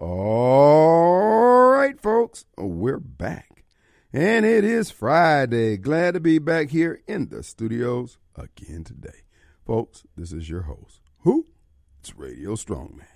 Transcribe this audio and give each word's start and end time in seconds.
All 0.00 1.70
right, 1.72 2.00
folks, 2.00 2.44
we're 2.56 3.00
back. 3.00 3.64
And 4.12 4.46
it 4.46 4.62
is 4.62 4.92
Friday. 4.92 5.76
Glad 5.76 6.14
to 6.14 6.20
be 6.20 6.38
back 6.38 6.70
here 6.70 7.00
in 7.08 7.30
the 7.30 7.42
studios 7.42 8.16
again 8.36 8.84
today. 8.84 9.24
Folks, 9.66 10.04
this 10.16 10.30
is 10.30 10.48
your 10.48 10.62
host. 10.62 11.00
Who? 11.22 11.46
It's 11.98 12.14
Radio 12.14 12.54
Strongman. 12.54 13.08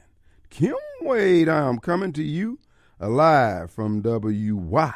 Kim 0.51 0.75
Wade. 1.03 1.49
I'm 1.49 1.79
coming 1.79 2.13
to 2.15 2.23
you 2.25 2.59
live 2.99 3.71
from 3.71 4.03
WYAB 4.03 4.93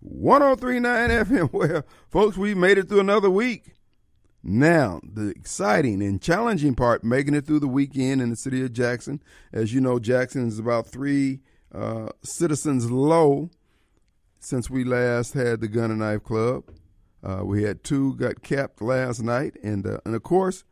1039 0.00 1.10
FM. 1.10 1.52
Well, 1.52 1.84
folks, 2.08 2.36
we 2.36 2.54
made 2.54 2.78
it 2.78 2.88
through 2.88 3.00
another 3.00 3.28
week. 3.28 3.75
Now, 4.48 5.00
the 5.02 5.30
exciting 5.30 6.00
and 6.00 6.22
challenging 6.22 6.76
part, 6.76 7.02
making 7.02 7.34
it 7.34 7.46
through 7.46 7.58
the 7.58 7.66
weekend 7.66 8.22
in 8.22 8.30
the 8.30 8.36
city 8.36 8.64
of 8.64 8.72
Jackson. 8.72 9.20
As 9.52 9.74
you 9.74 9.80
know, 9.80 9.98
Jackson 9.98 10.46
is 10.46 10.60
about 10.60 10.86
three 10.86 11.40
uh, 11.74 12.10
citizens 12.22 12.88
low 12.88 13.50
since 14.38 14.70
we 14.70 14.84
last 14.84 15.34
had 15.34 15.60
the 15.60 15.66
Gun 15.66 15.90
and 15.90 15.98
Knife 15.98 16.22
Club. 16.22 16.62
Uh, 17.24 17.40
we 17.42 17.64
had 17.64 17.82
two 17.82 18.14
got 18.14 18.44
capped 18.44 18.80
last 18.80 19.20
night, 19.20 19.56
and 19.64 19.84
uh, 19.84 19.98
and 20.04 20.14
of 20.14 20.22
course, 20.22 20.62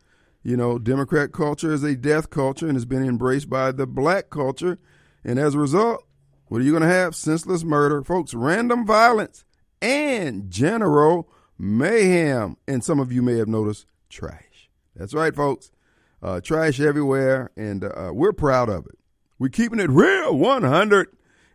you 0.44 0.56
know, 0.56 0.78
Democrat 0.78 1.32
culture 1.32 1.72
is 1.72 1.82
a 1.82 1.96
death 1.96 2.30
culture 2.30 2.68
and 2.68 2.76
has 2.76 2.84
been 2.84 3.04
embraced 3.04 3.50
by 3.50 3.72
the 3.72 3.88
black 3.88 4.30
culture, 4.30 4.78
and 5.24 5.36
as 5.36 5.56
a 5.56 5.58
result, 5.58 6.06
what 6.46 6.60
are 6.60 6.64
you 6.64 6.70
going 6.70 6.84
to 6.84 6.88
have? 6.88 7.16
Senseless 7.16 7.64
murder, 7.64 8.04
folks, 8.04 8.34
random 8.34 8.86
violence, 8.86 9.44
and 9.82 10.48
general 10.48 11.28
mayhem. 11.58 12.56
And 12.66 12.82
some 12.82 13.00
of 13.00 13.12
you 13.12 13.22
may 13.22 13.38
have 13.38 13.48
noticed 13.48 13.86
trash. 14.08 14.70
That's 14.96 15.14
right, 15.14 15.34
folks. 15.34 15.70
Uh, 16.22 16.40
trash 16.40 16.80
everywhere, 16.80 17.50
and 17.56 17.84
uh, 17.84 18.10
we're 18.12 18.32
proud 18.32 18.70
of 18.70 18.86
it. 18.86 18.98
We're 19.38 19.48
keeping 19.48 19.80
it 19.80 19.90
real 19.90 20.34
100, 20.34 21.08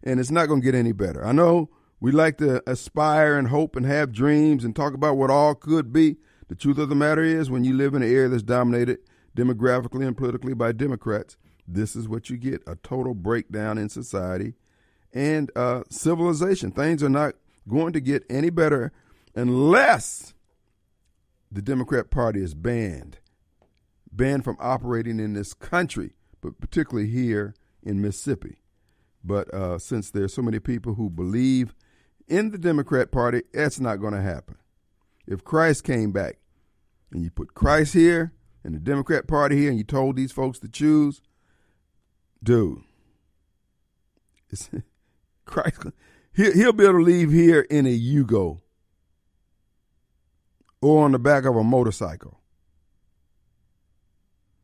and 0.04 0.20
it's 0.20 0.30
not 0.30 0.48
going 0.48 0.62
to 0.62 0.66
get 0.66 0.76
any 0.76 0.92
better. 0.92 1.26
I 1.26 1.32
know 1.32 1.70
we 2.00 2.12
like 2.12 2.38
to 2.38 2.62
aspire 2.70 3.36
and 3.36 3.48
hope 3.48 3.76
and 3.76 3.86
have 3.86 4.12
dreams 4.12 4.64
and 4.64 4.76
talk 4.76 4.94
about 4.94 5.18
what 5.18 5.32
all 5.32 5.56
could 5.56 5.92
be. 5.92 6.18
The 6.50 6.56
truth 6.56 6.78
of 6.78 6.90
the 6.90 6.96
matter 6.96 7.24
is, 7.24 7.50
when 7.50 7.64
you 7.64 7.76
live 7.76 7.96
in 7.96 8.04
an 8.04 8.14
area 8.14 8.30
that's 8.30 8.44
dominated 8.44 9.00
demographically 9.36 10.06
and 10.06 10.16
politically 10.16 10.54
by 10.54 10.72
Democrats, 10.72 11.36
this 11.68 11.96
is 11.96 12.08
what 12.08 12.30
you 12.30 12.38
get 12.38 12.62
a 12.68 12.76
total 12.78 13.14
breakdown 13.14 13.78
in 13.78 13.90
society 13.90 14.54
and 15.14 15.52
uh, 15.56 15.84
civilization. 15.90 16.72
Things 16.72 17.04
are 17.04 17.10
not 17.10 17.36
going 17.68 17.94
to 17.94 18.00
get 18.00 18.24
any 18.30 18.50
better 18.50 18.92
unless 19.36 20.34
the 21.52 21.62
Democrat 21.62 22.10
Party 22.10 22.42
is 22.42 22.54
banned, 22.54 23.20
banned 24.12 24.44
from 24.44 24.58
operating 24.60 25.20
in 25.20 25.34
this 25.34 25.54
country, 25.54 26.14
but 26.42 26.60
particularly 26.60 27.10
here 27.10 27.56
in 27.84 28.02
Mississippi. 28.02 28.58
But 29.24 29.54
uh, 29.54 29.80
since 29.80 30.12
there's 30.12 30.34
so 30.34 30.42
many 30.42 30.60
people 30.60 30.96
who 30.96 31.10
believe 31.10 31.74
in 32.28 32.52
the 32.52 32.58
Democrat 32.58 33.12
Party, 33.12 33.44
that's 33.54 33.80
not 33.80 33.98
going 33.98 34.14
to 34.14 34.22
happen. 34.22 34.56
If 35.28 35.44
Christ 35.44 35.84
came 35.84 36.12
back 36.12 36.40
and 37.12 37.24
you 37.24 37.32
put 37.32 37.54
Christ 37.54 37.94
here 37.94 38.34
and 38.64 38.74
the 38.74 38.80
Democrat 38.80 39.28
Party 39.28 39.58
here 39.58 39.70
and 39.70 39.78
you 39.78 39.84
told 39.84 40.16
these 40.16 40.32
folks 40.32 40.60
to 40.60 40.70
choose, 40.70 41.22
dude, 42.42 42.82
Christ, 45.46 45.84
he'll 46.34 46.74
be 46.74 46.84
able 46.84 47.00
to 47.00 47.04
leave 47.04 47.32
here 47.32 47.62
in 47.62 47.86
a 47.86 48.00
Yugo 48.00 48.62
or 50.82 51.06
on 51.06 51.12
the 51.12 51.20
back 51.20 51.46
of 51.46 51.56
a 51.56 51.64
motorcycle. 51.64 52.40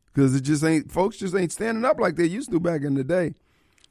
Because 0.06 0.34
it 0.34 0.42
just 0.42 0.64
ain't, 0.64 0.90
folks 0.90 1.18
just 1.18 1.34
ain't 1.34 1.52
standing 1.52 1.84
up 1.84 2.00
like 2.00 2.16
they 2.16 2.24
used 2.24 2.50
to 2.50 2.60
back 2.60 2.82
in 2.82 2.94
the 2.94 3.04
day. 3.04 3.34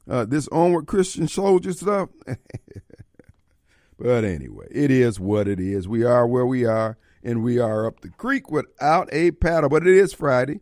Uh, 0.10 0.26
this 0.26 0.48
onward 0.50 0.88
Christian 0.88 1.28
soldier 1.28 1.74
stuff. 1.74 2.10
but 4.00 4.24
anyway, 4.24 4.68
it 4.72 4.92
is 4.92 5.20
what 5.20 5.48
it 5.48 5.60
is. 5.60 5.88
We 5.88 6.04
are 6.04 6.26
where 6.26 6.46
we 6.46 6.66
are, 6.66 6.98
and 7.24 7.44
we 7.44 7.60
are 7.60 7.86
up 7.86 8.02
the 8.02 8.10
creek 8.10 8.50
without 8.50 9.08
a 9.12 9.32
paddle. 9.32 9.70
But 9.70 9.86
it 9.86 9.96
is 9.96 10.14
Friday. 10.14 10.62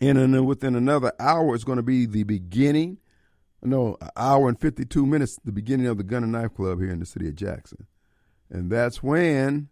And 0.00 0.18
then 0.18 0.44
within 0.46 0.74
another 0.74 1.12
hour, 1.20 1.54
it's 1.54 1.64
going 1.64 1.76
to 1.76 1.82
be 1.82 2.06
the 2.06 2.22
beginning, 2.22 2.98
no, 3.62 3.98
an 4.00 4.08
hour 4.16 4.48
and 4.48 4.58
52 4.58 5.04
minutes, 5.04 5.38
the 5.44 5.52
beginning 5.52 5.86
of 5.86 5.98
the 5.98 6.04
Gun 6.04 6.22
and 6.22 6.32
Knife 6.32 6.54
Club 6.54 6.80
here 6.80 6.90
in 6.90 7.00
the 7.00 7.06
city 7.06 7.28
of 7.28 7.36
Jackson. 7.36 7.86
And 8.48 8.70
that's 8.70 9.02
when 9.02 9.68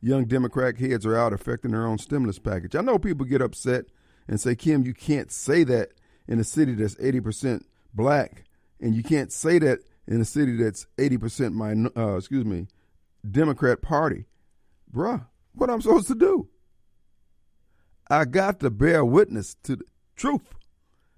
young 0.00 0.24
Democrat 0.24 0.78
heads 0.78 1.04
are 1.06 1.16
out 1.16 1.32
affecting 1.32 1.72
their 1.72 1.86
own 1.86 1.98
stimulus 1.98 2.38
package. 2.38 2.74
I 2.74 2.80
know 2.80 2.98
people 2.98 3.26
get 3.26 3.42
upset 3.42 3.86
and 4.28 4.40
say, 4.40 4.54
Kim, 4.54 4.84
you 4.84 4.94
can't 4.94 5.30
say 5.30 5.64
that 5.64 5.90
in 6.26 6.38
a 6.38 6.44
city 6.44 6.74
that's 6.74 6.94
80% 6.96 7.64
black, 7.92 8.44
and 8.80 8.94
you 8.94 9.02
can't 9.02 9.32
say 9.32 9.58
that 9.58 9.80
in 10.06 10.20
a 10.20 10.24
city 10.24 10.56
that's 10.56 10.86
80% 10.96 11.54
min- 11.54 11.90
uh, 11.96 12.16
excuse 12.16 12.44
me, 12.44 12.68
Democrat 13.28 13.82
Party. 13.82 14.26
Bruh, 14.92 15.26
what 15.54 15.70
I'm 15.70 15.80
supposed 15.80 16.08
to 16.08 16.14
do? 16.14 16.48
I 18.08 18.24
got 18.24 18.60
to 18.60 18.70
bear 18.70 19.04
witness 19.04 19.54
to 19.64 19.76
the 19.76 19.84
truth. 20.16 20.54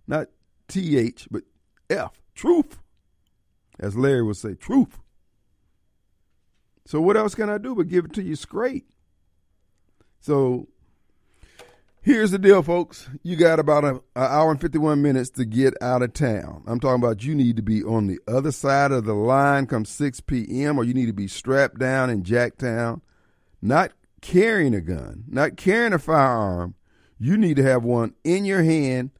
Not 0.07 0.29
TH, 0.69 1.29
but 1.31 1.45
F. 1.89 2.21
Truth. 2.35 2.79
As 3.79 3.97
Larry 3.97 4.23
would 4.23 4.37
say, 4.37 4.55
truth. 4.55 4.99
So 6.85 7.01
what 7.01 7.17
else 7.17 7.35
can 7.35 7.49
I 7.49 7.59
do 7.59 7.75
but 7.75 7.89
give 7.89 8.07
it 8.07 8.13
to 8.15 8.23
you 8.23 8.37
straight? 8.37 8.85
So 10.21 10.69
here's 12.01 12.31
the 12.31 12.39
deal, 12.39 12.63
folks. 12.63 13.09
You 13.23 13.37
got 13.37 13.59
about 13.59 13.85
an 13.85 14.01
hour 14.17 14.51
and 14.51 14.61
51 14.61 15.03
minutes 15.03 15.31
to 15.31 15.45
get 15.45 15.75
out 15.81 16.03
of 16.03 16.13
town. 16.13 16.65
I'm 16.67 16.81
talking 16.81 17.03
about 17.03 17.25
you 17.25 17.35
need 17.35 17.57
to 17.57 17.63
be 17.63 17.83
on 17.83 18.07
the 18.07 18.19
other 18.27 18.53
side 18.53 18.93
of 18.93 19.05
the 19.05 19.15
line 19.15 19.67
come 19.67 19.85
6 19.85 20.21
p.m. 20.21 20.79
or 20.79 20.85
you 20.85 20.95
need 20.95 21.07
to 21.07 21.13
be 21.13 21.29
strapped 21.29 21.79
down 21.79 22.11
in 22.11 22.23
Jacktown, 22.23 23.01
not 23.61 23.93
carrying 24.21 24.75
a 24.75 24.81
gun, 24.81 25.25
not 25.29 25.57
carrying 25.57 25.93
a 25.93 25.99
firearm. 25.99 26.75
You 27.19 27.37
need 27.37 27.57
to 27.57 27.63
have 27.63 27.85
one 27.85 28.15
in 28.25 28.45
your 28.45 28.65
hand, 28.65 29.11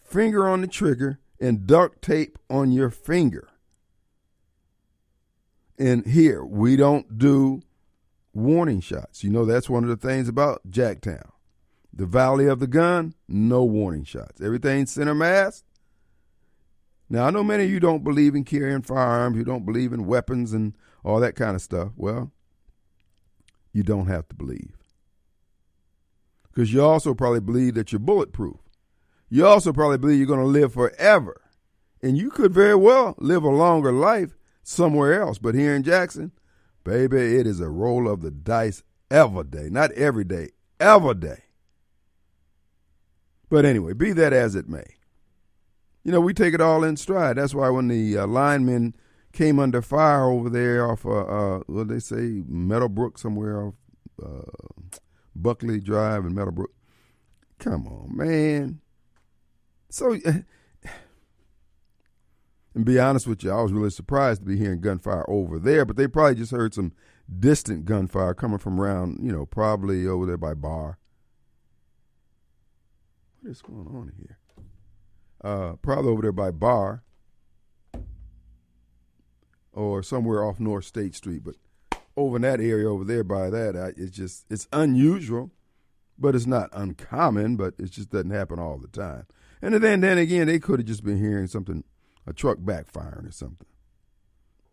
finger 0.00 0.48
on 0.48 0.60
the 0.60 0.66
trigger, 0.66 1.20
and 1.40 1.66
duct 1.66 2.02
tape 2.02 2.38
on 2.50 2.72
your 2.72 2.90
finger. 2.90 3.48
And 5.82 6.06
here, 6.06 6.44
we 6.44 6.76
don't 6.76 7.18
do 7.18 7.60
warning 8.32 8.80
shots. 8.80 9.24
You 9.24 9.30
know, 9.30 9.44
that's 9.44 9.68
one 9.68 9.82
of 9.82 9.90
the 9.90 9.96
things 9.96 10.28
about 10.28 10.60
Jacktown. 10.70 11.28
The 11.92 12.06
Valley 12.06 12.46
of 12.46 12.60
the 12.60 12.68
Gun, 12.68 13.14
no 13.26 13.64
warning 13.64 14.04
shots. 14.04 14.40
Everything 14.40 14.86
center 14.86 15.12
mass. 15.12 15.64
Now, 17.10 17.26
I 17.26 17.30
know 17.30 17.42
many 17.42 17.64
of 17.64 17.70
you 17.70 17.80
don't 17.80 18.04
believe 18.04 18.36
in 18.36 18.44
carrying 18.44 18.82
firearms, 18.82 19.36
you 19.36 19.42
don't 19.42 19.66
believe 19.66 19.92
in 19.92 20.06
weapons 20.06 20.52
and 20.52 20.74
all 21.04 21.18
that 21.18 21.34
kind 21.34 21.56
of 21.56 21.62
stuff. 21.62 21.90
Well, 21.96 22.30
you 23.72 23.82
don't 23.82 24.06
have 24.06 24.28
to 24.28 24.36
believe. 24.36 24.76
Because 26.44 26.72
you 26.72 26.84
also 26.84 27.12
probably 27.12 27.40
believe 27.40 27.74
that 27.74 27.90
you're 27.90 27.98
bulletproof. 27.98 28.60
You 29.28 29.48
also 29.48 29.72
probably 29.72 29.98
believe 29.98 30.18
you're 30.18 30.28
going 30.28 30.38
to 30.38 30.46
live 30.46 30.74
forever. 30.74 31.40
And 32.00 32.16
you 32.16 32.30
could 32.30 32.54
very 32.54 32.76
well 32.76 33.16
live 33.18 33.42
a 33.42 33.48
longer 33.48 33.90
life 33.92 34.36
somewhere 34.62 35.20
else. 35.20 35.38
But 35.38 35.54
here 35.54 35.74
in 35.74 35.82
Jackson, 35.82 36.32
baby, 36.84 37.36
it 37.36 37.46
is 37.46 37.60
a 37.60 37.68
roll 37.68 38.08
of 38.08 38.22
the 38.22 38.30
dice 38.30 38.82
every 39.10 39.44
day. 39.44 39.68
Not 39.70 39.92
every 39.92 40.24
day, 40.24 40.50
every 40.80 41.14
day. 41.14 41.42
But 43.48 43.64
anyway, 43.64 43.92
be 43.92 44.12
that 44.12 44.32
as 44.32 44.54
it 44.54 44.68
may. 44.68 44.96
You 46.04 46.10
know, 46.10 46.20
we 46.20 46.34
take 46.34 46.54
it 46.54 46.60
all 46.60 46.82
in 46.82 46.96
stride. 46.96 47.36
That's 47.36 47.54
why 47.54 47.68
when 47.68 47.88
the 47.88 48.18
uh, 48.18 48.26
linemen 48.26 48.96
came 49.32 49.58
under 49.58 49.82
fire 49.82 50.24
over 50.24 50.50
there 50.50 50.90
off, 50.90 51.06
uh, 51.06 51.10
uh, 51.10 51.60
what 51.66 51.88
they 51.88 51.98
say, 51.98 52.42
Meadowbrook, 52.46 53.18
somewhere 53.18 53.66
off 53.66 53.74
uh, 54.22 54.66
Buckley 55.36 55.80
Drive 55.80 56.24
in 56.24 56.34
Meadowbrook. 56.34 56.72
Come 57.58 57.86
on, 57.86 58.16
man. 58.16 58.80
So 59.90 60.16
and 62.74 62.84
be 62.84 62.98
honest 62.98 63.26
with 63.26 63.44
you, 63.44 63.50
I 63.50 63.60
was 63.60 63.72
really 63.72 63.90
surprised 63.90 64.40
to 64.40 64.46
be 64.46 64.56
hearing 64.56 64.80
gunfire 64.80 65.24
over 65.28 65.58
there, 65.58 65.84
but 65.84 65.96
they 65.96 66.08
probably 66.08 66.36
just 66.36 66.52
heard 66.52 66.74
some 66.74 66.92
distant 67.38 67.84
gunfire 67.84 68.34
coming 68.34 68.58
from 68.58 68.80
around, 68.80 69.18
you 69.22 69.32
know, 69.32 69.44
probably 69.44 70.06
over 70.06 70.26
there 70.26 70.38
by 70.38 70.54
Bar. 70.54 70.98
What 73.40 73.50
is 73.50 73.62
going 73.62 73.86
on 73.88 74.12
here? 74.16 74.38
Uh, 75.42 75.74
probably 75.82 76.10
over 76.10 76.22
there 76.22 76.32
by 76.32 76.50
Bar 76.50 77.02
or 79.72 80.02
somewhere 80.02 80.44
off 80.44 80.60
North 80.60 80.84
State 80.84 81.14
Street, 81.14 81.42
but 81.44 81.56
over 82.16 82.36
in 82.36 82.42
that 82.42 82.60
area 82.60 82.88
over 82.88 83.04
there 83.04 83.24
by 83.24 83.50
that, 83.50 83.76
I, 83.76 83.88
it's 84.00 84.16
just 84.16 84.46
it's 84.50 84.68
unusual, 84.72 85.50
but 86.18 86.34
it's 86.34 86.46
not 86.46 86.70
uncommon, 86.72 87.56
but 87.56 87.74
it 87.78 87.90
just 87.90 88.10
doesn't 88.10 88.30
happen 88.30 88.58
all 88.58 88.78
the 88.78 88.88
time. 88.88 89.26
And 89.60 89.74
then 89.74 90.00
then 90.00 90.18
again, 90.18 90.46
they 90.46 90.58
could 90.58 90.80
have 90.80 90.86
just 90.86 91.04
been 91.04 91.18
hearing 91.18 91.46
something 91.46 91.84
a 92.26 92.32
truck 92.32 92.58
backfiring 92.58 93.28
or 93.28 93.32
something. 93.32 93.66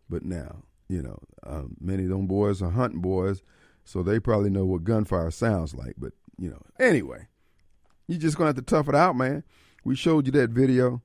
But 0.09 0.23
now, 0.23 0.63
you 0.87 1.01
know, 1.01 1.19
um, 1.45 1.75
many 1.79 2.03
of 2.03 2.09
them 2.09 2.27
boys 2.27 2.61
are 2.61 2.71
hunting 2.71 3.01
boys, 3.01 3.43
so 3.83 4.03
they 4.03 4.19
probably 4.19 4.49
know 4.49 4.65
what 4.65 4.83
gunfire 4.83 5.31
sounds 5.31 5.75
like. 5.75 5.93
But, 5.97 6.13
you 6.37 6.49
know, 6.49 6.61
anyway, 6.79 7.27
you're 8.07 8.19
just 8.19 8.37
going 8.37 8.51
to 8.51 8.57
have 8.57 8.65
to 8.65 8.69
tough 8.69 8.89
it 8.89 8.95
out, 8.95 9.15
man. 9.15 9.43
we 9.83 9.95
showed 9.95 10.25
you 10.25 10.31
that 10.33 10.49
video. 10.49 11.01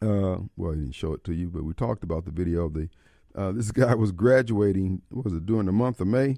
Uh, 0.00 0.38
well, 0.56 0.72
I 0.72 0.74
didn't 0.74 0.92
show 0.92 1.14
it 1.14 1.24
to 1.24 1.32
you, 1.32 1.48
but 1.48 1.64
we 1.64 1.74
talked 1.74 2.04
about 2.04 2.24
the 2.24 2.32
video 2.32 2.66
of 2.66 2.74
the. 2.74 2.88
Uh, 3.34 3.52
this 3.52 3.70
guy 3.70 3.94
was 3.94 4.12
graduating. 4.12 5.00
was 5.10 5.32
it 5.32 5.46
during 5.46 5.66
the 5.66 5.72
month 5.72 6.00
of 6.00 6.06
May, 6.08 6.36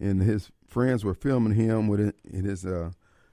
and 0.00 0.22
his 0.22 0.50
friends 0.66 1.04
were 1.04 1.14
filming 1.14 1.54
him 1.54 1.86
with 1.86 2.00
it 2.00 2.16
in 2.24 2.44
his 2.44 2.66
uh, 2.66 2.90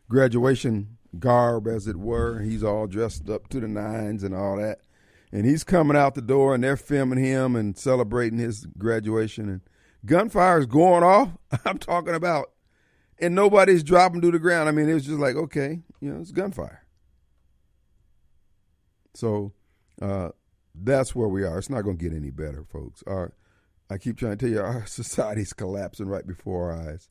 graduation 0.07 0.97
garb, 1.17 1.67
as 1.67 1.87
it 1.87 1.97
were. 1.97 2.41
He's 2.41 2.63
all 2.63 2.85
dressed 2.85 3.29
up 3.29 3.47
to 3.49 3.59
the 3.59 3.67
nines 3.67 4.23
and 4.23 4.35
all 4.35 4.57
that, 4.57 4.81
and 5.31 5.45
he's 5.45 5.63
coming 5.63 5.97
out 5.97 6.15
the 6.15 6.21
door, 6.21 6.53
and 6.53 6.63
they're 6.63 6.77
filming 6.77 7.23
him 7.23 7.55
and 7.55 7.77
celebrating 7.77 8.39
his 8.39 8.65
graduation, 8.77 9.49
and 9.49 9.61
gunfire 10.05 10.59
is 10.59 10.65
going 10.65 11.03
off. 11.03 11.29
I'm 11.65 11.77
talking 11.77 12.15
about, 12.15 12.51
and 13.19 13.33
nobody's 13.35 13.83
dropping 13.83 14.21
to 14.21 14.31
the 14.31 14.39
ground. 14.39 14.67
I 14.67 14.71
mean, 14.71 14.89
it 14.89 14.93
was 14.93 15.05
just 15.05 15.19
like, 15.19 15.35
okay, 15.35 15.79
you 15.99 16.13
know, 16.13 16.19
it's 16.19 16.31
gunfire. 16.31 16.85
So 19.13 19.53
uh, 20.01 20.29
that's 20.75 21.15
where 21.15 21.27
we 21.27 21.43
are. 21.43 21.57
It's 21.57 21.69
not 21.69 21.81
going 21.81 21.97
to 21.97 22.03
get 22.03 22.15
any 22.15 22.31
better, 22.31 22.63
folks. 22.63 23.03
Our, 23.07 23.33
I 23.89 23.97
keep 23.97 24.17
trying 24.17 24.37
to 24.37 24.45
tell 24.45 24.49
you, 24.49 24.61
our 24.63 24.85
society's 24.85 25.53
collapsing 25.53 26.07
right 26.07 26.25
before 26.25 26.71
our 26.71 26.89
eyes. 26.89 27.09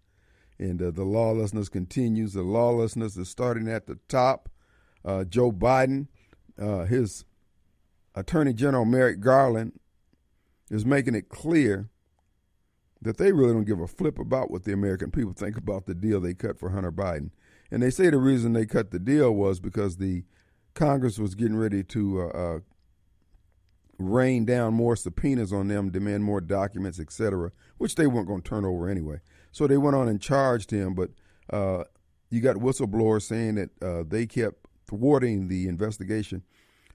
And 0.59 0.83
uh, 0.83 0.91
the 0.91 1.05
lawlessness 1.05 1.71
continues. 1.71 2.35
The 2.35 2.43
lawlessness 2.43 3.17
is 3.17 3.31
starting 3.31 3.69
at 3.69 3.87
the 3.87 3.99
top. 4.09 4.51
Uh, 5.03 5.25
Joe 5.25 5.51
Biden, 5.51 6.09
uh, 6.61 6.85
his 6.85 7.25
Attorney 8.15 8.53
General 8.53 8.85
Merrick 8.85 9.21
Garland, 9.21 9.79
is 10.71 10.87
making 10.87 11.15
it 11.15 11.29
clear 11.29 11.91
that 13.03 13.19
they 13.19 13.33
really 13.33 13.53
don't 13.53 13.65
give 13.65 13.81
a 13.81 13.87
flip 13.87 14.19
about 14.19 14.51
what 14.51 14.65
the 14.65 14.73
American 14.73 15.11
people 15.11 15.33
think 15.33 15.57
about 15.57 15.87
the 15.87 15.95
deal 15.95 16.21
they 16.21 16.35
cut 16.35 16.59
for 16.59 16.71
Hunter 16.71 16.93
Biden. 16.93 17.31
And 17.71 17.83
they 17.83 17.91
say 17.91 18.11
the 18.11 18.19
reason 18.19 18.53
they 18.53 18.67
cut 18.67 18.91
the 18.91 18.99
deal 18.99 19.33
was 19.33 19.59
because 19.59 19.97
the 19.97 20.25
Congress 20.75 21.19
was 21.19 21.35
getting 21.35 21.57
ready 21.57 21.83
to 21.85 22.23
uh, 22.23 22.27
uh, 22.27 22.59
rain 23.99 24.45
down 24.45 24.75
more 24.75 24.97
subpoenas 24.97 25.53
on 25.53 25.69
them, 25.69 25.91
demand 25.91 26.25
more 26.25 26.41
documents, 26.41 27.01
etc., 27.01 27.53
which 27.79 27.95
they 27.95 28.07
weren't 28.07 28.29
going 28.29 28.43
to 28.43 28.49
turn 28.49 28.65
over 28.65 28.89
anyway. 28.89 29.21
So 29.53 29.67
they 29.67 29.77
went 29.79 29.97
on 29.97 30.09
and 30.09 30.21
charged 30.21 30.71
him, 30.71 30.95
but 30.95 31.11
uh, 31.51 31.85
you 32.29 32.41
got 32.41 32.57
whistleblowers 32.57 33.23
saying 33.23 33.57
that 33.57 33.71
uh, 33.83 34.05
they 34.07 34.27
kept 34.27 34.67
thwarting 34.87 35.49
the 35.49 35.69
investigation. 35.69 36.43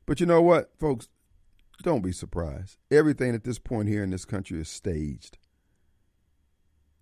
But 0.06 0.20
you 0.20 0.26
know 0.26 0.42
what, 0.42 0.72
folks? 0.80 1.08
Don't 1.82 2.04
be 2.04 2.12
surprised. 2.12 2.78
Everything 2.90 3.36
at 3.36 3.44
this 3.44 3.60
point 3.60 3.90
here 3.90 4.04
in 4.04 4.12
this 4.12 4.26
country 4.26 4.60
is 4.60 4.70
staged. 4.70 5.38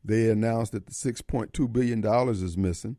They 0.04 0.30
announced 0.30 0.72
that 0.74 0.88
the 0.88 0.92
$6.2 0.92 1.72
billion 1.72 2.06
is 2.30 2.58
missing. 2.58 2.98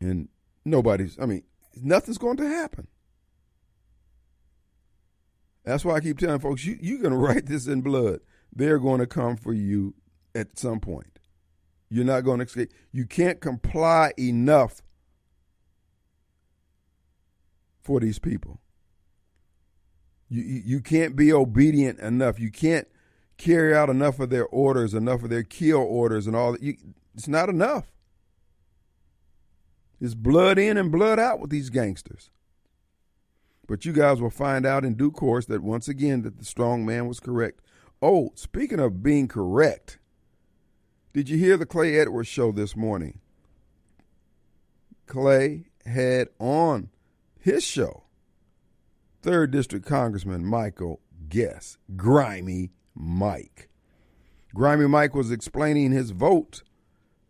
And 0.00 0.28
nobody's, 0.64 1.18
I 1.20 1.26
mean, 1.26 1.44
nothing's 1.80 2.18
going 2.18 2.36
to 2.38 2.48
happen. 2.48 2.88
That's 5.64 5.84
why 5.84 5.94
I 5.94 6.00
keep 6.00 6.18
telling 6.18 6.38
folks, 6.38 6.64
you, 6.64 6.78
you're 6.80 7.00
going 7.00 7.12
to 7.12 7.18
write 7.18 7.46
this 7.46 7.66
in 7.66 7.80
blood. 7.80 8.20
They're 8.54 8.78
going 8.78 9.00
to 9.00 9.06
come 9.06 9.36
for 9.36 9.52
you 9.52 9.94
at 10.34 10.58
some 10.58 10.80
point. 10.80 11.18
You're 11.88 12.04
not 12.04 12.22
going 12.22 12.40
to 12.40 12.44
escape. 12.44 12.72
You 12.92 13.06
can't 13.06 13.40
comply 13.40 14.12
enough 14.18 14.82
for 17.86 18.00
these 18.00 18.18
people. 18.18 18.60
You, 20.28 20.42
you 20.42 20.80
can't 20.80 21.14
be 21.14 21.32
obedient 21.32 22.00
enough. 22.00 22.40
You 22.40 22.50
can't 22.50 22.88
carry 23.38 23.74
out 23.74 23.88
enough 23.88 24.18
of 24.18 24.28
their 24.28 24.46
orders, 24.46 24.92
enough 24.92 25.22
of 25.22 25.30
their 25.30 25.44
kill 25.44 25.78
orders, 25.78 26.26
and 26.26 26.34
all 26.34 26.52
that. 26.52 26.62
You, 26.62 26.74
it's 27.14 27.28
not 27.28 27.48
enough. 27.48 27.86
It's 30.00 30.14
blood 30.14 30.58
in 30.58 30.76
and 30.76 30.90
blood 30.90 31.18
out 31.18 31.40
with 31.40 31.50
these 31.50 31.70
gangsters. 31.70 32.28
But 33.68 33.84
you 33.84 33.92
guys 33.92 34.20
will 34.20 34.30
find 34.30 34.66
out 34.66 34.84
in 34.84 34.94
due 34.94 35.10
course 35.10 35.46
that 35.46 35.62
once 35.62 35.88
again 35.88 36.22
that 36.22 36.38
the 36.38 36.44
strong 36.44 36.84
man 36.84 37.06
was 37.06 37.20
correct. 37.20 37.60
Oh, 38.02 38.32
speaking 38.34 38.80
of 38.80 39.02
being 39.02 39.28
correct, 39.28 39.98
did 41.12 41.28
you 41.28 41.38
hear 41.38 41.56
the 41.56 41.66
Clay 41.66 41.98
Edwards 41.98 42.28
show 42.28 42.52
this 42.52 42.76
morning? 42.76 43.20
Clay 45.06 45.66
had 45.86 46.28
on 46.38 46.90
his 47.46 47.64
show 47.64 48.02
third 49.22 49.52
district 49.52 49.86
congressman 49.86 50.44
Michael 50.44 50.98
Guest, 51.28 51.78
grimy 51.94 52.72
Mike. 52.92 53.68
Grimy 54.52 54.88
Mike 54.88 55.14
was 55.14 55.30
explaining 55.30 55.92
his 55.92 56.10
vote 56.10 56.64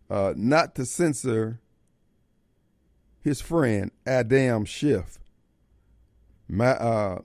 uh, 0.09 0.33
not 0.35 0.75
to 0.77 0.87
censor 0.87 1.61
his 3.21 3.43
friend 3.43 3.91
Adam 4.07 4.65
Schiff. 4.65 5.19
My, 6.49 6.71
uh, 6.71 7.19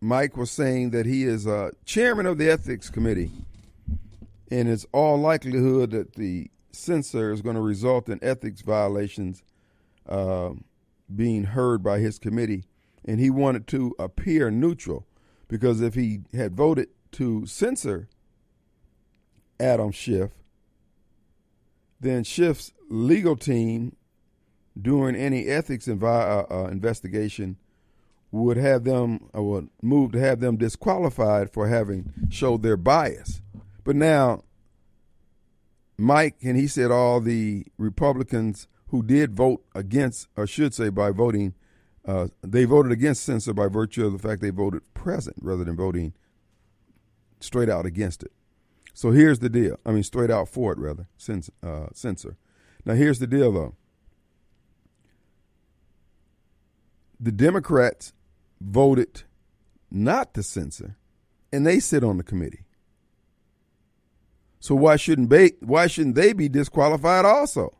Mike 0.00 0.38
was 0.38 0.50
saying 0.50 0.92
that 0.92 1.04
he 1.04 1.24
is 1.24 1.46
uh, 1.46 1.72
chairman 1.84 2.24
of 2.24 2.38
the 2.38 2.48
ethics 2.48 2.88
committee, 2.88 3.30
and 4.50 4.70
it's 4.70 4.86
all 4.90 5.18
likelihood 5.18 5.90
that 5.90 6.14
the 6.14 6.50
censor 6.72 7.30
is 7.30 7.42
going 7.42 7.56
to 7.56 7.62
result 7.62 8.08
in 8.08 8.18
ethics 8.22 8.62
violations 8.62 9.42
uh, 10.08 10.52
being 11.14 11.44
heard 11.44 11.82
by 11.82 11.98
his 11.98 12.18
committee. 12.18 12.64
And 13.04 13.20
he 13.20 13.30
wanted 13.30 13.66
to 13.68 13.94
appear 13.98 14.50
neutral 14.50 15.06
because 15.48 15.80
if 15.80 15.94
he 15.94 16.20
had 16.34 16.56
voted 16.56 16.88
to 17.12 17.46
censor 17.46 18.08
Adam 19.60 19.92
Schiff, 19.92 20.30
then 22.00 22.24
Schiff's 22.24 22.72
legal 22.88 23.36
team 23.36 23.96
during 24.80 25.16
any 25.16 25.46
ethics 25.46 25.88
uh, 25.88 26.44
uh, 26.50 26.68
investigation 26.70 27.56
would 28.30 28.56
have 28.56 28.84
them 28.84 29.28
or 29.32 29.40
uh, 29.40 29.42
would 29.42 29.68
move 29.82 30.12
to 30.12 30.20
have 30.20 30.40
them 30.40 30.56
disqualified 30.56 31.50
for 31.52 31.68
having 31.68 32.12
showed 32.28 32.62
their 32.62 32.76
bias. 32.76 33.40
But 33.84 33.96
now, 33.96 34.42
Mike 35.96 36.36
and 36.42 36.56
he 36.56 36.66
said 36.66 36.90
all 36.90 37.20
the 37.20 37.64
Republicans 37.78 38.68
who 38.88 39.02
did 39.02 39.34
vote 39.34 39.64
against, 39.74 40.28
or 40.36 40.46
should 40.46 40.74
say 40.74 40.88
by 40.88 41.10
voting, 41.10 41.54
uh, 42.06 42.28
they 42.42 42.64
voted 42.64 42.92
against 42.92 43.24
censor 43.24 43.52
by 43.52 43.66
virtue 43.66 44.06
of 44.06 44.12
the 44.12 44.18
fact 44.18 44.40
they 44.40 44.50
voted 44.50 44.82
present 44.94 45.36
rather 45.40 45.64
than 45.64 45.76
voting 45.76 46.12
straight 47.40 47.68
out 47.68 47.84
against 47.84 48.22
it. 48.22 48.32
So 48.94 49.10
here's 49.10 49.40
the 49.40 49.50
deal. 49.50 49.78
I 49.84 49.90
mean, 49.90 50.02
straight 50.02 50.30
out 50.30 50.48
for 50.48 50.72
it, 50.72 50.78
rather, 50.78 51.08
censor. 51.18 51.52
Uh, 51.62 51.86
censor. 51.92 52.36
Now, 52.84 52.94
here's 52.94 53.18
the 53.18 53.26
deal, 53.26 53.52
though. 53.52 53.74
the 57.18 57.32
Democrats 57.32 58.12
voted 58.60 59.22
not 59.90 60.34
to 60.34 60.42
censor, 60.42 60.96
and 61.52 61.66
they 61.66 61.80
sit 61.80 62.04
on 62.04 62.18
the 62.18 62.22
committee. 62.22 62.64
So 64.60 64.74
why 64.74 64.96
shouldn't 64.96 65.32
why 65.60 65.86
shouldn't 65.86 66.16
they 66.16 66.32
be 66.32 66.48
disqualified 66.48 67.24
also? 67.24 67.78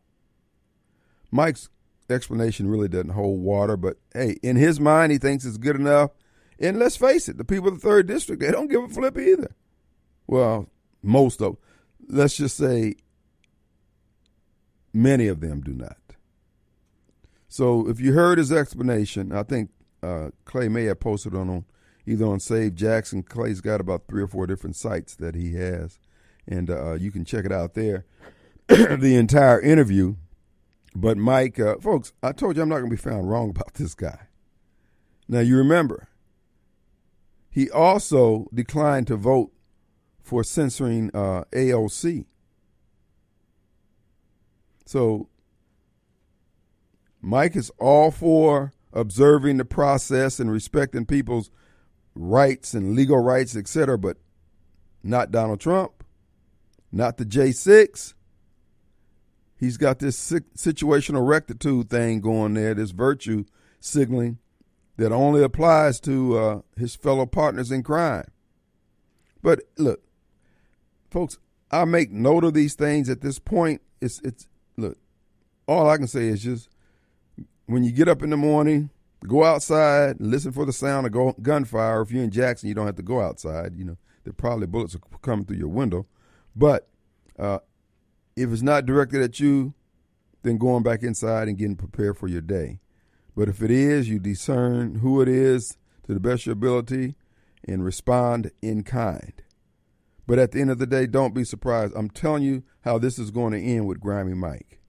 Mike's 1.31 1.69
explanation 2.09 2.69
really 2.69 2.87
doesn't 2.87 3.09
hold 3.09 3.41
water, 3.41 3.77
but 3.77 3.97
hey, 4.13 4.37
in 4.41 4.55
his 4.55 4.79
mind, 4.79 5.11
he 5.11 5.17
thinks 5.17 5.45
it's 5.45 5.57
good 5.57 5.75
enough. 5.75 6.11
And 6.59 6.79
let's 6.79 6.97
face 6.97 7.29
it, 7.29 7.37
the 7.37 7.43
people 7.43 7.67
of 7.67 7.75
the 7.75 7.87
third 7.87 8.07
district, 8.07 8.41
they 8.41 8.51
don't 8.51 8.69
give 8.69 8.83
a 8.83 8.87
flip 8.87 9.17
either. 9.17 9.51
Well, 10.25 10.69
most 11.03 11.41
of, 11.41 11.57
let's 12.07 12.37
just 12.37 12.57
say, 12.57 12.95
many 14.93 15.27
of 15.27 15.39
them 15.39 15.61
do 15.61 15.73
not. 15.73 15.97
So 17.47 17.87
if 17.87 17.99
you 17.99 18.13
heard 18.13 18.37
his 18.37 18.51
explanation, 18.51 19.31
I 19.31 19.43
think 19.43 19.69
uh, 20.03 20.29
Clay 20.45 20.67
may 20.67 20.85
have 20.85 20.99
posted 20.99 21.35
on, 21.35 21.49
on 21.49 21.65
either 22.05 22.25
on 22.25 22.39
Save 22.39 22.75
Jackson. 22.75 23.23
Clay's 23.23 23.61
got 23.61 23.81
about 23.81 24.07
three 24.07 24.21
or 24.21 24.27
four 24.27 24.47
different 24.47 24.75
sites 24.75 25.15
that 25.15 25.35
he 25.35 25.53
has, 25.53 25.99
and 26.47 26.69
uh, 26.69 26.93
you 26.93 27.11
can 27.11 27.25
check 27.25 27.45
it 27.45 27.51
out 27.51 27.73
there. 27.73 28.05
the 28.67 29.15
entire 29.15 29.61
interview. 29.61 30.15
But 30.99 31.15
Mike, 31.15 31.59
uh, 31.59 31.75
folks, 31.77 32.11
I 32.23 32.31
told 32.31 32.55
you 32.55 32.63
I'm 32.63 32.69
not 32.69 32.79
going 32.79 32.89
to 32.89 32.95
be 32.95 32.99
found 32.99 33.29
wrong 33.29 33.49
about 33.55 33.75
this 33.75 33.93
guy. 33.93 34.17
Now 35.27 35.41
you 35.41 35.55
remember, 35.55 36.07
he 37.51 37.69
also 37.69 38.47
declined 38.51 39.05
to 39.07 39.15
vote 39.15 39.51
for 40.23 40.43
censoring 40.43 41.11
uh, 41.13 41.43
AOC. 41.51 42.25
So 44.87 45.29
Mike 47.21 47.55
is 47.55 47.71
all 47.77 48.09
for 48.09 48.73
observing 48.91 49.57
the 49.57 49.65
process 49.65 50.39
and 50.39 50.51
respecting 50.51 51.05
people's 51.05 51.51
rights 52.15 52.73
and 52.73 52.95
legal 52.95 53.19
rights, 53.19 53.55
etc., 53.55 53.99
but 53.99 54.17
not 55.03 55.29
Donald 55.29 55.59
Trump, 55.59 56.03
not 56.91 57.17
the 57.17 57.25
J6. 57.25 58.15
He's 59.59 59.77
got 59.77 59.99
this 59.99 60.31
situational 60.55 61.27
rectitude 61.27 61.89
thing 61.89 62.21
going 62.21 62.53
there, 62.53 62.73
this 62.73 62.91
virtue 62.91 63.45
signaling 63.79 64.37
that 64.97 65.11
only 65.11 65.43
applies 65.43 65.99
to 66.01 66.37
uh, 66.37 66.61
his 66.75 66.95
fellow 66.95 67.25
partners 67.25 67.71
in 67.71 67.83
crime. 67.83 68.25
But 69.41 69.61
look, 69.77 70.01
folks, 71.09 71.37
I 71.71 71.85
make 71.85 72.11
note 72.11 72.43
of 72.43 72.53
these 72.53 72.75
things 72.75 73.09
at 73.09 73.21
this 73.21 73.39
point. 73.39 73.81
It's 74.01 74.19
it's 74.21 74.47
look, 74.77 74.97
all 75.67 75.89
I 75.89 75.97
can 75.97 76.07
say 76.07 76.27
is 76.27 76.43
just 76.43 76.69
when 77.65 77.83
you 77.83 77.91
get 77.91 78.07
up 78.07 78.23
in 78.23 78.29
the 78.29 78.37
morning, 78.37 78.89
go 79.27 79.43
outside, 79.43 80.17
listen 80.19 80.51
for 80.51 80.65
the 80.65 80.73
sound 80.73 81.07
of 81.07 81.41
gunfire. 81.41 82.01
If 82.01 82.11
you're 82.11 82.23
in 82.23 82.31
Jackson, 82.31 82.69
you 82.69 82.75
don't 82.75 82.85
have 82.85 82.95
to 82.95 83.03
go 83.03 83.21
outside. 83.21 83.75
You 83.75 83.85
know, 83.85 83.97
there 84.23 84.33
probably 84.33 84.67
bullets 84.67 84.95
are 84.95 85.19
coming 85.21 85.45
through 85.45 85.57
your 85.57 85.67
window. 85.67 86.05
But 86.55 86.87
uh, 87.37 87.59
if 88.37 88.51
it's 88.51 88.61
not 88.61 88.85
directed 88.85 89.21
at 89.21 89.39
you, 89.39 89.73
then 90.43 90.57
going 90.57 90.83
back 90.83 91.01
inside 91.03 91.47
and 91.47 91.57
getting 91.57 91.75
prepared 91.75 92.17
for 92.17 92.27
your 92.27 92.41
day. 92.41 92.79
But 93.35 93.49
if 93.49 93.61
it 93.61 93.71
is, 93.71 94.07
you 94.07 94.19
discern 94.19 94.95
who 94.95 95.21
it 95.21 95.27
is 95.27 95.77
to 96.05 96.13
the 96.13 96.19
best 96.19 96.43
of 96.43 96.45
your 96.47 96.53
ability 96.53 97.15
and 97.67 97.83
respond 97.83 98.51
in 98.61 98.83
kind. 98.83 99.33
But 100.27 100.39
at 100.39 100.51
the 100.51 100.61
end 100.61 100.69
of 100.69 100.77
the 100.77 100.85
day, 100.85 101.07
don't 101.07 101.33
be 101.33 101.43
surprised. 101.43 101.93
I'm 101.95 102.09
telling 102.09 102.43
you 102.43 102.63
how 102.81 102.97
this 102.97 103.17
is 103.17 103.31
going 103.31 103.53
to 103.53 103.61
end 103.61 103.87
with 103.87 103.99
Grimy 103.99 104.35
Mike. 104.35 104.79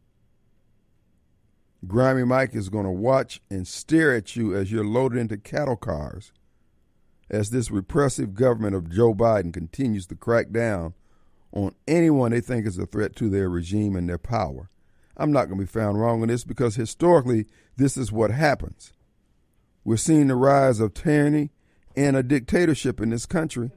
Grimy 1.86 2.24
Mike 2.24 2.54
is 2.54 2.68
going 2.68 2.84
to 2.84 2.90
watch 2.90 3.40
and 3.50 3.66
stare 3.66 4.14
at 4.14 4.36
you 4.36 4.54
as 4.54 4.70
you're 4.70 4.84
loaded 4.84 5.18
into 5.18 5.38
cattle 5.38 5.76
cars 5.76 6.32
as 7.30 7.50
this 7.50 7.70
repressive 7.70 8.34
government 8.34 8.74
of 8.74 8.90
Joe 8.90 9.14
Biden 9.14 9.52
continues 9.52 10.06
to 10.06 10.16
crack 10.16 10.50
down 10.50 10.94
on 11.52 11.74
anyone 11.86 12.30
they 12.30 12.40
think 12.40 12.66
is 12.66 12.78
a 12.78 12.86
threat 12.86 13.16
to 13.16 13.28
their 13.28 13.48
regime 13.48 13.96
and 13.96 14.08
their 14.08 14.18
power. 14.18 14.70
I'm 15.16 15.32
not 15.32 15.46
going 15.46 15.58
to 15.58 15.64
be 15.64 15.70
found 15.70 16.00
wrong 16.00 16.22
on 16.22 16.28
this 16.28 16.44
because 16.44 16.76
historically, 16.76 17.46
this 17.76 17.96
is 17.96 18.12
what 18.12 18.30
happens. 18.30 18.92
We're 19.84 19.96
seeing 19.96 20.28
the 20.28 20.36
rise 20.36 20.80
of 20.80 20.94
tyranny 20.94 21.50
and 21.96 22.16
a 22.16 22.22
dictatorship 22.22 23.00
in 23.00 23.10
this 23.10 23.26
country, 23.26 23.70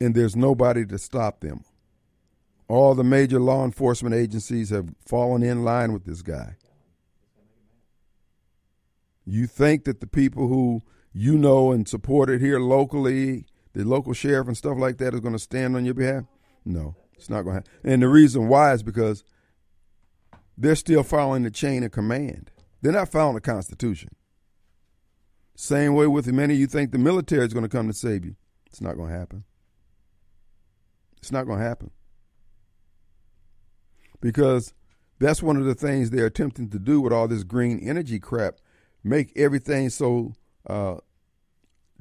and 0.00 0.14
there's 0.14 0.36
nobody 0.36 0.86
to 0.86 0.98
stop 0.98 1.40
them. 1.40 1.64
All 2.68 2.94
the 2.94 3.04
major 3.04 3.38
law 3.38 3.64
enforcement 3.64 4.14
agencies 4.14 4.70
have 4.70 4.94
fallen 4.98 5.42
in 5.42 5.64
line 5.64 5.92
with 5.92 6.04
this 6.04 6.22
guy. 6.22 6.56
You 9.24 9.46
think 9.46 9.84
that 9.84 10.00
the 10.00 10.06
people 10.06 10.48
who 10.48 10.82
you 11.12 11.36
know 11.36 11.72
and 11.72 11.88
supported 11.88 12.40
here 12.40 12.60
locally, 12.60 13.46
the 13.76 13.84
local 13.84 14.14
sheriff 14.14 14.46
and 14.48 14.56
stuff 14.56 14.78
like 14.78 14.96
that, 14.98 15.12
is 15.12 15.20
going 15.20 15.34
to 15.34 15.38
stand 15.38 15.76
on 15.76 15.84
your 15.84 15.94
behalf? 15.94 16.24
No, 16.64 16.96
it's 17.14 17.28
not 17.28 17.42
going 17.42 17.56
to 17.56 17.62
happen. 17.62 17.92
And 17.92 18.02
the 18.02 18.08
reason 18.08 18.48
why 18.48 18.72
is 18.72 18.82
because 18.82 19.22
they're 20.56 20.74
still 20.74 21.02
following 21.02 21.42
the 21.42 21.50
chain 21.50 21.82
of 21.82 21.90
command. 21.90 22.50
They're 22.80 22.92
not 22.92 23.12
following 23.12 23.34
the 23.34 23.42
Constitution. 23.42 24.14
Same 25.54 25.94
way 25.94 26.06
with 26.06 26.24
the 26.24 26.32
many 26.32 26.54
you 26.54 26.66
think 26.66 26.90
the 26.90 26.98
military 26.98 27.44
is 27.44 27.52
going 27.52 27.64
to 27.64 27.68
come 27.68 27.86
to 27.86 27.94
save 27.94 28.24
you. 28.24 28.36
It's 28.66 28.80
not 28.80 28.96
going 28.96 29.10
to 29.10 29.18
happen. 29.18 29.44
It's 31.18 31.32
not 31.32 31.44
going 31.44 31.58
to 31.58 31.64
happen 31.64 31.90
because 34.20 34.72
that's 35.18 35.42
one 35.42 35.56
of 35.56 35.64
the 35.64 35.74
things 35.74 36.10
they're 36.10 36.26
attempting 36.26 36.70
to 36.70 36.78
do 36.78 37.00
with 37.00 37.12
all 37.12 37.28
this 37.28 37.42
green 37.42 37.78
energy 37.78 38.18
crap 38.18 38.56
make 39.04 39.32
everything 39.36 39.90
so 39.90 40.32
uh, 40.66 40.96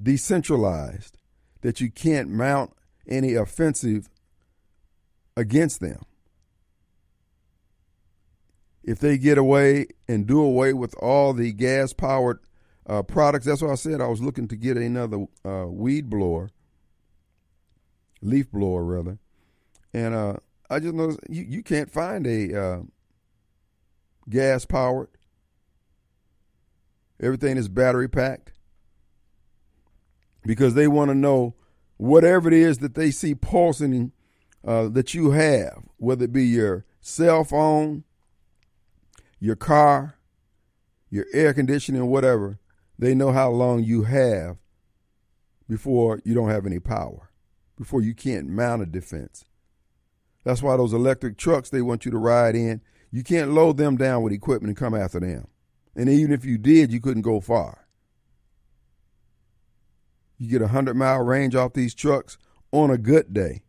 decentralized 0.02 1.18
that 1.66 1.82
you 1.82 1.90
can't 1.90 2.30
mount 2.30 2.72
any 3.08 3.34
offensive 3.34 4.08
against 5.36 5.80
them. 5.80 6.04
If 8.84 9.00
they 9.00 9.18
get 9.18 9.40
away 9.40 9.88
and 10.08 10.28
do 10.28 10.44
away 10.44 10.74
with 10.74 10.94
all 11.00 11.34
the 11.34 11.52
gas 11.52 11.92
powered 11.92 12.38
uh, 12.86 13.02
products, 13.02 13.48
that's 13.48 13.64
why 13.64 13.72
I 13.72 13.76
said 13.76 14.00
I 14.00 14.06
was 14.06 14.22
looking 14.22 14.48
to 14.50 14.56
get 14.56 14.78
another 14.78 15.26
uh, 15.44 15.66
weed 15.68 16.08
blower, 16.08 16.52
leaf 18.22 18.52
blower 18.52 18.84
rather, 18.84 19.18
and 19.92 20.14
uh, 20.14 20.36
I 20.70 20.80
just 20.80 20.94
noticed 20.94 21.22
you, 21.28 21.46
you 21.50 21.64
can't 21.64 21.90
find 21.90 22.28
a 22.28 22.62
uh, 22.62 22.80
gas 24.30 24.66
powered. 24.66 25.10
Everything 27.20 27.58
is 27.58 27.70
battery 27.70 28.08
packed 28.08 28.52
because 30.46 30.74
they 30.74 30.88
want 30.88 31.10
to 31.10 31.16
know 31.16 31.56
whatever 31.98 32.48
it 32.48 32.54
is 32.54 32.80
that 32.80 32.96
they 32.96 33.12
see 33.12 33.36
pulsing 33.36 34.12
uh, 34.66 34.88
that 34.90 35.14
you 35.14 35.32
have, 35.32 35.84
whether 35.98 36.26
it 36.26 36.34
be 36.34 36.46
your 36.46 36.86
cell 37.02 37.44
phone, 37.44 38.04
your 39.40 39.56
car, 39.56 40.18
your 41.10 41.26
air 41.34 41.54
conditioning, 41.54 42.08
whatever. 42.08 42.60
They 42.98 43.14
know 43.14 43.32
how 43.32 43.50
long 43.50 43.84
you 43.84 44.04
have 44.04 44.58
before 45.68 46.22
you 46.24 46.34
don't 46.34 46.50
have 46.50 46.66
any 46.66 46.80
power, 46.80 47.30
before 47.78 48.02
you 48.02 48.14
can't 48.14 48.48
mount 48.48 48.82
a 48.82 48.86
defense. 48.86 49.46
That's 50.44 50.62
why 50.62 50.78
those 50.78 50.94
electric 50.94 51.38
trucks 51.38 51.70
they 51.70 51.82
want 51.82 52.06
you 52.06 52.12
to 52.12 52.18
ride 52.18 52.56
in, 52.56 52.82
you 53.12 53.24
can't 53.24 53.52
load 53.52 53.78
them 53.78 53.98
down 53.98 54.22
with 54.22 54.34
equipment 54.34 54.70
and 54.70 54.78
come 54.78 54.96
after 54.96 55.20
them. 55.20 55.48
And 55.96 56.10
even 56.10 56.32
if 56.32 56.46
you 56.46 56.58
did, 56.58 56.92
you 56.92 57.00
couldn't 57.00 57.24
go 57.24 57.40
far. 57.40 57.85
You 60.38 60.50
get 60.50 60.62
a 60.62 60.66
100 60.66 60.96
mile 60.96 61.24
range 61.24 61.56
off 61.56 61.74
these 61.74 61.94
trucks 61.94 62.38
on 62.72 62.92
a 62.92 62.98
good 62.98 63.34
day 63.34 63.64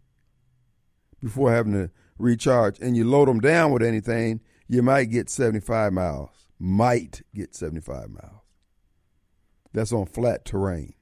before 1.22 1.52
having 1.52 1.72
to 1.72 1.90
recharge. 2.18 2.78
And 2.80 2.96
you 2.96 3.04
load 3.04 3.28
them 3.28 3.40
down 3.40 3.72
with 3.72 3.82
anything, 3.82 4.40
you 4.68 4.82
might 4.82 5.06
get 5.06 5.30
75 5.30 5.92
miles. 5.92 6.30
Might 6.58 7.22
get 7.34 7.54
75 7.54 8.10
miles. 8.10 8.42
That's 9.72 9.92
on 9.92 10.06
flat 10.06 10.44
terrain. 10.44 10.94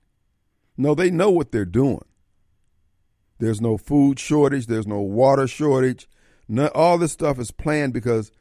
No, 0.77 0.95
they 0.95 1.11
know 1.11 1.31
what 1.31 1.53
they're 1.53 1.65
doing. 1.65 2.05
There's 3.39 3.61
no 3.61 3.77
food 3.77 4.19
shortage. 4.19 4.67
There's 4.67 4.87
no 4.87 5.01
water 5.01 5.47
shortage. 5.47 6.09
All 6.75 6.99
this 6.99 7.13
stuff 7.13 7.39
is 7.39 7.51
planned 7.51 7.93
because, 7.93 8.33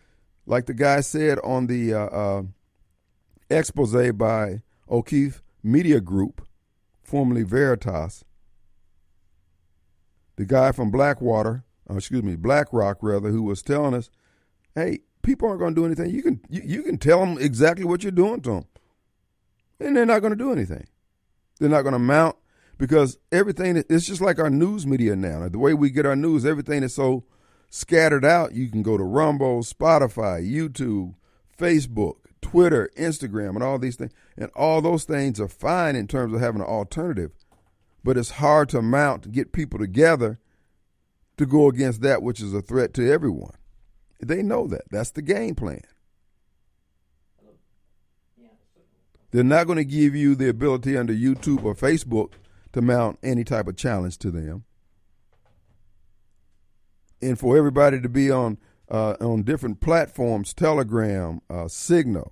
like 0.46 0.66
the 0.66 0.74
guy 0.74 1.02
said 1.02 1.40
on 1.44 1.68
the 1.68 1.94
uh, 1.94 2.06
uh, 2.06 2.42
expose 3.50 4.12
by 4.14 4.62
O'Keefe 4.90 5.44
Media 5.62 6.02
Group, 6.02 6.43
formerly 7.14 7.44
Veritas, 7.44 8.26
the 10.36 10.46
guy 10.46 10.72
from 10.72 10.90
Blackwater, 10.90 11.64
uh, 11.88 11.94
excuse 11.94 12.24
me, 12.24 12.36
BlackRock 12.36 12.98
rather, 13.04 13.30
who 13.30 13.44
was 13.44 13.62
telling 13.62 13.94
us, 13.94 14.10
"Hey, 14.74 15.02
people 15.22 15.48
aren't 15.48 15.60
going 15.60 15.76
to 15.76 15.80
do 15.80 15.86
anything. 15.86 16.10
You 16.10 16.24
can 16.24 16.42
you, 16.50 16.64
you 16.66 16.82
can 16.82 16.98
tell 16.98 17.20
them 17.20 17.38
exactly 17.40 17.86
what 17.86 18.02
you're 18.02 18.12
doing 18.12 18.42
to 18.42 18.50
them, 18.50 18.66
and 19.80 19.96
they're 19.96 20.08
not 20.08 20.22
going 20.22 20.32
to 20.34 20.36
do 20.36 20.52
anything. 20.52 20.88
They're 21.60 21.70
not 21.70 21.84
going 21.84 21.94
to 21.94 22.00
mount 22.00 22.36
because 22.80 23.20
everything 23.32 23.78
it's 23.78 24.08
just 24.08 24.20
like 24.20 24.40
our 24.40 24.50
news 24.50 24.88
media 24.88 25.16
now. 25.16 25.48
The 25.50 25.60
way 25.60 25.76
we 25.76 25.92
get 25.92 26.08
our 26.08 26.16
news, 26.16 26.48
everything 26.48 26.82
is 26.82 26.96
so 26.96 27.26
scattered 27.70 28.26
out. 28.26 28.56
You 28.56 28.72
can 28.72 28.82
go 28.82 28.98
to 28.98 29.04
Rumble, 29.04 29.62
Spotify, 29.62 30.42
YouTube, 30.44 31.14
Facebook, 31.60 32.16
Twitter, 32.44 32.90
Instagram, 32.96 33.56
and 33.56 33.64
all 33.64 33.80
these 33.80 33.96
things. 33.96 34.12
And 34.38 34.52
all 34.56 34.82
those 34.82 35.06
things 35.06 35.40
are 35.40 35.48
fine 35.48 35.96
in 35.96 36.08
terms 36.08 36.34
of 36.34 36.42
having 36.42 36.62
an 36.62 36.68
alternative. 36.68 37.32
But 38.04 38.18
it's 38.18 38.32
hard 38.32 38.70
to 38.70 38.82
mount 38.82 39.32
get 39.32 39.54
people 39.54 39.80
together 39.80 40.40
to 41.38 41.46
go 41.46 41.68
against 41.68 42.02
that 42.02 42.22
which 42.22 42.42
is 42.42 42.54
a 42.54 42.62
threat 42.62 42.94
to 42.96 43.12
everyone. 43.12 43.56
They 44.20 44.44
know 44.44 44.68
that. 44.68 44.84
That's 44.92 45.12
the 45.12 45.22
game 45.22 45.56
plan. 45.56 45.82
They're 49.32 49.44
not 49.44 49.66
going 49.66 49.78
to 49.78 49.86
give 49.86 50.14
you 50.16 50.36
the 50.36 50.48
ability 50.48 50.96
under 50.96 51.14
YouTube 51.14 51.64
or 51.64 51.74
Facebook 51.74 52.34
to 52.74 52.82
mount 52.82 53.18
any 53.24 53.44
type 53.44 53.68
of 53.68 53.76
challenge 53.76 54.20
to 54.20 54.30
them. 54.30 54.64
And 57.20 57.40
for 57.40 57.58
everybody 57.58 58.00
to 58.00 58.10
be 58.10 58.30
on 58.30 58.60
uh, 58.94 59.16
on 59.20 59.44
different 59.44 59.82
platforms, 59.82 60.54
Telegram, 60.54 61.42
uh, 61.50 61.68
Signal, 61.68 62.32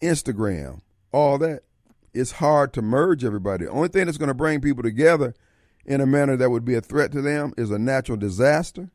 Instagram, 0.00 0.80
all 1.12 1.36
that, 1.38 1.64
it's 2.14 2.32
hard 2.32 2.72
to 2.72 2.82
merge 2.82 3.24
everybody. 3.24 3.66
The 3.66 3.70
only 3.70 3.88
thing 3.88 4.06
that's 4.06 4.18
going 4.18 4.28
to 4.28 4.34
bring 4.34 4.60
people 4.60 4.82
together 4.82 5.34
in 5.84 6.00
a 6.00 6.06
manner 6.06 6.36
that 6.36 6.50
would 6.50 6.64
be 6.64 6.74
a 6.74 6.80
threat 6.80 7.12
to 7.12 7.20
them 7.20 7.52
is 7.58 7.70
a 7.70 7.78
natural 7.78 8.16
disaster 8.16 8.90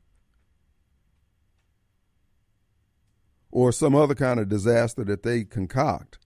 or 3.52 3.72
some 3.72 3.96
other 3.96 4.16
kind 4.16 4.40
of 4.40 4.50
disaster 4.50 5.04
that 5.04 5.24
they 5.24 5.44
concoct 5.44 6.18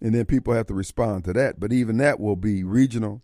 and 0.00 0.14
then 0.14 0.24
people 0.24 0.54
have 0.54 0.66
to 0.66 0.74
respond 0.74 1.24
to 1.24 1.32
that. 1.34 1.60
But 1.60 1.72
even 1.72 1.98
that 1.98 2.20
will 2.20 2.36
be 2.36 2.64
regional. 2.64 3.22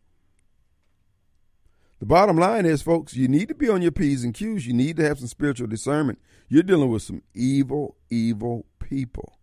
The 2.06 2.10
bottom 2.10 2.36
line 2.36 2.66
is, 2.66 2.82
folks, 2.82 3.16
you 3.16 3.26
need 3.26 3.48
to 3.48 3.54
be 3.56 3.68
on 3.68 3.82
your 3.82 3.90
P's 3.90 4.22
and 4.22 4.32
Q's. 4.32 4.64
You 4.64 4.72
need 4.72 4.96
to 4.98 5.02
have 5.02 5.18
some 5.18 5.26
spiritual 5.26 5.66
discernment. 5.66 6.20
You're 6.48 6.62
dealing 6.62 6.88
with 6.88 7.02
some 7.02 7.22
evil, 7.34 7.96
evil 8.10 8.64
people. 8.78 9.40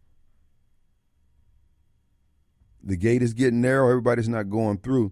The 2.82 2.96
gate 2.96 3.22
is 3.22 3.34
getting 3.34 3.60
narrow. 3.60 3.90
Everybody's 3.90 4.30
not 4.30 4.50
going 4.50 4.78
through. 4.78 5.12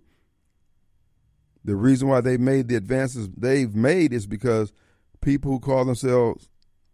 The 1.65 1.75
reason 1.75 2.07
why 2.07 2.21
they've 2.21 2.39
made 2.39 2.69
the 2.69 2.77
advances 2.77 3.27
they've 3.35 3.75
made 3.75 4.13
is 4.13 4.27
because 4.27 4.71
people 5.19 5.51
who 5.51 5.59
call 5.59 5.83
themselves, 5.83 6.47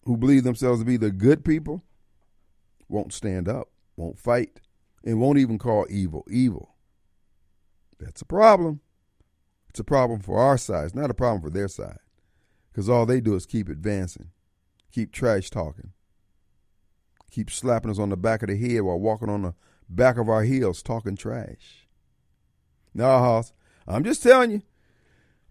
who 0.06 0.18
believe 0.18 0.44
themselves 0.44 0.80
to 0.80 0.86
be 0.86 0.98
the 0.98 1.12
good 1.12 1.46
people, 1.46 1.84
won't 2.90 3.14
stand 3.14 3.48
up, 3.48 3.70
won't 3.96 4.18
fight, 4.18 4.60
and 5.04 5.22
won't 5.22 5.38
even 5.38 5.60
call 5.60 5.86
evil 5.88 6.26
evil. 6.32 6.74
That's 8.00 8.24
a 8.24 8.26
problem. 8.26 8.82
It's 9.78 9.82
a 9.82 9.84
problem 9.84 10.22
for 10.22 10.40
our 10.40 10.58
side. 10.58 10.86
It's 10.86 10.96
not 10.96 11.12
a 11.12 11.14
problem 11.14 11.40
for 11.40 11.52
their 11.52 11.68
side. 11.68 12.00
Because 12.72 12.90
all 12.90 13.06
they 13.06 13.22
do 13.22 13.36
is 13.36 13.46
keep 13.46 13.70
advancing, 13.70 14.32
keep 14.92 15.12
trash 15.12 15.52
talking. 15.52 15.92
keep 17.30 17.52
slapping 17.52 17.92
us 17.92 18.00
on 18.00 18.10
the 18.10 18.18
back 18.18 18.42
of 18.42 18.50
the 18.50 18.58
head 18.58 18.82
while 18.82 19.00
walking 19.00 19.30
on 19.30 19.44
the 19.44 19.54
back 19.88 20.18
of 20.18 20.30
our 20.30 20.42
heels 20.42 20.82
talking 20.82 21.16
trash. 21.16 21.88
Now, 22.92 23.20
Hoss, 23.20 23.54
I'm 23.88 24.04
just 24.04 24.24
telling 24.24 24.50
you. 24.50 24.62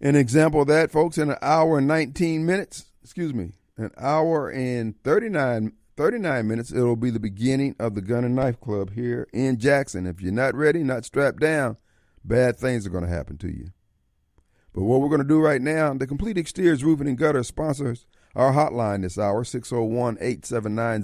An 0.01 0.17
example 0.17 0.63
of 0.63 0.67
that, 0.67 0.91
folks, 0.91 1.19
in 1.19 1.31
an 1.31 1.39
hour 1.41 1.79
and 1.79 1.87
19 1.87 2.45
minutes, 2.45 2.87
excuse 3.05 3.33
me, 3.33 3.53
an 3.77 3.93
hour 3.97 4.51
and 4.51 5.01
39, 5.05 5.73
39 5.97 6.49
minutes, 6.49 6.73
it'll 6.73 6.97
be 6.97 7.11
the 7.11 7.21
beginning 7.21 7.77
of 7.79 7.95
the 7.95 8.03
Gun 8.03 8.25
and 8.25 8.35
Knife 8.35 8.59
Club 8.61 8.93
here 8.95 9.29
in 9.33 9.61
Jackson. 9.61 10.05
If 10.05 10.21
you're 10.21 10.33
not 10.33 10.57
ready, 10.57 10.83
not 10.83 11.05
strapped 11.05 11.39
down, 11.39 11.77
bad 12.25 12.57
things 12.57 12.89
are 12.89 12.91
going 12.91 13.05
to 13.05 13.11
happen 13.11 13.39
to 13.39 13.49
you. 13.49 13.69
But 14.77 14.85
what 14.85 15.01
we're 15.01 15.09
going 15.09 15.23
to 15.23 15.27
do 15.27 15.41
right 15.41 15.63
now, 15.63 15.95
the 15.95 16.07
Complete 16.07 16.37
Exteriors 16.37 16.85
Roofing 16.85 17.09
and 17.09 17.17
Gutter 17.17 17.43
sponsors 17.43 18.05
our 18.35 18.53
hotline 18.53 19.01
this 19.01 19.19
hour, 19.19 19.43
601 19.43 20.19
879 20.21 21.03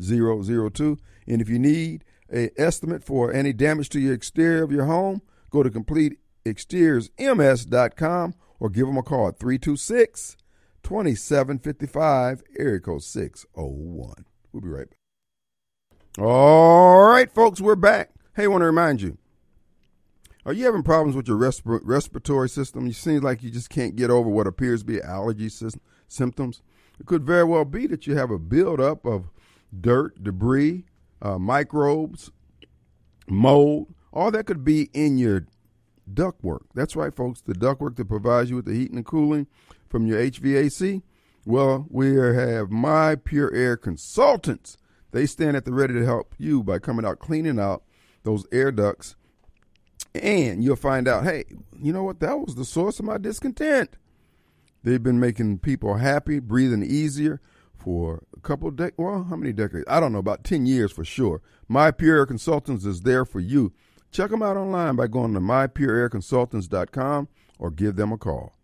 0002. 0.00 0.98
And 1.28 1.40
if 1.40 1.48
you 1.48 1.60
need 1.60 2.04
an 2.28 2.50
estimate 2.56 3.04
for 3.04 3.32
any 3.32 3.52
damage 3.52 3.88
to 3.90 4.00
your 4.00 4.14
exterior 4.14 4.64
of 4.64 4.72
your 4.72 4.86
home, 4.86 5.22
go 5.50 5.62
to 5.62 5.70
CompleteExteriorsMS.com 5.70 8.34
or 8.58 8.68
give 8.68 8.88
them 8.88 8.98
a 8.98 9.04
call 9.04 9.28
at 9.28 9.38
326 9.38 10.36
2755, 10.82 12.42
area 12.58 12.80
code 12.80 13.04
601. 13.04 14.24
We'll 14.52 14.60
be 14.60 14.70
right 14.70 14.90
back. 14.90 14.98
All 16.18 17.02
right, 17.02 17.32
folks, 17.32 17.60
we're 17.60 17.76
back. 17.76 18.10
Hey, 18.34 18.42
I 18.42 18.48
want 18.48 18.62
to 18.62 18.66
remind 18.66 19.02
you 19.02 19.18
are 20.46 20.52
you 20.52 20.64
having 20.64 20.82
problems 20.82 21.16
with 21.16 21.28
your 21.28 21.36
resp- 21.36 21.80
respiratory 21.82 22.48
system? 22.48 22.86
You 22.86 22.92
seem 22.92 23.20
like 23.20 23.42
you 23.42 23.50
just 23.50 23.70
can't 23.70 23.96
get 23.96 24.10
over 24.10 24.28
what 24.28 24.46
appears 24.46 24.80
to 24.80 24.86
be 24.86 25.02
allergy 25.02 25.48
sy- 25.48 25.68
symptoms. 26.06 26.62
It 26.98 27.06
could 27.06 27.24
very 27.24 27.44
well 27.44 27.64
be 27.64 27.86
that 27.86 28.06
you 28.06 28.16
have 28.16 28.30
a 28.30 28.38
buildup 28.38 29.04
of 29.04 29.30
dirt, 29.78 30.22
debris, 30.22 30.84
uh, 31.20 31.38
microbes, 31.38 32.30
mold. 33.28 33.94
All 34.12 34.30
that 34.30 34.46
could 34.46 34.64
be 34.64 34.90
in 34.94 35.18
your 35.18 35.46
ductwork. 36.12 36.62
That's 36.74 36.96
right, 36.96 37.14
folks. 37.14 37.40
The 37.40 37.52
ductwork 37.52 37.96
that 37.96 38.08
provides 38.08 38.50
you 38.50 38.56
with 38.56 38.64
the 38.64 38.74
heat 38.74 38.90
and 38.90 38.98
the 38.98 39.04
cooling 39.04 39.46
from 39.88 40.06
your 40.06 40.18
HVAC. 40.18 41.02
Well, 41.44 41.86
we 41.88 42.14
have 42.14 42.70
my 42.70 43.16
Pure 43.16 43.54
Air 43.54 43.76
consultants. 43.76 44.76
They 45.12 45.26
stand 45.26 45.56
at 45.56 45.64
the 45.64 45.72
ready 45.72 45.94
to 45.94 46.04
help 46.04 46.34
you 46.38 46.62
by 46.62 46.78
coming 46.78 47.04
out 47.04 47.18
cleaning 47.18 47.58
out 47.58 47.82
those 48.24 48.46
air 48.52 48.70
ducts 48.70 49.16
and 50.14 50.62
you'll 50.62 50.76
find 50.76 51.08
out, 51.08 51.24
hey, 51.24 51.44
you 51.80 51.92
know 51.92 52.02
what? 52.02 52.20
That 52.20 52.38
was 52.38 52.54
the 52.54 52.64
source 52.64 52.98
of 52.98 53.04
my 53.04 53.18
discontent. 53.18 53.96
They've 54.82 55.02
been 55.02 55.20
making 55.20 55.58
people 55.58 55.96
happy, 55.96 56.38
breathing 56.38 56.82
easier 56.82 57.40
for 57.76 58.22
a 58.36 58.40
couple 58.40 58.68
of 58.68 58.76
decades. 58.76 58.98
Well, 58.98 59.24
how 59.24 59.36
many 59.36 59.52
decades? 59.52 59.84
I 59.88 60.00
don't 60.00 60.12
know, 60.12 60.18
about 60.18 60.44
10 60.44 60.66
years 60.66 60.92
for 60.92 61.04
sure. 61.04 61.42
My 61.68 61.90
Pure 61.90 62.16
Air 62.16 62.26
Consultants 62.26 62.84
is 62.84 63.02
there 63.02 63.24
for 63.24 63.40
you. 63.40 63.72
Check 64.10 64.30
them 64.30 64.42
out 64.42 64.56
online 64.56 64.96
by 64.96 65.06
going 65.06 65.34
to 65.34 65.40
mypureairconsultants.com 65.40 67.28
or 67.58 67.70
give 67.70 67.96
them 67.96 68.12
a 68.12 68.18
call. 68.18 68.54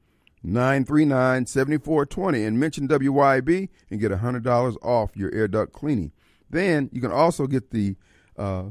939 0.42 1.46
7420 1.46 2.44
and 2.44 2.60
mention 2.60 2.86
WYB 2.86 3.68
and 3.90 4.00
get 4.00 4.12
$100 4.12 4.76
off 4.82 5.16
your 5.16 5.32
air 5.34 5.48
duct 5.48 5.72
cleaning. 5.72 6.12
Then 6.50 6.90
you 6.92 7.00
can 7.00 7.10
also 7.10 7.46
get 7.46 7.70
the 7.70 7.96
uh, 8.36 8.64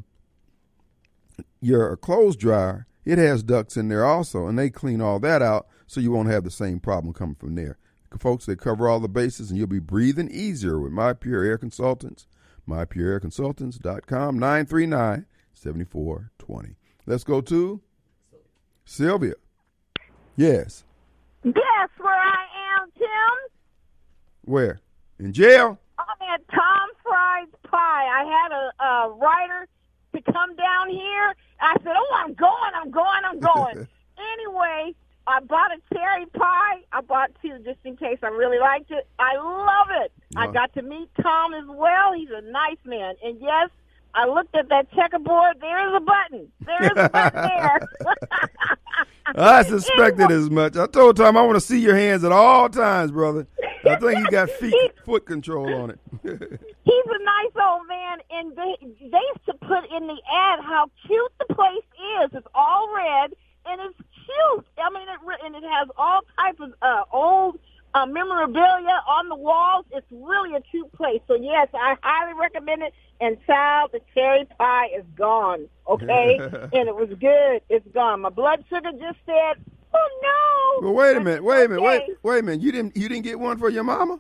your 1.62 1.96
clothes 1.98 2.36
dryer, 2.36 2.88
it 3.06 3.18
has 3.18 3.44
ducts 3.44 3.78
in 3.78 3.90
there 3.90 4.06
also, 4.06 4.48
and 4.48 4.58
they 4.58 4.70
clean 4.70 5.02
all 5.02 5.20
that 5.20 5.42
out 5.42 5.68
so 5.88 6.00
you 6.00 6.12
won't 6.12 6.30
have 6.30 6.44
the 6.44 6.52
same 6.52 6.80
problem 6.80 7.14
coming 7.14 7.36
from 7.36 7.56
there. 7.56 7.78
Folks, 8.20 8.46
they 8.46 8.56
cover 8.56 8.88
all 8.88 9.00
the 9.00 9.08
bases, 9.08 9.50
and 9.50 9.58
you'll 9.58 9.68
be 9.68 9.80
breathing 9.80 10.30
easier 10.30 10.80
with 10.80 10.92
My 10.92 11.14
Pure 11.14 11.44
Air 11.44 11.58
Consultants. 11.58 12.28
MyPureAirConsultants.com, 12.70 14.40
939 14.40 15.26
7420. 15.54 16.76
Let's 17.06 17.24
go 17.24 17.42
to 17.42 17.82
Sylvia. 18.86 19.34
Yes. 20.36 20.84
Guess 21.44 21.90
where 21.98 22.14
I 22.14 22.46
am, 22.80 22.90
Kim? 22.98 23.52
Where? 24.46 24.80
In 25.20 25.34
jail? 25.34 25.80
I'm 26.00 26.34
at 26.34 26.42
Tom 26.50 26.90
Fry's 27.04 27.50
Pie. 27.64 27.78
I 27.78 28.24
had 28.24 28.52
a, 28.52 28.84
a 28.86 29.10
writer 29.16 29.68
to 30.14 30.22
come 30.32 30.56
down 30.56 30.90
here. 30.90 31.36
I 31.60 31.76
said, 31.84 31.94
"Oh, 31.96 32.16
I'm 32.24 32.34
going, 32.34 32.72
I'm 32.76 32.92
going, 32.92 33.24
I'm 33.26 33.40
going." 33.40 33.88
anyway, 34.38 34.96
I 35.28 35.40
bought 35.42 35.72
a 35.72 35.96
cherry 35.96 36.26
pie. 36.28 36.82
I 36.92 37.02
bought 37.02 37.32
two 37.42 37.58
just 37.64 37.80
in 37.84 37.98
case 37.98 38.20
I 38.24 38.28
really 38.28 38.60
liked 38.60 38.92
it. 38.92 39.08
I 39.20 39.36
love 39.38 39.88
it. 40.04 40.12
Wow. 40.36 40.44
I 40.44 40.54
got 40.54 40.74
to 40.74 40.82
meet 40.82 41.10
Tom 41.22 41.54
as 41.54 41.66
well. 41.68 42.14
He's 42.14 42.30
a 42.34 42.42
nice 42.42 42.78
man, 42.86 43.16
and 43.24 43.40
yes, 43.42 43.70
I 44.16 44.28
looked 44.28 44.56
at 44.56 44.70
that 44.70 44.92
checkerboard. 44.94 45.58
There 45.60 45.90
is 45.90 45.96
a 45.96 46.00
button. 46.00 46.52
There 46.66 46.84
is 46.84 46.92
a 46.96 47.10
button 47.10 47.42
there. 47.42 47.80
I 49.36 49.64
suspected 49.64 50.26
anyway. 50.26 50.40
as 50.40 50.50
much. 50.50 50.78
I 50.78 50.86
told 50.88 51.18
Tom 51.18 51.38
I 51.38 51.42
want 51.42 51.56
to 51.56 51.62
see 51.62 51.80
your 51.80 51.96
hands 51.96 52.24
at 52.24 52.32
all 52.32 52.70
times, 52.70 53.12
brother. 53.12 53.48
I 53.86 53.96
think 53.96 54.18
he 54.18 54.24
got 54.32 54.50
feet, 54.50 54.92
foot 55.06 55.26
control 55.26 55.74
on 55.74 55.92
it. 55.92 56.00
he's 56.24 57.06
a 57.06 57.24
nice 57.24 57.56
old 57.62 57.88
man, 57.88 58.20
and 58.32 58.56
they 58.56 58.76
they 58.82 59.18
used 59.34 59.46
to 59.46 59.54
put 59.54 59.84
in 59.96 60.08
the 60.08 60.18
ad 60.32 60.60
how 60.62 60.90
cute 61.06 61.32
the 61.40 61.54
place 61.54 61.84
is. 62.24 62.30
It's 62.34 62.48
all 62.56 62.94
red, 62.96 63.34
and 63.66 63.82
it's 63.82 63.98
cute. 63.98 64.66
I 64.78 64.90
mean, 64.90 65.08
it 65.10 65.46
and 65.46 65.56
it 65.56 65.64
has 65.64 65.90
all 65.98 66.22
types 66.38 66.60
of 66.62 66.74
uh, 66.82 67.04
old 67.12 67.60
uh, 67.94 68.06
memorabilia 68.06 69.02
on 69.08 69.30
the 69.30 69.36
walls. 69.36 69.86
It's 69.92 70.08
really 70.12 70.56
a 70.56 70.62
cute 70.62 70.92
place. 70.94 71.22
So 71.28 71.36
yes, 71.36 71.68
I 71.74 71.96
highly 72.02 72.34
recommend 72.40 72.84
it. 72.84 72.94
And 73.22 73.38
child, 73.46 73.92
the 73.94 74.02
cherry 74.14 74.46
pie 74.58 74.88
is 74.98 75.06
gone. 75.16 75.70
Okay, 75.88 76.38
and 76.74 76.88
it 76.88 76.96
was 76.96 77.10
good. 77.20 77.62
It's 77.70 77.88
gone. 77.94 78.22
My 78.22 78.30
blood 78.30 78.64
sugar 78.70 78.92
just 78.92 79.20
said, 79.26 79.64
"Oh 79.94 80.80
no." 80.82 80.88
Well, 80.88 80.96
wait 80.96 81.18
a 81.18 81.22
minute. 81.22 81.44
Wait 81.44 81.66
a 81.66 81.70
minute. 81.70 81.82
Wait. 81.82 82.18
Wait 82.24 82.40
a 82.40 82.44
minute. 82.44 82.62
You 82.62 82.72
didn't. 82.72 82.96
You 82.98 83.10
didn't 83.10 83.24
get 83.24 83.40
one 83.40 83.58
for 83.58 83.70
your 83.70 83.84
mama. 83.84 84.20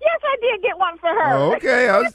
Yes, 0.00 0.20
I 0.22 0.36
did 0.40 0.62
get 0.62 0.78
one 0.78 0.98
for 0.98 1.08
her. 1.08 1.34
Oh, 1.34 1.54
okay. 1.56 1.88
I 1.88 2.00
was, 2.00 2.12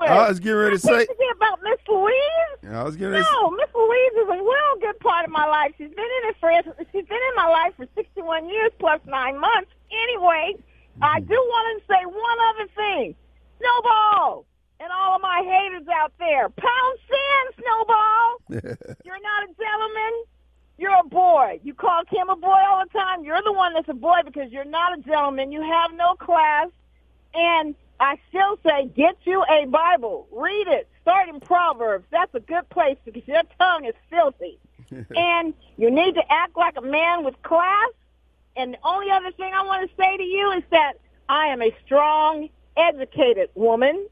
I 0.00 0.28
was 0.28 0.38
getting 0.38 0.58
ready 0.58 0.76
to 0.76 0.82
say 0.82 1.06
about 1.36 1.58
Miss 1.62 1.80
Louise. 1.88 2.70
I 2.70 2.82
was 2.84 2.96
getting 2.96 3.12
ready. 3.12 3.24
No, 3.24 3.50
Miss 3.50 3.68
Louise 3.74 4.12
is 4.22 4.28
a 4.28 4.38
real 4.38 4.74
good 4.80 4.98
part 5.00 5.24
of 5.24 5.32
my 5.32 5.46
life. 5.46 5.72
She's 5.76 5.90
been 5.90 6.12
in 6.22 6.30
it 6.30 6.36
for 6.38 6.50
she's 6.92 7.06
been 7.06 7.24
in 7.30 7.34
my 7.34 7.48
life 7.48 7.74
for 7.76 7.86
sixty-one 7.96 8.48
years 8.48 8.70
plus 8.78 9.00
nine 9.06 9.38
months. 9.38 9.70
Anyway, 9.90 10.54
mm-hmm. 10.54 11.04
I 11.04 11.20
do 11.20 11.34
want 11.34 11.82
to 11.82 11.86
say 11.86 12.00
one 12.06 12.38
other 12.54 12.68
thing. 12.76 13.14
Snowball 13.58 14.46
and 14.82 14.90
all 14.90 15.16
of 15.16 15.22
my 15.22 15.42
haters 15.46 15.86
out 15.94 16.12
there, 16.18 16.48
pound 16.48 16.98
sand, 17.06 17.48
Snowball. 17.58 18.28
You're 19.04 19.22
not 19.22 19.46
a 19.46 19.54
gentleman. 19.54 20.14
You're 20.82 20.98
a 20.98 21.08
boy. 21.08 21.60
You 21.62 21.74
call 21.74 22.02
Kim 22.10 22.28
a 22.28 22.34
boy 22.34 22.48
all 22.48 22.82
the 22.84 22.90
time. 22.90 23.22
You're 23.22 23.40
the 23.40 23.52
one 23.52 23.72
that's 23.72 23.88
a 23.88 23.94
boy 23.94 24.22
because 24.24 24.50
you're 24.50 24.64
not 24.64 24.98
a 24.98 25.00
gentleman. 25.00 25.52
You 25.52 25.62
have 25.62 25.92
no 25.94 26.14
class. 26.14 26.70
And 27.32 27.76
I 28.00 28.18
still 28.28 28.58
say, 28.66 28.86
get 28.88 29.16
you 29.22 29.44
a 29.48 29.64
Bible. 29.66 30.26
Read 30.32 30.66
it. 30.66 30.88
Start 31.02 31.28
in 31.28 31.38
Proverbs. 31.38 32.04
That's 32.10 32.34
a 32.34 32.40
good 32.40 32.68
place 32.68 32.96
because 33.04 33.22
your 33.28 33.42
tongue 33.60 33.84
is 33.84 33.94
filthy. 34.10 34.58
and 35.16 35.54
you 35.76 35.88
need 35.88 36.16
to 36.16 36.22
act 36.28 36.56
like 36.56 36.76
a 36.76 36.82
man 36.82 37.22
with 37.22 37.40
class. 37.44 37.90
And 38.56 38.74
the 38.74 38.78
only 38.82 39.12
other 39.12 39.30
thing 39.30 39.54
I 39.54 39.62
want 39.62 39.88
to 39.88 39.96
say 39.96 40.16
to 40.16 40.24
you 40.24 40.50
is 40.50 40.64
that 40.72 40.94
I 41.28 41.46
am 41.46 41.62
a 41.62 41.72
strong, 41.86 42.48
educated 42.76 43.50
woman 43.54 44.08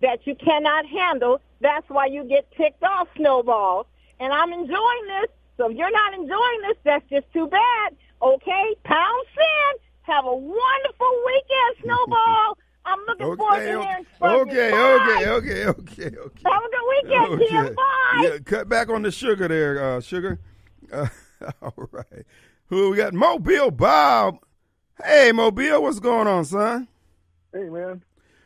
that 0.00 0.26
you 0.26 0.34
cannot 0.36 0.86
handle. 0.86 1.42
That's 1.60 1.86
why 1.90 2.06
you 2.06 2.24
get 2.24 2.50
ticked 2.52 2.82
off, 2.82 3.08
Snowball. 3.14 3.86
And 4.18 4.32
I'm 4.32 4.54
enjoying 4.54 5.06
this. 5.20 5.28
So 5.58 5.68
if 5.68 5.76
you're 5.76 5.90
not 5.90 6.14
enjoying 6.14 6.60
this, 6.62 6.78
that's 6.84 7.04
just 7.10 7.30
too 7.32 7.48
bad. 7.48 7.96
Okay? 8.22 8.76
Pound 8.84 9.26
sand. 9.34 9.80
Have 10.02 10.24
a 10.24 10.34
wonderful 10.34 11.22
weekend, 11.26 11.74
Snowball. 11.84 12.56
I'm 12.86 12.98
looking 13.06 13.26
okay, 13.26 13.36
forward 13.36 13.58
to 13.58 13.64
hearing 13.64 14.06
from 14.18 14.40
okay, 14.40 14.68
you. 14.70 14.76
Okay, 14.76 15.28
okay, 15.28 15.66
okay, 15.66 16.16
okay. 16.16 16.42
Have 16.46 16.62
a 16.62 16.70
good 16.70 16.86
weekend, 16.88 17.34
okay. 17.34 17.46
Kim. 17.48 17.74
Bye. 17.74 18.22
Yeah, 18.22 18.38
cut 18.38 18.68
back 18.68 18.88
on 18.88 19.02
the 19.02 19.10
sugar 19.10 19.46
there, 19.48 19.96
uh, 19.96 20.00
sugar. 20.00 20.40
Uh, 20.90 21.06
all 21.60 21.88
right. 21.92 22.24
Who 22.68 22.90
we 22.90 22.96
got? 22.96 23.12
Mobile 23.12 23.70
Bob. 23.70 24.38
Hey, 25.04 25.32
Mobile, 25.32 25.82
what's 25.82 26.00
going 26.00 26.26
on, 26.26 26.46
son? 26.46 26.88
Hey, 27.52 27.68
man. 27.68 28.02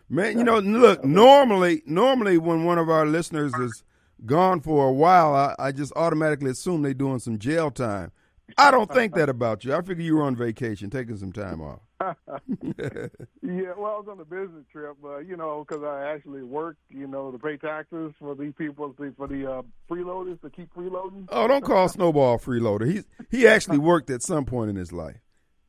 Man, 0.09 0.37
you 0.37 0.45
know, 0.45 0.59
look, 0.59 1.05
normally, 1.05 1.83
normally 1.87 2.39
when 2.39 2.65
one 2.65 2.79
of 2.79 2.91
our 2.91 3.07
listeners 3.07 3.55
is 3.55 3.85
gone 4.27 4.61
for 4.61 4.89
a 4.89 4.93
while, 4.93 5.35
I, 5.35 5.55
I 5.59 5.73
just 5.73 5.93
automatically 5.97 6.51
assume 6.51 6.83
they're 6.83 6.95
doing 6.95 7.19
some 7.19 7.39
jail 7.39 7.71
time. 7.71 8.13
I 8.59 8.71
don't 8.71 8.93
think 8.93 9.15
that 9.15 9.29
about 9.29 9.65
you. 9.65 9.75
I 9.75 9.81
figure 9.83 10.05
you 10.05 10.17
were 10.17 10.25
on 10.25 10.37
vacation, 10.37 10.91
taking 10.91 11.17
some 11.17 11.33
time 11.33 11.61
off. 11.61 11.81
yeah, 12.01 13.73
well, 13.77 13.93
I 13.93 13.99
was 13.99 14.07
on 14.11 14.21
a 14.21 14.25
business 14.25 14.65
trip, 14.73 14.97
uh, 15.05 15.19
you 15.19 15.37
know, 15.37 15.65
because 15.67 15.85
I 15.85 16.13
actually 16.13 16.43
work, 16.43 16.77
you 16.91 17.07
know, 17.07 17.31
to 17.31 17.39
pay 17.39 17.57
taxes 17.57 18.13
for 18.19 18.35
these 18.35 18.53
people, 18.59 18.93
for 19.17 19.29
the 19.29 19.51
uh, 19.51 19.63
freeloaders 19.89 20.41
to 20.43 20.51
keep 20.51 20.75
freeloading. 20.75 21.29
Oh, 21.29 21.47
don't 21.47 21.65
call 21.65 21.89
Snowball 21.89 22.35
a 22.35 22.39
freeloader. 22.39 22.91
He's 22.91 23.05
he 23.31 23.47
actually 23.47 23.79
worked 23.79 24.11
at 24.11 24.23
some 24.23 24.45
point 24.45 24.71
in 24.71 24.77
his 24.77 24.93
life. 24.93 25.21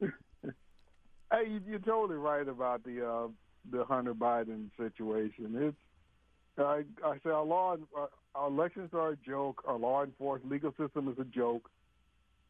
hey, 0.01 0.09
you, 1.47 1.61
you're 1.67 1.79
totally 1.79 2.17
right 2.17 2.47
about 2.47 2.83
the 2.83 3.07
uh, 3.07 3.27
the 3.69 3.85
Hunter 3.85 4.15
Biden 4.15 4.69
situation. 4.77 5.55
It's 5.55 5.77
I, 6.57 6.83
I 7.03 7.17
say 7.23 7.31
our 7.31 7.43
law, 7.43 7.77
our, 7.95 8.09
our 8.35 8.47
elections 8.47 8.89
are 8.93 9.11
a 9.11 9.17
joke. 9.17 9.63
Our 9.65 9.77
law 9.77 10.03
enforcement 10.03 10.51
legal 10.51 10.73
system 10.77 11.07
is 11.09 11.17
a 11.19 11.25
joke. 11.25 11.69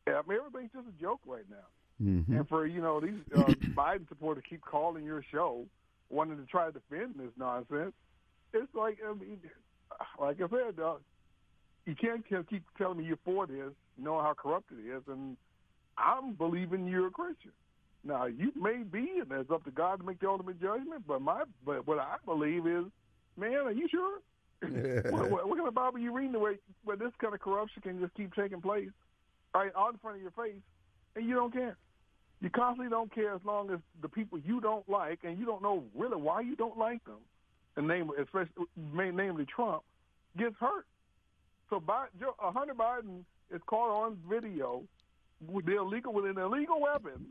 I 0.08 0.22
mean, 0.28 0.40
everything's 0.46 0.72
just 0.74 0.88
a 0.88 1.02
joke 1.02 1.22
right 1.26 1.46
now. 1.50 2.04
Mm-hmm. 2.04 2.36
And 2.36 2.50
for 2.50 2.66
you 2.66 2.82
know 2.82 3.00
these 3.00 3.14
uh, 3.36 3.44
Biden 3.78 4.08
supporters 4.10 4.44
keep 4.50 4.62
calling 4.62 5.06
your 5.06 5.24
show, 5.32 5.66
wanting 6.10 6.38
to 6.38 6.46
try 6.46 6.66
to 6.66 6.72
defend 6.72 7.16
this 7.18 7.32
nonsense. 7.38 7.94
It's 8.54 8.74
like 8.74 8.98
I 9.08 9.14
mean, 9.14 9.40
like 10.20 10.42
I 10.42 10.48
said, 10.50 10.80
uh, 10.80 10.96
you 11.86 11.96
can't 11.96 12.24
keep 12.50 12.64
telling 12.78 12.98
me 12.98 13.06
you're 13.06 13.18
for 13.24 13.48
this, 13.48 13.72
knowing 13.98 14.24
how 14.24 14.34
corrupt 14.34 14.72
it 14.72 14.90
is, 14.90 15.04
and 15.08 15.38
I'm 15.98 16.34
believing 16.34 16.88
you're 16.88 17.08
a 17.08 17.12
Christian. 17.12 17.52
Now 18.04 18.26
you 18.26 18.52
may 18.60 18.84
be, 18.84 19.20
and 19.22 19.32
it's 19.32 19.52
up 19.52 19.64
to 19.66 19.72
God 19.72 20.00
to 20.00 20.06
make 20.06 20.20
the 20.20 20.30
ultimate 20.30 20.62
judgment. 20.62 21.04
But 21.08 21.22
my, 21.22 21.44
but 21.66 21.88
what 21.88 22.00
I 22.00 22.16
believe 22.26 22.68
is, 22.68 22.86
man, 23.38 23.54
are 23.54 23.72
you 23.72 23.88
sure? 23.90 24.20
what, 25.12 25.30
what, 25.30 25.50
what 25.50 25.58
kind 25.58 25.68
of 25.68 25.74
Bible 25.74 25.98
are 25.98 26.00
you 26.00 26.14
reading 26.14 26.32
the 26.32 26.40
way 26.40 26.56
where 26.84 26.96
this 26.96 27.12
kind 27.20 27.34
of 27.34 27.42
corruption 27.42 27.82
can 27.82 28.00
just 28.00 28.14
keep 28.16 28.34
taking 28.34 28.62
place 28.62 28.90
right 29.54 29.72
out 29.78 29.94
in 29.94 30.00
front 30.00 30.18
of 30.18 30.22
your 30.22 30.32
face, 30.32 30.62
and 31.16 31.28
you 31.28 31.36
don't 31.36 31.52
care? 31.52 31.78
You 32.42 32.50
constantly 32.50 32.90
don't 32.90 33.14
care 33.14 33.34
as 33.34 33.42
long 33.46 33.72
as 33.72 33.80
the 34.02 34.10
people 34.10 34.38
you 34.40 34.60
don't 34.60 34.88
like, 34.90 35.20
and 35.24 35.38
you 35.38 35.46
don't 35.46 35.62
know 35.62 35.84
really 35.96 36.18
why 36.18 36.42
you 36.42 36.56
don't 36.56 36.78
like 36.78 37.04
them, 37.06 37.20
and 37.76 37.88
name 37.88 38.12
especially 38.20 38.66
namely 38.76 39.46
Trump, 39.46 39.84
gets 40.38 40.56
hurt. 40.60 40.86
So 41.70 41.82
Joe, 42.20 42.36
Hunter 42.38 42.74
Biden 42.74 43.24
is 43.54 43.62
caught 43.66 43.90
on 43.90 44.18
video 44.30 44.84
with 45.52 45.66
the 45.66 45.78
illegal 45.78 46.14
with 46.14 46.26
an 46.26 46.38
illegal 46.38 46.80
weapon, 46.80 47.28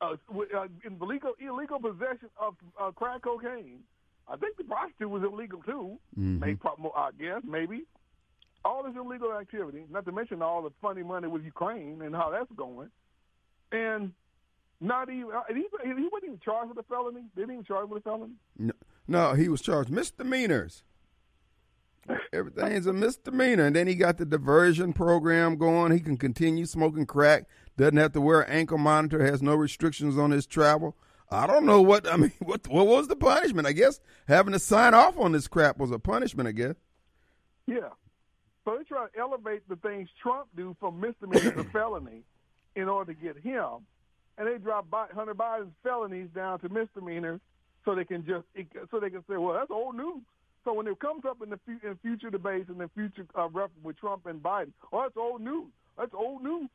uh, 0.00 0.16
with, 0.30 0.54
uh, 0.54 0.66
in 0.84 0.96
illegal 1.00 1.32
illegal 1.40 1.78
possession 1.78 2.28
of 2.40 2.54
uh, 2.80 2.90
crack 2.90 3.22
cocaine. 3.22 3.80
I 4.28 4.36
think 4.36 4.56
the 4.56 4.64
prostitute 4.64 5.10
was 5.10 5.22
illegal 5.22 5.62
too. 5.62 5.98
Mm-hmm. 6.18 6.40
Maybe, 6.40 6.58
I 6.96 7.10
guess 7.18 7.42
maybe 7.44 7.82
all 8.64 8.82
this 8.82 8.94
illegal 8.96 9.32
activity. 9.32 9.84
Not 9.90 10.04
to 10.06 10.12
mention 10.12 10.42
all 10.42 10.62
the 10.62 10.70
funny 10.80 11.02
money 11.02 11.28
with 11.28 11.44
Ukraine 11.44 12.00
and 12.02 12.14
how 12.14 12.30
that's 12.30 12.50
going, 12.56 12.90
and 13.72 14.12
not 14.80 15.10
even 15.10 15.32
uh, 15.34 15.42
he, 15.48 15.66
he 15.84 16.08
wasn't 16.10 16.24
even 16.24 16.40
charged 16.44 16.70
with 16.70 16.78
a 16.78 16.88
felony. 16.88 17.22
They 17.34 17.42
didn't 17.42 17.54
even 17.54 17.64
charge 17.64 17.88
with 17.88 18.00
a 18.00 18.02
felony. 18.02 18.34
No, 18.58 18.72
no, 19.06 19.34
he 19.34 19.48
was 19.48 19.60
charged 19.60 19.90
misdemeanors. 19.90 20.84
Everything's 22.32 22.86
a 22.86 22.92
misdemeanor. 22.92 23.66
And 23.66 23.76
then 23.76 23.86
he 23.86 23.94
got 23.94 24.18
the 24.18 24.24
diversion 24.24 24.92
program 24.92 25.56
going. 25.56 25.92
He 25.92 26.00
can 26.00 26.16
continue 26.16 26.66
smoking 26.66 27.06
crack, 27.06 27.44
doesn't 27.76 27.96
have 27.96 28.12
to 28.12 28.20
wear 28.20 28.40
an 28.42 28.50
ankle 28.50 28.78
monitor, 28.78 29.24
has 29.24 29.42
no 29.42 29.54
restrictions 29.54 30.18
on 30.18 30.30
his 30.30 30.46
travel. 30.46 30.96
I 31.32 31.46
don't 31.46 31.64
know 31.64 31.80
what, 31.80 32.06
I 32.06 32.16
mean, 32.16 32.32
what, 32.40 32.66
what 32.68 32.86
was 32.86 33.08
the 33.08 33.16
punishment? 33.16 33.66
I 33.66 33.72
guess 33.72 34.00
having 34.28 34.52
to 34.52 34.58
sign 34.58 34.94
off 34.94 35.18
on 35.18 35.32
this 35.32 35.48
crap 35.48 35.78
was 35.78 35.90
a 35.90 35.98
punishment, 35.98 36.48
I 36.48 36.52
guess. 36.52 36.74
Yeah. 37.66 37.90
So 38.64 38.76
they 38.76 38.84
try 38.84 39.06
to 39.06 39.18
elevate 39.18 39.68
the 39.68 39.76
things 39.76 40.08
Trump 40.22 40.48
do 40.56 40.76
from 40.78 41.00
misdemeanor 41.00 41.52
to 41.52 41.64
felony 41.72 42.22
in 42.76 42.88
order 42.88 43.12
to 43.12 43.20
get 43.20 43.36
him. 43.38 43.86
And 44.38 44.46
they 44.46 44.58
drop 44.58 44.86
Hunter 45.14 45.34
Biden's 45.34 45.72
felonies 45.82 46.28
down 46.34 46.60
to 46.60 46.68
misdemeanors 46.68 47.40
so 47.84 47.94
they 47.94 48.04
can 48.04 48.24
just, 48.24 48.44
so 48.90 49.00
they 49.00 49.10
can 49.10 49.24
say, 49.28 49.36
well, 49.36 49.54
that's 49.54 49.70
old 49.70 49.96
news. 49.96 50.22
So 50.64 50.72
when 50.72 50.86
it 50.86 50.98
comes 51.00 51.24
up 51.24 51.42
in 51.42 51.50
the 51.50 51.58
in 51.66 51.96
future 52.02 52.30
debates 52.30 52.68
and 52.68 52.78
the 52.78 52.88
future 52.94 53.26
uh, 53.36 53.48
reference 53.48 53.82
with 53.82 53.98
Trump 53.98 54.26
and 54.26 54.40
Biden, 54.40 54.72
oh, 54.92 55.02
that's 55.02 55.16
old 55.16 55.40
news. 55.40 55.66
That's 55.98 56.14
old 56.14 56.42
news. 56.42 56.68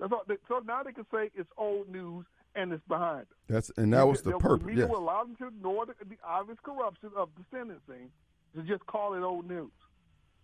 That's 0.00 0.12
all. 0.12 0.22
They, 0.26 0.36
so 0.48 0.62
now 0.66 0.82
they 0.82 0.92
can 0.92 1.04
say 1.12 1.30
it's 1.34 1.50
old 1.58 1.88
news 1.90 2.24
and 2.54 2.72
it's 2.72 2.86
behind 2.88 3.20
them. 3.20 3.36
That's 3.48 3.70
and 3.76 3.92
that 3.92 4.06
was 4.06 4.22
the 4.22 4.38
purpose. 4.38 4.66
Media 4.66 4.84
yes. 4.84 4.90
will 4.90 5.00
allow 5.00 5.24
them 5.24 5.36
to 5.36 5.48
ignore 5.48 5.86
the, 5.86 5.94
the 6.08 6.16
obvious 6.26 6.58
corruption 6.62 7.10
of 7.16 7.28
the 7.36 7.44
sentencing 7.50 8.10
to 8.54 8.62
just 8.62 8.86
call 8.86 9.14
it 9.14 9.22
old 9.22 9.48
news. 9.48 9.70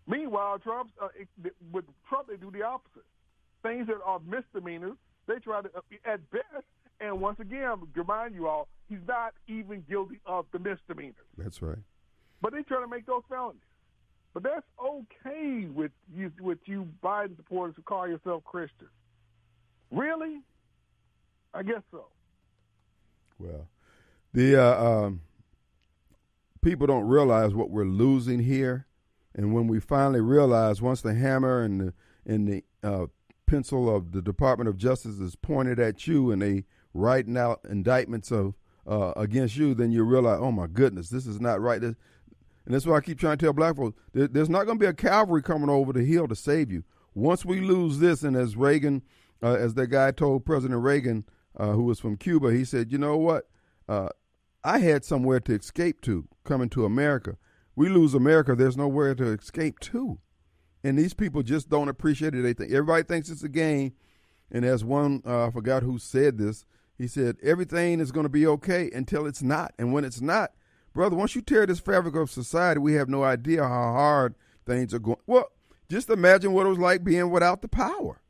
Meanwhile, 0.07 0.59
Trump's 0.59 0.93
uh, 1.01 1.09
it, 1.19 1.29
with 1.73 1.85
Trump 2.09 2.29
they 2.29 2.37
do 2.37 2.51
the 2.51 2.63
opposite. 2.63 3.05
Things 3.63 3.87
that 3.89 3.99
are 4.05 4.21
misdemeanors, 4.27 4.97
they 5.27 5.39
try 5.39 5.63
to 5.63 5.69
uh, 5.77 5.81
at 6.05 6.31
best. 6.31 6.65
And 7.01 7.21
once 7.21 7.41
again, 7.41 7.77
remind 7.95 8.35
you 8.35 8.47
all, 8.47 8.69
he's 8.89 8.99
not 9.09 9.33
even 9.49 9.83
guilty 9.89 10.21
of 10.27 10.45
the 10.53 10.59
misdemeanors. 10.59 11.17
That's 11.39 11.63
right. 11.63 11.79
But 12.43 12.53
they 12.53 12.63
try 12.63 12.81
to 12.81 12.89
make 12.89 13.07
those 13.07 13.23
felonies. 13.29 13.63
But 14.35 14.43
that's 14.43 14.67
okay 14.83 15.67
with 15.73 15.93
you 16.15 16.31
with 16.41 16.59
you 16.67 16.89
Biden 17.03 17.37
supporters 17.37 17.75
who 17.77 17.83
call 17.83 18.07
yourself 18.07 18.45
Christian. 18.45 18.89
Really? 19.91 20.41
I 21.53 21.63
guess 21.63 21.83
so. 21.91 22.07
Well, 23.39 23.69
the 24.33 24.57
uh, 24.57 24.85
um, 24.85 25.23
people 26.63 26.87
don't 26.87 27.07
realize 27.07 27.55
what 27.55 27.71
we're 27.71 27.85
losing 27.85 28.41
here, 28.41 28.87
and 29.35 29.53
when 29.55 29.67
we 29.67 29.81
finally 29.81 30.21
realize, 30.21 30.83
once 30.83 31.01
the 31.01 31.15
hammer 31.15 31.63
and 31.63 31.81
the 31.81 31.95
and 32.27 32.47
the 32.47 32.65
uh, 32.83 33.07
pencil 33.47 33.95
of 33.95 34.13
the 34.13 34.23
Department 34.23 34.69
of 34.69 34.77
Justice 34.77 35.19
is 35.19 35.35
pointed 35.35 35.81
at 35.81 36.07
you, 36.07 36.31
and 36.31 36.43
they 36.43 36.65
writing 36.95 37.37
out 37.37 37.61
indictments 37.69 38.31
of 38.31 38.55
uh, 38.87 39.13
against 39.17 39.57
you, 39.57 39.75
then 39.75 39.91
you 39.91 40.05
realize, 40.05 40.39
oh 40.41 40.53
my 40.53 40.67
goodness, 40.67 41.09
this 41.09 41.27
is 41.27 41.41
not 41.41 41.61
right. 41.61 41.81
This, 41.81 41.95
and 42.65 42.75
that's 42.75 42.87
why 42.87 42.97
I 42.97 43.01
keep 43.01 43.19
trying 43.19 43.39
to 43.39 43.45
tell 43.45 43.53
black 43.53 43.77
folks 43.77 43.99
there, 44.13 44.29
there's 44.29 44.51
not 44.51 44.67
going 44.67 44.79
to 44.79 44.83
be 44.83 44.89
a 44.89 44.93
cavalry 44.93 45.43
coming 45.43 45.71
over 45.71 45.93
the 45.93 46.05
hill 46.05 46.29
to 46.29 46.37
save 46.37 46.71
you. 46.71 46.85
Once 47.15 47.45
we 47.45 47.61
lose 47.61 47.99
this, 47.99 48.23
and 48.23 48.37
as 48.37 48.57
Reagan, 48.57 49.03
uh, 49.43 49.55
as 49.55 49.75
that 49.75 49.89
guy 49.89 50.11
told 50.13 50.45
President 50.45 50.81
Reagan, 50.81 51.25
uh, 51.61 51.73
who 51.73 51.83
was 51.83 52.01
from 52.01 52.17
Cuba, 52.17 52.53
he 52.53 52.65
said, 52.65 52.91
you 52.91 52.97
know 52.97 53.19
what? 53.19 53.49
Uh, 53.87 54.09
I 54.65 54.79
had 54.79 55.05
somewhere 55.05 55.41
to 55.41 55.55
escape 55.55 56.01
to 56.03 56.27
coming 56.43 56.71
to 56.71 56.87
America. 56.87 57.37
We 57.77 57.91
lose 57.91 58.15
America, 58.15 58.55
there's 58.55 58.79
nowhere 58.79 59.15
to 59.15 59.33
escape 59.33 59.79
to. 59.81 60.19
And 60.83 60.99
these 60.99 61.13
people 61.13 61.43
just 61.43 61.69
don't 61.69 61.89
appreciate 61.89 62.35
it. 62.35 62.41
They 62.43 62.55
think 62.55 62.73
everybody 62.73 63.03
thinks 63.03 63.29
it's 63.29 63.45
a 63.45 63.49
game. 63.49 63.93
And 64.51 64.65
as 64.65 64.83
one, 64.83 65.23
uh, 65.27 65.49
I 65.49 65.51
forgot 65.51 65.83
who 65.83 65.99
said 65.99 66.39
this, 66.39 66.65
he 66.97 67.07
said, 67.07 67.37
everything 67.43 68.01
is 68.01 68.11
going 68.11 68.25
to 68.25 68.31
be 68.31 68.47
okay 68.47 68.91
until 68.95 69.27
it's 69.27 69.43
not. 69.43 69.75
And 69.79 69.93
when 69.93 70.05
it's 70.05 70.23
not, 70.23 70.53
brother, 70.95 71.17
once 71.17 71.35
you 71.35 71.43
tear 71.43 71.67
this 71.67 71.81
fabric 71.81 72.17
of 72.17 72.31
society, 72.31 72.81
we 72.81 72.95
have 72.95 73.09
no 73.11 73.23
idea 73.23 73.63
how 73.63 73.69
hard 73.69 74.35
things 74.67 74.95
are 74.95 74.99
going. 74.99 75.19
Well, 75.27 75.51
just 75.91 76.09
imagine 76.09 76.53
what 76.53 76.65
it 76.65 76.71
was 76.71 76.79
like 76.79 77.05
being 77.05 77.31
without 77.31 77.61
the 77.61 77.69
power. 77.69 78.23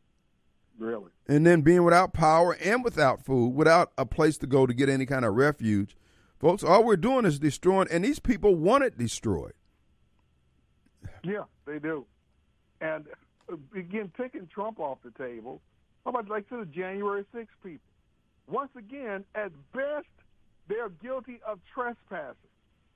Really? 0.80 1.10
And 1.28 1.46
then 1.46 1.60
being 1.60 1.84
without 1.84 2.14
power 2.14 2.54
and 2.54 2.82
without 2.82 3.22
food, 3.22 3.54
without 3.54 3.92
a 3.98 4.06
place 4.06 4.38
to 4.38 4.46
go 4.46 4.66
to 4.66 4.72
get 4.72 4.88
any 4.88 5.04
kind 5.04 5.26
of 5.26 5.34
refuge. 5.34 5.94
Folks, 6.38 6.64
all 6.64 6.82
we're 6.82 6.96
doing 6.96 7.26
is 7.26 7.38
destroying, 7.38 7.86
and 7.90 8.02
these 8.02 8.18
people 8.18 8.54
want 8.54 8.82
it 8.82 8.96
destroyed. 8.96 9.52
Yeah, 11.22 11.44
they 11.66 11.78
do. 11.78 12.06
And 12.80 13.04
uh, 13.52 13.56
again, 13.78 14.10
taking 14.18 14.46
Trump 14.46 14.80
off 14.80 14.96
the 15.04 15.10
table, 15.22 15.60
how 16.04 16.12
about 16.12 16.30
like 16.30 16.48
to 16.48 16.56
the 16.56 16.64
January 16.64 17.26
6 17.30 17.46
people? 17.62 17.80
Once 18.48 18.70
again, 18.74 19.22
at 19.34 19.52
best, 19.72 20.06
they're 20.66 20.88
guilty 20.88 21.40
of 21.46 21.60
trespassing. 21.74 22.36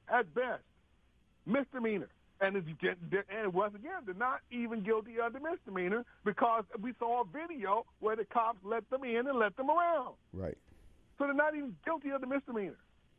At 0.08 0.32
best, 0.34 0.62
misdemeanor. 1.44 2.08
And, 2.40 2.56
and 2.56 3.54
once 3.54 3.74
again, 3.74 4.02
they're 4.04 4.14
not 4.14 4.40
even 4.50 4.82
guilty 4.82 5.14
of 5.24 5.32
the 5.32 5.40
misdemeanor 5.40 6.04
because 6.24 6.64
we 6.80 6.92
saw 6.98 7.22
a 7.22 7.24
video 7.24 7.86
where 8.00 8.16
the 8.16 8.24
cops 8.24 8.58
let 8.64 8.88
them 8.90 9.04
in 9.04 9.26
and 9.28 9.38
let 9.38 9.56
them 9.56 9.70
around. 9.70 10.14
Right. 10.32 10.58
So 11.18 11.24
they're 11.24 11.34
not 11.34 11.54
even 11.54 11.76
guilty 11.84 12.10
of 12.10 12.20
the 12.20 12.26
misdemeanor. 12.26 12.76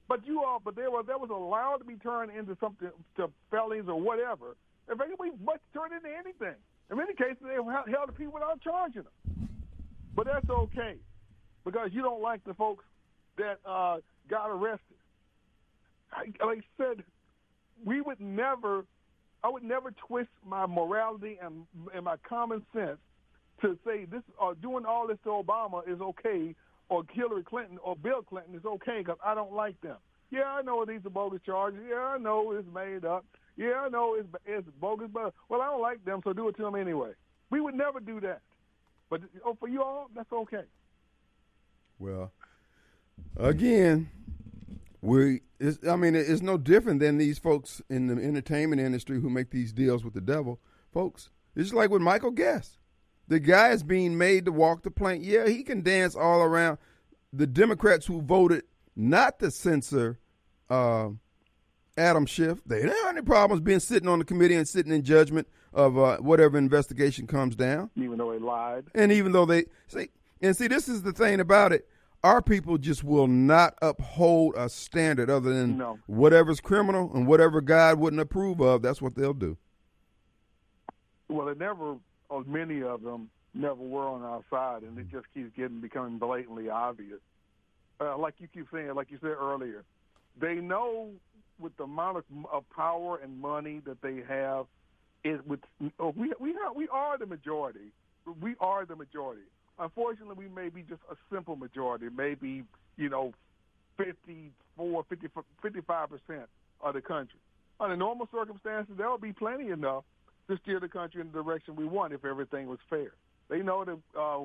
But 0.08 0.28
you 0.28 0.44
all, 0.44 0.62
but 0.64 0.76
they 0.76 0.88
were 0.88 1.02
that 1.04 1.20
was 1.20 1.32
allowed 1.32 1.78
to 1.78 1.86
be 1.86 1.96
turned 1.96 2.32
into 2.38 2.56
something 2.60 2.90
to 3.18 3.32
felonies 3.50 3.86
or 3.88 4.00
whatever. 4.00 4.56
If 4.88 5.02
anybody 5.02 5.32
much 5.44 5.62
turned 5.74 5.94
into 5.94 6.10
anything. 6.10 6.56
In 6.92 6.98
many 6.98 7.16
cases, 7.16 7.38
they 7.42 7.56
held 7.56 8.10
the 8.10 8.14
people 8.14 8.34
without 8.34 8.62
charging 8.62 9.04
them. 9.04 9.50
But 10.16 10.28
that's 10.28 10.50
okay 10.50 10.98
because 11.66 11.90
you 11.92 12.04
don't 12.04 12.22
like 12.22 12.44
the 12.44 12.54
folks 12.54 12.86
that 13.38 13.60
uh, 13.66 13.98
got 14.30 14.50
arrested. 14.50 14.98
I, 16.14 16.26
like 16.46 16.60
I 16.60 16.62
said, 16.78 17.04
we 17.84 18.02
would 18.02 18.22
never, 18.22 18.86
I 19.46 19.48
would 19.48 19.64
never 19.64 19.92
twist 20.08 20.32
my 20.44 20.66
morality 20.66 21.38
and, 21.40 21.68
and 21.94 22.06
my 22.06 22.16
common 22.28 22.66
sense 22.74 22.98
to 23.62 23.78
say 23.86 24.06
this 24.06 24.24
or 24.40 24.52
uh, 24.52 24.54
doing 24.60 24.86
all 24.88 25.06
this 25.08 25.20
to 25.24 25.30
Obama 25.30 25.88
is 25.88 26.02
okay 26.02 26.56
or 26.90 27.04
Hillary 27.14 27.44
Clinton 27.44 27.78
or 27.84 27.96
Bill 27.96 28.24
Clinton 28.24 28.56
is 28.56 28.66
okay 28.66 29.04
because 29.04 29.20
I 29.24 29.36
don't 29.36 29.54
like 29.54 29.80
them. 29.82 29.98
Yeah, 30.32 30.46
I 30.46 30.64
know 30.64 30.84
these 30.84 31.06
are 31.06 31.12
bogus 31.12 31.42
charges. 31.46 31.80
Yeah, 31.88 32.16
I 32.16 32.18
know 32.18 32.54
it's 32.54 32.68
made 32.74 33.06
up. 33.06 33.24
Yeah, 33.56 33.82
I 33.86 33.90
know 33.90 34.16
it's, 34.16 34.28
it's 34.48 34.68
bogus, 34.82 35.10
but 35.14 35.32
well, 35.48 35.62
I 35.62 35.66
don't 35.66 35.82
like 35.82 36.04
them, 36.06 36.22
so 36.24 36.34
do 36.34 36.50
it 36.50 36.58
to 36.58 36.64
them 36.64 36.74
anyway. 36.74 37.12
We 37.52 37.62
would 37.62 37.76
never 37.76 38.00
do 38.00 38.20
that. 38.22 38.42
But 39.12 39.22
oh, 39.46 39.56
for 39.60 39.70
you 39.70 39.84
all, 39.84 40.10
that's 40.16 40.34
okay. 40.34 40.64
Well, 42.00 42.32
again, 43.38 44.10
we 45.06 45.42
I 45.88 45.96
mean 45.96 46.16
it's 46.16 46.42
no 46.42 46.58
different 46.58 47.00
than 47.00 47.18
these 47.18 47.38
folks 47.38 47.82
in 47.90 48.08
the 48.08 48.22
entertainment 48.22 48.82
industry 48.82 49.22
who 49.22 49.30
make 49.30 49.52
these 49.52 49.72
deals 49.72 50.04
with 50.04 50.14
the 50.14 50.22
devil, 50.22 50.60
folks. 50.92 51.30
It's 51.56 51.74
like 51.74 51.90
with 51.90 52.02
Michael 52.02 52.32
Guest. 52.32 52.80
The 53.28 53.40
guy 53.40 53.70
is 53.70 53.84
being 53.84 54.18
made 54.18 54.46
to 54.46 54.52
walk 54.52 54.84
the 54.84 54.92
plank. 54.92 55.24
Yeah, 55.24 55.48
he 55.48 55.64
can 55.64 55.82
dance 55.82 56.16
all 56.16 56.42
around. 56.42 56.78
The 57.34 57.48
Democrats 57.48 58.06
who 58.06 58.22
voted 58.22 58.64
not 58.96 59.40
to 59.40 59.52
censor 59.52 60.20
uh, 60.70 61.10
Adam 61.98 62.26
Schiff. 62.26 62.62
They 62.66 62.82
don't 62.82 63.06
have 63.06 63.16
any 63.16 63.22
problems 63.22 63.62
being 63.62 63.80
sitting 63.80 64.10
on 64.10 64.20
the 64.20 64.26
committee 64.26 64.56
and 64.56 64.68
sitting 64.68 64.92
in 64.92 65.04
judgment 65.04 65.48
of 65.74 65.98
uh, 65.98 66.18
whatever 66.18 66.58
investigation 66.58 67.28
comes 67.28 67.56
down. 67.56 67.90
Even 67.96 68.18
though 68.18 68.32
they 68.32 68.40
lied. 68.40 68.86
And 68.94 69.12
even 69.12 69.32
though 69.32 69.46
they 69.46 69.66
see, 69.88 70.10
and 70.42 70.56
see, 70.56 70.68
this 70.68 70.88
is 70.88 71.04
the 71.04 71.12
thing 71.14 71.40
about 71.40 71.74
it. 71.74 71.88
Our 72.26 72.42
people 72.42 72.80
just 72.80 73.04
will 73.04 73.28
not 73.28 73.76
uphold 73.84 74.56
a 74.58 74.68
standard 74.68 75.30
other 75.30 75.54
than 75.54 75.78
No. 75.78 76.00
whatever's 76.08 76.60
criminal 76.60 77.12
and 77.14 77.28
whatever 77.28 77.62
God 77.62 78.00
wouldn't 78.00 78.20
approve 78.20 78.60
of. 78.62 78.82
That's 78.82 79.00
what 79.00 79.14
they'll 79.14 79.36
do. 79.36 79.58
Well, 81.30 81.50
it 81.50 81.60
never, 81.60 81.98
or 82.30 82.44
many 82.46 82.82
of 82.82 83.04
them, 83.04 83.30
never 83.54 83.76
were 83.76 84.08
on 84.08 84.24
our 84.24 84.42
side, 84.50 84.82
and 84.82 84.98
it 84.98 85.08
just 85.12 85.28
keeps 85.36 85.56
getting 85.56 85.82
becoming 85.82 86.18
blatantly 86.18 86.68
obvious. 86.68 87.20
Uh, 88.02 88.18
like 88.18 88.34
you 88.40 88.48
keep 88.52 88.66
saying, 88.74 88.96
like 88.96 89.12
you 89.12 89.20
said 89.22 89.28
earlier, 89.30 89.84
they 90.36 90.56
know 90.56 91.12
with 91.60 91.78
the 91.78 91.84
amount 91.84 92.18
of, 92.18 92.24
of 92.52 92.68
power 92.76 93.18
and 93.18 93.40
money 93.40 93.82
that 93.86 94.02
they 94.02 94.24
have, 94.28 94.66
it 95.24 95.46
with 95.46 95.60
oh, 96.00 96.12
we 96.18 96.34
we 96.40 96.54
have, 96.54 96.76
we 96.76 96.88
are 96.88 97.20
the 97.20 97.28
majority. 97.28 97.92
We 98.42 98.56
are 98.60 98.84
the 98.84 98.96
majority. 98.96 99.44
Unfortunately, 99.80 100.36
we 100.48 100.48
may 100.54 100.70
be 100.70 100.82
just 100.84 101.02
a 101.12 101.16
simple 101.34 101.56
majority, 101.56 102.08
maybe 102.16 102.64
you 102.98 103.10
know, 103.10 103.34
54, 103.98 105.06
50, 105.10 105.28
55 105.62 106.10
percent 106.10 106.50
of 106.82 106.94
the 106.94 107.02
country. 107.02 107.40
Under 107.80 107.96
normal 107.98 108.28
circumstances, 108.32 108.96
there 108.98 109.10
would 109.12 109.22
be 109.22 109.34
plenty 109.34 109.70
enough 109.70 110.04
to 110.48 110.58
steer 110.64 110.80
the 110.80 110.88
country 110.88 111.22
in 111.22 111.28
the 111.32 111.44
direction 111.44 111.76
we 111.76 111.86
want 111.86 112.14
if 112.14 112.24
everything 112.24 112.68
was 112.68 112.80
fair. 112.90 113.12
They 113.50 113.60
know 113.60 113.84
that 113.84 113.98
uh, 114.20 114.44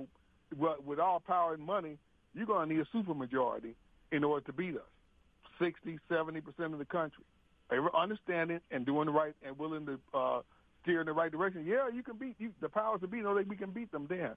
with- 0.86 0.98
all 0.98 1.20
power 1.20 1.54
and 1.54 1.62
money, 1.62 1.96
you're 2.34 2.46
going 2.46 2.68
to 2.68 2.74
need 2.74 2.80
a 2.82 2.96
supermajority 2.96 3.74
in 4.12 4.24
order 4.24 4.44
to 4.46 4.52
beat 4.52 4.74
us. 4.76 4.82
60, 5.60 5.98
70 6.08 6.40
percent 6.40 6.72
of 6.72 6.78
the 6.78 6.84
country. 6.86 7.22
They 7.70 7.78
were 7.78 7.94
understanding 7.94 8.60
and 8.70 8.84
doing 8.84 9.06
the 9.06 9.12
right 9.12 9.34
and 9.46 9.56
willing 9.58 9.86
to 9.86 10.00
uh, 10.12 10.40
steer 10.82 11.00
in 11.00 11.06
the 11.06 11.12
right 11.12 11.30
direction. 11.30 11.64
Yeah, 11.66 11.88
you 11.94 12.02
can 12.02 12.16
beat 12.16 12.34
you, 12.38 12.50
the 12.60 12.68
powers 12.68 13.00
to 13.02 13.06
be. 13.06 13.20
Know 13.20 13.34
that 13.36 13.46
we 13.46 13.56
can 13.56 13.70
beat 13.70 13.92
them 13.92 14.06
then, 14.08 14.30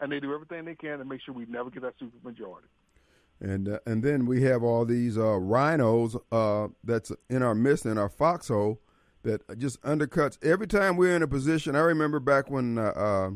and 0.00 0.10
they 0.10 0.20
do 0.20 0.34
everything 0.34 0.64
they 0.64 0.74
can 0.74 0.98
to 0.98 1.04
make 1.04 1.20
sure 1.22 1.34
we 1.34 1.46
never 1.46 1.70
get 1.70 1.82
that 1.82 1.94
supermajority. 1.98 2.68
And 3.40 3.68
uh, 3.68 3.78
and 3.86 4.02
then 4.02 4.26
we 4.26 4.42
have 4.42 4.62
all 4.62 4.84
these 4.84 5.16
uh, 5.16 5.22
RINOs 5.22 6.20
uh, 6.30 6.68
that's 6.84 7.10
in 7.30 7.42
our 7.42 7.54
midst 7.54 7.86
in 7.86 7.96
our 7.96 8.10
foxhole 8.10 8.80
that 9.22 9.58
just 9.58 9.80
undercuts 9.82 10.42
every 10.44 10.66
time 10.66 10.96
we're 10.96 11.16
in 11.16 11.22
a 11.22 11.28
position. 11.28 11.74
I 11.74 11.80
remember 11.80 12.20
back 12.20 12.50
when 12.50 12.78
uh, 12.78 12.82
uh, 12.82 13.30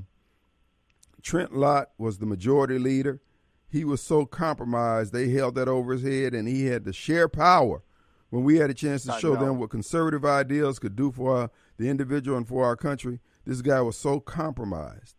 Trent 1.23 1.57
Lott 1.57 1.91
was 1.99 2.19
the 2.19 2.27
majority 2.27 2.79
leader. 2.79 3.21
He 3.69 3.85
was 3.85 4.03
so 4.03 4.25
compromised 4.25 5.13
they 5.13 5.31
held 5.31 5.55
that 5.57 5.69
over 5.69 5.95
his 5.95 6.03
head, 6.03 6.35
and 6.35 6.47
he 6.47 6.67
had 6.67 6.85
to 6.85 6.93
share 6.93 7.29
power. 7.29 7.83
When 8.31 8.45
we 8.45 8.57
had 8.57 8.71
a 8.71 8.75
chance 8.75 9.05
to 9.05 9.15
I 9.15 9.21
show 9.21 9.35
know. 9.35 9.41
them 9.45 9.59
what 9.59 9.71
conservative 9.71 10.25
ideals 10.25 10.79
could 10.79 10.97
do 10.97 11.13
for 11.13 11.37
uh, 11.37 11.49
the 11.79 11.89
individual 11.89 12.37
and 12.37 12.47
for 12.47 12.65
our 12.65 12.77
country, 12.77 13.21
this 13.47 13.63
guy 13.63 13.81
was 13.81 13.97
so 13.97 14.21
compromised. 14.21 15.17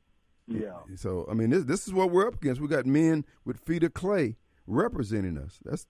Yeah. 0.47 0.73
So 0.95 1.27
I 1.29 1.33
mean, 1.33 1.49
this 1.49 1.63
this 1.63 1.87
is 1.87 1.93
what 1.93 2.11
we're 2.11 2.27
up 2.27 2.35
against. 2.35 2.61
We 2.61 2.67
got 2.67 2.85
men 2.85 3.25
with 3.45 3.59
feet 3.59 3.83
of 3.83 3.93
clay 3.93 4.37
representing 4.67 5.37
us. 5.37 5.59
That's 5.63 5.87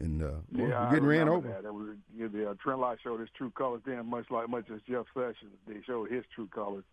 and 0.00 0.22
uh, 0.22 0.30
Yeah, 0.52 0.84
we're 0.84 0.90
getting 0.90 1.06
ran 1.06 1.28
over. 1.28 1.48
That. 1.48 1.72
Was, 1.72 1.96
yeah, 2.16 2.26
the 2.32 2.50
uh, 2.50 2.76
Lott 2.76 2.98
showed 3.02 3.20
his 3.20 3.28
true 3.36 3.50
colors 3.50 3.82
then, 3.86 4.06
much 4.06 4.26
like 4.30 4.48
much 4.48 4.66
as 4.74 4.80
Jeff 4.88 5.06
Sessions, 5.14 5.52
they 5.68 5.80
showed 5.86 6.10
his 6.10 6.24
true 6.34 6.48
colors. 6.48 6.84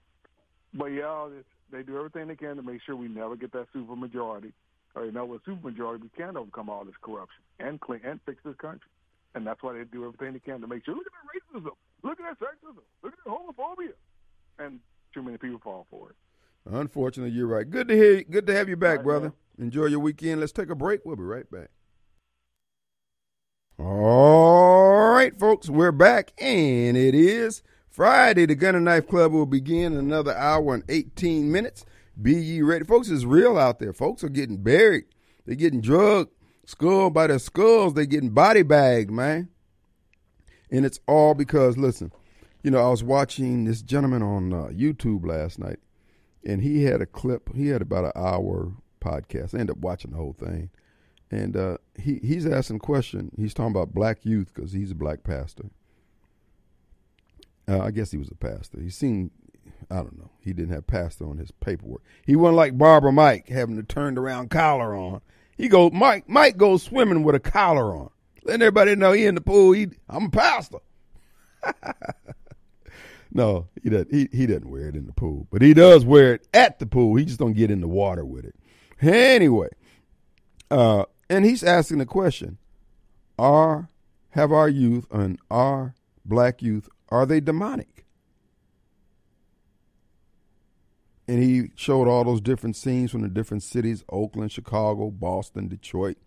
But 0.74 0.88
yeah, 0.88 1.28
they 1.72 1.84
do 1.84 1.98
everything 1.98 2.28
they 2.28 2.36
can 2.36 2.58
to 2.58 2.62
make 2.62 2.82
sure 2.86 2.96
we 2.96 3.08
never 3.08 3.36
get 3.36 3.52
that 3.54 3.68
super 3.74 3.96
majority. 3.96 4.54
Or 4.94 5.06
you 5.06 5.12
know, 5.12 5.26
with 5.26 5.44
super 5.46 5.70
majority, 5.70 6.04
we 6.04 6.10
can 6.10 6.38
overcome 6.38 6.70
all 6.70 6.86
this 6.86 6.96
corruption 7.02 7.42
and 7.60 7.80
clean 7.80 8.02
and 8.04 8.20
fix 8.26 8.40
this 8.44 8.56
country. 8.58 8.90
And 9.34 9.48
that's 9.48 9.64
why 9.64 9.74
they 9.74 9.84
do 9.86 10.06
everything 10.06 10.34
they 10.34 10.40
can 10.40 10.62
to 10.62 10.68
make 10.68 10.86
sure. 10.86 10.96
Look 10.96 11.08
at 11.08 11.14
that 11.14 11.60
racism. 11.60 11.72
Look 12.04 12.20
at 12.20 12.38
that 12.40 12.46
sexism. 12.46 12.84
Look 13.02 13.14
at 13.14 13.20
that 13.26 13.32
homophobia. 13.32 13.94
And 14.60 14.80
too 15.14 15.24
many 15.24 15.38
people 15.38 15.60
fall 15.64 15.88
for 15.90 16.10
it. 16.10 16.16
Unfortunately, 16.66 17.34
you're 17.36 17.48
right. 17.48 17.70
Good 17.70 17.88
to 17.88 17.96
hear. 17.96 18.18
You. 18.18 18.24
Good 18.24 18.48
to 18.48 18.54
have 18.56 18.70
you 18.70 18.76
back, 18.78 18.98
Right, 19.00 19.04
brother. 19.06 19.26
man. 19.58 19.68
Enjoy 19.68 19.86
your 19.86 20.00
weekend. 20.00 20.40
Let's 20.40 20.52
take 20.52 20.70
a 20.70 20.76
break. 20.76 21.02
We'll 21.06 21.16
be 21.16 21.24
right 21.24 21.50
back. 21.52 21.70
All 23.80 25.10
right, 25.12 25.38
folks, 25.40 25.70
we're 25.70 25.92
back, 25.92 26.34
and 26.38 26.96
it 26.96 27.16
is 27.16 27.64
Friday. 27.90 28.46
The 28.46 28.54
Gun 28.56 28.76
and 28.76 28.86
Knife 28.86 29.08
Club 29.08 29.32
will 29.32 29.48
begin 29.48 29.94
in 29.94 30.00
another 30.00 30.36
hour 30.36 30.74
and 30.76 30.84
18 30.88 31.52
minutes. 31.52 31.84
Be 32.22 32.34
ye 32.36 32.62
ready. 32.62 32.86
Folks, 32.86 33.10
it's 33.10 33.24
real 33.24 33.58
out 33.58 33.80
there. 33.80 33.94
Folks 33.94 34.24
are 34.24 34.30
getting 34.30 34.58
buried. 34.62 35.06
They're 35.46 35.56
getting 35.56 35.82
drugged, 35.82 36.30
skull 36.66 37.10
by 37.10 37.28
their 37.28 37.40
skulls. 37.40 37.96
They're 37.96 38.06
getting 38.06 38.30
body 38.30 38.62
bagged, 38.62 39.10
man. 39.10 39.50
And 40.70 40.86
it's 40.86 41.00
all 41.08 41.34
because, 41.34 41.78
listen, 41.78 42.12
you 42.64 42.70
know, 42.70 42.86
I 42.86 42.90
was 42.90 43.04
watching 43.04 43.66
this 43.66 43.82
gentleman 43.82 44.22
on 44.22 44.54
uh, 44.54 44.68
YouTube 44.68 45.26
last 45.26 45.58
night, 45.58 45.80
and 46.46 46.62
he 46.62 46.84
had 46.84 47.02
a 47.02 47.06
clip. 47.06 47.54
He 47.56 47.68
had 47.68 47.82
about 47.82 48.06
an 48.06 48.12
hour 48.16 48.72
podcast. 49.00 49.54
I 49.56 49.60
ended 49.60 49.78
up 49.78 49.82
watching 49.82 50.12
the 50.12 50.18
whole 50.18 50.34
thing, 50.34 50.70
and 51.30 51.56
uh, 51.56 51.78
he 51.96 52.20
he's 52.24 52.46
asking 52.46 52.78
a 52.78 52.80
question. 52.80 53.32
He's 53.38 53.54
talking 53.54 53.72
about 53.72 53.94
black 53.94 54.26
youth 54.26 54.52
because 54.54 54.72
he's 54.72 54.92
a 54.92 54.96
black 54.96 55.24
pastor. 55.24 55.70
Uh, 57.68 57.80
I 57.80 57.92
guess 57.92 58.12
he 58.12 58.18
was 58.18 58.30
a 58.30 58.36
pastor. 58.36 58.82
He 58.82 58.90
seemed, 58.90 59.32
I 59.90 59.98
don't 59.98 60.18
know. 60.18 60.32
He 60.42 60.52
didn't 60.52 60.74
have 60.74 60.88
pastor 60.88 61.30
on 61.30 61.38
his 61.38 61.52
paperwork. 61.52 62.02
He 62.26 62.36
wasn't 62.36 62.58
like 62.58 62.78
Barbara 62.78 63.12
Mike 63.12 63.48
having 63.50 63.76
the 63.76 63.84
turned 63.84 64.18
around 64.18 64.50
collar 64.50 64.96
on. 64.96 65.22
He 65.58 65.68
go 65.68 65.90
Mike 65.90 66.28
Mike 66.28 66.58
goes 66.58 66.84
swimming 66.84 67.24
with 67.24 67.36
a 67.36 67.40
collar 67.40 67.96
on, 67.96 68.10
letting 68.44 68.64
everybody 68.64 68.96
know 68.96 69.12
he 69.12 69.26
in 69.26 69.36
the 69.36 69.42
pool. 69.42 69.74
He 69.74 69.90
I'm 70.10 70.26
a 70.26 70.30
pastor. 70.30 70.80
No, 73.34 73.68
he 73.82 73.90
doesn't. 73.90 74.14
He, 74.14 74.28
he 74.32 74.46
doesn't 74.46 74.70
wear 74.70 74.90
it 74.90 74.96
in 74.96 75.08
the 75.08 75.14
pool, 75.14 75.48
but 75.52 75.62
he 75.62 75.74
does 75.74 76.04
wear 76.06 76.36
it 76.36 76.48
at 76.54 76.80
the 76.80 76.86
pool. 76.86 77.16
He 77.16 77.26
just 77.26 77.40
don't 77.40 77.54
get 77.54 77.72
in 77.72 77.82
the 77.82 77.88
water 77.88 78.26
with 78.26 78.46
it. 78.46 78.56
Anyway, 79.02 79.70
uh, 80.70 81.06
and 81.30 81.46
he's 81.46 81.64
asking 81.64 82.00
the 82.00 82.06
question: 82.06 82.58
Are 83.40 83.90
have 84.32 84.52
our 84.52 84.68
youth 84.68 85.08
and 85.12 85.40
our 85.50 85.96
black 86.26 86.62
youth 86.62 86.90
are 87.10 87.26
they 87.26 87.40
demonic? 87.40 88.06
And 91.28 91.42
he 91.42 91.72
showed 91.76 92.10
all 92.10 92.26
those 92.26 92.42
different 92.42 92.76
scenes 92.76 93.12
from 93.12 93.22
the 93.22 93.30
different 93.30 93.64
cities: 93.64 94.04
Oakland, 94.10 94.52
Chicago, 94.52 95.10
Boston, 95.10 95.70
Detroit, 95.70 96.18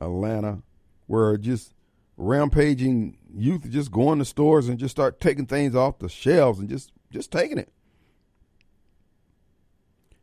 Atlanta, 0.00 0.62
where 1.06 1.36
just 1.36 1.74
rampaging 2.20 3.16
youth 3.34 3.68
just 3.70 3.90
going 3.90 4.18
to 4.18 4.24
stores 4.24 4.68
and 4.68 4.78
just 4.78 4.92
start 4.92 5.20
taking 5.20 5.46
things 5.46 5.74
off 5.74 5.98
the 5.98 6.08
shelves 6.08 6.58
and 6.58 6.68
just 6.68 6.92
just 7.10 7.30
taking 7.32 7.58
it. 7.58 7.72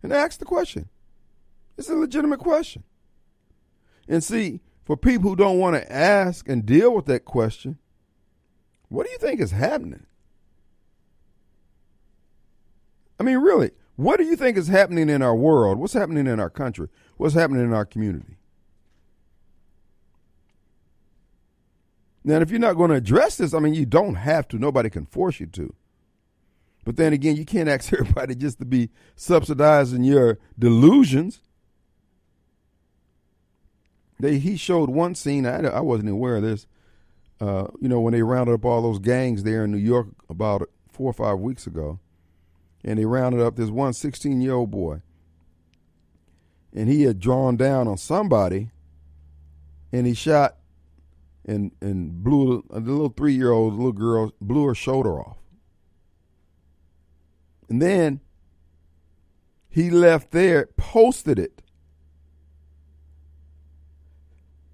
And 0.03 0.13
ask 0.13 0.39
the 0.39 0.45
question. 0.45 0.89
It's 1.77 1.89
a 1.89 1.95
legitimate 1.95 2.39
question. 2.39 2.83
And 4.07 4.23
see, 4.23 4.61
for 4.83 4.95
people 4.95 5.31
who 5.31 5.35
don't 5.35 5.59
want 5.59 5.75
to 5.75 5.91
ask 5.91 6.47
and 6.47 6.65
deal 6.65 6.93
with 6.93 7.05
that 7.07 7.25
question, 7.25 7.77
what 8.89 9.05
do 9.05 9.11
you 9.11 9.17
think 9.17 9.41
is 9.41 9.51
happening? 9.51 10.05
I 13.19 13.23
mean, 13.23 13.39
really, 13.39 13.71
what 13.95 14.17
do 14.17 14.23
you 14.23 14.35
think 14.35 14.57
is 14.57 14.67
happening 14.67 15.09
in 15.09 15.21
our 15.21 15.35
world? 15.35 15.79
What's 15.79 15.93
happening 15.93 16.27
in 16.27 16.39
our 16.39 16.49
country? 16.49 16.87
What's 17.17 17.33
happening 17.33 17.63
in 17.63 17.73
our 17.73 17.85
community? 17.85 18.36
Now, 22.27 22.41
if 22.41 22.51
you're 22.51 22.59
not 22.59 22.75
going 22.75 22.89
to 22.89 22.97
address 22.97 23.37
this, 23.37 23.53
I 23.53 23.59
mean, 23.59 23.73
you 23.73 23.85
don't 23.85 24.15
have 24.15 24.49
to. 24.49 24.59
Nobody 24.59 24.89
can 24.89 25.05
force 25.05 25.39
you 25.39 25.45
to. 25.45 25.73
But 26.83 26.97
then 26.97 27.13
again, 27.13 27.37
you 27.37 27.45
can't 27.45 27.69
ask 27.69 27.91
everybody 27.93 28.35
just 28.35 28.59
to 28.59 28.65
be 28.65 28.89
subsidizing 29.15 30.03
your 30.03 30.37
delusions. 30.59 31.39
They, 34.19 34.39
he 34.39 34.57
showed 34.57 34.89
one 34.89 35.15
scene. 35.15 35.45
I, 35.45 35.67
I 35.67 35.79
wasn't 35.79 36.09
aware 36.09 36.35
of 36.35 36.43
this. 36.43 36.67
Uh, 37.39 37.67
you 37.79 37.87
know, 37.87 38.01
when 38.01 38.11
they 38.11 38.23
rounded 38.23 38.55
up 38.55 38.65
all 38.65 38.81
those 38.81 38.99
gangs 38.99 39.43
there 39.43 39.63
in 39.63 39.71
New 39.71 39.77
York 39.77 40.07
about 40.29 40.69
four 40.91 41.09
or 41.09 41.13
five 41.13 41.39
weeks 41.39 41.65
ago, 41.65 41.97
and 42.83 42.99
they 42.99 43.05
rounded 43.05 43.39
up 43.39 43.55
this 43.55 43.69
one 43.69 43.93
16 43.93 44.41
year 44.41 44.53
old 44.53 44.71
boy, 44.71 45.01
and 46.73 46.89
he 46.89 47.03
had 47.03 47.21
drawn 47.21 47.55
down 47.55 47.87
on 47.87 47.95
somebody, 47.95 48.71
and 49.93 50.05
he 50.05 50.13
shot 50.13 50.57
and 51.47 51.71
and 51.81 52.23
blew 52.23 52.63
a 52.69 52.79
little 52.79 53.09
three 53.09 53.33
year 53.33 53.51
old 53.51 53.73
little 53.73 53.91
girl 53.93 54.31
blew 54.39 54.65
her 54.65 54.75
shoulder 54.75 55.19
off. 55.19 55.37
And 57.69 57.81
then 57.81 58.21
he 59.69 59.89
left 59.89 60.31
there, 60.31 60.67
posted 60.77 61.39
it. 61.39 61.61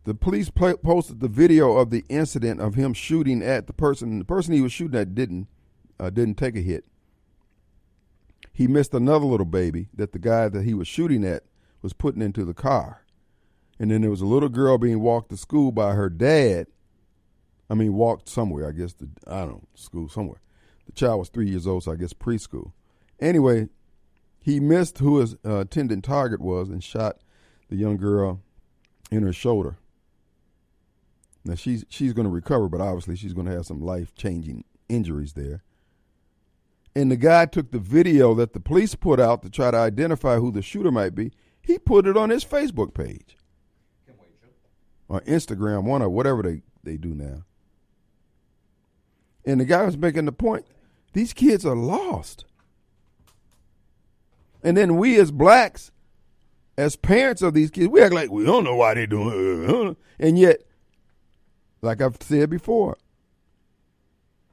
The 0.05 0.13
police 0.13 0.49
pla 0.49 0.75
posted 0.75 1.21
the 1.21 1.29
video 1.29 1.77
of 1.77 1.89
the 1.89 2.03
incident 2.09 2.59
of 2.59 2.75
him 2.75 2.93
shooting 2.93 3.41
at 3.41 3.67
the 3.67 3.73
person. 3.73 4.19
The 4.19 4.25
person 4.25 4.53
he 4.53 4.61
was 4.61 4.73
shooting 4.73 4.99
at 4.99 5.15
didn't 5.15 5.47
uh, 5.99 6.09
didn't 6.09 6.35
take 6.35 6.55
a 6.55 6.61
hit. 6.61 6.85
He 8.51 8.67
missed 8.67 8.93
another 8.93 9.25
little 9.25 9.45
baby 9.45 9.87
that 9.93 10.11
the 10.11 10.19
guy 10.19 10.49
that 10.49 10.63
he 10.63 10.73
was 10.73 10.87
shooting 10.87 11.23
at 11.23 11.43
was 11.81 11.93
putting 11.93 12.21
into 12.21 12.45
the 12.45 12.53
car. 12.53 13.02
And 13.79 13.91
then 13.91 14.01
there 14.01 14.11
was 14.11 14.21
a 14.21 14.25
little 14.25 14.49
girl 14.49 14.77
being 14.77 15.01
walked 15.01 15.29
to 15.29 15.37
school 15.37 15.71
by 15.71 15.93
her 15.93 16.09
dad 16.09 16.67
I 17.73 17.75
mean, 17.75 17.95
walked 17.95 18.29
somewhere. 18.29 18.67
I 18.67 18.71
guess 18.71 18.93
the 18.93 19.09
I 19.25 19.39
don't 19.39 19.49
know 19.49 19.63
school 19.73 20.07
somewhere. 20.07 20.39
The 20.85 20.91
child 20.91 21.19
was 21.19 21.29
three 21.29 21.49
years 21.49 21.65
old, 21.65 21.83
so 21.83 21.91
I 21.91 21.95
guess 21.95 22.13
preschool. 22.13 22.73
Anyway, 23.19 23.69
he 24.39 24.59
missed 24.59 24.99
who 24.99 25.19
his 25.19 25.35
uh, 25.45 25.61
attendant 25.61 26.03
target 26.03 26.41
was 26.41 26.69
and 26.69 26.83
shot 26.83 27.17
the 27.69 27.75
young 27.75 27.97
girl 27.97 28.41
in 29.09 29.23
her 29.23 29.33
shoulder. 29.33 29.77
Now 31.45 31.55
she's 31.55 31.83
she's 31.89 32.13
going 32.13 32.25
to 32.25 32.31
recover, 32.31 32.69
but 32.69 32.79
obviously 32.79 33.15
she's 33.15 33.33
going 33.33 33.47
to 33.47 33.53
have 33.53 33.65
some 33.65 33.81
life 33.81 34.13
changing 34.13 34.65
injuries 34.87 35.33
there. 35.33 35.63
And 36.95 37.11
the 37.11 37.17
guy 37.17 37.47
took 37.47 37.71
the 37.71 37.79
video 37.79 38.35
that 38.35 38.53
the 38.53 38.59
police 38.59 38.93
put 38.93 39.19
out 39.19 39.41
to 39.41 39.49
try 39.49 39.71
to 39.71 39.77
identify 39.77 40.35
who 40.35 40.51
the 40.51 40.61
shooter 40.61 40.91
might 40.91 41.15
be. 41.15 41.31
He 41.59 41.79
put 41.79 42.05
it 42.05 42.15
on 42.15 42.29
his 42.29 42.45
Facebook 42.45 42.93
page 42.93 43.35
or 45.13 45.21
Instagram, 45.21 45.83
one 45.83 46.01
or 46.01 46.09
whatever 46.09 46.41
they, 46.41 46.61
they 46.83 46.97
do 46.97 47.13
now. 47.13 47.43
And 49.45 49.59
the 49.59 49.65
guy 49.65 49.83
was 49.83 49.97
making 49.97 50.25
the 50.25 50.31
point 50.31 50.65
these 51.13 51.33
kids 51.33 51.65
are 51.65 51.75
lost. 51.75 52.45
And 54.63 54.75
then 54.75 54.97
we 54.97 55.19
as 55.19 55.31
blacks, 55.31 55.91
as 56.77 56.95
parents 56.95 57.41
of 57.41 57.53
these 57.53 57.69
kids, 57.69 57.89
we 57.89 58.01
act 58.01 58.13
like 58.13 58.31
we 58.31 58.45
don't 58.45 58.63
know 58.63 58.75
why 58.75 58.93
they're 58.95 59.05
doing 59.05 59.89
it. 59.89 59.97
And 60.19 60.39
yet, 60.39 60.63
like 61.81 62.01
I've 62.01 62.17
said 62.21 62.49
before, 62.49 62.97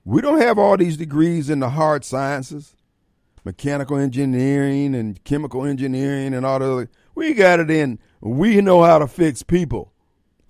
we 0.05 0.21
don't 0.21 0.41
have 0.41 0.59
all 0.59 0.77
these 0.77 0.97
degrees 0.97 1.49
in 1.49 1.61
the 1.61 1.71
hard 1.71 2.05
sciences, 2.05 2.75
mechanical 3.45 3.97
engineering 3.97 4.95
and 4.95 5.23
chemical 5.25 5.65
engineering 5.65 6.35
and 6.35 6.45
all 6.45 6.59
the 6.59 6.73
other. 6.73 6.91
We 7.15 7.33
got 7.35 7.61
it 7.61 7.71
in. 7.71 7.99
We 8.21 8.61
know 8.61 8.83
how 8.83 8.99
to 8.99 9.07
fix 9.07 9.43
people, 9.43 9.93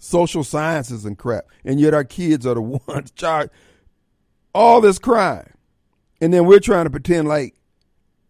social 0.01 0.43
sciences 0.43 1.05
and 1.05 1.17
crap. 1.17 1.45
And 1.65 1.79
yet 1.79 1.95
our 1.95 2.05
kids 2.05 2.45
are 2.47 2.55
the 2.55 2.61
ones 2.89 3.13
charged 3.13 3.53
all 4.53 4.81
this 4.81 4.99
crime. 4.99 5.53
And 6.21 6.35
then 6.35 6.47
we're 6.47 6.59
trying 6.59 6.85
to 6.85 6.91
pretend 6.91 7.29
like, 7.29 7.55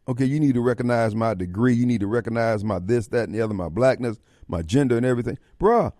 okay, 0.06 0.24
you 0.24 0.38
need 0.38 0.54
to 0.54 0.60
recognize 0.60 1.14
my 1.14 1.32
degree. 1.32 1.74
You 1.74 1.86
need 1.86 2.00
to 2.00 2.06
recognize 2.06 2.62
my 2.62 2.78
this, 2.78 3.08
that, 3.08 3.24
and 3.24 3.34
the 3.34 3.40
other, 3.40 3.54
my 3.54 3.68
blackness, 3.68 4.18
my 4.46 4.62
gender, 4.62 4.96
and 4.96 5.06
everything. 5.06 5.38
Bruh, 5.58 5.92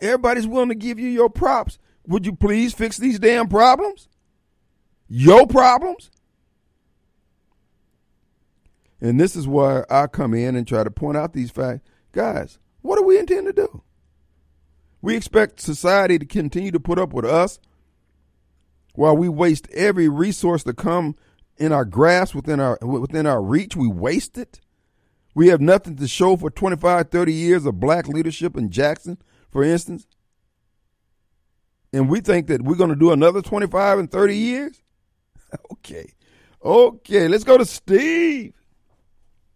everybody's 0.00 0.46
willing 0.46 0.70
to 0.70 0.74
give 0.74 0.98
you 0.98 1.08
your 1.08 1.30
props. 1.30 1.78
Would 2.06 2.26
you 2.26 2.34
please 2.34 2.74
fix 2.74 2.96
these 2.96 3.18
damn 3.18 3.48
problems? 3.48 4.08
Your 5.08 5.46
problems? 5.46 6.10
And 9.00 9.20
this 9.20 9.36
is 9.36 9.46
where 9.46 9.90
I 9.92 10.06
come 10.06 10.32
in 10.32 10.56
and 10.56 10.66
try 10.66 10.84
to 10.84 10.90
point 10.90 11.16
out 11.16 11.32
these 11.32 11.50
facts. 11.50 11.82
Guys, 12.12 12.58
what 12.82 12.96
do 12.96 13.02
we 13.02 13.18
intend 13.18 13.46
to 13.46 13.52
do? 13.52 13.82
We 15.02 15.16
expect 15.16 15.60
society 15.60 16.18
to 16.20 16.24
continue 16.24 16.70
to 16.70 16.80
put 16.80 16.98
up 16.98 17.12
with 17.12 17.24
us 17.24 17.58
while 18.94 19.16
we 19.16 19.28
waste 19.28 19.68
every 19.72 20.08
resource 20.08 20.62
to 20.62 20.72
come 20.72 21.16
in 21.56 21.72
our 21.72 21.84
grasp 21.84 22.36
within 22.36 22.60
our 22.60 22.78
within 22.80 23.26
our 23.26 23.42
reach. 23.42 23.74
We 23.74 23.88
waste 23.88 24.38
it. 24.38 24.60
We 25.34 25.48
have 25.48 25.60
nothing 25.60 25.96
to 25.96 26.06
show 26.06 26.36
for 26.36 26.50
25 26.50 27.10
30 27.10 27.32
years 27.32 27.66
of 27.66 27.80
black 27.80 28.06
leadership 28.06 28.56
in 28.56 28.70
jackson 28.70 29.18
for 29.50 29.64
instance. 29.64 30.06
And 31.92 32.08
we 32.08 32.20
think 32.20 32.46
that 32.46 32.62
we're 32.62 32.76
going 32.76 32.90
to 32.90 32.96
do 32.96 33.12
another 33.12 33.42
25 33.42 33.98
and 33.98 34.10
30 34.10 34.36
years? 34.36 34.78
Okay. 35.70 36.10
Okay 36.64 37.28
let's 37.28 37.44
go 37.44 37.58
to 37.58 37.66
steve. 37.66 38.54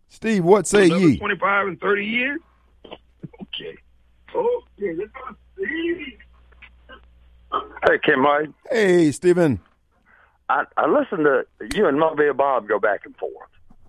Steve 0.08 0.44
what 0.44 0.66
say 0.66 0.86
another 0.86 1.08
ye? 1.08 1.18
25 1.18 1.68
and 1.68 1.80
30 1.80 2.04
years? 2.04 2.40
Okay 3.42 3.76
okay 4.36 4.96
steve 5.54 6.18
Hey, 7.88 7.98
Kim 8.02 8.24
Wade. 8.24 8.52
hey 8.70 9.10
stephen 9.12 9.60
I, 10.48 10.64
I 10.76 10.86
listened 10.86 11.24
to 11.24 11.44
you 11.76 11.86
and 11.88 11.98
Mobile 11.98 12.32
Bob 12.34 12.68
go 12.68 12.78
back 12.78 13.04
and 13.04 13.16
forth, 13.16 13.32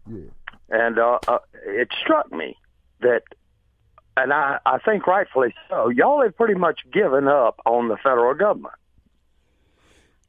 yeah 0.09 0.21
and 0.69 0.97
uh, 0.99 1.19
uh, 1.27 1.37
it 1.65 1.89
struck 2.01 2.31
me 2.31 2.55
that, 3.01 3.21
and 4.17 4.33
I, 4.33 4.57
I 4.65 4.79
think 4.79 5.05
rightfully 5.07 5.53
so, 5.69 5.89
y'all 5.89 6.21
have 6.23 6.35
pretty 6.35 6.55
much 6.55 6.79
given 6.91 7.27
up 7.27 7.59
on 7.65 7.87
the 7.89 7.97
federal 7.97 8.33
government. 8.33 8.73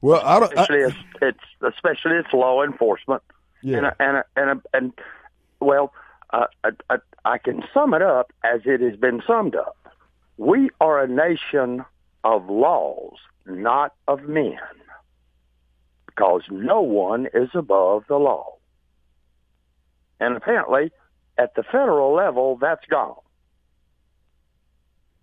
well 0.03 0.21
i 0.25 0.39
don't 0.39 0.53
Especially 0.53 0.85
I, 0.85 0.89
its, 0.89 0.97
its 1.23 1.39
especially 1.75 2.17
its 2.17 2.33
law 2.35 2.63
enforcement, 2.63 3.23
yeah 3.63 3.93
and 3.99 4.23
and 4.37 4.49
and 4.51 4.61
and 4.75 4.93
well, 5.61 5.93
uh, 6.31 6.47
I, 6.63 6.71
I, 6.91 6.97
I 7.25 7.39
can 7.39 7.65
sum 7.73 7.95
it 7.95 8.03
up 8.03 8.33
as 8.45 8.61
it 8.67 8.81
has 8.83 8.97
been 8.97 9.23
summed 9.27 9.57
up. 9.57 9.77
We 10.38 10.70
are 10.81 11.03
a 11.03 11.09
nation 11.09 11.85
of 12.24 12.48
laws, 12.48 13.16
not 13.46 13.94
of 14.07 14.22
men, 14.22 14.59
because 16.07 16.42
no 16.51 16.81
one 16.81 17.27
is 17.35 17.51
above 17.55 18.05
the 18.09 18.16
law. 18.16 18.55
And 20.20 20.37
apparently, 20.37 20.90
at 21.37 21.55
the 21.55 21.62
federal 21.62 22.14
level, 22.14 22.57
that's 22.57 22.85
gone, 22.87 23.16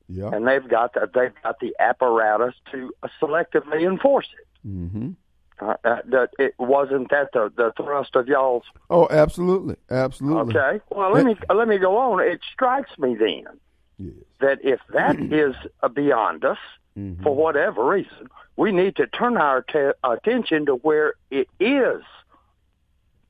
yeah 0.08 0.30
and 0.32 0.47
they've 0.47 0.67
got 0.67 0.93
the, 0.93 1.10
they've 1.13 1.34
got 1.43 1.60
the 1.60 1.75
apparatus 1.80 2.54
to 2.71 2.93
selectively 3.21 3.88
enforce 3.88 4.28
it. 4.39 4.67
mm-hmm 4.67 5.12
Uh, 5.60 5.75
uh, 5.86 6.01
that 6.06 6.30
it 6.38 6.54
wasn't 6.60 7.10
that 7.10 7.30
the, 7.32 7.49
the 7.56 7.71
thrust 7.78 8.13
of 8.17 8.28
y'all's 8.28 8.63
oh 8.89 9.08
absolutely 9.10 9.78
absolutely 9.89 10.54
Okay. 10.54 10.82
Well, 10.89 11.13
let 11.13 11.23
me 11.23 11.38
let 11.47 11.69
me 11.69 11.78
go 11.78 11.95
on. 11.97 12.19
It 12.19 12.41
strikes 12.54 12.91
me 12.99 13.15
then 13.15 13.45
yes 13.98 14.14
that 14.40 14.60
if 14.64 14.80
that 14.94 15.16
is 15.32 15.56
uh, 15.84 15.88
beyond 15.88 16.44
us 16.46 16.58
Mhm. 16.98 17.24
for 17.24 17.36
whatever 17.36 17.86
reason, 17.86 18.30
we 18.56 18.72
need 18.72 18.96
to 18.96 19.06
turn 19.08 19.36
our 19.36 19.62
te- 19.64 19.98
attention 20.02 20.66
to 20.68 20.76
where 20.76 21.16
it 21.30 21.50
is 21.60 22.04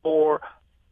or 0.03 0.39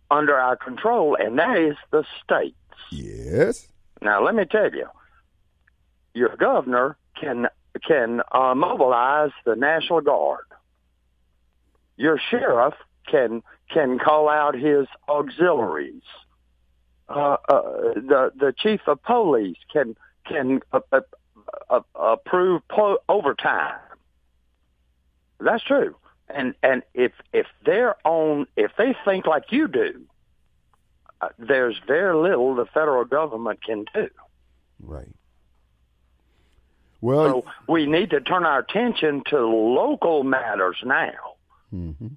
under 0.09 0.35
our 0.35 0.55
control, 0.55 1.15
and 1.15 1.37
that 1.37 1.55
is 1.59 1.75
the 1.91 2.03
states. 2.23 2.55
yes 2.91 3.67
Now, 4.01 4.23
let 4.23 4.33
me 4.33 4.45
tell 4.45 4.73
you, 4.73 4.87
your 6.15 6.35
governor 6.35 6.97
can 7.19 7.47
can 7.85 8.21
uh, 8.31 8.55
mobilize 8.55 9.31
the 9.45 9.55
National 9.55 10.01
Guard. 10.01 10.45
Your 11.97 12.17
sheriff 12.29 12.73
can 13.07 13.43
can 13.69 13.99
call 13.99 14.29
out 14.29 14.55
his 14.55 14.87
auxiliaries. 15.07 16.01
Uh, 17.09 17.37
uh, 17.49 17.61
the 17.95 18.31
the 18.35 18.53
chief 18.57 18.81
of 18.87 19.01
police 19.03 19.57
can 19.71 19.95
can 20.25 20.61
uh, 20.71 20.79
uh, 21.69 21.81
approve 21.95 22.61
po- 22.69 22.99
overtime. 23.09 23.77
That's 25.39 25.63
true. 25.63 25.95
And 26.29 26.55
and 26.63 26.83
if 26.93 27.11
if 27.33 27.47
they're 27.65 27.95
on 28.07 28.47
if 28.55 28.71
they 28.77 28.95
think 29.05 29.25
like 29.27 29.51
you 29.51 29.67
do, 29.67 30.01
uh, 31.21 31.29
there's 31.37 31.77
very 31.85 32.15
little 32.15 32.55
the 32.55 32.65
federal 32.67 33.03
government 33.05 33.61
can 33.63 33.85
do. 33.93 34.09
right 34.79 35.09
well 37.01 37.43
So 37.43 37.51
we 37.67 37.85
need 37.85 38.11
to 38.11 38.21
turn 38.21 38.45
our 38.45 38.59
attention 38.59 39.23
to 39.27 39.39
local 39.45 40.23
matters 40.23 40.77
now. 40.85 41.35
mhm. 41.73 42.11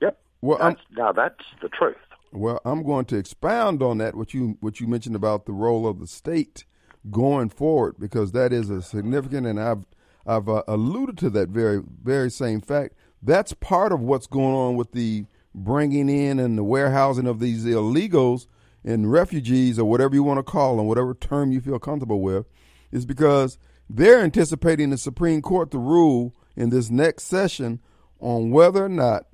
Yep. 0.00 0.18
well 0.40 0.58
That's, 0.58 0.80
now 0.92 1.12
that's 1.12 1.44
the 1.60 1.68
truth. 1.68 1.96
Well, 2.32 2.60
I'm 2.64 2.82
going 2.84 3.06
to 3.06 3.16
expound 3.16 3.82
on 3.82 3.98
that 3.98 4.14
what 4.14 4.32
you 4.34 4.56
what 4.60 4.80
you 4.80 4.86
mentioned 4.86 5.16
about 5.16 5.46
the 5.46 5.52
role 5.52 5.86
of 5.86 5.98
the 5.98 6.06
state 6.06 6.64
going 7.10 7.48
forward 7.48 7.96
because 7.98 8.32
that 8.32 8.52
is 8.52 8.70
a 8.70 8.82
significant 8.82 9.46
and 9.46 9.58
I've 9.58 9.84
I've 10.26 10.48
uh, 10.48 10.62
alluded 10.68 11.18
to 11.18 11.30
that 11.30 11.48
very 11.48 11.82
very 12.02 12.30
same 12.30 12.60
fact. 12.60 12.94
That's 13.22 13.52
part 13.54 13.92
of 13.92 14.00
what's 14.00 14.26
going 14.26 14.54
on 14.54 14.76
with 14.76 14.92
the 14.92 15.26
bringing 15.54 16.08
in 16.08 16.38
and 16.38 16.56
the 16.56 16.64
warehousing 16.64 17.26
of 17.26 17.40
these 17.40 17.64
illegals 17.64 18.46
and 18.84 19.10
refugees 19.10 19.78
or 19.78 19.84
whatever 19.84 20.14
you 20.14 20.22
want 20.22 20.38
to 20.38 20.44
call 20.44 20.76
them, 20.76 20.86
whatever 20.86 21.14
term 21.14 21.50
you 21.52 21.60
feel 21.60 21.78
comfortable 21.78 22.20
with, 22.20 22.46
is 22.92 23.04
because 23.04 23.58
they're 23.88 24.20
anticipating 24.20 24.90
the 24.90 24.96
Supreme 24.96 25.42
Court 25.42 25.70
to 25.72 25.78
rule 25.78 26.34
in 26.56 26.70
this 26.70 26.90
next 26.90 27.24
session 27.24 27.80
on 28.20 28.50
whether 28.50 28.84
or 28.84 28.88
not 28.88 29.26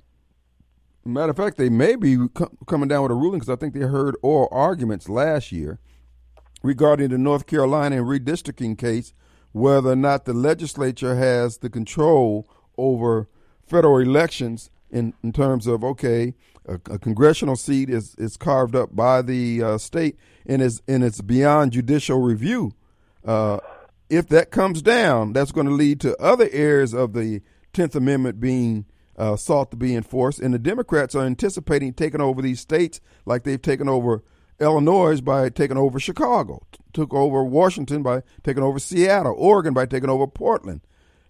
Matter 1.07 1.31
of 1.31 1.37
fact, 1.37 1.57
they 1.57 1.69
may 1.69 1.95
be 1.95 2.17
co- 2.33 2.51
coming 2.67 2.89
down 2.89 3.03
with 3.03 3.11
a 3.11 3.15
ruling 3.15 3.39
because 3.39 3.53
I 3.53 3.55
think 3.55 3.73
they 3.73 3.81
heard 3.81 4.15
oral 4.21 4.49
arguments 4.51 5.07
last 5.07 5.51
year 5.51 5.79
regarding 6.63 7.09
the 7.09 7.17
North 7.17 7.45
Carolina 7.45 7.97
redistricting 7.97 8.77
case, 8.77 9.13
whether 9.53 9.91
or 9.91 9.95
not 9.95 10.25
the 10.25 10.33
legislature 10.33 11.15
has 11.15 11.59
the 11.59 11.69
control 11.69 12.49
over 12.77 13.29
federal 13.65 13.99
elections 13.99 14.69
in, 14.91 15.13
in 15.23 15.31
terms 15.31 15.65
of 15.65 15.83
okay, 15.83 16.33
a, 16.67 16.75
a 16.91 16.99
congressional 16.99 17.55
seat 17.55 17.89
is, 17.89 18.13
is 18.15 18.35
carved 18.35 18.75
up 18.75 18.95
by 18.95 19.21
the 19.21 19.63
uh, 19.63 19.77
state 19.77 20.17
and 20.45 20.61
is 20.61 20.81
and 20.87 21.03
it's 21.03 21.21
beyond 21.21 21.71
judicial 21.71 22.19
review. 22.21 22.73
Uh, 23.25 23.59
if 24.09 24.27
that 24.27 24.51
comes 24.51 24.81
down, 24.81 25.33
that's 25.33 25.51
going 25.51 25.67
to 25.67 25.73
lead 25.73 25.99
to 26.01 26.15
other 26.21 26.49
areas 26.51 26.93
of 26.93 27.13
the 27.13 27.41
Tenth 27.73 27.95
Amendment 27.95 28.39
being 28.39 28.85
uh, 29.17 29.35
sought 29.35 29.71
to 29.71 29.77
be 29.77 29.95
enforced, 29.95 30.39
and 30.39 30.53
the 30.53 30.59
Democrats 30.59 31.15
are 31.15 31.25
anticipating 31.25 31.93
taking 31.93 32.21
over 32.21 32.41
these 32.41 32.59
states 32.59 32.99
like 33.25 33.43
they've 33.43 33.61
taken 33.61 33.89
over 33.89 34.23
Illinois 34.59 35.21
by 35.21 35.49
taking 35.49 35.77
over 35.77 35.99
Chicago, 35.99 36.61
t- 36.71 36.79
took 36.93 37.13
over 37.13 37.43
Washington 37.43 38.03
by 38.03 38.23
taking 38.43 38.63
over 38.63 38.79
Seattle, 38.79 39.35
Oregon 39.37 39.73
by 39.73 39.85
taking 39.85 40.09
over 40.09 40.27
Portland, 40.27 40.81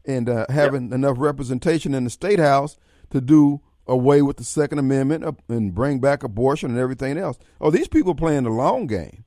and 0.06 0.30
uh, 0.30 0.46
having 0.50 0.92
enough 0.94 1.18
representation 1.20 1.94
in 1.94 2.04
the 2.04 2.10
state 2.10 2.40
house 2.40 2.78
to 3.10 3.22
do 3.22 3.62
away 3.88 4.22
with 4.22 4.38
the 4.38 4.44
Second 4.44 4.80
Amendment 4.80 5.40
and 5.48 5.74
bring 5.74 6.00
back 6.00 6.24
abortion 6.24 6.72
and 6.72 6.80
everything 6.80 7.18
else. 7.18 7.38
Oh, 7.60 7.72
these 7.72 7.88
people 7.88 8.16
playing 8.16 8.44
the 8.44 8.50
long 8.50 8.88
game. 8.88 9.24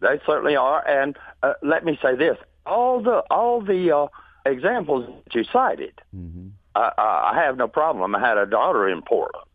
They 0.00 0.20
certainly 0.26 0.56
are. 0.56 0.86
And 0.86 1.16
uh, 1.42 1.54
let 1.62 1.84
me 1.84 1.98
say 2.02 2.14
this: 2.16 2.36
all 2.64 3.00
the 3.00 3.22
all 3.30 3.60
the 3.60 3.94
uh, 3.94 4.06
examples 4.44 5.06
that 5.24 5.34
you 5.34 5.44
cited, 5.44 6.00
mm-hmm. 6.14 6.48
I, 6.76 7.32
I 7.32 7.42
have 7.44 7.56
no 7.56 7.68
problem. 7.68 8.14
I 8.14 8.20
had 8.20 8.38
a 8.38 8.46
daughter 8.46 8.88
in 8.88 9.02
Portland. 9.02 9.46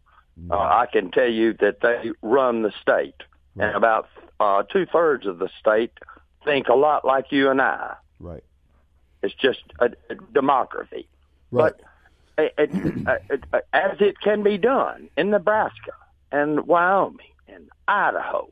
Uh, 0.49 0.55
I 0.55 0.87
can 0.91 1.11
tell 1.11 1.29
you 1.29 1.53
that 1.59 1.81
they 1.81 2.11
run 2.21 2.63
the 2.63 2.71
state, 2.81 3.15
right. 3.55 3.67
and 3.67 3.75
about 3.75 4.07
uh, 4.39 4.63
two 4.63 4.85
thirds 4.85 5.27
of 5.27 5.37
the 5.39 5.49
state 5.59 5.91
think 6.43 6.67
a 6.67 6.73
lot 6.73 7.05
like 7.05 7.31
you 7.31 7.51
and 7.51 7.61
I. 7.61 7.95
Right. 8.19 8.43
It's 9.21 9.35
just 9.35 9.61
a, 9.79 9.91
a 10.09 10.15
democracy. 10.33 11.07
Right. 11.51 11.73
But 11.77 11.81
it, 12.37 12.53
it, 12.57 13.07
it, 13.29 13.65
as 13.73 13.97
it 13.99 14.19
can 14.19 14.41
be 14.41 14.57
done 14.57 15.09
in 15.15 15.29
Nebraska 15.29 15.91
and 16.31 16.65
Wyoming 16.65 17.19
and 17.47 17.69
Idaho 17.87 18.51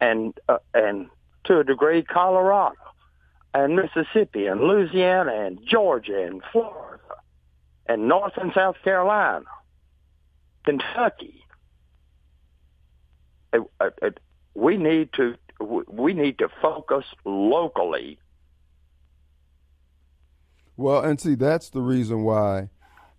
and 0.00 0.38
uh, 0.48 0.58
and 0.74 1.08
to 1.44 1.60
a 1.60 1.64
degree 1.64 2.02
Colorado 2.02 2.76
and 3.54 3.76
Mississippi 3.76 4.46
and 4.46 4.60
Louisiana 4.60 5.32
and 5.32 5.58
Georgia 5.66 6.24
and 6.24 6.42
Florida 6.52 6.85
and 7.88 8.08
North 8.08 8.32
and 8.36 8.52
South 8.54 8.76
Carolina, 8.82 9.44
Kentucky. 10.64 11.44
It, 13.52 13.62
it, 14.02 14.20
we 14.54 14.76
need 14.76 15.10
to 15.14 15.34
we 15.88 16.12
need 16.12 16.38
to 16.38 16.48
focus 16.60 17.04
locally. 17.24 18.18
Well, 20.76 21.02
and 21.02 21.20
see 21.20 21.34
that's 21.34 21.70
the 21.70 21.80
reason 21.80 22.22
why 22.22 22.68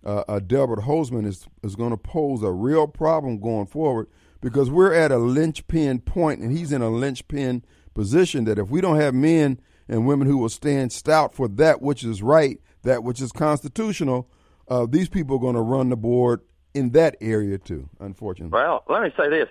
uh, 0.05 0.23
uh, 0.27 0.39
Delbert 0.39 0.79
Hosemann 0.79 1.25
is 1.25 1.47
is 1.63 1.75
going 1.75 1.91
to 1.91 1.97
pose 1.97 2.43
a 2.43 2.51
real 2.51 2.87
problem 2.87 3.39
going 3.39 3.65
forward 3.65 4.07
because 4.41 4.69
we're 4.69 4.93
at 4.93 5.11
a 5.11 5.17
linchpin 5.17 5.99
point 5.99 6.41
and 6.41 6.55
he's 6.55 6.71
in 6.71 6.81
a 6.81 6.89
linchpin 6.89 7.63
position 7.95 8.43
that 8.45 8.59
if 8.59 8.69
we 8.69 8.79
don't 8.79 8.99
have 8.99 9.15
men 9.15 9.59
and 9.87 10.05
women 10.05 10.27
who 10.27 10.37
will 10.37 10.49
stand 10.49 10.91
stout 10.91 11.33
for 11.33 11.47
that 11.47 11.81
which 11.81 12.03
is 12.03 12.21
right, 12.21 12.59
that 12.83 13.03
which 13.03 13.21
is 13.21 13.31
constitutional, 13.31 14.29
uh, 14.67 14.85
these 14.85 15.09
people 15.09 15.37
are 15.37 15.39
going 15.39 15.55
to 15.55 15.61
run 15.61 15.89
the 15.89 15.97
board 15.97 16.41
in 16.73 16.91
that 16.91 17.15
area 17.21 17.57
too, 17.57 17.89
unfortunately. 17.99 18.51
Well, 18.51 18.83
let 18.89 19.03
me 19.03 19.11
say 19.17 19.29
this. 19.29 19.49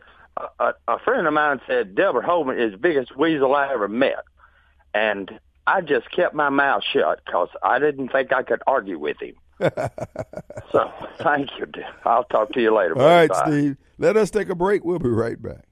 A, 0.61 0.75
a, 0.87 0.99
friend 0.99 1.27
of 1.27 1.33
mine 1.33 1.61
said 1.67 1.95
Delbert 1.95 2.25
Hosemann 2.25 2.63
is 2.63 2.73
the 2.73 2.79
biggest 2.79 3.17
weasel 3.17 3.55
I 3.55 3.73
ever 3.73 3.89
met. 3.89 4.23
And 4.93 5.41
I 5.67 5.81
just 5.81 6.11
kept 6.11 6.35
my 6.35 6.51
mouth 6.51 6.83
shut 6.93 7.23
because 7.25 7.49
I 7.63 7.79
didn't 7.79 8.11
think 8.11 8.33
I 8.33 8.43
could 8.43 8.63
argue 8.67 8.99
with 8.99 9.17
him. 9.21 9.35
so 10.73 10.93
thank 11.19 11.49
you. 11.59 11.67
I'll 12.05 12.25
talk 12.25 12.53
to 12.53 12.61
you 12.61 12.75
later. 12.77 12.99
All 12.99 13.07
right, 13.07 13.31
Bye. 13.31 13.43
Steve. 13.47 13.77
Let 13.99 14.19
us 14.19 14.31
take 14.31 14.51
a 14.51 14.55
break. 14.55 14.85
We'll 14.85 14.99
be 14.99 15.09
right 15.09 15.41
back. 15.41 15.65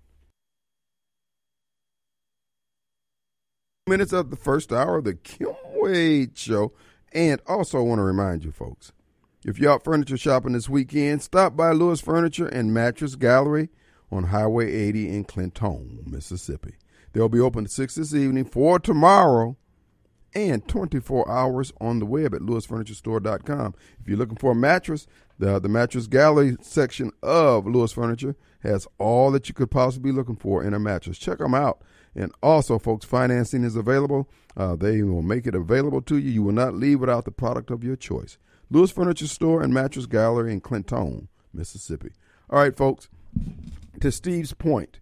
Minutes 3.87 4.15
of 4.15 4.31
the 4.31 4.37
first 4.37 4.73
hour 4.73 4.97
of 4.97 5.05
the 5.05 5.15
Kim 5.15 5.55
Wade 5.75 6.39
Show. 6.39 6.73
And 7.13 7.41
also 7.47 7.79
I 7.79 7.83
want 7.83 7.99
to 7.99 8.03
remind 8.03 8.45
you, 8.45 8.51
folks, 8.51 8.93
if 9.45 9.59
you're 9.59 9.73
out 9.73 9.85
furniture 9.85 10.17
shopping 10.17 10.53
this 10.53 10.71
weekend, 10.71 11.23
stop 11.23 11.55
by 11.55 11.73
Lewis 11.73 12.01
Furniture 12.01 12.47
and 12.47 12.73
Mattress 12.73 13.15
Gallery 13.15 13.69
on 14.11 14.25
Highway 14.25 14.73
80 14.73 15.11
in 15.11 15.25
Clinton, 15.25 16.03
Mississippi. 16.07 16.77
They'll 17.13 17.29
be 17.29 17.41
open 17.41 17.65
at 17.65 17.71
6 17.71 17.95
this 17.95 18.15
evening 18.15 18.47
for 18.47 18.79
tomorrow 18.79 19.57
and 20.35 20.67
24 20.67 21.31
hours 21.31 21.73
on 21.79 21.99
the 21.99 22.07
web 22.07 22.35
at 22.35 22.41
lewisfurniturestore.com. 22.41 23.75
If 24.01 24.09
you're 24.09 24.17
looking 24.17 24.39
for 24.39 24.53
a 24.53 24.57
mattress, 24.57 25.07
the, 25.39 25.59
the 25.59 25.69
mattress 25.69 26.07
gallery 26.07 26.57
section 26.63 27.13
of 27.23 27.67
Lewis 27.67 27.93
Furniture 27.93 28.37
has 28.61 28.89
all 28.99 29.31
that 29.33 29.49
you 29.49 29.55
could 29.55 29.71
possibly 29.71 30.11
be 30.11 30.17
looking 30.17 30.37
for 30.37 30.65
in 30.65 30.73
a 30.73 30.79
mattress. 30.79 31.19
Check 31.19 31.39
them 31.39 31.55
out. 31.55 31.83
And 32.15 32.33
also, 32.43 32.79
folks, 32.79 33.05
financing 33.05 33.63
is 33.63 33.77
available. 33.77 34.31
Uh, 34.57 34.75
they 34.75 35.03
will 35.03 35.23
make 35.23 35.47
it 35.47 35.55
available 35.55 36.01
to 36.03 36.17
you. 36.17 36.31
You 36.31 36.43
will 36.45 36.53
not 36.53 36.75
leave 36.75 37.01
without 37.01 37.27
the 37.27 37.31
product 37.31 37.71
of 37.71 37.85
your 37.85 37.97
choice. 37.97 38.39
Lewis 38.75 38.91
Furniture 38.91 39.29
Store 39.29 39.63
and 39.63 39.73
Mattress 39.73 40.07
Gallery 40.07 40.53
in 40.53 40.61
Clinton, 40.61 41.29
Mississippi. 41.53 42.11
All 42.51 42.59
right, 42.59 42.77
folks, 42.77 43.09
to 44.01 44.11
Steve's 44.11 44.53
point, 44.53 44.99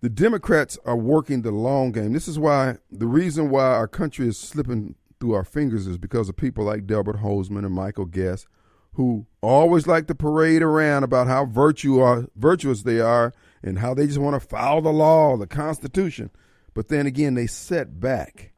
the 0.00 0.08
Democrats 0.08 0.78
are 0.84 0.96
working 0.96 1.42
the 1.42 1.50
long 1.50 1.90
game. 1.90 2.12
This 2.12 2.28
is 2.28 2.38
why 2.38 2.76
the 2.88 3.08
reason 3.08 3.50
why 3.50 3.64
our 3.64 3.88
country 3.88 4.28
is 4.28 4.38
slipping 4.38 4.94
through 5.18 5.32
our 5.32 5.44
fingers 5.44 5.88
is 5.88 5.98
because 5.98 6.28
of 6.28 6.36
people 6.36 6.64
like 6.64 6.86
Delbert 6.86 7.16
Hosemann 7.16 7.66
and 7.66 7.74
Michael 7.74 8.04
Guest, 8.04 8.46
who 8.92 9.26
always 9.40 9.88
like 9.88 10.06
to 10.06 10.14
parade 10.14 10.62
around 10.62 11.02
about 11.02 11.26
how 11.26 11.46
virtuous 11.46 12.82
they 12.82 13.00
are 13.00 13.32
and 13.64 13.80
how 13.80 13.92
they 13.92 14.06
just 14.06 14.18
want 14.18 14.40
to 14.40 14.48
follow 14.48 14.80
the 14.80 14.92
law, 14.92 15.36
the 15.36 15.48
Constitution. 15.48 16.30
But 16.74 16.88
then 16.88 17.06
again, 17.06 17.34
they 17.34 17.48
sat 17.48 17.98
back 17.98 18.52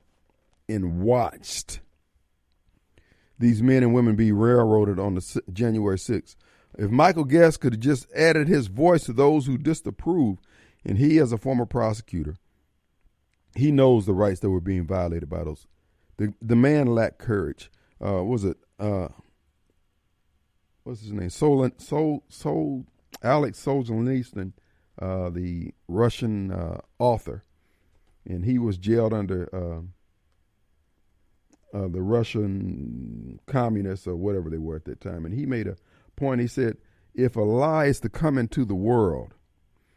and 0.69 1.01
watched 1.01 1.81
these 3.39 3.63
men 3.63 3.83
and 3.83 3.95
women 3.95 4.17
be 4.17 4.33
railroaded 4.33 4.99
on 4.99 5.15
the 5.15 5.43
January 5.53 5.97
6th. 5.97 6.37
If 6.77 6.91
Michael 6.91 7.25
Guest 7.25 7.61
could 7.61 7.75
have 7.75 7.81
just 7.81 8.07
added 8.15 8.49
his 8.49 8.67
voice 8.67 9.05
to 9.05 9.13
those 9.13 9.47
who 9.47 9.59
disapprove, 9.59 10.39
and 10.85 10.99
he, 10.99 11.19
as 11.19 11.33
a 11.33 11.39
former 11.39 11.67
prosecutor, 11.67 12.37
he 13.55 13.73
knows 13.73 14.07
the 14.07 14.15
rights 14.15 14.41
that 14.41 14.51
were 14.51 14.61
being 14.61 14.87
violated 14.87 15.29
by 15.29 15.45
those. 15.45 15.67
The 16.17 16.35
the 16.41 16.57
man 16.57 16.87
lacked 16.87 17.19
courage. 17.19 17.71
Uh, 18.05 18.25
was 18.25 18.45
it 18.45 18.57
uh, 18.79 19.09
what's 20.85 21.01
his 21.01 21.13
name? 21.13 21.31
Sol 21.31 21.69
Sol 21.79 22.25
Sol 22.29 22.85
Alex 23.23 23.65
Solzhenitsyn, 23.65 24.53
uh, 25.01 25.31
the 25.31 25.73
Russian 25.89 26.53
uh, 26.53 26.81
author, 26.99 27.45
and 28.25 28.45
he 28.45 28.59
was 28.59 28.79
jailed 28.79 29.13
under 29.13 29.49
uh, 29.55 29.83
uh, 31.75 31.89
the 31.89 32.03
Russian 32.03 33.41
communists 33.47 34.07
or 34.07 34.17
whatever 34.17 34.51
they 34.51 34.59
were 34.59 34.77
at 34.77 34.85
that 34.87 35.01
time. 35.01 35.25
And 35.25 35.35
he 35.35 35.47
made 35.47 35.67
a 35.67 35.77
point. 36.17 36.41
He 36.41 36.47
said, 36.47 36.77
"If 37.15 37.37
a 37.37 37.43
lie 37.43 37.87
is 37.87 38.01
to 38.01 38.09
come 38.09 38.39
into 38.39 38.65
the 38.65 38.75
world, 38.75 39.35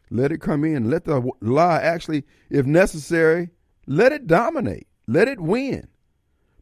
let 0.10 0.32
it 0.32 0.42
come 0.42 0.64
in. 0.64 0.90
Let 0.90 1.06
the 1.06 1.32
lie 1.40 1.80
actually, 1.80 2.26
if 2.50 2.66
necessary, 2.66 3.50
let 3.88 4.12
it 4.12 4.28
dominate. 4.28 4.88
Let 5.08 5.28
it 5.28 5.40
win. 5.40 5.88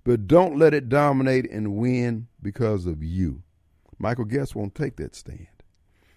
But 0.03 0.27
don't 0.27 0.57
let 0.57 0.73
it 0.73 0.89
dominate 0.89 1.49
and 1.51 1.75
win 1.75 2.27
because 2.41 2.85
of 2.85 3.03
you. 3.03 3.43
Michael 3.97 4.25
Guest 4.25 4.55
won't 4.55 4.75
take 4.75 4.95
that 4.95 5.15
stand. 5.15 5.47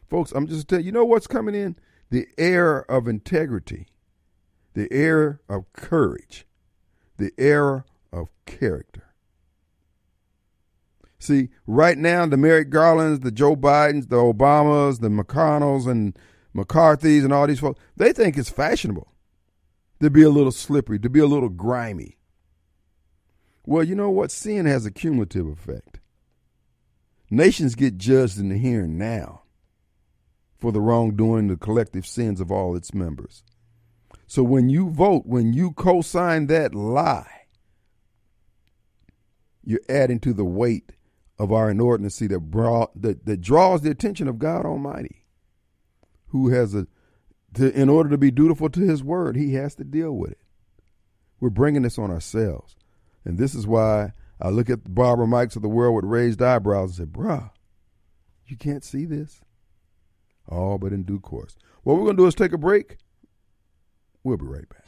Folks, 0.08 0.32
I'm 0.32 0.46
just 0.46 0.68
telling 0.68 0.84
you, 0.84 0.86
you 0.86 0.92
know 0.92 1.04
what's 1.04 1.26
coming 1.26 1.54
in? 1.54 1.76
The 2.10 2.26
air 2.38 2.90
of 2.90 3.08
integrity, 3.08 3.88
the 4.74 4.92
air 4.92 5.40
of 5.48 5.72
courage, 5.72 6.46
the 7.16 7.32
air 7.38 7.86
of 8.12 8.28
character. 8.46 9.12
See, 11.18 11.50
right 11.66 11.96
now, 11.96 12.26
the 12.26 12.36
Merrick 12.36 12.70
Garlands, 12.70 13.20
the 13.20 13.30
Joe 13.30 13.54
Bidens, 13.54 14.08
the 14.08 14.16
Obamas, 14.16 15.00
the 15.00 15.08
McConnells, 15.08 15.86
and 15.86 16.18
McCarthy's 16.52 17.24
and 17.24 17.32
all 17.32 17.46
these 17.46 17.60
folks, 17.60 17.80
they 17.96 18.12
think 18.12 18.36
it's 18.36 18.50
fashionable 18.50 19.12
to 20.00 20.10
be 20.10 20.22
a 20.22 20.30
little 20.30 20.50
slippery, 20.50 20.98
to 20.98 21.08
be 21.08 21.20
a 21.20 21.26
little 21.26 21.48
grimy. 21.48 22.18
Well, 23.64 23.84
you 23.84 23.94
know 23.94 24.10
what? 24.10 24.32
Sin 24.32 24.66
has 24.66 24.84
a 24.84 24.90
cumulative 24.90 25.46
effect. 25.46 26.00
Nations 27.30 27.76
get 27.76 27.96
judged 27.96 28.38
in 28.38 28.48
the 28.48 28.58
here 28.58 28.82
and 28.82 28.98
now 28.98 29.42
for 30.58 30.72
the 30.72 30.80
wrongdoing, 30.80 31.48
the 31.48 31.56
collective 31.56 32.06
sins 32.06 32.40
of 32.40 32.50
all 32.50 32.76
its 32.76 32.92
members. 32.92 33.42
So 34.26 34.42
when 34.42 34.68
you 34.68 34.90
vote, 34.90 35.24
when 35.26 35.52
you 35.52 35.72
co 35.72 36.02
sign 36.02 36.46
that 36.48 36.74
lie, 36.74 37.41
you're 39.64 39.80
adding 39.88 40.20
to 40.20 40.32
the 40.32 40.44
weight 40.44 40.92
of 41.38 41.52
our 41.52 41.72
inordinacy 41.72 42.28
that, 42.28 42.40
brought, 42.40 43.00
that, 43.00 43.26
that 43.26 43.40
draws 43.40 43.82
the 43.82 43.90
attention 43.90 44.28
of 44.28 44.38
God 44.38 44.64
Almighty 44.64 45.22
who 46.28 46.48
has 46.48 46.74
a 46.74 46.86
to, 47.54 47.70
in 47.78 47.88
order 47.88 48.08
to 48.10 48.18
be 48.18 48.30
dutiful 48.30 48.70
to 48.70 48.80
his 48.80 49.04
word, 49.04 49.36
he 49.36 49.54
has 49.54 49.74
to 49.74 49.84
deal 49.84 50.12
with 50.12 50.32
it. 50.32 50.38
We're 51.38 51.50
bringing 51.50 51.82
this 51.82 51.98
on 51.98 52.10
ourselves. 52.10 52.76
And 53.24 53.36
this 53.36 53.54
is 53.54 53.66
why 53.66 54.12
I 54.40 54.48
look 54.48 54.70
at 54.70 54.94
Barbara 54.94 55.26
Mikes 55.26 55.56
of 55.56 55.62
the 55.62 55.68
world 55.68 55.94
with 55.94 56.04
raised 56.04 56.40
eyebrows 56.40 56.98
and 56.98 57.08
say, 57.08 57.20
bruh, 57.20 57.50
you 58.46 58.56
can't 58.56 58.84
see 58.84 59.04
this. 59.04 59.42
All 60.48 60.78
but 60.78 60.92
in 60.92 61.04
due 61.04 61.20
course. 61.20 61.56
What 61.82 61.94
we're 61.94 62.04
going 62.04 62.16
to 62.16 62.22
do 62.22 62.26
is 62.26 62.34
take 62.34 62.52
a 62.52 62.58
break. 62.58 62.96
We'll 64.24 64.36
be 64.38 64.46
right 64.46 64.68
back. 64.68 64.81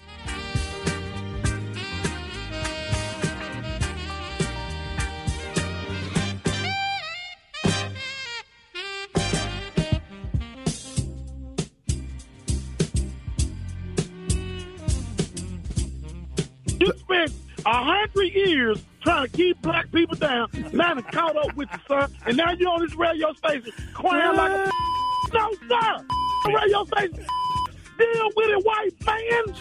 A 17.66 17.84
hundred 17.84 18.32
years 18.32 18.84
trying 19.02 19.26
to 19.26 19.32
keep 19.36 19.60
black 19.62 19.90
people 19.92 20.16
down. 20.16 20.48
Now 20.72 20.94
they 20.94 21.02
caught 21.02 21.36
up 21.36 21.54
with 21.56 21.68
you, 21.72 21.78
son. 21.88 22.12
And 22.26 22.36
now 22.36 22.52
you're 22.52 22.70
on 22.70 22.80
this 22.82 22.94
radio 22.94 23.32
station 23.34 23.72
crying 23.92 24.36
like 24.36 24.50
a 24.50 24.70
no, 25.32 25.52
sir. 25.68 26.04
Radio 26.46 26.84
station 26.84 27.12
deal 27.98 28.30
with 28.36 28.50
it, 28.50 28.64
white 28.64 29.06
man. 29.06 29.54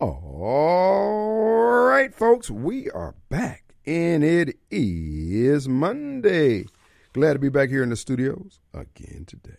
All 0.00 1.84
right, 1.86 2.12
folks, 2.12 2.50
we 2.50 2.90
are 2.90 3.14
back, 3.28 3.61
and 3.86 4.24
it 4.24 4.56
is 4.70 5.68
Monday. 5.68 6.66
Glad 7.12 7.34
to 7.34 7.38
be 7.38 7.48
back 7.48 7.68
here 7.68 7.82
in 7.82 7.90
the 7.90 7.96
studios 7.96 8.60
again 8.72 9.24
today. 9.26 9.58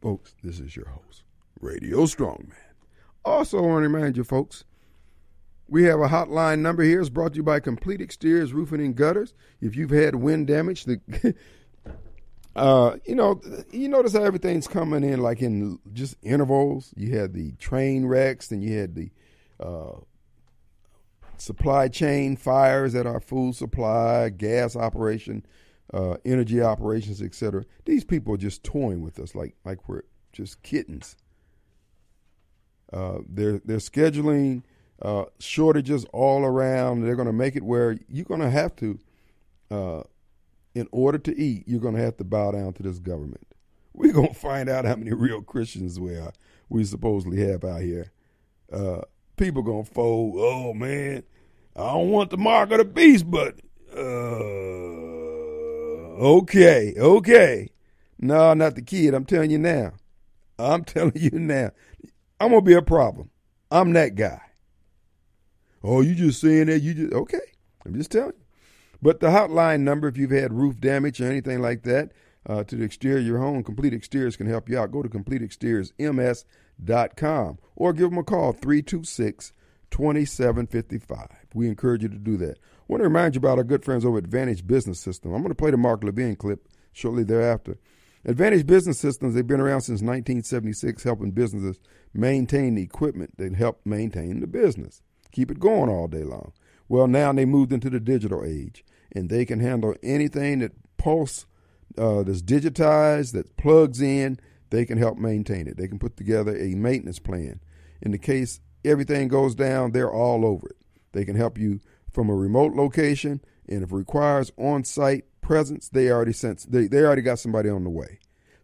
Folks, 0.00 0.34
this 0.42 0.60
is 0.60 0.76
your 0.76 0.88
host, 0.88 1.24
Radio 1.60 2.04
Strongman. 2.04 2.52
Also, 3.24 3.58
I 3.58 3.62
want 3.62 3.84
to 3.84 3.88
remind 3.88 4.16
you, 4.16 4.24
folks, 4.24 4.64
we 5.68 5.84
have 5.84 6.00
a 6.00 6.08
hotline 6.08 6.58
number 6.58 6.82
here. 6.82 7.00
It's 7.00 7.08
brought 7.08 7.32
to 7.32 7.36
you 7.36 7.42
by 7.42 7.60
Complete 7.60 8.00
Exteriors 8.00 8.52
Roofing 8.52 8.80
and 8.80 8.96
Gutters. 8.96 9.32
If 9.60 9.76
you've 9.76 9.90
had 9.90 10.16
wind 10.16 10.46
damage, 10.48 10.84
the 10.84 11.34
Uh, 12.54 12.96
you 13.06 13.14
know, 13.14 13.40
you 13.70 13.88
notice 13.88 14.12
how 14.12 14.22
everything's 14.22 14.68
coming 14.68 15.02
in 15.02 15.20
like 15.20 15.40
in 15.40 15.78
just 15.92 16.16
intervals. 16.22 16.92
You 16.96 17.16
had 17.16 17.32
the 17.32 17.52
train 17.52 18.04
wrecks, 18.04 18.50
and 18.50 18.62
you 18.62 18.78
had 18.78 18.94
the 18.94 19.10
uh, 19.58 20.00
supply 21.42 21.88
chain 21.88 22.36
fires 22.36 22.94
at 22.94 23.06
our 23.06 23.20
food 23.20 23.56
supply, 23.56 24.28
gas 24.28 24.76
operation, 24.76 25.44
uh, 25.92 26.16
energy 26.24 26.62
operations, 26.62 27.20
etc. 27.20 27.64
These 27.84 28.04
people 28.04 28.34
are 28.34 28.38
just 28.38 28.62
toying 28.62 29.02
with 29.02 29.18
us 29.18 29.34
like 29.34 29.56
like 29.64 29.88
we're 29.88 30.02
just 30.32 30.62
kittens. 30.62 31.16
Uh, 32.92 33.18
they're 33.28 33.60
they're 33.64 33.78
scheduling 33.78 34.62
uh, 35.00 35.24
shortages 35.40 36.04
all 36.12 36.44
around. 36.44 37.02
They're 37.02 37.16
going 37.16 37.26
to 37.26 37.32
make 37.32 37.56
it 37.56 37.62
where 37.62 37.98
you're 38.08 38.24
going 38.24 38.40
to 38.40 38.50
have 38.50 38.76
to 38.76 38.98
uh, 39.70 40.02
in 40.74 40.88
order 40.92 41.18
to 41.18 41.38
eat, 41.38 41.64
you're 41.66 41.80
going 41.80 41.94
to 41.96 42.02
have 42.02 42.16
to 42.18 42.24
bow 42.24 42.52
down 42.52 42.72
to 42.74 42.82
this 42.82 42.98
government. 42.98 43.46
We're 43.92 44.12
going 44.12 44.28
to 44.32 44.34
find 44.34 44.68
out 44.68 44.84
how 44.84 44.96
many 44.96 45.12
real 45.12 45.42
Christians 45.42 45.98
we 45.98 46.14
are, 46.16 46.32
we 46.68 46.84
supposedly 46.84 47.40
have 47.46 47.64
out 47.64 47.82
here. 47.82 48.12
Uh, 48.72 49.02
people 49.36 49.62
going 49.62 49.84
to 49.84 49.90
fold. 49.90 50.34
Oh, 50.38 50.72
man, 50.72 51.24
I 51.74 51.92
don't 51.92 52.10
want 52.10 52.28
the 52.30 52.36
mark 52.36 52.70
of 52.70 52.78
the 52.78 52.84
beast, 52.84 53.30
but 53.30 53.54
uh, 53.96 54.00
okay, 56.38 56.94
okay. 56.98 57.70
No, 58.18 58.52
not 58.54 58.74
the 58.74 58.82
kid. 58.82 59.14
I'm 59.14 59.24
telling 59.24 59.50
you 59.50 59.58
now. 59.58 59.92
I'm 60.58 60.84
telling 60.84 61.16
you 61.16 61.38
now. 61.38 61.70
I'm 62.38 62.50
to 62.50 62.60
be 62.60 62.74
a 62.74 62.82
problem. 62.82 63.30
I'm 63.70 63.94
that 63.94 64.16
guy. 64.16 64.42
Oh, 65.82 66.02
you 66.02 66.14
just 66.14 66.40
saying 66.40 66.66
that? 66.66 66.80
You 66.80 66.94
just, 66.94 67.12
okay. 67.12 67.40
I'm 67.84 67.94
just 67.94 68.12
telling 68.12 68.28
you. 68.28 68.36
But 69.00 69.18
the 69.20 69.28
hotline 69.28 69.80
number, 69.80 70.08
if 70.08 70.16
you've 70.16 70.30
had 70.30 70.52
roof 70.52 70.78
damage 70.78 71.20
or 71.20 71.26
anything 71.26 71.60
like 71.60 71.82
that, 71.82 72.12
uh, 72.46 72.62
to 72.64 72.76
the 72.76 72.84
exterior 72.84 73.18
of 73.18 73.26
your 73.26 73.38
home, 73.38 73.64
Complete 73.64 73.94
Exteriors 73.94 74.36
can 74.36 74.46
help 74.46 74.68
you 74.68 74.78
out. 74.78 74.92
Go 74.92 75.02
to 75.02 75.08
CompleteExteriorsMS.com 75.08 77.58
or 77.76 77.92
give 77.92 78.10
them 78.10 78.18
a 78.18 78.24
call, 78.24 78.52
326 78.52 79.52
2755. 79.92 81.28
We 81.54 81.68
encourage 81.68 82.02
you 82.02 82.08
to 82.08 82.18
do 82.18 82.36
that. 82.38 82.58
I 82.58 82.84
want 82.88 83.00
to 83.00 83.08
remind 83.08 83.34
you 83.34 83.38
about 83.38 83.58
our 83.58 83.64
good 83.64 83.84
friends 83.84 84.04
over 84.04 84.18
at 84.18 84.24
Advantage 84.24 84.66
Business 84.66 84.98
System. 84.98 85.32
I'm 85.32 85.42
going 85.42 85.50
to 85.50 85.54
play 85.54 85.70
the 85.70 85.76
Mark 85.76 86.02
Levin 86.02 86.34
clip 86.34 86.66
shortly 86.92 87.22
thereafter. 87.22 87.78
Advantage 88.24 88.66
Business 88.66 88.98
Systems, 88.98 89.34
they've 89.34 89.46
been 89.46 89.60
around 89.60 89.82
since 89.82 90.00
1976, 90.00 91.02
helping 91.02 91.30
businesses 91.32 91.78
maintain 92.14 92.74
the 92.74 92.82
equipment 92.82 93.36
that 93.36 93.54
help 93.54 93.80
maintain 93.84 94.40
the 94.40 94.46
business, 94.46 95.02
keep 95.30 95.50
it 95.50 95.60
going 95.60 95.90
all 95.90 96.08
day 96.08 96.24
long. 96.24 96.52
Well, 96.88 97.06
now 97.06 97.32
they 97.32 97.44
moved 97.44 97.72
into 97.72 97.90
the 97.90 98.00
digital 98.00 98.44
age 98.44 98.84
and 99.12 99.28
they 99.28 99.44
can 99.44 99.60
handle 99.60 99.94
anything 100.02 100.60
that 100.60 100.72
pulse 100.96 101.46
uh, 101.98 102.22
that's 102.22 102.42
digitized 102.42 103.32
that 103.32 103.56
plugs 103.56 104.00
in. 104.00 104.38
They 104.70 104.84
can 104.86 104.98
help 104.98 105.18
maintain 105.18 105.66
it. 105.66 105.76
They 105.76 105.88
can 105.88 105.98
put 105.98 106.16
together 106.16 106.56
a 106.56 106.74
maintenance 106.74 107.18
plan. 107.18 107.60
In 108.00 108.12
the 108.12 108.18
case 108.18 108.60
everything 108.84 109.28
goes 109.28 109.54
down, 109.54 109.92
they're 109.92 110.12
all 110.12 110.44
over 110.44 110.68
it. 110.68 110.76
They 111.12 111.24
can 111.24 111.36
help 111.36 111.58
you 111.58 111.80
from 112.10 112.28
a 112.28 112.34
remote 112.34 112.74
location, 112.74 113.40
and 113.68 113.82
if 113.82 113.90
it 113.90 113.94
requires 113.94 114.52
on-site 114.56 115.24
presence, 115.40 115.88
they 115.88 116.10
already 116.10 116.32
sent 116.32 116.70
they, 116.70 116.86
they 116.86 117.02
already 117.02 117.22
got 117.22 117.38
somebody 117.38 117.68
on 117.68 117.84
the 117.84 117.90
way. 117.90 118.18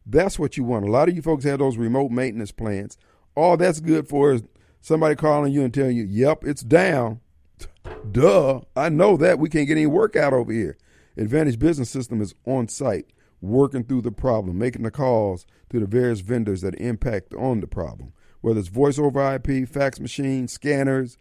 That's 0.06 0.38
what 0.38 0.56
you 0.56 0.64
want. 0.64 0.86
A 0.86 0.90
lot 0.90 1.08
of 1.08 1.16
you 1.16 1.22
folks 1.22 1.44
have 1.44 1.58
those 1.58 1.76
remote 1.76 2.10
maintenance 2.10 2.52
plans. 2.52 2.96
All 3.34 3.56
that's 3.56 3.80
good 3.80 4.08
for 4.08 4.32
is 4.32 4.42
somebody 4.80 5.14
calling 5.14 5.52
you 5.52 5.62
and 5.62 5.72
telling 5.72 5.96
you, 5.96 6.04
"Yep, 6.04 6.44
it's 6.44 6.62
down." 6.62 7.20
Duh, 8.10 8.60
I 8.74 8.88
know 8.88 9.16
that. 9.16 9.38
We 9.38 9.48
can't 9.48 9.66
get 9.66 9.76
any 9.76 9.86
work 9.86 10.16
out 10.16 10.32
over 10.32 10.52
here. 10.52 10.78
Advantage 11.16 11.58
Business 11.58 11.90
System 11.90 12.22
is 12.22 12.34
on 12.46 12.68
site, 12.68 13.06
working 13.40 13.84
through 13.84 14.02
the 14.02 14.12
problem, 14.12 14.58
making 14.58 14.82
the 14.82 14.90
calls 14.90 15.46
to 15.70 15.80
the 15.80 15.86
various 15.86 16.20
vendors 16.20 16.60
that 16.62 16.74
impact 16.76 17.34
on 17.34 17.60
the 17.60 17.66
problem, 17.66 18.12
whether 18.40 18.60
it's 18.60 18.68
voice 18.68 18.98
over 18.98 19.34
IP, 19.34 19.68
fax 19.68 20.00
machine, 20.00 20.48
scanners, 20.48 21.18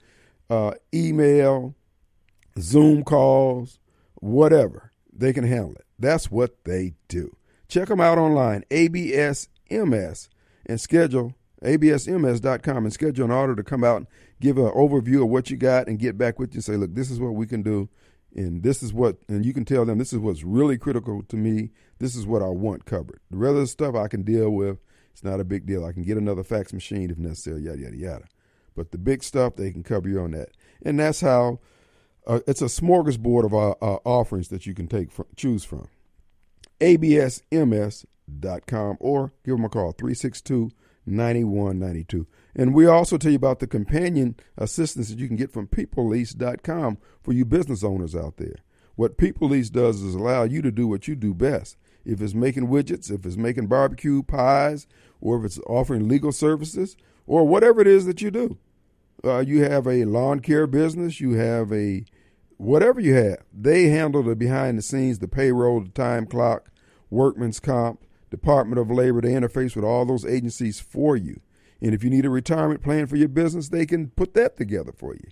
uh, 0.50 0.72
email, 0.94 1.76
Zoom 2.60 3.04
calls, 3.04 3.80
whatever. 4.16 4.92
They 5.12 5.34
can 5.34 5.46
handle 5.46 5.74
it. 5.74 5.86
That's 5.98 6.30
what 6.30 6.64
they 6.64 6.94
do. 7.08 7.36
Check 7.68 7.88
them 7.88 8.00
out 8.00 8.18
online, 8.18 8.64
ABSMS, 8.70 10.30
and 10.66 10.80
schedule 10.80 11.34
absms.com 11.64 12.78
and 12.86 12.94
schedule 12.94 13.26
an 13.26 13.32
order 13.32 13.56
to 13.56 13.64
come 13.64 13.84
out 13.84 13.98
and 13.98 14.08
give 14.40 14.58
an 14.58 14.72
overview 14.72 15.24
of 15.24 15.30
what 15.30 15.50
you 15.50 15.58
got 15.58 15.88
and 15.88 16.00
get 16.00 16.18
back 16.18 16.40
with 16.40 16.54
you 16.54 16.58
and 16.58 16.64
say, 16.64 16.76
look, 16.76 16.94
this 16.94 17.10
is 17.10 17.20
what 17.20 17.34
we 17.34 17.48
can 17.48 17.64
do. 17.64 17.90
And 18.36 18.62
this 18.62 18.84
is 18.84 18.94
what, 18.94 19.18
and 19.28 19.46
you 19.46 19.54
can 19.54 19.66
tell 19.66 19.86
them 19.86 19.98
this 19.98 20.14
is 20.14 20.20
what's 20.20 20.44
really 20.44 20.78
critical 20.78 21.24
to 21.24 21.36
me. 21.36 21.72
This 22.00 22.16
is 22.16 22.28
what 22.28 22.44
I 22.44 22.50
want 22.50 22.86
covered. 22.86 23.20
The 23.32 23.38
rest 23.38 23.52
of 23.52 23.62
the 23.62 23.68
stuff 23.68 23.96
I 23.96 24.08
can 24.08 24.22
deal 24.24 24.52
with. 24.52 24.78
It's 25.18 25.24
not 25.24 25.40
a 25.40 25.44
big 25.44 25.66
deal. 25.66 25.84
I 25.84 25.94
can 25.94 26.04
get 26.04 26.16
another 26.16 26.44
fax 26.44 26.72
machine 26.72 27.10
if 27.10 27.18
necessary, 27.18 27.64
yada, 27.64 27.80
yada, 27.80 27.98
yada. 27.98 28.26
But 28.76 28.92
the 28.92 29.00
big 29.00 29.24
stuff, 29.24 29.56
they 29.56 29.72
can 29.72 29.82
cover 29.82 30.08
you 30.08 30.20
on 30.20 30.30
that. 30.34 30.50
And 30.84 31.00
that's 31.00 31.22
how 31.22 31.58
uh, 32.28 32.42
it's 32.46 32.62
a 32.62 32.66
smorgasbord 32.66 33.46
of 33.46 33.52
uh, 33.52 33.72
uh, 33.82 33.98
offerings 34.06 34.50
that 34.50 34.68
you 34.68 34.76
can 34.76 34.88
take 34.88 35.12
from, 35.12 35.26
choose 35.36 35.64
from. 35.64 35.88
ABSMS.com 36.82 37.98
or 39.00 39.34
give 39.44 39.56
them 39.56 39.66
a 39.66 39.70
call, 39.70 39.92
362 39.94 40.70
9192. 41.08 42.28
And 42.56 42.76
we 42.76 42.86
also 42.86 43.18
tell 43.18 43.32
you 43.32 43.38
about 43.38 43.58
the 43.58 43.66
companion 43.66 44.36
assistance 44.56 45.10
that 45.10 45.18
you 45.18 45.28
can 45.28 45.38
get 45.38 45.52
from 45.52 45.66
peoplelease.com 45.66 47.00
for 47.24 47.34
you 47.34 47.44
business 47.44 47.84
owners 47.84 48.16
out 48.16 48.38
there. 48.38 48.58
What 48.94 49.18
PeopleLease 49.18 49.72
does 49.72 50.04
is 50.04 50.14
allow 50.14 50.44
you 50.44 50.62
to 50.62 50.72
do 50.72 50.88
what 50.88 51.08
you 51.08 51.16
do 51.16 51.34
best. 51.34 51.76
If 52.08 52.22
it's 52.22 52.34
making 52.34 52.68
widgets, 52.68 53.12
if 53.12 53.26
it's 53.26 53.36
making 53.36 53.68
barbecue 53.68 54.24
pies, 54.24 54.88
or 55.20 55.38
if 55.38 55.46
it's 55.46 55.60
offering 55.68 56.08
legal 56.08 56.32
services, 56.32 56.96
or 57.26 57.46
whatever 57.46 57.82
it 57.82 57.88
is 57.88 58.06
that 58.06 58.22
you 58.22 58.32
do. 58.32 58.58
Uh, 59.24 59.40
you 59.40 59.64
have 59.64 59.86
a 59.88 60.06
lawn 60.06 60.40
care 60.40 60.68
business, 60.68 61.20
you 61.20 61.34
have 61.34 61.72
a 61.74 62.06
whatever 62.56 63.02
you 63.02 63.14
have. 63.16 63.44
They 63.54 63.90
handle 63.90 64.24
the 64.24 64.36
behind 64.36 64.78
the 64.78 64.82
scenes, 64.82 65.20
the 65.20 65.28
payroll, 65.28 65.82
the 65.82 65.90
time 65.90 66.26
clock, 66.26 66.72
workman's 67.10 67.60
comp, 67.60 68.06
Department 68.30 68.80
of 68.80 68.90
Labor 68.90 69.22
They 69.22 69.32
interface 69.32 69.76
with 69.76 69.86
all 69.86 70.06
those 70.06 70.26
agencies 70.26 70.80
for 70.80 71.16
you. 71.16 71.42
And 71.82 71.94
if 71.94 72.04
you 72.04 72.10
need 72.10 72.26
a 72.26 72.30
retirement 72.30 72.82
plan 72.82 73.08
for 73.08 73.18
your 73.18 73.28
business, 73.28 73.70
they 73.70 73.86
can 73.86 74.10
put 74.10 74.34
that 74.34 74.58
together 74.58 74.92
for 74.96 75.14
you. 75.14 75.30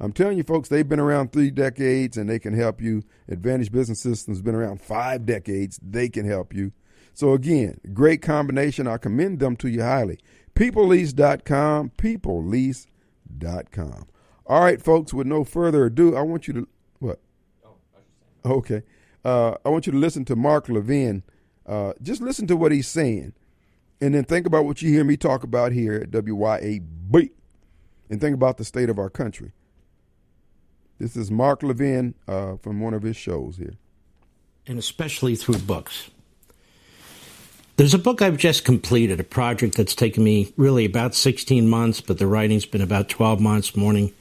I'm 0.00 0.12
telling 0.12 0.38
you, 0.38 0.44
folks, 0.44 0.68
they've 0.68 0.88
been 0.88 1.00
around 1.00 1.32
three 1.32 1.50
decades 1.50 2.16
and 2.16 2.28
they 2.28 2.38
can 2.38 2.54
help 2.54 2.80
you. 2.80 3.02
Advantage 3.28 3.70
Business 3.70 4.00
Systems 4.00 4.38
has 4.38 4.42
been 4.42 4.54
around 4.54 4.80
five 4.80 5.26
decades. 5.26 5.78
They 5.82 6.08
can 6.08 6.26
help 6.26 6.54
you. 6.54 6.72
So, 7.12 7.34
again, 7.34 7.78
great 7.92 8.22
combination. 8.22 8.86
I 8.86 8.96
commend 8.96 9.40
them 9.40 9.56
to 9.56 9.68
you 9.68 9.82
highly. 9.82 10.18
PeopleLease.com, 10.54 11.92
PeopleLease.com. 11.98 14.06
All 14.46 14.62
right, 14.62 14.80
folks, 14.80 15.12
with 15.12 15.26
no 15.26 15.44
further 15.44 15.84
ado, 15.86 16.16
I 16.16 16.22
want 16.22 16.48
you 16.48 16.54
to, 16.54 16.66
what? 16.98 17.20
Okay. 18.44 18.82
Uh, 19.24 19.54
I 19.64 19.68
want 19.68 19.86
you 19.86 19.92
to 19.92 19.98
listen 19.98 20.24
to 20.24 20.34
Mark 20.34 20.68
Levin 20.70 21.22
uh, 21.70 21.92
just 22.02 22.20
listen 22.20 22.48
to 22.48 22.56
what 22.56 22.72
he's 22.72 22.88
saying, 22.88 23.32
and 24.00 24.12
then 24.12 24.24
think 24.24 24.44
about 24.44 24.64
what 24.64 24.82
you 24.82 24.90
hear 24.90 25.04
me 25.04 25.16
talk 25.16 25.44
about 25.44 25.70
here 25.70 25.94
at 25.94 26.10
WYAB, 26.10 27.30
and 28.10 28.20
think 28.20 28.34
about 28.34 28.56
the 28.56 28.64
state 28.64 28.90
of 28.90 28.98
our 28.98 29.08
country. 29.08 29.52
This 31.00 31.16
is 31.16 31.30
Mark 31.30 31.62
Levin 31.62 32.14
uh, 32.28 32.56
from 32.56 32.78
one 32.78 32.92
of 32.92 33.02
his 33.02 33.16
shows 33.16 33.56
here. 33.56 33.72
And 34.66 34.78
especially 34.78 35.34
through 35.34 35.60
books. 35.60 36.10
There's 37.78 37.94
a 37.94 37.98
book 37.98 38.20
I've 38.20 38.36
just 38.36 38.66
completed, 38.66 39.18
a 39.18 39.24
project 39.24 39.78
that's 39.78 39.94
taken 39.94 40.22
me 40.22 40.52
really 40.58 40.84
about 40.84 41.14
16 41.14 41.66
months, 41.66 42.02
but 42.02 42.18
the 42.18 42.26
writing's 42.26 42.66
been 42.66 42.82
about 42.82 43.08
12 43.08 43.40
months, 43.40 43.74
morning, 43.74 44.12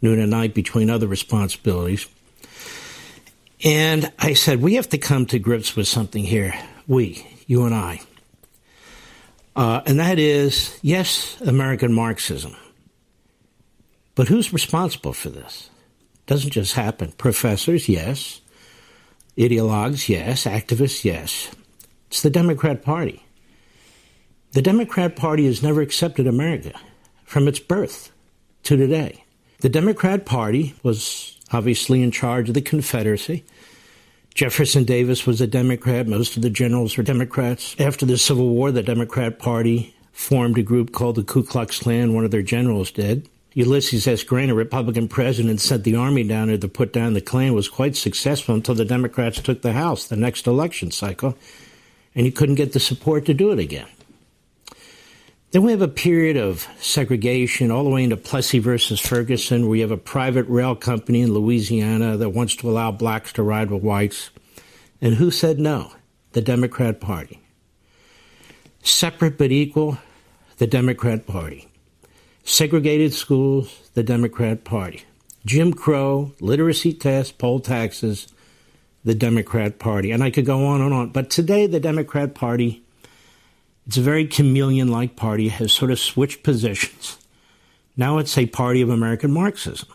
noon, 0.00 0.20
and 0.20 0.30
night, 0.30 0.54
between 0.54 0.90
other 0.90 1.08
responsibilities. 1.08 2.06
And 3.64 4.12
I 4.20 4.34
said, 4.34 4.62
we 4.62 4.74
have 4.74 4.88
to 4.90 4.98
come 4.98 5.26
to 5.26 5.40
grips 5.40 5.74
with 5.74 5.88
something 5.88 6.22
here. 6.22 6.54
We, 6.86 7.26
you 7.48 7.64
and 7.64 7.74
I. 7.74 8.00
Uh, 9.56 9.80
and 9.86 9.98
that 9.98 10.20
is, 10.20 10.78
yes, 10.82 11.40
American 11.40 11.92
Marxism. 11.92 12.54
But 14.14 14.28
who's 14.28 14.52
responsible 14.52 15.12
for 15.12 15.30
this? 15.30 15.70
Doesn't 16.28 16.50
just 16.50 16.74
happen. 16.74 17.12
Professors, 17.12 17.88
yes. 17.88 18.42
Ideologues, 19.38 20.10
yes. 20.10 20.44
Activists, 20.44 21.02
yes. 21.02 21.50
It's 22.08 22.20
the 22.20 22.28
Democrat 22.28 22.82
Party. 22.82 23.24
The 24.52 24.60
Democrat 24.60 25.16
Party 25.16 25.46
has 25.46 25.62
never 25.62 25.80
accepted 25.80 26.26
America 26.26 26.78
from 27.24 27.48
its 27.48 27.58
birth 27.58 28.12
to 28.64 28.76
today. 28.76 29.24
The 29.60 29.70
Democrat 29.70 30.26
Party 30.26 30.74
was 30.82 31.38
obviously 31.50 32.02
in 32.02 32.10
charge 32.10 32.48
of 32.48 32.54
the 32.54 32.60
Confederacy. 32.60 33.42
Jefferson 34.34 34.84
Davis 34.84 35.26
was 35.26 35.40
a 35.40 35.46
Democrat. 35.46 36.06
Most 36.06 36.36
of 36.36 36.42
the 36.42 36.50
generals 36.50 36.98
were 36.98 37.02
Democrats. 37.02 37.74
After 37.78 38.04
the 38.04 38.18
Civil 38.18 38.50
War, 38.50 38.70
the 38.70 38.82
Democrat 38.82 39.38
Party 39.38 39.94
formed 40.12 40.58
a 40.58 40.62
group 40.62 40.92
called 40.92 41.16
the 41.16 41.24
Ku 41.24 41.42
Klux 41.42 41.78
Klan. 41.78 42.12
One 42.12 42.26
of 42.26 42.30
their 42.32 42.42
generals 42.42 42.90
did. 42.90 43.30
Ulysses 43.54 44.06
S. 44.06 44.22
Grant, 44.22 44.50
a 44.50 44.54
Republican 44.54 45.08
president, 45.08 45.60
sent 45.60 45.84
the 45.84 45.96
army 45.96 46.22
down 46.22 46.48
there 46.48 46.58
to 46.58 46.68
put 46.68 46.92
down 46.92 47.14
the 47.14 47.20
Klan, 47.20 47.54
was 47.54 47.68
quite 47.68 47.96
successful 47.96 48.54
until 48.54 48.74
the 48.74 48.84
Democrats 48.84 49.40
took 49.40 49.62
the 49.62 49.72
House 49.72 50.06
the 50.06 50.16
next 50.16 50.46
election 50.46 50.90
cycle, 50.90 51.36
and 52.14 52.26
he 52.26 52.32
couldn't 52.32 52.56
get 52.56 52.72
the 52.72 52.80
support 52.80 53.24
to 53.26 53.34
do 53.34 53.50
it 53.50 53.58
again. 53.58 53.88
Then 55.50 55.62
we 55.62 55.70
have 55.70 55.80
a 55.80 55.88
period 55.88 56.36
of 56.36 56.68
segregation 56.78 57.70
all 57.70 57.84
the 57.84 57.90
way 57.90 58.04
into 58.04 58.18
Plessy 58.18 58.58
versus 58.58 59.00
Ferguson, 59.00 59.66
where 59.66 59.76
you 59.76 59.82
have 59.82 59.90
a 59.90 59.96
private 59.96 60.46
rail 60.46 60.74
company 60.74 61.22
in 61.22 61.32
Louisiana 61.32 62.18
that 62.18 62.30
wants 62.30 62.54
to 62.56 62.68
allow 62.68 62.92
blacks 62.92 63.32
to 63.32 63.42
ride 63.42 63.70
with 63.70 63.82
whites. 63.82 64.28
And 65.00 65.14
who 65.14 65.30
said 65.30 65.58
no? 65.58 65.92
The 66.32 66.42
Democrat 66.42 67.00
Party. 67.00 67.40
Separate 68.82 69.38
but 69.38 69.50
equal, 69.50 69.96
the 70.58 70.66
Democrat 70.66 71.26
Party. 71.26 71.67
Segregated 72.48 73.12
schools, 73.12 73.90
the 73.94 74.02
Democrat 74.02 74.64
Party. 74.64 75.04
Jim 75.44 75.72
Crow, 75.72 76.32
literacy 76.40 76.92
tests, 76.92 77.32
poll 77.32 77.60
taxes, 77.60 78.28
the 79.04 79.14
Democrat 79.14 79.78
Party. 79.78 80.10
And 80.10 80.22
I 80.22 80.30
could 80.30 80.46
go 80.46 80.66
on 80.66 80.80
and 80.80 80.92
on. 80.92 81.10
But 81.10 81.30
today, 81.30 81.66
the 81.66 81.80
Democrat 81.80 82.34
Party 82.34 82.82
it's 83.88 83.96
a 83.96 84.02
very 84.02 84.26
chameleon 84.26 84.88
like 84.88 85.16
party, 85.16 85.48
has 85.48 85.72
sort 85.72 85.90
of 85.90 85.98
switched 85.98 86.42
positions. 86.42 87.16
Now 87.96 88.18
it's 88.18 88.36
a 88.36 88.44
party 88.44 88.82
of 88.82 88.90
American 88.90 89.32
Marxism. 89.32 89.88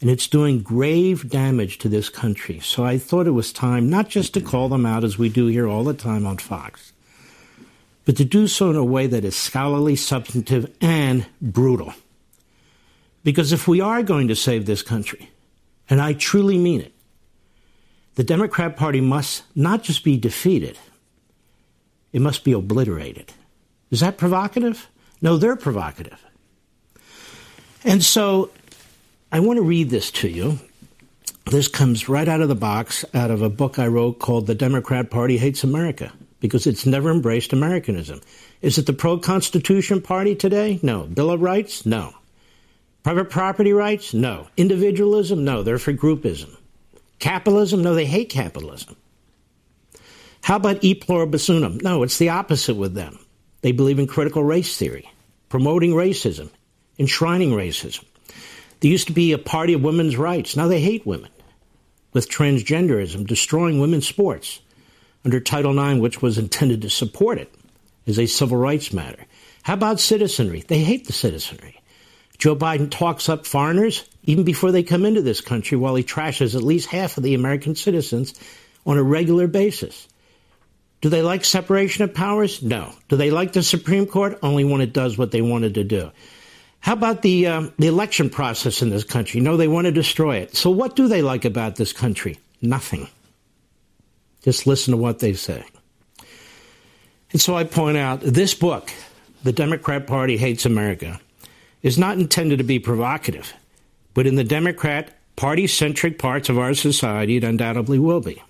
And 0.00 0.08
it's 0.08 0.28
doing 0.28 0.62
grave 0.62 1.28
damage 1.28 1.78
to 1.78 1.88
this 1.88 2.08
country. 2.08 2.60
So 2.60 2.84
I 2.84 2.98
thought 2.98 3.26
it 3.26 3.32
was 3.32 3.52
time 3.52 3.90
not 3.90 4.08
just 4.08 4.32
to 4.34 4.40
call 4.40 4.68
them 4.68 4.86
out 4.86 5.02
as 5.02 5.18
we 5.18 5.28
do 5.28 5.48
here 5.48 5.66
all 5.66 5.82
the 5.82 5.92
time 5.92 6.24
on 6.24 6.38
Fox, 6.38 6.92
but 8.04 8.16
to 8.16 8.24
do 8.24 8.46
so 8.46 8.70
in 8.70 8.76
a 8.76 8.84
way 8.84 9.06
that 9.06 9.24
is 9.24 9.36
scholarly, 9.36 9.96
substantive, 9.96 10.74
and 10.80 11.26
brutal. 11.40 11.92
Because 13.22 13.52
if 13.52 13.68
we 13.68 13.80
are 13.80 14.02
going 14.02 14.28
to 14.28 14.36
save 14.36 14.66
this 14.66 14.82
country, 14.82 15.30
and 15.88 16.00
I 16.00 16.14
truly 16.14 16.58
mean 16.58 16.80
it, 16.80 16.92
the 18.14 18.24
Democrat 18.24 18.76
Party 18.76 19.00
must 19.00 19.44
not 19.54 19.82
just 19.82 20.04
be 20.04 20.16
defeated, 20.16 20.78
it 22.12 22.20
must 22.20 22.44
be 22.44 22.52
obliterated. 22.52 23.32
Is 23.90 24.00
that 24.00 24.18
provocative? 24.18 24.88
No, 25.20 25.36
they're 25.36 25.56
provocative. 25.56 26.24
And 27.84 28.02
so 28.02 28.50
I 29.32 29.40
want 29.40 29.58
to 29.58 29.62
read 29.62 29.90
this 29.90 30.10
to 30.12 30.28
you. 30.28 30.58
This 31.46 31.68
comes 31.68 32.08
right 32.08 32.28
out 32.28 32.40
of 32.40 32.48
the 32.48 32.54
box, 32.54 33.04
out 33.14 33.30
of 33.30 33.42
a 33.42 33.50
book 33.50 33.78
I 33.78 33.86
wrote 33.86 34.18
called 34.18 34.46
The 34.46 34.54
Democrat 34.54 35.10
Party 35.10 35.38
Hates 35.38 35.64
America, 35.64 36.12
because 36.40 36.66
it's 36.66 36.86
never 36.86 37.10
embraced 37.10 37.52
Americanism. 37.52 38.20
Is 38.62 38.78
it 38.78 38.86
the 38.86 38.92
pro 38.92 39.18
Constitution 39.18 40.00
Party 40.00 40.34
today? 40.34 40.80
No. 40.82 41.04
Bill 41.04 41.30
of 41.30 41.42
Rights? 41.42 41.86
No. 41.86 42.14
Private 43.02 43.30
property 43.30 43.72
rights? 43.72 44.12
No. 44.12 44.48
Individualism? 44.56 45.44
No. 45.44 45.62
They're 45.62 45.78
for 45.78 45.92
groupism. 45.92 46.56
Capitalism? 47.18 47.82
No, 47.82 47.94
they 47.94 48.06
hate 48.06 48.30
capitalism. 48.30 48.96
How 50.42 50.56
about 50.56 50.82
e 50.82 50.94
pluribus 50.94 51.48
unum? 51.48 51.78
No, 51.82 52.02
it's 52.02 52.18
the 52.18 52.30
opposite 52.30 52.74
with 52.74 52.94
them. 52.94 53.18
They 53.60 53.72
believe 53.72 53.98
in 53.98 54.06
critical 54.06 54.42
race 54.42 54.76
theory, 54.76 55.10
promoting 55.50 55.92
racism, 55.92 56.48
enshrining 56.98 57.50
racism. 57.50 58.04
There 58.80 58.90
used 58.90 59.08
to 59.08 59.12
be 59.12 59.32
a 59.32 59.38
party 59.38 59.74
of 59.74 59.82
women's 59.82 60.16
rights. 60.16 60.56
Now 60.56 60.66
they 60.66 60.80
hate 60.80 61.06
women 61.06 61.30
with 62.14 62.30
transgenderism, 62.30 63.26
destroying 63.26 63.80
women's 63.80 64.08
sports 64.08 64.60
under 65.24 65.40
Title 65.40 65.78
IX, 65.78 66.00
which 66.00 66.22
was 66.22 66.38
intended 66.38 66.82
to 66.82 66.90
support 66.90 67.38
it, 67.38 67.52
is 68.06 68.18
a 68.18 68.26
civil 68.26 68.56
rights 68.56 68.92
matter. 68.92 69.24
How 69.62 69.74
about 69.74 70.00
citizenry? 70.00 70.60
They 70.66 70.80
hate 70.80 71.06
the 71.06 71.12
citizenry. 71.12 71.80
Joe 72.38 72.56
Biden 72.56 72.90
talks 72.90 73.28
up 73.28 73.46
foreigners 73.46 74.04
even 74.24 74.44
before 74.44 74.72
they 74.72 74.82
come 74.82 75.04
into 75.04 75.22
this 75.22 75.40
country 75.40 75.76
while 75.76 75.94
he 75.94 76.02
trashes 76.02 76.54
at 76.54 76.62
least 76.62 76.88
half 76.88 77.16
of 77.16 77.22
the 77.22 77.34
American 77.34 77.74
citizens 77.74 78.34
on 78.86 78.96
a 78.96 79.02
regular 79.02 79.46
basis. 79.46 80.08
Do 81.00 81.08
they 81.08 81.22
like 81.22 81.44
separation 81.44 82.04
of 82.04 82.14
powers? 82.14 82.62
No. 82.62 82.92
Do 83.08 83.16
they 83.16 83.30
like 83.30 83.52
the 83.52 83.62
Supreme 83.62 84.06
Court? 84.06 84.38
Only 84.42 84.64
when 84.64 84.80
it 84.80 84.92
does 84.92 85.16
what 85.16 85.30
they 85.30 85.42
wanted 85.42 85.74
to 85.74 85.84
do. 85.84 86.10
How 86.80 86.94
about 86.94 87.22
the 87.22 87.46
uh, 87.46 87.68
the 87.78 87.88
election 87.88 88.30
process 88.30 88.80
in 88.80 88.88
this 88.88 89.04
country? 89.04 89.40
No, 89.40 89.56
they 89.56 89.68
want 89.68 89.86
to 89.86 89.92
destroy 89.92 90.36
it. 90.36 90.56
So 90.56 90.70
what 90.70 90.96
do 90.96 91.08
they 91.08 91.20
like 91.20 91.44
about 91.44 91.76
this 91.76 91.92
country? 91.92 92.38
Nothing. 92.62 93.08
Just 94.42 94.66
listen 94.66 94.92
to 94.92 94.96
what 94.96 95.18
they 95.18 95.34
say. 95.34 95.64
And 97.32 97.40
so 97.40 97.54
I 97.54 97.64
point 97.64 97.96
out 97.96 98.20
this 98.20 98.54
book, 98.54 98.90
The 99.44 99.52
Democrat 99.52 100.06
Party 100.06 100.36
Hates 100.36 100.66
America, 100.66 101.20
is 101.82 101.98
not 101.98 102.18
intended 102.18 102.58
to 102.58 102.64
be 102.64 102.78
provocative, 102.78 103.52
but 104.14 104.26
in 104.26 104.34
the 104.34 104.44
Democrat 104.44 105.16
party 105.36 105.66
centric 105.66 106.18
parts 106.18 106.48
of 106.48 106.58
our 106.58 106.74
society, 106.74 107.36
it 107.36 107.44
undoubtedly 107.44 107.98
will 107.98 108.20
be. 108.20 108.42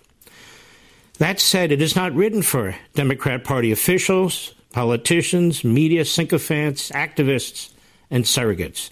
That 1.19 1.39
said, 1.39 1.71
it 1.71 1.83
is 1.83 1.95
not 1.95 2.15
written 2.15 2.43
for 2.43 2.75
Democrat 2.95 3.45
Party 3.45 3.71
officials, 3.73 4.55
politicians, 4.73 5.63
media 5.63 6.05
sycophants, 6.05 6.91
activists, 6.91 7.73
and 8.11 8.25
surrogates. 8.25 8.91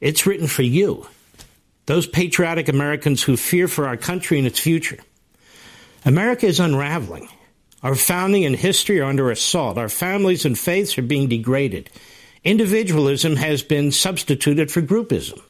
It's 0.00 0.24
written 0.24 0.46
for 0.46 0.62
you, 0.62 1.06
those 1.86 2.06
patriotic 2.06 2.68
Americans 2.68 3.22
who 3.22 3.36
fear 3.36 3.66
for 3.66 3.88
our 3.88 3.96
country 3.96 4.38
and 4.38 4.46
its 4.46 4.60
future. 4.60 4.98
America 6.04 6.46
is 6.46 6.60
unraveling. 6.60 7.28
Our 7.82 7.94
founding 7.94 8.44
and 8.44 8.56
history 8.56 9.00
are 9.00 9.04
under 9.04 9.30
assault. 9.30 9.78
Our 9.78 9.88
families 9.88 10.44
and 10.44 10.58
faiths 10.58 10.98
are 10.98 11.02
being 11.02 11.28
degraded. 11.28 11.90
Individualism 12.44 13.36
has 13.36 13.62
been 13.62 13.92
substituted 13.92 14.70
for 14.70 14.82
groupism. 14.82 15.40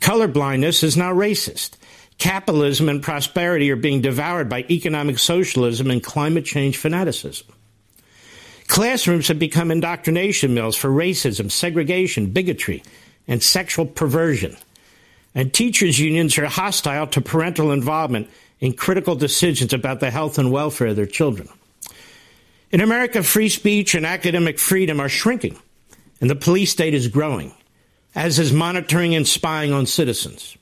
Colorblindness 0.00 0.82
is 0.82 0.96
now 0.96 1.12
racist. 1.12 1.72
Capitalism 2.18 2.88
and 2.88 3.02
prosperity 3.02 3.70
are 3.70 3.76
being 3.76 4.00
devoured 4.00 4.48
by 4.48 4.64
economic 4.70 5.18
socialism 5.18 5.90
and 5.90 6.02
climate 6.02 6.44
change 6.44 6.76
fanaticism. 6.76 7.46
Classrooms 8.66 9.28
have 9.28 9.38
become 9.38 9.70
indoctrination 9.70 10.52
mills 10.52 10.76
for 10.76 10.90
racism, 10.90 11.50
segregation, 11.50 12.30
bigotry, 12.30 12.82
and 13.26 13.42
sexual 13.42 13.86
perversion. 13.86 14.56
And 15.34 15.52
teachers' 15.52 15.98
unions 15.98 16.36
are 16.38 16.46
hostile 16.46 17.06
to 17.08 17.20
parental 17.20 17.72
involvement 17.72 18.28
in 18.60 18.72
critical 18.72 19.14
decisions 19.14 19.72
about 19.72 20.00
the 20.00 20.10
health 20.10 20.38
and 20.38 20.50
welfare 20.50 20.88
of 20.88 20.96
their 20.96 21.06
children. 21.06 21.48
In 22.70 22.80
America, 22.80 23.22
free 23.22 23.48
speech 23.48 23.94
and 23.94 24.04
academic 24.04 24.58
freedom 24.58 25.00
are 25.00 25.08
shrinking, 25.08 25.58
and 26.20 26.28
the 26.28 26.36
police 26.36 26.70
state 26.70 26.94
is 26.94 27.08
growing, 27.08 27.54
as 28.14 28.38
is 28.38 28.52
monitoring 28.52 29.14
and 29.14 29.26
spying 29.26 29.72
on 29.72 29.86
citizens. 29.86 30.56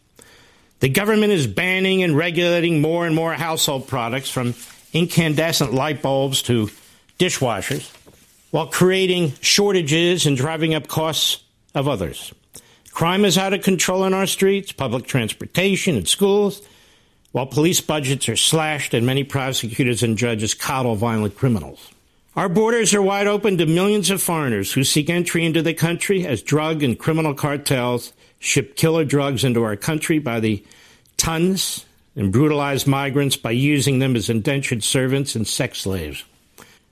The 0.81 0.89
government 0.89 1.33
is 1.33 1.47
banning 1.47 2.03
and 2.03 2.17
regulating 2.17 2.81
more 2.81 3.07
and 3.07 3.15
more 3.15 3.33
household 3.33 3.89
products 3.89 4.31
from 4.31 4.55
incandescent 4.93 5.73
light 5.73 6.03
bulbs 6.03 6.43
to 6.43 6.71
dishwashers 7.19 7.91
while 8.51 8.67
creating 8.67 9.33
shortages 9.41 10.27
and 10.27 10.37
driving 10.37 10.75
up 10.75 10.87
costs 10.87 11.43
of 11.75 11.89
others. 11.89 12.33
Crime 12.93 13.25
is 13.25 13.37
out 13.37 13.53
of 13.53 13.63
control 13.63 14.05
in 14.05 14.15
our 14.15 14.27
streets, 14.27 14.73
public 14.73 15.07
transportation, 15.07 15.97
and 15.97 16.09
schools, 16.09 16.63
while 17.37 17.45
police 17.45 17.83
budgets 17.83 18.31
are 18.31 18.35
slashed 18.35 18.95
and 18.95 19.05
many 19.05 19.23
prosecutors 19.23 20.03
and 20.03 20.17
judges 20.17 20.55
coddle 20.55 20.95
violent 20.95 21.37
criminals. 21.37 21.91
Our 22.35 22.49
borders 22.49 22.95
are 22.95 23.03
wide 23.03 23.27
open 23.27 23.59
to 23.59 23.67
millions 23.67 24.09
of 24.09 24.23
foreigners 24.23 24.73
who 24.73 24.85
seek 24.85 25.11
entry 25.11 25.45
into 25.45 25.61
the 25.61 25.75
country 25.75 26.27
as 26.27 26.41
drug 26.41 26.83
and 26.83 26.99
criminal 26.99 27.35
cartels 27.35 28.15
ship 28.39 28.75
killer 28.75 29.05
drugs 29.05 29.45
into 29.45 29.63
our 29.65 29.77
country 29.77 30.19
by 30.19 30.41
the 30.41 30.65
tons 31.19 31.85
and 32.17 32.33
brutalize 32.33 32.87
migrants 32.87 33.37
by 33.37 33.51
using 33.51 33.99
them 33.99 34.17
as 34.17 34.31
indentured 34.31 34.83
servants 34.83 35.35
and 35.35 35.47
sex 35.47 35.81
slaves. 35.81 36.25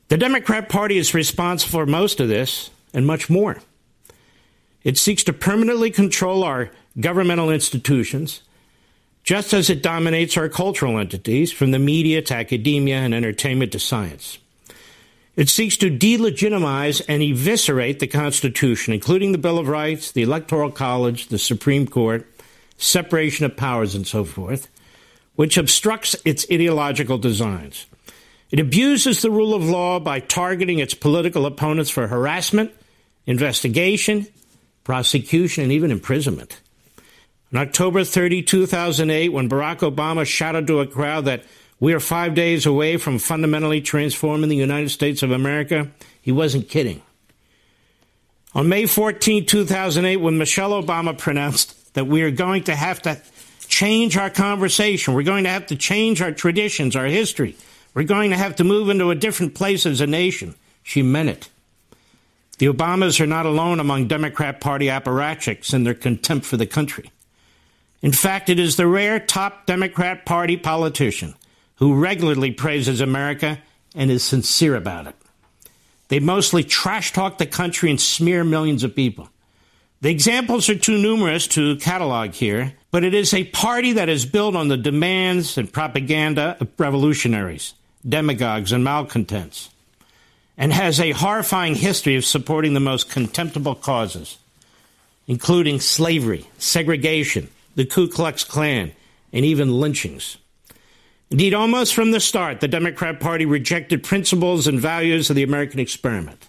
The 0.08 0.18
Democrat 0.18 0.68
Party 0.68 0.98
is 0.98 1.14
responsible 1.14 1.70
for 1.70 1.86
most 1.86 2.20
of 2.20 2.28
this 2.28 2.68
and 2.92 3.06
much 3.06 3.30
more. 3.30 3.62
It 4.82 4.98
seeks 4.98 5.24
to 5.24 5.32
permanently 5.32 5.90
control 5.90 6.44
our 6.44 6.70
governmental 7.00 7.48
institutions, 7.48 8.42
just 9.24 9.54
as 9.54 9.70
it 9.70 9.82
dominates 9.82 10.36
our 10.36 10.48
cultural 10.48 10.98
entities, 10.98 11.50
from 11.50 11.70
the 11.70 11.78
media 11.78 12.20
to 12.22 12.34
academia 12.34 12.96
and 12.96 13.14
entertainment 13.14 13.72
to 13.72 13.78
science. 13.78 14.38
It 15.34 15.48
seeks 15.48 15.76
to 15.78 15.90
delegitimize 15.90 17.02
and 17.08 17.22
eviscerate 17.22 17.98
the 17.98 18.06
Constitution, 18.06 18.94
including 18.94 19.32
the 19.32 19.38
Bill 19.38 19.58
of 19.58 19.66
Rights, 19.66 20.12
the 20.12 20.22
Electoral 20.22 20.70
College, 20.70 21.28
the 21.28 21.38
Supreme 21.38 21.88
Court, 21.88 22.26
separation 22.76 23.44
of 23.44 23.56
powers, 23.56 23.94
and 23.94 24.06
so 24.06 24.24
forth, 24.24 24.68
which 25.34 25.56
obstructs 25.56 26.14
its 26.24 26.46
ideological 26.52 27.18
designs. 27.18 27.86
It 28.50 28.60
abuses 28.60 29.22
the 29.22 29.30
rule 29.30 29.54
of 29.54 29.64
law 29.64 29.98
by 29.98 30.20
targeting 30.20 30.78
its 30.78 30.94
political 30.94 31.46
opponents 31.46 31.90
for 31.90 32.06
harassment, 32.06 32.70
investigation, 33.26 34.28
prosecution, 34.84 35.64
and 35.64 35.72
even 35.72 35.90
imprisonment. 35.90 36.60
On 37.54 37.60
October 37.60 38.02
30, 38.02 38.42
2008, 38.42 39.28
when 39.28 39.48
Barack 39.48 39.78
Obama 39.88 40.26
shouted 40.26 40.66
to 40.66 40.80
a 40.80 40.86
crowd 40.88 41.26
that 41.26 41.44
we 41.78 41.92
are 41.92 42.00
five 42.00 42.34
days 42.34 42.66
away 42.66 42.96
from 42.96 43.20
fundamentally 43.20 43.80
transforming 43.80 44.48
the 44.48 44.56
United 44.56 44.88
States 44.88 45.22
of 45.22 45.30
America. 45.30 45.88
He 46.20 46.32
wasn't 46.32 46.68
kidding. 46.68 47.00
On 48.54 48.68
May 48.68 48.86
14, 48.86 49.46
2008, 49.46 50.16
when 50.16 50.36
Michelle 50.36 50.82
Obama 50.82 51.16
pronounced 51.16 51.94
that 51.94 52.08
we 52.08 52.22
are 52.22 52.32
going 52.32 52.64
to 52.64 52.74
have 52.74 53.02
to 53.02 53.20
change 53.68 54.16
our 54.16 54.30
conversation, 54.30 55.14
we're 55.14 55.22
going 55.22 55.44
to 55.44 55.50
have 55.50 55.66
to 55.66 55.76
change 55.76 56.20
our 56.22 56.32
traditions, 56.32 56.96
our 56.96 57.06
history, 57.06 57.56
we're 57.94 58.02
going 58.02 58.30
to 58.30 58.36
have 58.36 58.56
to 58.56 58.64
move 58.64 58.88
into 58.88 59.10
a 59.10 59.14
different 59.14 59.54
place 59.54 59.86
as 59.86 60.00
a 60.00 60.08
nation, 60.08 60.56
she 60.82 61.02
meant 61.02 61.28
it. 61.28 61.48
The 62.58 62.66
Obamas 62.66 63.20
are 63.20 63.26
not 63.26 63.46
alone 63.46 63.78
among 63.78 64.08
Democrat 64.08 64.60
Party 64.60 64.86
apparatchiks 64.86 65.72
in 65.72 65.84
their 65.84 65.94
contempt 65.94 66.46
for 66.46 66.56
the 66.56 66.66
country. 66.66 67.10
In 68.04 68.12
fact, 68.12 68.50
it 68.50 68.58
is 68.58 68.76
the 68.76 68.86
rare 68.86 69.18
top 69.18 69.64
Democrat 69.64 70.26
Party 70.26 70.58
politician 70.58 71.34
who 71.76 71.94
regularly 71.94 72.50
praises 72.50 73.00
America 73.00 73.62
and 73.94 74.10
is 74.10 74.22
sincere 74.22 74.76
about 74.76 75.06
it. 75.06 75.16
They 76.08 76.20
mostly 76.20 76.64
trash 76.64 77.14
talk 77.14 77.38
the 77.38 77.46
country 77.46 77.88
and 77.88 77.98
smear 77.98 78.44
millions 78.44 78.84
of 78.84 78.94
people. 78.94 79.30
The 80.02 80.10
examples 80.10 80.68
are 80.68 80.74
too 80.74 80.98
numerous 80.98 81.46
to 81.56 81.76
catalog 81.76 82.32
here, 82.32 82.74
but 82.90 83.04
it 83.04 83.14
is 83.14 83.32
a 83.32 83.44
party 83.44 83.92
that 83.92 84.10
is 84.10 84.26
built 84.26 84.54
on 84.54 84.68
the 84.68 84.76
demands 84.76 85.56
and 85.56 85.72
propaganda 85.72 86.58
of 86.60 86.68
revolutionaries, 86.76 87.72
demagogues, 88.06 88.70
and 88.70 88.84
malcontents, 88.84 89.70
and 90.58 90.74
has 90.74 91.00
a 91.00 91.12
horrifying 91.12 91.74
history 91.74 92.16
of 92.16 92.26
supporting 92.26 92.74
the 92.74 92.80
most 92.80 93.08
contemptible 93.08 93.74
causes, 93.74 94.36
including 95.26 95.80
slavery, 95.80 96.44
segregation, 96.58 97.48
the 97.74 97.84
Ku 97.84 98.08
Klux 98.08 98.44
Klan, 98.44 98.92
and 99.32 99.44
even 99.44 99.80
lynchings. 99.80 100.38
Indeed, 101.30 101.54
almost 101.54 101.94
from 101.94 102.12
the 102.12 102.20
start, 102.20 102.60
the 102.60 102.68
Democrat 102.68 103.18
Party 103.18 103.44
rejected 103.44 104.02
principles 104.02 104.66
and 104.66 104.78
values 104.78 105.30
of 105.30 105.36
the 105.36 105.42
American 105.42 105.80
experiment. 105.80 106.48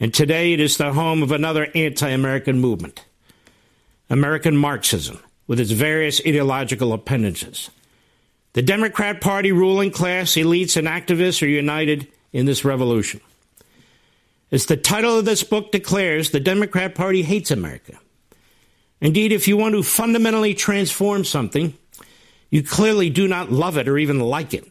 And 0.00 0.12
today 0.12 0.52
it 0.52 0.60
is 0.60 0.76
the 0.76 0.92
home 0.92 1.22
of 1.22 1.32
another 1.32 1.68
anti 1.74 2.08
American 2.08 2.58
movement 2.58 3.04
American 4.08 4.56
Marxism, 4.56 5.20
with 5.46 5.58
its 5.58 5.72
various 5.72 6.20
ideological 6.20 6.92
appendages. 6.92 7.70
The 8.52 8.62
Democrat 8.62 9.20
Party 9.20 9.52
ruling 9.52 9.90
class, 9.90 10.32
elites, 10.32 10.76
and 10.76 10.86
activists 10.86 11.42
are 11.42 11.46
united 11.46 12.08
in 12.32 12.46
this 12.46 12.64
revolution. 12.64 13.20
As 14.52 14.66
the 14.66 14.76
title 14.76 15.18
of 15.18 15.24
this 15.24 15.42
book 15.42 15.72
declares, 15.72 16.30
the 16.30 16.40
Democrat 16.40 16.94
Party 16.94 17.22
hates 17.22 17.50
America. 17.50 17.98
Indeed, 19.00 19.32
if 19.32 19.46
you 19.46 19.56
want 19.56 19.74
to 19.74 19.82
fundamentally 19.82 20.54
transform 20.54 21.24
something, 21.24 21.76
you 22.50 22.62
clearly 22.62 23.10
do 23.10 23.28
not 23.28 23.52
love 23.52 23.76
it 23.76 23.88
or 23.88 23.98
even 23.98 24.20
like 24.20 24.54
it. 24.54 24.66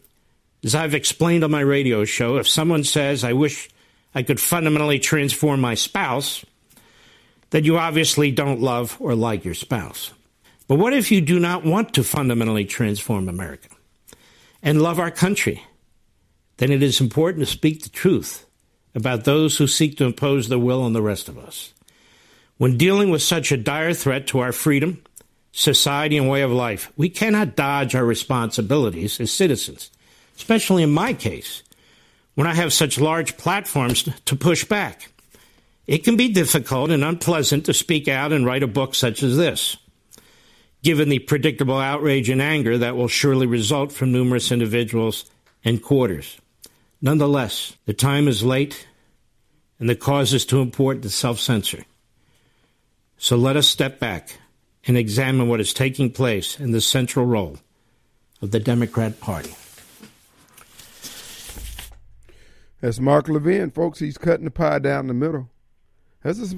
As 0.64 0.74
I've 0.74 0.94
explained 0.94 1.44
on 1.44 1.50
my 1.50 1.60
radio 1.60 2.04
show, 2.04 2.36
if 2.38 2.48
someone 2.48 2.82
says, 2.82 3.22
I 3.22 3.34
wish 3.34 3.68
I 4.14 4.22
could 4.22 4.40
fundamentally 4.40 4.98
transform 4.98 5.60
my 5.60 5.74
spouse, 5.74 6.44
then 7.50 7.64
you 7.64 7.78
obviously 7.78 8.30
don't 8.30 8.60
love 8.60 8.96
or 8.98 9.14
like 9.14 9.44
your 9.44 9.54
spouse. 9.54 10.12
But 10.66 10.78
what 10.78 10.92
if 10.92 11.12
you 11.12 11.20
do 11.20 11.38
not 11.38 11.64
want 11.64 11.94
to 11.94 12.02
fundamentally 12.02 12.64
transform 12.64 13.28
America 13.28 13.68
and 14.62 14.82
love 14.82 14.98
our 14.98 15.12
country? 15.12 15.62
Then 16.56 16.72
it 16.72 16.82
is 16.82 17.00
important 17.00 17.46
to 17.46 17.52
speak 17.52 17.82
the 17.82 17.88
truth 17.88 18.46
about 18.94 19.24
those 19.24 19.58
who 19.58 19.66
seek 19.66 19.98
to 19.98 20.04
impose 20.06 20.48
their 20.48 20.58
will 20.58 20.82
on 20.82 20.94
the 20.94 21.02
rest 21.02 21.28
of 21.28 21.38
us. 21.38 21.72
When 22.58 22.76
dealing 22.76 23.10
with 23.10 23.22
such 23.22 23.52
a 23.52 23.56
dire 23.56 23.92
threat 23.92 24.26
to 24.28 24.38
our 24.38 24.52
freedom, 24.52 25.02
society, 25.56 26.18
and 26.18 26.28
way 26.28 26.42
of 26.42 26.52
life. 26.52 26.92
We 26.96 27.08
cannot 27.08 27.56
dodge 27.56 27.94
our 27.94 28.04
responsibilities 28.04 29.18
as 29.20 29.32
citizens, 29.32 29.90
especially 30.36 30.82
in 30.82 30.90
my 30.90 31.14
case, 31.14 31.62
when 32.34 32.46
I 32.46 32.54
have 32.54 32.74
such 32.74 33.00
large 33.00 33.38
platforms 33.38 34.08
to 34.26 34.36
push 34.36 34.64
back. 34.64 35.10
It 35.86 36.04
can 36.04 36.16
be 36.16 36.28
difficult 36.32 36.90
and 36.90 37.02
unpleasant 37.02 37.64
to 37.66 37.74
speak 37.74 38.06
out 38.06 38.32
and 38.32 38.44
write 38.44 38.62
a 38.62 38.68
book 38.68 38.94
such 38.94 39.22
as 39.22 39.38
this, 39.38 39.78
given 40.82 41.08
the 41.08 41.20
predictable 41.20 41.78
outrage 41.78 42.28
and 42.28 42.42
anger 42.42 42.76
that 42.76 42.96
will 42.96 43.08
surely 43.08 43.46
result 43.46 43.92
from 43.92 44.12
numerous 44.12 44.52
individuals 44.52 45.24
and 45.64 45.82
quarters. 45.82 46.38
Nonetheless, 47.00 47.76
the 47.86 47.94
time 47.94 48.28
is 48.28 48.44
late 48.44 48.86
and 49.78 49.88
the 49.88 49.96
cause 49.96 50.34
is 50.34 50.44
too 50.44 50.60
important 50.60 51.02
to 51.04 51.10
self 51.10 51.40
censor. 51.40 51.84
So 53.18 53.36
let 53.36 53.56
us 53.56 53.66
step 53.66 53.98
back 53.98 54.38
and 54.86 54.96
examine 54.96 55.48
what 55.48 55.60
is 55.60 55.72
taking 55.72 56.12
place 56.12 56.60
in 56.60 56.72
the 56.72 56.80
central 56.80 57.26
role 57.26 57.58
of 58.42 58.50
the 58.50 58.60
Democrat 58.60 59.20
Party. 59.20 59.54
That's 62.80 63.00
Mark 63.00 63.28
Levin, 63.28 63.70
folks. 63.70 63.98
He's 63.98 64.18
cutting 64.18 64.44
the 64.44 64.50
pie 64.50 64.78
down 64.78 65.06
the 65.06 65.14
middle. 65.14 65.48
That's 66.22 66.54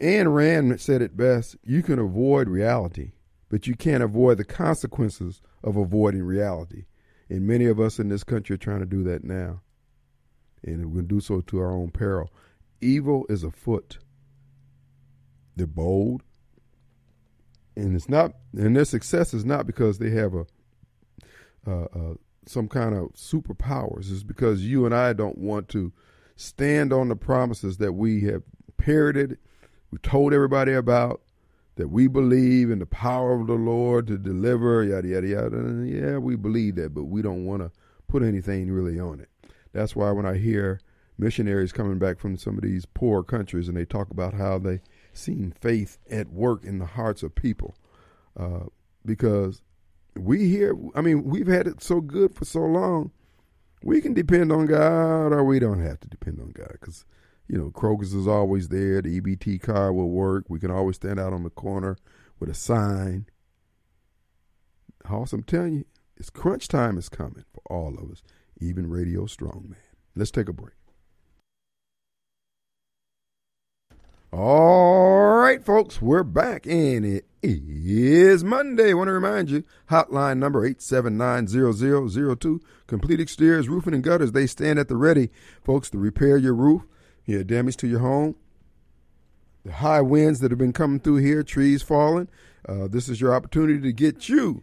Ayn 0.00 0.32
Rand 0.32 0.80
said 0.80 1.02
it 1.02 1.16
best 1.16 1.56
you 1.64 1.82
can 1.82 1.98
avoid 1.98 2.48
reality, 2.48 3.12
but 3.48 3.66
you 3.66 3.74
can't 3.74 4.02
avoid 4.02 4.38
the 4.38 4.44
consequences 4.44 5.42
of 5.64 5.76
avoiding 5.76 6.22
reality. 6.22 6.84
And 7.28 7.46
many 7.46 7.66
of 7.66 7.80
us 7.80 7.98
in 7.98 8.08
this 8.08 8.22
country 8.22 8.54
are 8.54 8.58
trying 8.58 8.80
to 8.80 8.86
do 8.86 9.02
that 9.04 9.24
now. 9.24 9.60
And 10.62 10.86
we're 10.86 11.02
going 11.02 11.08
to 11.08 11.14
do 11.16 11.20
so 11.20 11.40
to 11.40 11.58
our 11.58 11.72
own 11.72 11.90
peril. 11.90 12.32
Evil 12.80 13.26
is 13.28 13.42
afoot. 13.42 13.98
They're 15.58 15.66
bold, 15.66 16.22
and 17.76 17.94
it's 17.94 18.08
not 18.08 18.32
and 18.56 18.76
their 18.76 18.84
success 18.84 19.34
is 19.34 19.44
not 19.44 19.66
because 19.66 19.98
they 19.98 20.10
have 20.10 20.34
a 20.34 20.46
uh, 21.66 21.84
uh, 21.94 22.14
some 22.46 22.68
kind 22.68 22.94
of 22.94 23.12
superpowers. 23.12 24.10
It's 24.10 24.22
because 24.22 24.64
you 24.64 24.86
and 24.86 24.94
I 24.94 25.12
don't 25.12 25.38
want 25.38 25.68
to 25.70 25.92
stand 26.36 26.92
on 26.92 27.08
the 27.08 27.16
promises 27.16 27.78
that 27.78 27.92
we 27.92 28.22
have 28.22 28.42
parroted, 28.76 29.38
we 29.90 29.98
told 29.98 30.32
everybody 30.32 30.72
about, 30.72 31.20
that 31.76 31.88
we 31.88 32.06
believe 32.06 32.70
in 32.70 32.78
the 32.78 32.86
power 32.86 33.38
of 33.38 33.46
the 33.46 33.54
Lord 33.54 34.06
to 34.06 34.18
deliver, 34.18 34.82
yada 34.82 35.08
yada 35.08 35.26
yada. 35.26 35.84
Yeah, 35.84 36.18
we 36.18 36.36
believe 36.36 36.76
that, 36.76 36.94
but 36.94 37.04
we 37.04 37.22
don't 37.22 37.44
want 37.44 37.62
to 37.62 37.70
put 38.06 38.22
anything 38.22 38.70
really 38.70 38.98
on 38.98 39.20
it. 39.20 39.28
That's 39.72 39.94
why 39.94 40.10
when 40.12 40.26
I 40.26 40.38
hear 40.38 40.80
missionaries 41.18 41.72
coming 41.72 41.98
back 41.98 42.18
from 42.18 42.36
some 42.36 42.56
of 42.56 42.62
these 42.62 42.86
poor 42.86 43.22
countries 43.22 43.68
and 43.68 43.76
they 43.76 43.84
talk 43.84 44.10
about 44.10 44.34
how 44.34 44.58
they 44.58 44.80
seen 45.18 45.52
faith 45.60 45.98
at 46.10 46.28
work 46.28 46.64
in 46.64 46.78
the 46.78 46.86
hearts 46.86 47.22
of 47.22 47.34
people. 47.34 47.74
Uh, 48.38 48.66
because 49.04 49.62
we 50.16 50.48
here, 50.48 50.76
I 50.94 51.00
mean, 51.00 51.24
we've 51.24 51.46
had 51.46 51.66
it 51.66 51.82
so 51.82 52.00
good 52.00 52.34
for 52.34 52.44
so 52.44 52.60
long. 52.60 53.10
We 53.82 54.00
can 54.00 54.14
depend 54.14 54.50
on 54.50 54.66
God, 54.66 55.32
or 55.32 55.44
we 55.44 55.58
don't 55.58 55.82
have 55.82 56.00
to 56.00 56.08
depend 56.08 56.40
on 56.40 56.50
God, 56.50 56.72
because 56.72 57.04
you 57.46 57.56
know 57.56 57.70
Kroger's 57.70 58.12
is 58.12 58.26
always 58.26 58.68
there. 58.68 59.00
The 59.00 59.20
EBT 59.20 59.62
card 59.62 59.94
will 59.94 60.10
work. 60.10 60.46
We 60.48 60.58
can 60.58 60.70
always 60.70 60.96
stand 60.96 61.20
out 61.20 61.32
on 61.32 61.44
the 61.44 61.50
corner 61.50 61.96
with 62.40 62.48
a 62.48 62.54
sign. 62.54 63.26
Hoss, 65.06 65.32
I'm 65.32 65.44
telling 65.44 65.74
you, 65.74 65.84
it's 66.16 66.30
crunch 66.30 66.66
time 66.66 66.98
is 66.98 67.08
coming 67.08 67.44
for 67.52 67.62
all 67.72 67.96
of 67.98 68.10
us, 68.10 68.22
even 68.60 68.90
Radio 68.90 69.26
Strongman. 69.26 69.76
Let's 70.16 70.32
take 70.32 70.48
a 70.48 70.52
break. 70.52 70.77
All 74.30 75.38
right, 75.38 75.64
folks, 75.64 76.02
we're 76.02 76.22
back, 76.22 76.66
and 76.66 77.06
it 77.06 77.24
is 77.42 78.44
Monday. 78.44 78.90
I 78.90 78.92
want 78.92 79.08
to 79.08 79.12
remind 79.12 79.48
you, 79.48 79.64
hotline 79.90 80.36
number 80.36 80.68
879-0002, 80.68 82.60
Complete 82.86 83.20
Exteriors 83.20 83.70
Roofing 83.70 83.94
and 83.94 84.04
Gutters. 84.04 84.32
They 84.32 84.46
stand 84.46 84.78
at 84.78 84.88
the 84.88 84.98
ready, 84.98 85.30
folks, 85.64 85.88
to 85.90 85.98
repair 85.98 86.36
your 86.36 86.52
roof, 86.52 86.82
your 87.24 87.42
damage 87.42 87.78
to 87.78 87.88
your 87.88 88.00
home, 88.00 88.34
the 89.64 89.72
high 89.72 90.02
winds 90.02 90.40
that 90.40 90.50
have 90.50 90.58
been 90.58 90.74
coming 90.74 91.00
through 91.00 91.16
here, 91.16 91.42
trees 91.42 91.82
falling. 91.82 92.28
Uh, 92.68 92.86
this 92.86 93.08
is 93.08 93.22
your 93.22 93.34
opportunity 93.34 93.80
to 93.80 93.92
get 93.94 94.28
you 94.28 94.62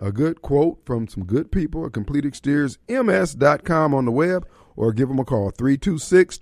a 0.00 0.12
good 0.12 0.42
quote 0.42 0.78
from 0.86 1.08
some 1.08 1.24
good 1.24 1.50
people 1.50 1.84
at 1.84 1.90
CompleteExteriorsMS.com 1.90 3.94
on 3.94 4.04
the 4.04 4.12
web, 4.12 4.46
or 4.76 4.92
give 4.92 5.08
them 5.08 5.18
a 5.18 5.24
call, 5.24 5.50
326 5.50 6.38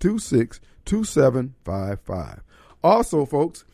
2755. 0.00 0.60
326 0.60 0.60
2755. 0.84 2.42
Also, 2.82 3.24
folks, 3.24 3.64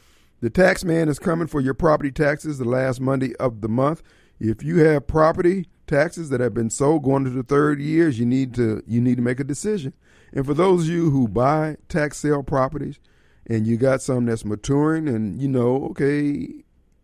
The 0.40 0.50
tax 0.50 0.84
man 0.84 1.08
is 1.08 1.18
coming 1.18 1.46
for 1.46 1.60
your 1.60 1.74
property 1.74 2.10
taxes 2.10 2.58
the 2.58 2.64
last 2.64 3.00
Monday 3.00 3.34
of 3.36 3.60
the 3.60 3.68
month. 3.68 4.02
If 4.38 4.62
you 4.62 4.78
have 4.78 5.06
property 5.06 5.68
taxes 5.86 6.30
that 6.30 6.40
have 6.40 6.54
been 6.54 6.70
sold 6.70 7.02
going 7.02 7.26
into 7.26 7.36
the 7.36 7.42
third 7.42 7.78
years, 7.80 8.18
you 8.18 8.24
need 8.24 8.54
to 8.54 8.82
you 8.86 9.00
need 9.02 9.16
to 9.16 9.22
make 9.22 9.38
a 9.38 9.44
decision. 9.44 9.92
And 10.32 10.46
for 10.46 10.54
those 10.54 10.84
of 10.84 10.88
you 10.88 11.10
who 11.10 11.28
buy 11.28 11.76
tax 11.88 12.16
sale 12.18 12.42
properties 12.42 12.98
and 13.46 13.66
you 13.66 13.76
got 13.76 14.00
some 14.00 14.24
that's 14.24 14.44
maturing 14.44 15.08
and 15.08 15.42
you 15.42 15.48
know, 15.48 15.84
okay, 15.90 16.48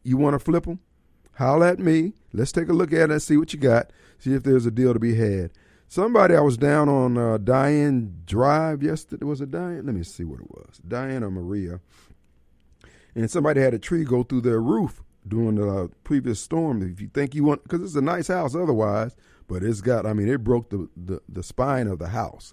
you 0.02 0.16
want 0.16 0.32
to 0.34 0.38
flip 0.38 0.64
them, 0.64 0.78
holler 1.34 1.66
at 1.66 1.78
me. 1.78 2.14
Let's 2.32 2.52
take 2.52 2.68
a 2.70 2.72
look 2.72 2.92
at 2.92 3.10
it 3.10 3.10
and 3.10 3.22
see 3.22 3.36
what 3.36 3.52
you 3.52 3.58
got. 3.58 3.90
See 4.18 4.32
if 4.32 4.44
there's 4.44 4.64
a 4.64 4.70
deal 4.70 4.94
to 4.94 5.00
be 5.00 5.14
had. 5.16 5.50
Somebody 5.89 6.34
I 6.34 6.41
was 6.41 6.57
down 6.57 6.89
on 6.89 7.16
uh, 7.16 7.39
Diane 7.39 8.22
Drive 8.26 8.82
yesterday. 8.82 9.24
Was 9.24 9.41
it 9.41 9.51
Diane? 9.51 9.87
Let 9.87 9.95
me 9.95 10.03
see 10.03 10.24
what 10.24 10.41
it 10.41 10.51
was. 10.51 10.78
Diane 10.87 11.22
or 11.22 11.30
Maria. 11.30 11.80
And 13.14 13.30
somebody 13.30 13.61
had 13.61 13.72
a 13.72 13.78
tree 13.78 14.05
go 14.05 14.22
through 14.22 14.43
their 14.43 14.61
roof 14.61 15.03
during 15.26 15.55
the 15.55 15.91
previous 16.05 16.41
storm. 16.41 16.82
If 16.82 17.01
you 17.01 17.09
think 17.09 17.34
you 17.34 17.45
want, 17.45 17.62
because 17.62 17.82
it's 17.82 17.95
a 17.95 18.03
nice 18.03 18.28
house 18.28 18.55
otherwise, 18.55 19.14
but 19.49 19.62
it's 19.62 19.80
got, 19.80 20.07
I 20.07 20.12
mean, 20.12 20.28
it 20.28 20.43
broke 20.45 20.70
the, 20.70 20.89
the, 20.97 21.20
the 21.28 21.43
spine 21.43 21.87
of 21.87 21.99
the 21.99 22.09
house. 22.09 22.53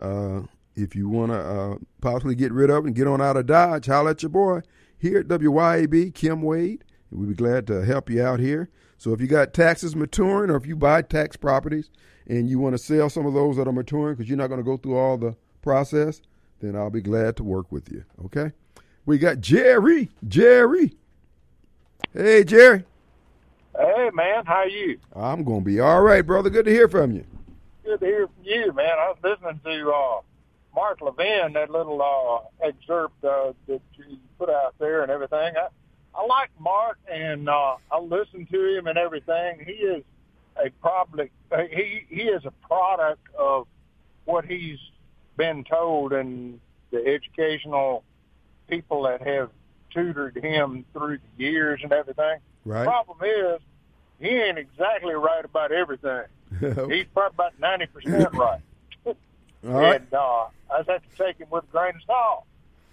Uh, 0.00 0.42
if 0.76 0.94
you 0.94 1.08
want 1.08 1.32
to 1.32 1.38
uh, 1.38 1.76
possibly 2.00 2.36
get 2.36 2.52
rid 2.52 2.70
of 2.70 2.84
it 2.84 2.88
and 2.88 2.94
get 2.94 3.08
on 3.08 3.20
out 3.20 3.36
of 3.36 3.46
Dodge, 3.46 3.86
holler 3.86 4.10
at 4.10 4.22
your 4.22 4.30
boy 4.30 4.60
here 4.96 5.18
at 5.18 5.28
WYAB, 5.28 6.14
Kim 6.14 6.42
Wade. 6.42 6.84
We'd 7.10 7.30
be 7.30 7.34
glad 7.34 7.66
to 7.68 7.84
help 7.84 8.08
you 8.08 8.22
out 8.22 8.38
here. 8.38 8.70
So 8.98 9.12
if 9.12 9.20
you 9.20 9.26
got 9.26 9.54
taxes 9.54 9.96
maturing 9.96 10.50
or 10.50 10.56
if 10.56 10.66
you 10.66 10.76
buy 10.76 11.02
tax 11.02 11.36
properties 11.36 11.90
and 12.28 12.48
you 12.48 12.58
want 12.58 12.74
to 12.74 12.78
sell 12.78 13.08
some 13.08 13.26
of 13.26 13.34
those 13.34 13.56
that 13.56 13.66
are 13.66 13.72
maturing 13.72 14.14
because 14.14 14.28
you're 14.28 14.38
not 14.38 14.48
going 14.48 14.60
to 14.60 14.64
go 14.64 14.76
through 14.76 14.96
all 14.96 15.16
the 15.16 15.34
process, 15.62 16.20
then 16.60 16.76
I'll 16.76 16.90
be 16.90 17.00
glad 17.00 17.36
to 17.36 17.44
work 17.44 17.72
with 17.72 17.90
you. 17.90 18.04
Okay? 18.26 18.52
We 19.06 19.18
got 19.18 19.40
Jerry. 19.40 20.10
Jerry. 20.26 20.92
Hey, 22.12 22.44
Jerry. 22.44 22.84
Hey, 23.76 24.10
man. 24.12 24.44
How 24.44 24.56
are 24.56 24.68
you? 24.68 24.98
I'm 25.14 25.44
going 25.44 25.60
to 25.60 25.64
be 25.64 25.80
all 25.80 26.02
right, 26.02 26.26
brother. 26.26 26.50
Good 26.50 26.66
to 26.66 26.70
hear 26.70 26.88
from 26.88 27.12
you. 27.12 27.24
Good 27.84 28.00
to 28.00 28.06
hear 28.06 28.26
from 28.26 28.44
you, 28.44 28.72
man. 28.72 28.98
I 28.98 29.08
was 29.08 29.18
listening 29.22 29.60
to 29.64 29.90
uh, 29.90 30.20
Mark 30.74 31.00
Levin, 31.00 31.54
that 31.54 31.70
little 31.70 32.02
uh, 32.02 32.66
excerpt 32.66 33.24
uh, 33.24 33.52
that 33.66 33.80
you 33.96 34.18
put 34.38 34.50
out 34.50 34.74
there 34.78 35.02
and 35.02 35.10
everything. 35.10 35.54
I, 35.56 35.68
I 36.14 36.26
like 36.26 36.50
Mark, 36.58 36.98
and 37.10 37.48
uh, 37.48 37.76
I 37.90 37.98
listen 38.00 38.46
to 38.46 38.76
him 38.76 38.88
and 38.88 38.98
everything. 38.98 39.62
He 39.64 39.72
is 39.72 40.04
a 40.64 40.70
probably 40.80 41.30
he 41.70 42.04
he 42.08 42.22
is 42.22 42.44
a 42.44 42.50
product 42.66 43.26
of 43.38 43.66
what 44.24 44.44
he's 44.44 44.78
been 45.36 45.64
told 45.64 46.12
and 46.12 46.60
the 46.90 47.06
educational 47.06 48.04
people 48.68 49.02
that 49.04 49.26
have 49.26 49.50
tutored 49.90 50.36
him 50.36 50.84
through 50.92 51.18
the 51.18 51.44
years 51.44 51.80
and 51.82 51.92
everything. 51.92 52.38
Right. 52.64 52.84
Problem 52.84 53.18
is, 53.22 53.60
he 54.20 54.28
ain't 54.28 54.58
exactly 54.58 55.14
right 55.14 55.44
about 55.44 55.72
everything. 55.72 56.24
He's 56.60 57.06
probably 57.14 57.34
about 57.34 57.58
ninety 57.60 57.86
percent 57.86 58.32
right. 58.34 58.60
All 59.06 59.14
right. 59.62 60.00
And 60.00 60.14
uh, 60.14 60.46
I 60.70 60.78
just 60.78 60.90
have 60.90 61.02
to 61.02 61.24
take 61.24 61.38
him 61.38 61.48
with 61.50 61.64
a 61.64 61.66
grain 61.68 61.94
of 61.94 62.02
salt. 62.06 62.44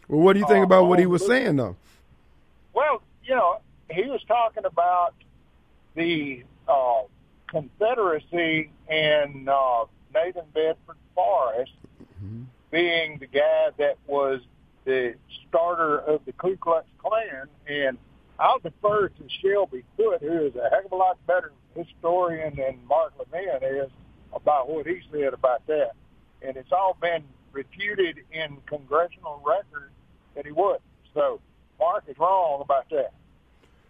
Well, 0.07 0.21
what 0.21 0.33
do 0.33 0.39
you 0.39 0.47
think 0.47 0.61
uh, 0.61 0.65
about 0.65 0.85
what 0.85 0.99
he 0.99 1.05
was 1.05 1.25
saying, 1.25 1.55
though? 1.55 1.75
Well, 2.73 3.01
you 3.23 3.35
know, 3.35 3.59
he 3.89 4.03
was 4.03 4.21
talking 4.27 4.65
about 4.65 5.13
the 5.95 6.43
uh, 6.67 7.01
Confederacy 7.55 8.69
and 8.89 9.47
uh, 9.47 9.85
Nathan 10.13 10.43
Bedford 10.53 10.97
Forrest 11.15 11.71
being 12.69 13.17
the 13.19 13.27
guy 13.27 13.69
that 13.77 13.97
was 14.05 14.41
the 14.83 15.15
starter 15.47 15.99
of 15.99 16.19
the 16.25 16.33
Ku 16.33 16.57
Klux 16.57 16.85
Klan. 16.97 17.47
And 17.65 17.97
I'll 18.37 18.59
defer 18.59 19.07
to 19.07 19.23
Shelby 19.41 19.85
Foote, 19.95 20.21
who 20.21 20.47
is 20.47 20.55
a 20.57 20.69
heck 20.69 20.83
of 20.83 20.91
a 20.91 20.95
lot 20.97 21.17
better 21.25 21.53
historian 21.75 22.57
than 22.57 22.79
Mark 22.89 23.13
Levin 23.17 23.63
is 23.63 23.89
about 24.33 24.69
what 24.69 24.85
he 24.85 24.99
said 25.09 25.33
about 25.33 25.65
that. 25.67 25.91
And 26.41 26.57
it's 26.57 26.73
all 26.73 26.97
been 27.01 27.23
refuted 27.53 28.17
in 28.33 28.57
congressional 28.65 29.41
records 29.45 29.93
that 30.35 30.45
he 30.45 30.51
would. 30.51 30.79
So 31.13 31.39
Mark 31.79 32.03
is 32.09 32.19
wrong 32.19 32.59
about 32.61 32.89
that. 32.89 33.13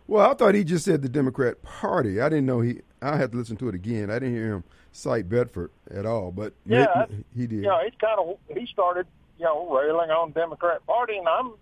Well, 0.08 0.30
I 0.30 0.36
thought 0.36 0.54
he 0.54 0.64
just 0.64 0.86
said 0.86 1.02
the 1.02 1.10
Democrat 1.10 1.64
Party. 1.64 2.22
I 2.22 2.30
didn't 2.30 2.46
know 2.46 2.62
he. 2.62 2.82
I 3.06 3.18
had 3.18 3.32
to 3.32 3.38
listen 3.38 3.56
to 3.58 3.70
it 3.70 3.76
again. 3.76 4.10
I 4.10 4.16
didn't 4.20 4.36
hear 4.36 4.54
him 4.54 4.64
cite 4.92 5.30
Bedford 5.30 5.72
at 5.92 6.06
all, 6.06 6.32
but 6.32 6.54
Yeah, 6.66 7.06
he, 7.34 7.42
he 7.42 7.48
did. 7.48 7.64
Know, 7.64 7.80
he's 7.84 7.94
kind 8.00 8.20
of 8.20 8.38
he 8.58 8.66
started, 8.68 9.06
you 9.38 9.46
know, 9.46 9.70
railing 9.76 10.10
on 10.12 10.32
the 10.34 10.40
Democrat 10.40 10.86
Party, 10.88 11.18
and 11.18 11.28
I'm 11.28 11.54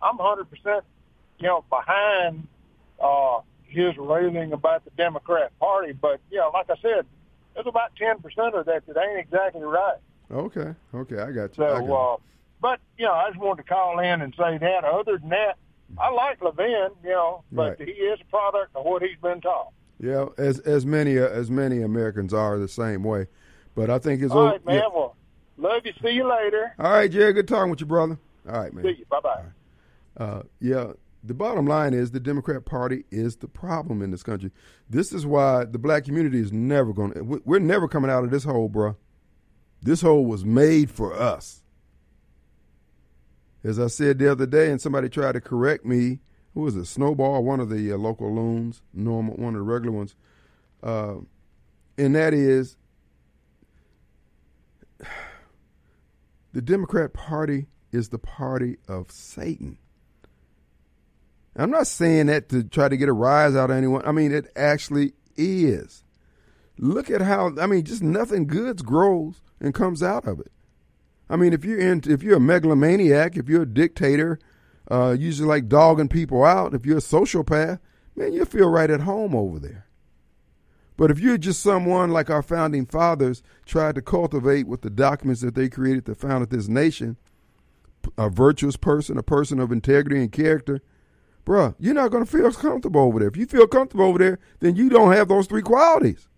I'm 0.00 0.18
hundred 0.18 0.50
percent, 0.50 0.84
you 1.38 1.46
know, 1.48 1.64
behind 1.70 2.46
uh, 3.00 3.40
his 3.64 3.96
railing 3.96 4.52
about 4.52 4.84
the 4.84 4.90
Democrat 4.92 5.50
Party. 5.58 5.92
But 5.92 6.20
you 6.30 6.38
know, 6.38 6.50
like 6.52 6.70
I 6.70 6.76
said, 6.82 7.06
there's 7.54 7.66
about 7.66 7.94
ten 7.96 8.18
percent 8.20 8.54
of 8.54 8.66
that 8.66 8.86
that 8.86 8.96
ain't 8.96 9.18
exactly 9.18 9.62
right. 9.62 9.98
Okay, 10.30 10.74
okay, 10.94 11.18
I 11.18 11.30
got 11.32 11.56
you. 11.58 11.64
I 11.64 11.68
got 11.68 11.78
So, 11.80 11.86
you. 11.86 11.94
uh, 11.94 12.16
but 12.60 12.80
you 12.98 13.04
know, 13.06 13.12
I 13.12 13.28
just 13.28 13.40
wanted 13.40 13.62
to 13.64 13.68
call 13.68 13.98
in 13.98 14.22
and 14.22 14.34
say 14.36 14.58
that. 14.58 14.84
Other 14.84 15.18
than 15.18 15.30
that, 15.30 15.56
I 15.98 16.10
like 16.10 16.40
Levin, 16.42 16.90
you 17.02 17.10
know, 17.10 17.44
but 17.52 17.78
Right. 17.78 17.88
he 17.88 17.92
is 17.92 18.18
a 18.20 18.24
product 18.26 18.74
of 18.76 18.84
what 18.84 19.02
he's 19.02 19.18
been 19.22 19.40
taught. 19.40 19.72
Yeah, 20.02 20.26
as 20.36 20.58
as 20.60 20.84
many 20.84 21.18
uh, 21.18 21.28
as 21.28 21.50
many 21.50 21.80
Americans 21.80 22.34
are 22.34 22.58
the 22.58 22.68
same 22.68 23.04
way, 23.04 23.28
but 23.74 23.88
I 23.88 23.98
think 23.98 24.20
it's 24.20 24.32
all 24.32 24.46
right, 24.46 24.66
man. 24.66 24.74
yeah. 24.74 24.88
Well, 24.92 25.16
love 25.56 25.86
you. 25.86 25.92
See 26.02 26.10
you 26.10 26.28
later. 26.28 26.74
All 26.78 26.90
right, 26.90 27.10
Jerry. 27.10 27.32
Good 27.32 27.48
talking 27.48 27.70
with 27.70 27.80
you, 27.80 27.86
brother. 27.86 28.18
All 28.46 28.60
right, 28.60 28.74
man. 28.74 28.84
See 28.84 28.98
you. 28.98 29.04
Bye 29.08 29.20
bye. 29.20 29.42
Uh, 30.16 30.42
yeah, 30.60 30.92
the 31.24 31.34
bottom 31.34 31.66
line 31.66 31.94
is 31.94 32.10
the 32.10 32.20
Democrat 32.20 32.64
Party 32.64 33.04
is 33.10 33.36
the 33.36 33.48
problem 33.48 34.02
in 34.02 34.10
this 34.10 34.22
country. 34.22 34.50
This 34.90 35.12
is 35.12 35.24
why 35.24 35.64
the 35.64 35.78
black 35.78 36.04
community 36.04 36.40
is 36.40 36.52
never 36.52 36.92
going 36.92 37.12
to, 37.12 37.22
we're 37.44 37.60
never 37.60 37.86
coming 37.86 38.10
out 38.10 38.24
of 38.24 38.30
this 38.30 38.44
hole, 38.44 38.68
bruh. 38.68 38.96
This 39.80 40.02
hole 40.02 40.26
was 40.26 40.44
made 40.44 40.90
for 40.90 41.14
us. 41.14 41.62
As 43.64 43.78
I 43.78 43.86
said 43.86 44.18
the 44.18 44.30
other 44.30 44.46
day, 44.46 44.70
and 44.70 44.80
somebody 44.80 45.08
tried 45.08 45.32
to 45.32 45.40
correct 45.40 45.84
me, 45.84 46.18
who 46.54 46.60
was 46.60 46.76
it, 46.76 46.86
Snowball, 46.86 47.42
one 47.42 47.60
of 47.60 47.68
the 47.68 47.92
uh, 47.92 47.96
local 47.96 48.34
loons, 48.34 48.82
normal, 48.92 49.34
one 49.34 49.54
of 49.54 49.60
the 49.60 49.62
regular 49.62 49.96
ones, 49.96 50.14
uh, 50.82 51.16
and 51.96 52.14
that 52.14 52.34
is 52.34 52.76
the 56.52 56.62
Democrat 56.62 57.12
Party 57.12 57.66
is 57.92 58.08
the 58.08 58.18
party 58.18 58.78
of 58.88 59.10
Satan. 59.10 59.78
I'm 61.54 61.70
not 61.70 61.86
saying 61.86 62.26
that 62.26 62.48
to 62.48 62.64
try 62.64 62.88
to 62.88 62.96
get 62.96 63.10
a 63.10 63.12
rise 63.12 63.54
out 63.54 63.70
of 63.70 63.76
anyone. 63.76 64.02
I 64.06 64.12
mean, 64.12 64.32
it 64.32 64.50
actually 64.56 65.12
is. 65.36 66.02
Look 66.78 67.10
at 67.10 67.20
how 67.20 67.52
I 67.60 67.66
mean, 67.66 67.84
just 67.84 68.02
nothing 68.02 68.46
good 68.46 68.84
grows 68.84 69.42
and 69.60 69.74
comes 69.74 70.02
out 70.02 70.26
of 70.26 70.40
it. 70.40 70.50
I 71.28 71.36
mean, 71.36 71.52
if 71.52 71.64
you're 71.64 71.78
in, 71.78 72.02
if 72.06 72.22
you're 72.22 72.38
a 72.38 72.40
megalomaniac, 72.40 73.36
if 73.36 73.48
you're 73.48 73.62
a 73.62 73.66
dictator, 73.66 74.38
uh, 74.90 75.16
usually 75.18 75.48
like 75.48 75.68
dogging 75.68 76.08
people 76.08 76.44
out, 76.44 76.74
if 76.74 76.84
you're 76.84 76.98
a 76.98 77.00
sociopath, 77.00 77.78
man, 78.16 78.32
you 78.32 78.44
feel 78.44 78.68
right 78.68 78.90
at 78.90 79.00
home 79.00 79.34
over 79.34 79.58
there. 79.58 79.86
But 80.96 81.10
if 81.10 81.18
you're 81.18 81.38
just 81.38 81.62
someone 81.62 82.10
like 82.10 82.30
our 82.30 82.42
founding 82.42 82.86
fathers 82.86 83.42
tried 83.64 83.94
to 83.94 84.02
cultivate 84.02 84.66
with 84.66 84.82
the 84.82 84.90
documents 84.90 85.40
that 85.40 85.54
they 85.54 85.68
created 85.68 86.06
to 86.06 86.14
found 86.14 86.48
this 86.50 86.68
nation, 86.68 87.16
a 88.18 88.28
virtuous 88.28 88.76
person, 88.76 89.16
a 89.16 89.22
person 89.22 89.58
of 89.58 89.72
integrity 89.72 90.20
and 90.20 90.30
character, 90.30 90.80
bruh, 91.46 91.74
you're 91.78 91.94
not 91.94 92.10
going 92.10 92.24
to 92.24 92.30
feel 92.30 92.52
comfortable 92.52 93.00
over 93.00 93.20
there. 93.20 93.28
If 93.28 93.36
you 93.36 93.46
feel 93.46 93.66
comfortable 93.66 94.04
over 94.04 94.18
there, 94.18 94.38
then 94.60 94.76
you 94.76 94.88
don't 94.88 95.12
have 95.12 95.28
those 95.28 95.46
three 95.46 95.62
qualities. 95.62 96.28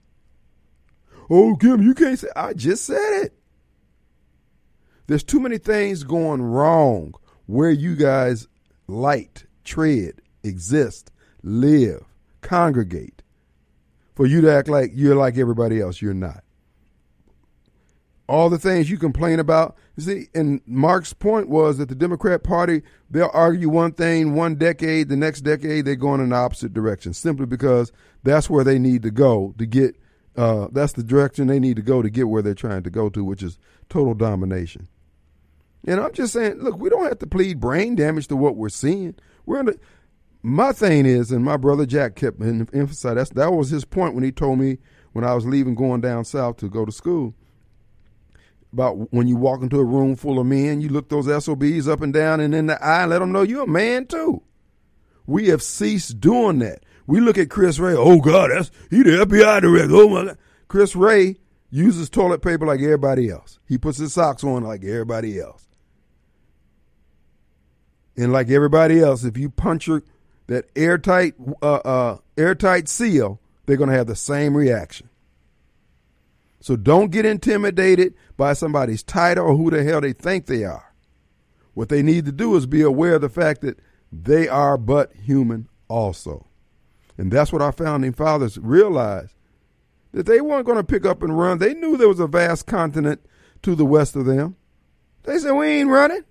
Oh, 1.28 1.56
Kim, 1.56 1.82
you 1.82 1.94
can't 1.94 2.18
say. 2.18 2.28
I 2.36 2.52
just 2.52 2.84
said 2.84 3.24
it. 3.24 3.34
There's 5.06 5.24
too 5.24 5.40
many 5.40 5.58
things 5.58 6.04
going 6.04 6.42
wrong 6.42 7.14
where 7.46 7.70
you 7.70 7.96
guys 7.96 8.48
light, 8.86 9.44
tread, 9.64 10.20
exist, 10.42 11.10
live, 11.42 12.04
congregate, 12.40 13.22
for 14.14 14.26
you 14.26 14.40
to 14.42 14.52
act 14.52 14.68
like 14.68 14.90
you're 14.94 15.16
like 15.16 15.36
everybody 15.36 15.80
else. 15.80 16.00
You're 16.00 16.14
not. 16.14 16.44
All 18.26 18.48
the 18.48 18.58
things 18.58 18.90
you 18.90 18.96
complain 18.96 19.38
about. 19.38 19.76
You 19.96 20.02
see, 20.02 20.28
and 20.34 20.60
Mark's 20.66 21.12
point 21.12 21.48
was 21.48 21.78
that 21.78 21.88
the 21.88 21.94
Democrat 21.94 22.42
Party, 22.42 22.82
they'll 23.10 23.30
argue 23.34 23.68
one 23.68 23.92
thing 23.92 24.34
one 24.34 24.54
decade, 24.54 25.08
the 25.08 25.16
next 25.16 25.42
decade 25.42 25.84
they're 25.84 25.94
going 25.94 26.20
in 26.20 26.30
the 26.30 26.36
opposite 26.36 26.72
direction, 26.72 27.12
simply 27.12 27.46
because 27.46 27.92
that's 28.22 28.48
where 28.48 28.64
they 28.64 28.78
need 28.78 29.02
to 29.02 29.10
go 29.10 29.54
to 29.58 29.66
get, 29.66 29.96
uh, 30.36 30.68
that's 30.72 30.94
the 30.94 31.02
direction 31.02 31.46
they 31.46 31.60
need 31.60 31.76
to 31.76 31.82
go 31.82 32.00
to 32.00 32.08
get 32.08 32.28
where 32.28 32.42
they're 32.42 32.54
trying 32.54 32.82
to 32.84 32.90
go 32.90 33.10
to, 33.10 33.22
which 33.22 33.42
is 33.42 33.58
total 33.90 34.14
domination. 34.14 34.88
And 35.86 36.00
I'm 36.00 36.12
just 36.12 36.32
saying, 36.32 36.60
look, 36.60 36.78
we 36.78 36.88
don't 36.88 37.04
have 37.04 37.18
to 37.18 37.26
plead 37.26 37.60
brain 37.60 37.94
damage 37.94 38.28
to 38.28 38.36
what 38.36 38.56
we're 38.56 38.70
seeing. 38.70 39.14
We're 39.46 39.64
my 40.42 40.72
thing 40.72 41.06
is, 41.06 41.30
and 41.30 41.42
my 41.42 41.56
brother 41.56 41.86
Jack 41.86 42.16
kept 42.16 42.40
emphasizing 42.42 43.16
that's 43.16 43.30
that 43.30 43.50
was 43.52 43.70
his 43.70 43.86
point 43.86 44.14
when 44.14 44.24
he 44.24 44.30
told 44.30 44.58
me 44.58 44.76
when 45.12 45.24
I 45.24 45.34
was 45.34 45.46
leaving, 45.46 45.74
going 45.74 46.02
down 46.02 46.26
south 46.26 46.58
to 46.58 46.68
go 46.68 46.84
to 46.84 46.92
school. 46.92 47.34
About 48.72 49.12
when 49.12 49.26
you 49.26 49.36
walk 49.36 49.62
into 49.62 49.78
a 49.78 49.84
room 49.84 50.16
full 50.16 50.38
of 50.38 50.46
men, 50.46 50.82
you 50.82 50.90
look 50.90 51.08
those 51.08 51.26
SOBs 51.44 51.88
up 51.88 52.02
and 52.02 52.12
down 52.12 52.40
and 52.40 52.54
in 52.54 52.66
the 52.66 52.84
eye 52.84 53.02
and 53.02 53.10
let 53.10 53.20
them 53.20 53.32
know 53.32 53.42
you're 53.42 53.62
a 53.62 53.66
man 53.66 54.06
too. 54.06 54.42
We 55.26 55.48
have 55.48 55.62
ceased 55.62 56.20
doing 56.20 56.58
that. 56.58 56.82
We 57.06 57.20
look 57.20 57.38
at 57.38 57.48
Chris 57.48 57.78
Wray. 57.78 57.94
Oh 57.96 58.20
God, 58.20 58.50
that's 58.50 58.70
he 58.90 59.02
the 59.02 59.24
FBI 59.24 59.62
director. 59.62 59.94
Oh 59.94 60.08
my 60.08 60.24
God. 60.26 60.38
Chris 60.68 60.94
Wray 60.96 61.36
uses 61.70 62.10
toilet 62.10 62.42
paper 62.42 62.66
like 62.66 62.80
everybody 62.80 63.30
else. 63.30 63.60
He 63.66 63.78
puts 63.78 63.98
his 63.98 64.12
socks 64.12 64.44
on 64.44 64.62
like 64.62 64.84
everybody 64.84 65.40
else. 65.40 65.63
And 68.16 68.32
like 68.32 68.48
everybody 68.50 69.00
else, 69.00 69.24
if 69.24 69.36
you 69.36 69.50
puncture 69.50 70.02
that 70.46 70.66
airtight 70.76 71.34
uh, 71.62 71.74
uh, 71.76 72.18
airtight 72.36 72.88
seal, 72.88 73.40
they're 73.66 73.76
going 73.76 73.90
to 73.90 73.96
have 73.96 74.06
the 74.06 74.16
same 74.16 74.56
reaction. 74.56 75.08
So 76.60 76.76
don't 76.76 77.10
get 77.10 77.26
intimidated 77.26 78.14
by 78.36 78.54
somebody's 78.54 79.02
title 79.02 79.46
or 79.46 79.56
who 79.56 79.70
the 79.70 79.84
hell 79.84 80.00
they 80.00 80.12
think 80.12 80.46
they 80.46 80.64
are. 80.64 80.94
What 81.74 81.88
they 81.88 82.02
need 82.02 82.24
to 82.26 82.32
do 82.32 82.54
is 82.56 82.66
be 82.66 82.82
aware 82.82 83.16
of 83.16 83.20
the 83.20 83.28
fact 83.28 83.60
that 83.62 83.78
they 84.12 84.48
are 84.48 84.78
but 84.78 85.12
human 85.12 85.68
also. 85.88 86.46
And 87.18 87.30
that's 87.30 87.52
what 87.52 87.62
our 87.62 87.72
founding 87.72 88.12
fathers 88.12 88.58
realized 88.58 89.34
that 90.12 90.26
they 90.26 90.40
weren't 90.40 90.66
going 90.66 90.78
to 90.78 90.84
pick 90.84 91.04
up 91.04 91.22
and 91.22 91.36
run. 91.36 91.58
They 91.58 91.74
knew 91.74 91.96
there 91.96 92.08
was 92.08 92.20
a 92.20 92.26
vast 92.26 92.66
continent 92.66 93.20
to 93.62 93.74
the 93.74 93.84
west 93.84 94.16
of 94.16 94.26
them. 94.26 94.56
They 95.24 95.38
said, 95.38 95.52
We 95.52 95.66
ain't 95.66 95.90
running. 95.90 96.24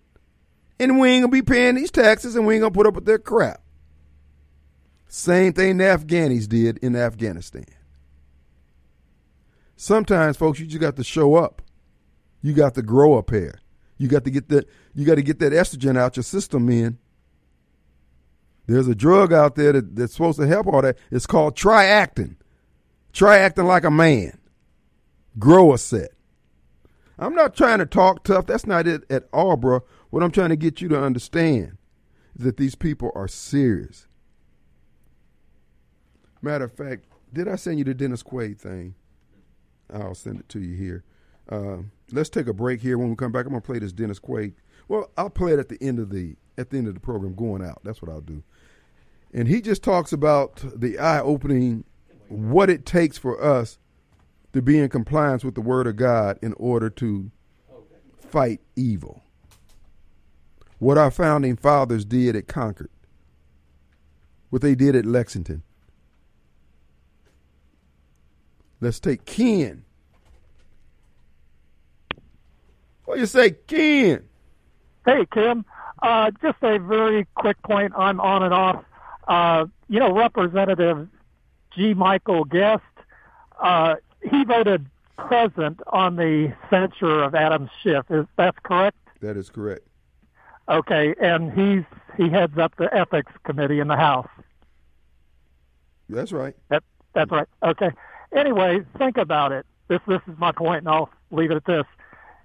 And 0.83 0.99
we 0.99 1.09
ain't 1.09 1.23
to 1.23 1.29
be 1.29 1.41
paying 1.41 1.75
these 1.75 1.91
taxes 1.91 2.35
and 2.35 2.45
we 2.45 2.55
ain't 2.55 2.63
to 2.63 2.71
put 2.71 2.85
up 2.85 2.95
with 2.95 3.05
their 3.05 3.19
crap. 3.19 3.61
Same 5.07 5.53
thing 5.53 5.77
the 5.77 5.85
Afghanis 5.85 6.47
did 6.47 6.77
in 6.79 6.95
Afghanistan. 6.95 7.65
Sometimes, 9.75 10.37
folks, 10.37 10.59
you 10.59 10.65
just 10.65 10.81
got 10.81 10.95
to 10.97 11.03
show 11.03 11.35
up. 11.35 11.61
You 12.41 12.53
got 12.53 12.73
to 12.75 12.81
grow 12.81 13.17
up 13.17 13.29
here. 13.29 13.59
You 13.97 14.07
got 14.07 14.25
to 14.25 14.31
get 14.31 14.49
that. 14.49 14.67
You 14.93 15.05
got 15.05 15.15
to 15.15 15.21
get 15.21 15.39
that 15.39 15.53
estrogen 15.53 15.97
out 15.97 16.17
your 16.17 16.23
system, 16.23 16.65
man. 16.65 16.97
There's 18.65 18.87
a 18.87 18.95
drug 18.95 19.31
out 19.31 19.55
there 19.55 19.73
that, 19.73 19.95
that's 19.95 20.13
supposed 20.13 20.39
to 20.39 20.47
help 20.47 20.67
all 20.67 20.81
that. 20.81 20.97
It's 21.11 21.25
called 21.25 21.55
triactin. 21.55 22.35
Try 23.11 23.37
acting 23.37 23.65
like 23.65 23.83
a 23.83 23.91
man. 23.91 24.37
Grow 25.37 25.73
a 25.73 25.77
set. 25.77 26.11
I'm 27.19 27.35
not 27.35 27.55
trying 27.55 27.79
to 27.79 27.85
talk 27.85 28.23
tough. 28.23 28.47
That's 28.47 28.65
not 28.65 28.87
it 28.87 29.03
at 29.09 29.27
all, 29.31 29.55
bro. 29.55 29.83
What 30.13 30.21
I'm 30.21 30.29
trying 30.29 30.49
to 30.49 30.55
get 30.55 30.79
you 30.79 30.87
to 30.89 31.03
understand 31.03 31.79
is 32.37 32.45
that 32.45 32.57
these 32.57 32.75
people 32.75 33.11
are 33.15 33.27
serious. 33.27 34.05
Matter 36.39 36.65
of 36.65 36.71
fact, 36.71 37.05
did 37.33 37.47
I 37.47 37.55
send 37.55 37.79
you 37.79 37.83
the 37.83 37.95
Dennis 37.95 38.21
Quaid 38.21 38.59
thing? 38.59 38.93
I'll 39.91 40.13
send 40.13 40.41
it 40.41 40.49
to 40.49 40.59
you 40.59 40.75
here. 40.75 41.03
Uh, 41.49 41.77
let's 42.11 42.29
take 42.29 42.45
a 42.45 42.53
break 42.53 42.79
here. 42.79 42.99
When 42.99 43.09
we 43.09 43.15
come 43.15 43.31
back, 43.31 43.47
I'm 43.47 43.53
gonna 43.53 43.61
play 43.61 43.79
this 43.79 43.91
Dennis 43.91 44.19
Quaid. 44.19 44.53
Well, 44.87 45.09
I'll 45.17 45.31
play 45.31 45.53
it 45.53 45.57
at 45.57 45.69
the 45.69 45.81
end 45.81 45.97
of 45.97 46.11
the 46.11 46.35
at 46.59 46.69
the 46.69 46.77
end 46.77 46.87
of 46.87 46.93
the 46.93 46.99
program 46.99 47.33
going 47.33 47.65
out. 47.65 47.81
That's 47.83 47.99
what 47.99 48.11
I'll 48.11 48.21
do. 48.21 48.43
And 49.33 49.47
he 49.47 49.61
just 49.61 49.81
talks 49.81 50.13
about 50.13 50.63
the 50.79 50.99
eye 50.99 51.21
opening 51.21 51.85
what 52.27 52.69
it 52.69 52.85
takes 52.85 53.17
for 53.17 53.43
us 53.43 53.79
to 54.51 54.61
be 54.61 54.77
in 54.77 54.89
compliance 54.89 55.43
with 55.43 55.55
the 55.55 55.61
word 55.61 55.87
of 55.87 55.95
God 55.95 56.37
in 56.43 56.53
order 56.53 56.91
to 56.91 57.31
fight 58.29 58.61
evil. 58.75 59.22
What 60.83 60.97
our 60.97 61.11
founding 61.11 61.55
fathers 61.55 62.03
did 62.03 62.35
at 62.35 62.49
Concord, 62.49 62.89
what 64.49 64.61
they 64.61 64.75
did 64.75 64.97
at 64.97 65.05
Lexington. 65.05 65.63
Let's 68.81 68.99
take 68.99 69.23
Ken. 69.23 69.85
What 73.05 73.15
do 73.15 73.21
you 73.21 73.27
say, 73.27 73.51
Ken? 73.51 74.25
Hey, 75.05 75.25
Kim. 75.31 75.63
Uh, 76.01 76.31
just 76.41 76.57
a 76.61 76.79
very 76.79 77.27
quick 77.35 77.61
point. 77.61 77.93
I'm 77.95 78.19
on 78.19 78.43
and 78.43 78.53
off. 78.53 78.83
Uh, 79.25 79.67
you 79.87 80.01
know, 80.01 80.13
Representative 80.13 81.07
G. 81.73 81.93
Michael 81.93 82.43
Guest, 82.43 82.83
uh, 83.61 83.95
he 84.21 84.43
voted 84.43 84.85
present 85.17 85.79
on 85.87 86.17
the 86.17 86.53
censure 86.69 87.23
of 87.23 87.35
Adam 87.35 87.69
Schiff. 87.81 88.03
Is 88.09 88.25
that 88.35 88.61
correct? 88.63 88.97
That 89.21 89.37
is 89.37 89.49
correct. 89.49 89.87
Okay, 90.69 91.13
and 91.19 91.51
he's 91.51 91.83
he 92.17 92.29
heads 92.29 92.57
up 92.57 92.75
the 92.77 92.93
ethics 92.93 93.31
committee 93.43 93.79
in 93.79 93.87
the 93.87 93.97
House. 93.97 94.27
That's 96.09 96.31
right. 96.31 96.55
That 96.69 96.83
that's 97.13 97.31
right. 97.31 97.47
Okay. 97.63 97.91
Anyway, 98.35 98.83
think 98.97 99.17
about 99.17 99.51
it. 99.51 99.65
This 99.87 99.99
this 100.07 100.21
is 100.27 100.37
my 100.37 100.51
point, 100.51 100.79
and 100.79 100.89
I'll 100.89 101.09
leave 101.31 101.51
it 101.51 101.55
at 101.57 101.65
this. 101.65 101.85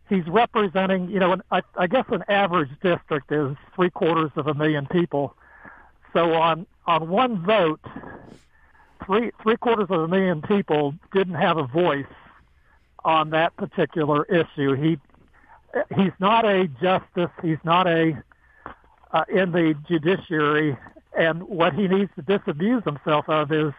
He's 0.08 0.26
representing, 0.26 1.10
you 1.10 1.18
know, 1.18 1.32
an, 1.32 1.42
I, 1.50 1.60
I 1.76 1.86
guess 1.86 2.06
an 2.08 2.24
average 2.28 2.70
district 2.82 3.30
is 3.30 3.56
three 3.74 3.90
quarters 3.90 4.30
of 4.36 4.46
a 4.46 4.54
million 4.54 4.86
people. 4.86 5.36
So 6.12 6.32
on 6.34 6.66
on 6.86 7.08
one 7.08 7.44
vote, 7.44 7.80
three 9.04 9.30
three 9.42 9.56
quarters 9.56 9.86
of 9.90 10.00
a 10.00 10.08
million 10.08 10.42
people 10.42 10.94
didn't 11.12 11.34
have 11.34 11.58
a 11.58 11.66
voice 11.66 12.06
on 13.04 13.30
that 13.30 13.56
particular 13.56 14.24
issue. 14.24 14.74
He 14.74 14.98
he's 15.96 16.12
not 16.18 16.44
a 16.44 16.68
justice. 16.80 17.30
He's 17.42 17.58
not 17.64 17.86
a 17.86 18.22
uh, 19.12 19.24
in 19.28 19.52
the 19.52 19.74
judiciary, 19.88 20.76
and 21.18 21.42
what 21.44 21.72
he 21.72 21.88
needs 21.88 22.10
to 22.16 22.22
disabuse 22.22 22.82
himself 22.84 23.28
of 23.28 23.50
is 23.52 23.72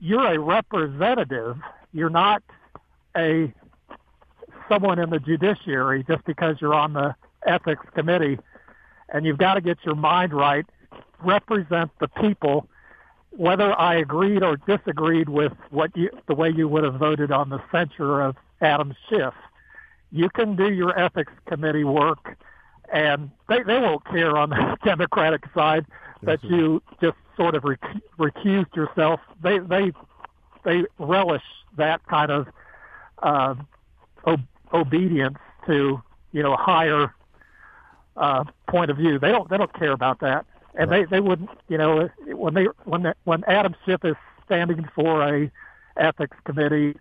you're 0.00 0.26
a 0.26 0.38
representative. 0.38 1.56
You're 1.92 2.10
not 2.10 2.42
a 3.16 3.52
someone 4.68 4.98
in 4.98 5.10
the 5.10 5.18
judiciary 5.18 6.04
just 6.08 6.24
because 6.24 6.56
you're 6.60 6.74
on 6.74 6.92
the 6.92 7.14
ethics 7.46 7.84
committee, 7.94 8.38
and 9.08 9.26
you've 9.26 9.38
got 9.38 9.54
to 9.54 9.60
get 9.60 9.78
your 9.84 9.96
mind 9.96 10.32
right. 10.32 10.64
Represent 11.22 11.90
the 12.00 12.08
people 12.08 12.68
whether 13.36 13.78
I 13.78 13.96
agreed 13.96 14.42
or 14.42 14.56
disagreed 14.56 15.28
with 15.28 15.52
what 15.70 15.96
you, 15.96 16.10
the 16.26 16.34
way 16.34 16.50
you 16.50 16.68
would 16.68 16.84
have 16.84 16.94
voted 16.94 17.30
on 17.32 17.48
the 17.48 17.62
censure 17.70 18.20
of 18.20 18.36
Adam 18.60 18.94
Schiff, 19.08 19.34
you 20.12 20.28
can 20.28 20.56
do 20.56 20.72
your 20.72 20.98
ethics 20.98 21.32
committee 21.46 21.84
work, 21.84 22.36
and 22.92 23.30
they 23.48 23.62
they 23.62 23.78
won't 23.78 24.04
care 24.06 24.36
on 24.36 24.50
the 24.50 24.76
Democratic 24.84 25.44
side 25.54 25.86
that 26.22 26.42
you 26.44 26.82
just 27.00 27.16
sort 27.36 27.54
of 27.54 27.64
rec- 27.64 27.80
recused 28.18 28.74
yourself. 28.76 29.20
They 29.42 29.58
they 29.58 29.92
they 30.64 30.84
relish 30.98 31.42
that 31.76 32.04
kind 32.06 32.30
of 32.30 32.46
uh, 33.22 33.54
ob- 34.26 34.46
obedience 34.72 35.38
to 35.66 36.02
you 36.32 36.42
know 36.42 36.54
a 36.54 36.58
higher 36.58 37.14
uh, 38.16 38.44
point 38.68 38.90
of 38.90 38.96
view. 38.96 39.18
They 39.18 39.32
don't 39.32 39.48
they 39.48 39.56
don't 39.56 39.72
care 39.72 39.92
about 39.92 40.20
that 40.20 40.46
and 40.74 40.90
right. 40.90 41.08
they 41.08 41.16
they 41.16 41.20
wouldn't 41.20 41.50
you 41.68 41.78
know 41.78 42.08
when 42.26 42.54
they 42.54 42.64
when 42.84 43.02
they, 43.02 43.12
when 43.24 43.44
Adam 43.44 43.74
Schiff 43.84 44.04
is 44.04 44.16
standing 44.44 44.88
for 44.94 45.22
a 45.22 45.50
ethics 45.96 46.36
committee, 46.44 46.96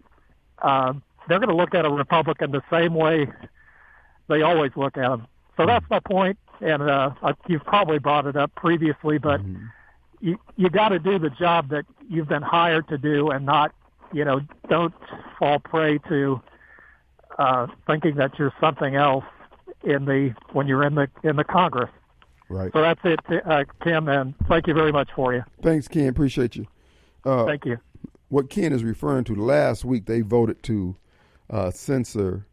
um, 0.62 1.01
they're 1.28 1.40
going 1.40 1.50
to 1.50 1.56
look 1.56 1.74
at 1.74 1.86
a 1.86 1.90
Republican 1.90 2.52
the 2.52 2.64
same 2.72 2.94
way 2.94 3.28
they 4.28 4.42
always 4.42 4.72
look 4.76 4.98
at 4.98 5.12
him. 5.12 5.28
So 5.58 5.66
that's 5.66 5.86
my 5.90 6.00
point, 6.00 6.38
and 6.62 6.82
uh, 6.82 7.12
you've 7.48 7.66
probably 7.66 8.00
brought 8.00 8.26
it 8.26 8.36
up 8.36 8.54
previously, 8.56 9.18
but 9.18 9.42
mm-hmm. 9.42 9.66
you 10.22 10.40
you 10.56 10.70
got 10.70 10.90
to 10.90 11.00
do 11.00 11.20
the 11.20 11.30
job 11.30 11.70
that 11.70 11.86
you've 12.10 12.30
been 12.30 12.42
hired 12.42 12.88
to 12.88 12.98
do, 12.98 13.30
and 13.30 13.46
not 13.46 13.74
you 14.14 14.26
know 14.26 14.42
don't 14.70 14.94
fall 15.38 15.60
prey 15.60 16.00
to 16.10 16.42
uh, 17.38 17.68
thinking 17.86 18.16
that 18.16 18.38
you're 18.40 18.54
something 18.60 18.96
else 18.96 19.26
in 19.84 20.06
the 20.06 20.34
when 20.54 20.68
you're 20.68 20.84
in 20.84 20.96
the 20.96 21.10
in 21.24 21.36
the 21.36 21.44
Congress. 21.44 21.90
Right. 22.50 22.72
So 22.74 22.82
that's 22.82 23.00
it, 23.04 23.20
uh, 23.46 23.64
Kim, 23.82 24.10
and 24.10 24.34
thank 24.50 24.68
you 24.68 24.74
very 24.74 24.92
much 24.92 25.10
for 25.16 25.34
you. 25.34 25.44
Thanks, 25.62 25.88
Ken. 25.88 26.08
Appreciate 26.08 26.56
you. 26.56 26.68
Uh, 27.24 27.46
thank 27.46 27.66
you. 27.66 27.78
What 28.28 28.50
Ken 28.50 28.74
is 28.74 28.84
referring 28.84 29.24
to, 29.26 29.36
last 29.36 29.86
week 29.86 30.06
they 30.06 30.22
voted 30.22 30.62
to 30.64 30.96
uh, 31.52 31.70
censor 31.70 32.47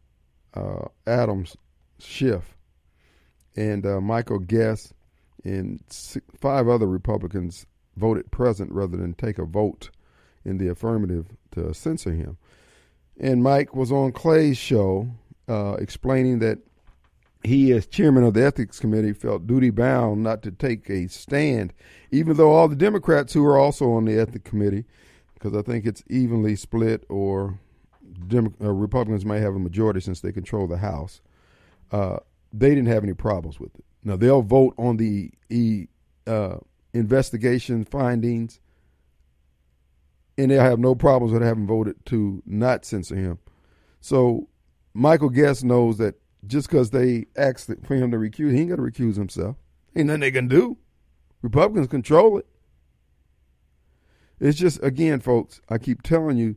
uh, 0.53 0.85
Adams 1.07 1.57
Schiff 1.97 2.55
and 3.55 3.85
uh, 3.85 3.99
Michael 3.99 4.39
Guest 4.39 4.93
and 5.43 5.81
five 6.39 6.67
other 6.67 6.87
Republicans 6.87 7.65
voted 7.95 8.29
present 8.31 8.71
rather 8.71 8.97
than 8.97 9.13
take 9.13 9.39
a 9.39 9.45
vote 9.45 9.89
in 10.45 10.57
the 10.57 10.67
affirmative 10.67 11.27
to 11.51 11.73
censor 11.73 12.13
him. 12.13 12.37
And 13.19 13.43
Mike 13.43 13.75
was 13.75 13.91
on 13.91 14.11
Clay's 14.11 14.57
show 14.57 15.09
uh, 15.47 15.73
explaining 15.79 16.39
that 16.39 16.59
he, 17.43 17.71
as 17.71 17.87
chairman 17.87 18.23
of 18.23 18.33
the 18.33 18.45
ethics 18.45 18.79
committee, 18.79 19.13
felt 19.13 19.47
duty 19.47 19.69
bound 19.69 20.23
not 20.23 20.41
to 20.43 20.51
take 20.51 20.89
a 20.89 21.07
stand, 21.07 21.73
even 22.11 22.35
though 22.35 22.51
all 22.51 22.67
the 22.67 22.75
Democrats 22.75 23.33
who 23.33 23.45
are 23.45 23.57
also 23.57 23.91
on 23.91 24.05
the 24.05 24.19
ethics 24.19 24.49
committee, 24.49 24.85
because 25.33 25.55
I 25.55 25.61
think 25.61 25.85
it's 25.85 26.03
evenly 26.09 26.55
split, 26.55 27.05
or 27.09 27.59
Dem- 28.27 28.55
uh, 28.61 28.71
Republicans 28.71 29.25
may 29.25 29.39
have 29.39 29.55
a 29.55 29.59
majority 29.59 29.99
since 29.99 30.21
they 30.21 30.31
control 30.31 30.67
the 30.67 30.77
House, 30.77 31.21
uh, 31.91 32.17
they 32.51 32.69
didn't 32.69 32.87
have 32.87 33.03
any 33.03 33.13
problems 33.13 33.59
with 33.59 33.73
it. 33.75 33.85
Now 34.03 34.15
they'll 34.15 34.41
vote 34.41 34.73
on 34.77 34.97
the 34.97 35.31
e, 35.49 35.87
uh, 36.25 36.57
investigation 36.93 37.83
findings, 37.85 38.59
and 40.37 40.51
they'll 40.51 40.61
have 40.61 40.79
no 40.79 40.95
problems 40.95 41.33
with 41.33 41.41
having 41.41 41.67
voted 41.67 42.03
to 42.07 42.41
not 42.45 42.85
censor 42.85 43.15
him. 43.15 43.39
So 44.01 44.47
Michael 44.93 45.29
Guest 45.29 45.63
knows 45.63 45.97
that 45.97 46.15
just 46.47 46.69
because 46.69 46.91
they 46.91 47.25
asked 47.35 47.69
for 47.83 47.95
him 47.95 48.11
to 48.11 48.17
recuse, 48.17 48.53
he 48.53 48.61
ain't 48.61 48.69
to 48.69 48.77
recuse 48.77 49.15
himself. 49.15 49.57
Ain't 49.95 50.07
nothing 50.07 50.21
they 50.21 50.31
can 50.31 50.47
do. 50.47 50.77
Republicans 51.41 51.87
control 51.87 52.37
it. 52.37 52.45
It's 54.39 54.57
just 54.57 54.81
again, 54.81 55.19
folks. 55.19 55.59
I 55.69 55.77
keep 55.77 56.01
telling 56.01 56.37
you, 56.37 56.55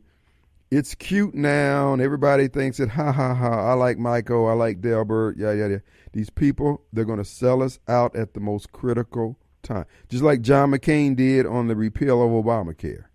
it's 0.77 0.95
cute 0.95 1.35
now, 1.35 1.93
and 1.93 2.01
everybody 2.01 2.47
thinks 2.47 2.77
that 2.77 2.89
ha 2.89 3.11
ha 3.11 3.35
ha. 3.35 3.71
I 3.71 3.73
like 3.73 3.99
Michael. 3.99 4.47
I 4.47 4.53
like 4.53 4.81
Delbert. 4.81 5.37
Yeah, 5.37 5.51
yeah, 5.51 5.67
yeah. 5.67 5.77
These 6.13 6.31
people, 6.31 6.81
they're 6.91 7.05
going 7.05 7.19
to 7.19 7.25
sell 7.25 7.61
us 7.61 7.79
out 7.87 8.15
at 8.15 8.33
the 8.33 8.39
most 8.39 8.71
critical 8.71 9.37
time, 9.61 9.85
just 10.09 10.23
like 10.23 10.41
John 10.41 10.71
McCain 10.71 11.15
did 11.15 11.45
on 11.45 11.67
the 11.67 11.75
repeal 11.75 12.23
of 12.23 12.43
Obamacare. 12.43 13.05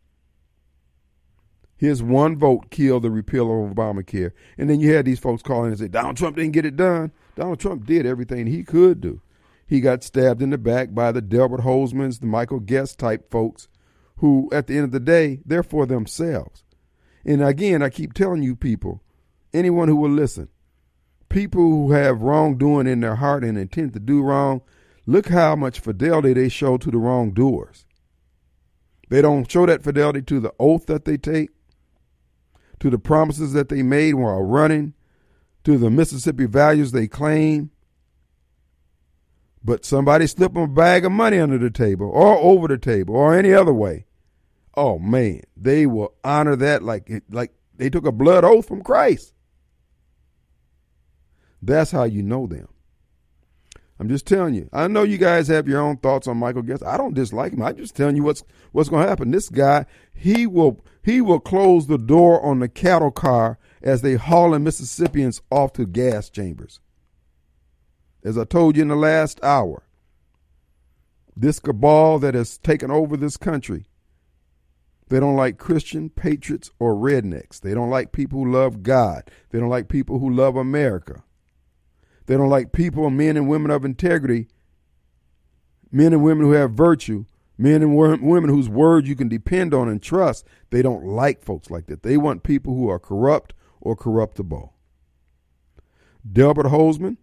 His 1.76 2.02
one 2.02 2.36
vote 2.36 2.70
killed 2.70 3.02
the 3.02 3.10
repeal 3.10 3.44
of 3.46 3.74
Obamacare, 3.74 4.32
and 4.56 4.70
then 4.70 4.80
you 4.80 4.92
had 4.92 5.04
these 5.04 5.20
folks 5.20 5.42
calling 5.42 5.70
and 5.70 5.78
say 5.78 5.88
Donald 5.88 6.16
Trump 6.16 6.36
didn't 6.36 6.52
get 6.52 6.66
it 6.66 6.76
done. 6.76 7.12
Donald 7.36 7.60
Trump 7.60 7.86
did 7.86 8.06
everything 8.06 8.46
he 8.46 8.62
could 8.62 9.00
do. 9.00 9.20
He 9.66 9.80
got 9.80 10.02
stabbed 10.02 10.42
in 10.42 10.50
the 10.50 10.58
back 10.58 10.94
by 10.94 11.12
the 11.12 11.20
Delbert 11.20 11.60
Hosemanns, 11.60 12.20
the 12.20 12.26
Michael 12.26 12.60
Guest 12.60 12.98
type 12.98 13.30
folks, 13.30 13.68
who, 14.16 14.48
at 14.52 14.66
the 14.66 14.76
end 14.76 14.84
of 14.84 14.92
the 14.92 15.00
day, 15.00 15.40
they're 15.44 15.62
for 15.62 15.86
themselves. 15.86 16.64
And 17.28 17.44
again, 17.44 17.82
I 17.82 17.90
keep 17.90 18.14
telling 18.14 18.42
you 18.42 18.56
people, 18.56 19.02
anyone 19.52 19.88
who 19.88 19.96
will 19.96 20.08
listen, 20.08 20.48
people 21.28 21.60
who 21.60 21.92
have 21.92 22.22
wrongdoing 22.22 22.86
in 22.86 23.00
their 23.00 23.16
heart 23.16 23.44
and 23.44 23.58
intend 23.58 23.92
to 23.92 24.00
do 24.00 24.22
wrong, 24.22 24.62
look 25.04 25.28
how 25.28 25.54
much 25.54 25.78
fidelity 25.78 26.32
they 26.32 26.48
show 26.48 26.78
to 26.78 26.90
the 26.90 26.96
wrongdoers. 26.96 27.84
They 29.10 29.20
don't 29.20 29.50
show 29.50 29.66
that 29.66 29.82
fidelity 29.82 30.22
to 30.22 30.40
the 30.40 30.54
oath 30.58 30.86
that 30.86 31.04
they 31.04 31.18
take, 31.18 31.50
to 32.80 32.88
the 32.88 32.98
promises 32.98 33.52
that 33.52 33.68
they 33.68 33.82
made 33.82 34.14
while 34.14 34.40
running, 34.40 34.94
to 35.64 35.76
the 35.76 35.90
Mississippi 35.90 36.46
values 36.46 36.92
they 36.92 37.08
claim. 37.08 37.70
But 39.62 39.84
somebody 39.84 40.26
slip 40.28 40.54
them 40.54 40.62
a 40.62 40.66
bag 40.66 41.04
of 41.04 41.12
money 41.12 41.38
under 41.38 41.58
the 41.58 41.68
table 41.68 42.08
or 42.08 42.38
over 42.38 42.68
the 42.68 42.78
table 42.78 43.14
or 43.14 43.36
any 43.36 43.52
other 43.52 43.74
way 43.74 44.06
oh 44.78 44.98
man, 45.00 45.42
they 45.56 45.86
will 45.86 46.14
honor 46.22 46.54
that 46.54 46.84
like 46.84 47.10
like 47.28 47.52
they 47.76 47.90
took 47.90 48.06
a 48.06 48.12
blood 48.12 48.44
oath 48.44 48.68
from 48.68 48.82
Christ. 48.82 49.34
That's 51.60 51.90
how 51.90 52.04
you 52.04 52.22
know 52.22 52.46
them. 52.46 52.68
I'm 53.98 54.08
just 54.08 54.26
telling 54.26 54.54
you. 54.54 54.68
I 54.72 54.86
know 54.86 55.02
you 55.02 55.18
guys 55.18 55.48
have 55.48 55.66
your 55.66 55.80
own 55.80 55.96
thoughts 55.96 56.28
on 56.28 56.36
Michael 56.36 56.62
Guest. 56.62 56.84
I 56.84 56.96
don't 56.96 57.14
dislike 57.14 57.52
him. 57.52 57.62
I'm 57.62 57.76
just 57.76 57.96
telling 57.96 58.14
you 58.14 58.22
what's 58.22 58.44
what's 58.70 58.88
going 58.88 59.02
to 59.02 59.08
happen. 59.08 59.32
This 59.32 59.48
guy, 59.48 59.86
he 60.14 60.46
will 60.46 60.84
he 61.02 61.20
will 61.20 61.40
close 61.40 61.88
the 61.88 61.98
door 61.98 62.40
on 62.40 62.60
the 62.60 62.68
cattle 62.68 63.10
car 63.10 63.58
as 63.82 64.02
they 64.02 64.14
hauling 64.14 64.62
Mississippians 64.62 65.42
off 65.50 65.72
to 65.72 65.86
gas 65.86 66.30
chambers. 66.30 66.78
As 68.22 68.38
I 68.38 68.44
told 68.44 68.76
you 68.76 68.82
in 68.82 68.88
the 68.88 68.96
last 68.96 69.42
hour, 69.42 69.82
this 71.36 71.58
cabal 71.58 72.20
that 72.20 72.34
has 72.34 72.58
taken 72.58 72.92
over 72.92 73.16
this 73.16 73.36
country 73.36 73.86
they 75.08 75.20
don't 75.20 75.36
like 75.36 75.58
Christian 75.58 76.10
patriots 76.10 76.70
or 76.78 76.94
rednecks. 76.94 77.60
They 77.60 77.74
don't 77.74 77.90
like 77.90 78.12
people 78.12 78.38
who 78.38 78.52
love 78.52 78.82
God. 78.82 79.30
They 79.50 79.58
don't 79.58 79.68
like 79.68 79.88
people 79.88 80.18
who 80.18 80.30
love 80.30 80.56
America. 80.56 81.24
They 82.26 82.36
don't 82.36 82.50
like 82.50 82.72
people, 82.72 83.08
men 83.08 83.36
and 83.36 83.48
women 83.48 83.70
of 83.70 83.84
integrity, 83.84 84.48
men 85.90 86.12
and 86.12 86.22
women 86.22 86.44
who 86.44 86.52
have 86.52 86.72
virtue, 86.72 87.24
men 87.56 87.82
and 87.82 87.96
women 87.96 88.50
whose 88.50 88.68
words 88.68 89.08
you 89.08 89.16
can 89.16 89.28
depend 89.28 89.72
on 89.72 89.88
and 89.88 90.02
trust. 90.02 90.46
They 90.70 90.82
don't 90.82 91.04
like 91.04 91.42
folks 91.42 91.70
like 91.70 91.86
that. 91.86 92.02
They 92.02 92.18
want 92.18 92.42
people 92.42 92.74
who 92.74 92.88
are 92.90 92.98
corrupt 92.98 93.54
or 93.80 93.96
corruptible. 93.96 94.74
Delbert 96.30 96.66
Hosemann, 96.66 97.16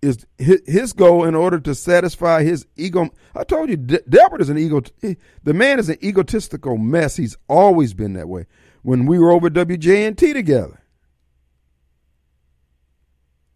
is 0.00 0.26
his 0.38 0.92
goal 0.92 1.24
in 1.24 1.34
order 1.34 1.58
to 1.60 1.74
satisfy 1.74 2.42
his 2.42 2.66
ego. 2.76 3.10
I 3.34 3.44
told 3.44 3.68
you, 3.68 3.76
Delbert 3.76 4.40
is 4.40 4.48
an 4.48 4.58
ego. 4.58 4.82
The 5.02 5.54
man 5.54 5.78
is 5.78 5.88
an 5.88 5.98
egotistical 6.02 6.76
mess. 6.76 7.16
He's 7.16 7.36
always 7.48 7.94
been 7.94 8.12
that 8.14 8.28
way. 8.28 8.46
When 8.82 9.06
we 9.06 9.18
were 9.18 9.32
over 9.32 9.50
WJNT 9.50 10.32
together, 10.32 10.80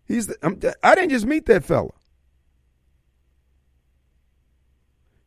he's. 0.04 0.26
The, 0.26 0.74
I 0.82 0.94
didn't 0.94 1.10
just 1.10 1.26
meet 1.26 1.46
that 1.46 1.64
fella. 1.64 1.92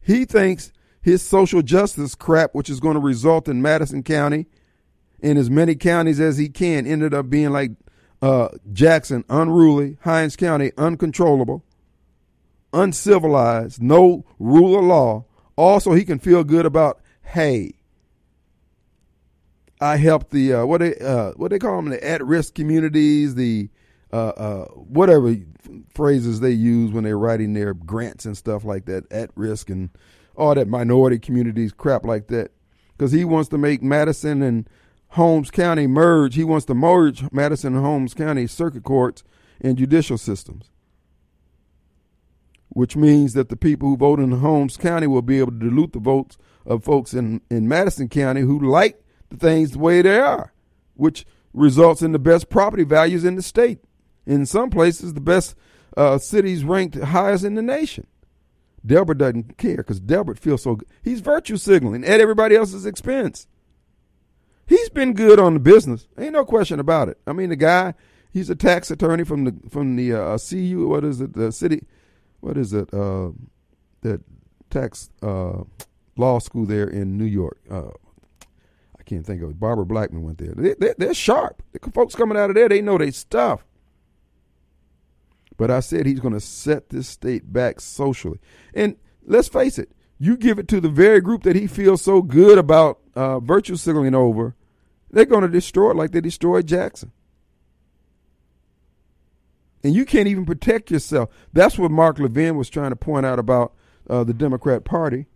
He 0.01 0.26
thinks 0.26 0.72
his 1.01 1.22
social 1.22 1.61
justice 1.61 2.13
crap, 2.13 2.53
which 2.53 2.70
is 2.70 2.80
going 2.80 2.95
to 2.95 2.99
result 2.99 3.47
in 3.47 3.61
Madison 3.61 4.03
County, 4.03 4.47
in 5.20 5.38
as 5.38 5.49
many 5.49 5.76
counties 5.76 6.20
as 6.20 6.38
he 6.38 6.49
can, 6.49 6.86
ended 6.86 7.13
up 7.13 7.30
being 7.30 7.51
like 7.51 7.72
uh, 8.22 8.49
Jackson 8.72 9.24
unruly, 9.30 9.97
Hinds 10.01 10.36
County 10.36 10.72
uncontrollable, 10.78 11.63
uncivilized, 12.74 13.82
no 13.82 14.26
rule 14.39 14.78
of 14.78 14.86
law. 14.86 15.26
Also, 15.55 15.93
he 15.93 16.03
can 16.03 16.20
feel 16.20 16.43
good 16.43 16.66
about, 16.66 16.99
hey, 17.22 17.74
I 19.80 19.97
helped 19.97 20.32
the 20.32 20.53
uh, 20.53 20.66
what 20.66 20.80
they 20.80 20.95
uh, 20.95 21.32
what 21.32 21.51
they 21.51 21.59
call 21.59 21.76
them 21.78 21.89
the 21.89 22.03
at 22.05 22.26
risk 22.26 22.55
communities, 22.55 23.36
the 23.36 23.70
uh, 24.11 24.30
uh, 24.30 24.66
whatever 24.70 25.36
phrases 25.93 26.39
they 26.39 26.51
use 26.51 26.91
when 26.91 27.03
they're 27.03 27.18
writing 27.18 27.53
their 27.53 27.74
grants 27.74 28.26
and 28.26 28.38
stuff 28.38 28.63
like 28.63 28.86
that, 28.86 29.11
at 29.11 29.32
risk 29.36 29.70
and 29.70 29.89
all 30.38 30.55
that 30.55 30.68
minority 30.68 31.20
communities 31.20 31.74
crap 31.74 32.05
like 32.05 32.28
that, 32.28 32.51
because 32.97 33.11
he 33.11 33.26
wants 33.26 33.49
to 33.49 33.57
make 33.57 33.84
Madison 33.84 34.41
and 34.41 34.70
Holmes 35.16 35.49
County 35.49 35.88
merge. 35.88 36.36
He 36.36 36.43
wants 36.43 36.66
to 36.66 36.76
merge 36.76 37.32
Madison 37.32 37.74
and 37.74 37.86
Holmes 37.86 38.13
County 38.13 38.47
circuit 38.47 38.84
courts 38.84 39.24
and 39.61 39.78
judicial 39.78 40.18
systems, 40.18 40.70
which 42.68 42.97
means 42.97 43.32
that 43.32 43.47
the 43.47 43.55
people 43.55 43.88
who 43.88 43.95
vote 43.95 44.20
in 44.20 44.32
Holmes 44.32 44.76
County 44.76 45.07
will 45.07 45.22
be 45.22 45.39
able 45.39 45.53
to 45.53 45.57
dilute 45.57 45.93
the 45.93 45.99
votes 45.99 46.38
of 46.66 46.84
folks 46.84 47.13
in, 47.13 47.39
in 47.49 47.66
Madison 47.66 48.09
County 48.09 48.41
who 48.41 48.59
like 48.59 49.01
the 49.30 49.38
things 49.38 49.72
the 49.72 49.80
way 49.80 50.01
they 50.01 50.20
are, 50.20 50.53
which 50.95 51.26
results 51.53 52.01
in 52.01 52.11
the 52.11 52.20
best 52.20 52.49
property 52.49 52.84
values 52.84 53.24
in 53.24 53.38
the 53.38 53.41
state. 53.41 53.80
In 54.26 54.45
some 54.45 54.70
places, 54.70 55.13
the 55.13 55.22
best 55.22 55.55
uh, 55.95 56.18
cities 56.18 56.66
ranked 56.66 57.01
highest 57.01 57.45
in 57.45 57.55
the 57.55 57.61
nation. 57.61 58.05
Delbert 58.86 59.20
doesn't 59.20 59.57
care 59.57 59.78
because 59.78 60.01
Delbert 60.01 60.39
feels 60.39 60.63
so 60.63 60.76
good. 60.76 60.89
He's 61.01 61.22
virtue 61.22 61.55
signaling 61.55 62.03
at 62.03 62.20
everybody 62.20 62.57
else's 62.57 62.86
expense 62.86 63.47
he's 64.66 64.89
been 64.89 65.13
good 65.13 65.39
on 65.39 65.53
the 65.53 65.59
business. 65.59 66.07
Ain't 66.18 66.34
no 66.34 66.45
question 66.45 66.80
about 66.80 67.09
it. 67.09 67.18
I 67.26 67.34
mean, 67.34 67.49
the 67.49 67.55
guy, 67.55 67.93
he's 68.32 68.50
a 68.50 68.55
tax 68.55 68.92
attorney 68.92 69.24
from 69.24 69.46
the 69.46 69.55
from 69.70 69.96
the 69.96 70.13
uh, 70.13 70.37
CU. 70.37 70.87
What 70.87 71.04
is 71.04 71.21
it? 71.21 71.33
The 71.33 71.51
city. 71.51 71.86
What 72.39 72.58
is 72.58 72.74
it? 72.74 72.93
Uh, 72.93 73.32
that 74.01 74.21
tax 74.70 75.09
uh, 75.21 75.63
law 76.17 76.39
school 76.39 76.66
there 76.66 76.87
in 76.87 77.17
New 77.17 77.25
York. 77.25 77.59
Uh, 77.70 77.89
I 79.00 79.04
can't 79.04 79.25
think 79.25 79.42
of 79.42 79.50
it. 79.50 79.59
Barbara 79.59 79.86
Blackman 79.86 80.24
went 80.24 80.37
there. 80.37 80.54
They, 80.55 80.74
they, 80.79 80.93
they're 80.97 81.13
sharp. 81.13 81.62
The 81.74 81.92
folks 81.92 82.16
coming 82.16 82.37
out 82.37 82.50
of 82.50 82.55
there, 82.55 82.70
they 82.70 82.82
know 82.82 82.97
their 82.97 83.12
stuff. 83.12 83.66
But 85.58 85.71
I 85.71 85.79
said 85.79 86.05
he's 86.05 86.20
going 86.20 86.33
to 86.33 86.39
set 86.39 86.89
this 86.89 87.08
state 87.08 87.51
back 87.51 87.79
socially. 87.79 88.39
And 88.74 88.97
let's 89.25 89.47
face 89.47 89.79
it, 89.79 89.92
you 90.20 90.37
give 90.37 90.59
it 90.59 90.67
to 90.70 90.79
the 90.79 90.89
very 90.89 91.21
group 91.21 91.43
that 91.43 91.55
he 91.55 91.67
feels 91.67 92.01
so 92.01 92.21
good 92.21 92.58
about 92.58 93.00
uh, 93.16 93.39
virtue 93.39 93.75
signaling 93.75 94.16
over, 94.16 94.55
they're 95.12 95.25
going 95.25 95.42
to 95.42 95.47
destroy 95.50 95.92
it 95.92 95.96
like 95.96 96.12
they 96.12 96.21
destroyed 96.21 96.67
Jackson. 96.67 97.12
And 99.83 99.93
you 99.93 100.05
can't 100.05 100.28
even 100.28 100.46
protect 100.46 100.89
yourself. 100.89 101.29
That's 101.54 101.78
what 101.78 101.92
Mark 101.92 102.17
Levin 102.17 102.55
was 102.55 102.70
trying 102.70 102.89
to 102.89 102.96
point 102.96 103.25
out 103.25 103.37
about 103.37 103.74
uh, 104.09 104.24
the 104.24 104.33
Democrat 104.33 104.83
Party. 104.83 105.28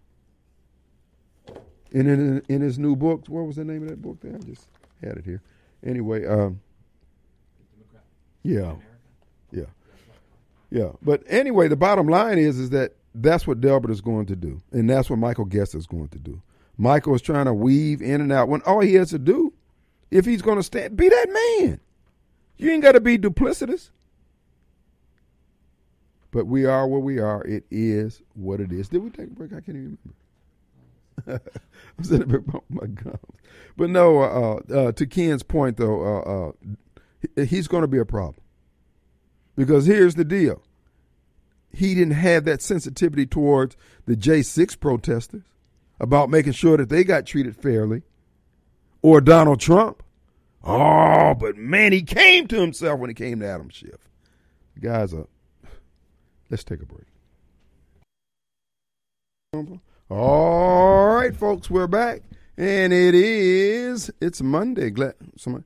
And 1.93 2.07
in, 2.07 2.41
in 2.49 2.61
his 2.61 2.79
new 2.79 2.95
book, 2.95 3.25
what 3.27 3.45
was 3.45 3.57
the 3.57 3.65
name 3.65 3.83
of 3.83 3.89
that 3.89 4.01
book? 4.01 4.19
There, 4.21 4.35
I 4.35 4.39
just 4.39 4.67
had 5.01 5.17
it 5.17 5.25
here. 5.25 5.41
Anyway, 5.83 6.25
um, 6.25 6.61
yeah, 8.43 8.75
yeah, 9.51 9.65
yeah. 10.69 10.89
But 11.01 11.23
anyway, 11.27 11.67
the 11.67 11.75
bottom 11.75 12.07
line 12.07 12.37
is 12.37 12.59
is 12.59 12.69
that 12.71 12.95
that's 13.15 13.47
what 13.47 13.61
Delbert 13.61 13.91
is 13.91 14.01
going 14.01 14.25
to 14.27 14.35
do, 14.35 14.61
and 14.71 14.89
that's 14.89 15.09
what 15.09 15.19
Michael 15.19 15.45
Guest 15.45 15.75
is 15.75 15.87
going 15.87 16.09
to 16.09 16.19
do. 16.19 16.41
Michael 16.77 17.15
is 17.15 17.21
trying 17.21 17.45
to 17.45 17.53
weave 17.53 18.01
in 18.01 18.21
and 18.21 18.31
out 18.31 18.47
when 18.47 18.61
all 18.61 18.79
he 18.79 18.93
has 18.95 19.09
to 19.09 19.19
do, 19.19 19.53
if 20.11 20.25
he's 20.25 20.41
going 20.41 20.57
to 20.57 20.63
stand, 20.63 20.95
be 20.95 21.09
that 21.09 21.27
man. 21.29 21.79
You 22.57 22.71
ain't 22.71 22.83
got 22.83 22.93
to 22.93 23.01
be 23.01 23.17
duplicitous. 23.17 23.89
But 26.31 26.45
we 26.45 26.65
are 26.65 26.87
where 26.87 26.99
we 26.99 27.19
are. 27.19 27.43
It 27.43 27.65
is 27.71 28.21
what 28.33 28.59
it 28.59 28.71
is. 28.71 28.89
Did 28.89 29.03
we 29.03 29.09
take 29.09 29.27
a 29.27 29.33
break? 29.33 29.51
I 29.51 29.61
can't 29.61 29.69
even 29.69 29.97
remember. 31.25 31.43
I'm 31.97 32.03
sitting 32.03 32.27
there 32.27 32.43
my 32.69 32.85
gums. 32.85 33.17
But 33.75 33.89
no, 33.89 34.21
uh, 34.21 34.73
uh, 34.73 34.91
to 34.91 35.05
Ken's 35.07 35.43
point 35.43 35.77
though, 35.77 36.53
uh, 37.37 37.39
uh 37.39 37.45
he's 37.45 37.67
going 37.67 37.81
to 37.81 37.87
be 37.87 37.97
a 37.97 38.05
problem. 38.05 38.43
Because 39.55 39.85
here's 39.85 40.15
the 40.15 40.23
deal 40.23 40.61
he 41.71 41.95
didn't 41.95 42.13
have 42.13 42.45
that 42.45 42.61
sensitivity 42.61 43.25
towards 43.25 43.75
the 44.05 44.15
J6 44.15 44.79
protesters 44.79 45.43
about 45.99 46.29
making 46.29 46.53
sure 46.53 46.77
that 46.77 46.89
they 46.89 47.03
got 47.03 47.25
treated 47.25 47.55
fairly 47.55 48.03
or 49.01 49.21
Donald 49.21 49.59
Trump. 49.59 50.03
Oh, 50.63 51.33
but 51.35 51.57
man, 51.57 51.91
he 51.91 52.01
came 52.01 52.47
to 52.47 52.59
himself 52.59 52.99
when 52.99 53.09
he 53.09 53.13
came 53.13 53.39
to 53.39 53.47
Adam 53.47 53.69
Schiff. 53.69 54.09
Guy's 54.79 55.13
a. 55.13 55.27
Let's 56.49 56.63
take 56.63 56.81
a 56.81 56.85
break. 56.85 57.05
All 60.09 61.07
right, 61.07 61.35
folks, 61.35 61.69
we're 61.69 61.87
back, 61.87 62.21
and 62.57 62.91
it 62.93 63.15
is 63.15 64.11
it's 64.21 64.41
Monday. 64.41 64.89
Glad 64.89 65.15
somebody, 65.37 65.65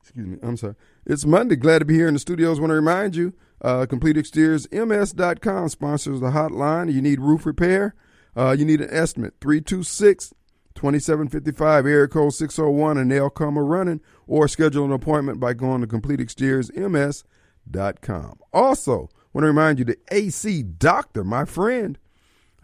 excuse 0.00 0.26
me, 0.26 0.38
I'm 0.42 0.56
sorry. 0.56 0.74
It's 1.06 1.24
Monday. 1.24 1.56
Glad 1.56 1.80
to 1.80 1.84
be 1.84 1.94
here 1.94 2.08
in 2.08 2.14
the 2.14 2.20
studios. 2.20 2.60
Want 2.60 2.70
to 2.70 2.74
remind 2.74 3.16
you, 3.16 3.34
uh, 3.62 3.86
CompleteExteriorsMS.com 3.86 5.68
sponsors 5.68 6.20
the 6.20 6.30
hotline. 6.30 6.92
You 6.92 7.00
need 7.00 7.20
roof 7.20 7.46
repair. 7.46 7.94
Uh, 8.36 8.56
you 8.58 8.64
need 8.64 8.80
an 8.80 8.88
estimate 8.90 9.34
326 9.40 10.34
2755 10.74 11.86
area 11.86 12.08
code 12.08 12.32
601 12.32 12.96
and 12.96 13.10
they'll 13.10 13.28
come 13.28 13.58
a 13.58 13.62
running 13.62 14.00
or 14.26 14.48
schedule 14.48 14.86
an 14.86 14.92
appointment 14.92 15.38
by 15.38 15.52
going 15.52 15.82
to 15.82 15.86
CompleteExteriorsMS.com. 15.86 18.38
Also, 18.52 19.10
want 19.32 19.44
to 19.44 19.48
remind 19.48 19.78
you 19.78 19.84
the 19.84 19.98
AC 20.10 20.62
Doctor, 20.62 21.22
my 21.24 21.44
friend, 21.44 21.98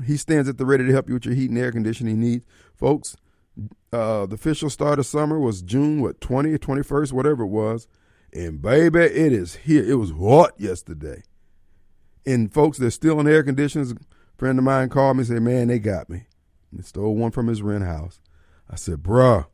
he 0.04 0.16
stands 0.16 0.48
at 0.48 0.58
the 0.58 0.66
ready 0.66 0.86
to 0.86 0.92
help 0.92 1.08
you 1.08 1.14
with 1.14 1.26
your 1.26 1.34
heat 1.34 1.50
and 1.50 1.58
air 1.58 1.72
conditioning 1.72 2.20
needs. 2.20 2.46
Folks, 2.74 3.16
uh, 3.92 4.26
the 4.26 4.34
official 4.34 4.70
start 4.70 4.98
of 4.98 5.06
summer 5.06 5.38
was 5.38 5.62
June, 5.62 6.00
what, 6.00 6.20
20th, 6.20 6.58
21st, 6.58 7.12
whatever 7.12 7.42
it 7.42 7.48
was. 7.48 7.86
And 8.32 8.60
baby, 8.60 9.00
it 9.00 9.32
is 9.32 9.56
here. 9.56 9.84
It 9.84 9.94
was 9.94 10.10
hot 10.10 10.52
yesterday. 10.58 11.22
And 12.26 12.52
folks, 12.52 12.78
there's 12.78 12.94
still 12.94 13.20
in 13.20 13.28
air 13.28 13.42
conditioners. 13.42 13.92
A 13.92 13.96
friend 14.36 14.58
of 14.58 14.64
mine 14.64 14.90
called 14.90 15.16
me 15.16 15.22
and 15.22 15.28
said, 15.28 15.42
Man, 15.42 15.68
they 15.68 15.78
got 15.78 16.10
me. 16.10 16.26
And 16.70 16.84
stole 16.84 17.14
one 17.14 17.30
from 17.30 17.46
his 17.46 17.62
rent 17.62 17.84
house. 17.84 18.20
I 18.70 18.76
said, 18.76 19.02
Bruh, 19.02 19.46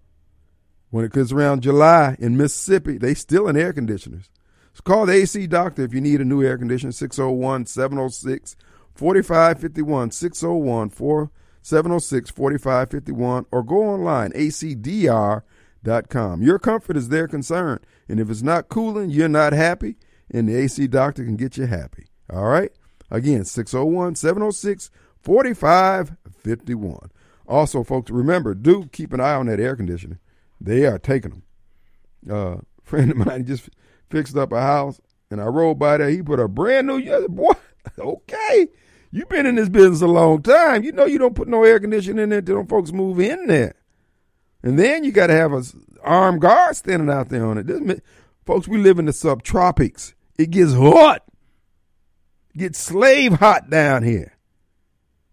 when 0.91 1.05
it 1.05 1.13
gets 1.13 1.31
around 1.31 1.63
July 1.63 2.17
in 2.19 2.37
Mississippi, 2.37 2.99
they 2.99 3.15
still 3.15 3.47
in 3.47 3.57
air 3.57 3.73
conditioners. 3.73 4.31
So 4.73 4.83
call 4.83 5.07
the 5.07 5.13
AC 5.13 5.47
doctor 5.47 5.83
if 5.83 5.95
you 5.95 6.01
need 6.01 6.21
a 6.21 6.25
new 6.25 6.43
air 6.43 6.59
conditioner, 6.59 6.91
601 6.91 7.67
706 7.67 8.57
4551 8.95 10.11
601 10.11 11.31
706 11.63 12.31
4551 12.31 13.47
or 13.53 13.63
go 13.63 13.85
online 13.85 14.33
acdr.com. 14.33 15.43
Your 15.85 16.59
comfort 16.59 16.97
is 16.97 17.09
their 17.09 17.29
concern, 17.29 17.79
and 18.09 18.19
if 18.19 18.31
it's 18.31 18.43
not 18.43 18.69
cooling, 18.69 19.11
you're 19.11 19.29
not 19.29 19.53
happy, 19.53 19.97
and 20.31 20.49
the 20.49 20.57
AC 20.57 20.87
doctor 20.89 21.25
can 21.25 21.37
get 21.37 21.57
you 21.57 21.67
happy. 21.67 22.07
All 22.31 22.45
right? 22.45 22.73
Again, 23.11 23.45
601 23.45 24.17
706 24.17 24.91
4551. 25.23 27.11
Also, 27.47 27.85
folks, 27.85 28.11
remember, 28.11 28.55
do 28.55 28.87
keep 28.93 29.13
an 29.13 29.21
eye 29.21 29.35
on 29.35 29.47
that 29.47 29.61
air 29.61 29.77
conditioner. 29.77 30.21
They 30.61 30.87
are 30.87 30.99
taking 30.99 31.31
them. 31.31 31.43
Uh, 32.31 32.61
friend 32.83 33.11
of 33.11 33.17
mine 33.19 33.45
just 33.47 33.69
fixed 34.11 34.37
up 34.37 34.53
a 34.53 34.61
house, 34.61 35.01
and 35.31 35.41
I 35.41 35.45
rolled 35.45 35.79
by 35.79 35.99
there. 35.99 36.11
He 36.11 36.23
put 36.23 36.41
a 36.41 36.49
brand 36.49 36.87
new, 36.87 37.29
boy, 37.29 37.53
okay. 37.99 38.69
You've 39.11 39.29
been 39.29 39.47
in 39.47 39.55
this 39.55 39.69
business 39.69 40.03
a 40.03 40.09
long 40.09 40.43
time. 40.43 40.83
You 40.83 40.91
know 40.91 41.05
you 41.05 41.19
don't 41.19 41.37
put 41.37 41.47
no 41.47 41.63
air 41.63 41.79
conditioning 41.79 42.25
in 42.25 42.31
there 42.31 42.43
till 42.43 42.65
folks 42.67 42.91
move 42.91 43.21
in 43.21 43.47
there. 43.47 43.75
And 44.65 44.79
then 44.79 45.05
you 45.05 45.13
got 45.13 45.27
to 45.27 45.35
have 45.35 45.53
a 45.53 45.63
armed 46.03 46.41
guard 46.41 46.75
standing 46.75 47.11
out 47.11 47.29
there 47.29 47.45
on 47.45 47.59
it. 47.59 47.67
This, 47.67 48.01
folks, 48.47 48.67
we 48.67 48.79
live 48.79 48.99
in 48.99 49.05
the 49.05 49.13
subtropics. 49.13 50.15
It 50.39 50.51
gets 50.51 50.73
hot. 50.73 51.23
Gets 52.57 52.79
slave 52.79 53.35
hot 53.35 53.69
down 53.69 54.05
here. 54.05 54.33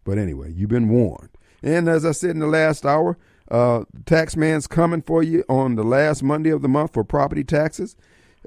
But 0.04 0.18
anyway, 0.18 0.52
you've 0.52 0.70
been 0.70 0.90
warned. 0.90 1.30
And 1.64 1.88
as 1.88 2.06
I 2.06 2.12
said 2.12 2.32
in 2.32 2.40
the 2.40 2.48
last 2.48 2.86
hour, 2.86 3.18
uh, 3.50 3.86
tax 4.06 4.36
man's 4.36 4.68
coming 4.68 5.02
for 5.02 5.24
you 5.24 5.46
on 5.48 5.76
the 5.76 5.84
last 5.84 6.24
Monday 6.24 6.50
of 6.50 6.62
the 6.62 6.68
month 6.68 6.94
for 6.94 7.06
property 7.06 7.46
taxes. 7.46 7.96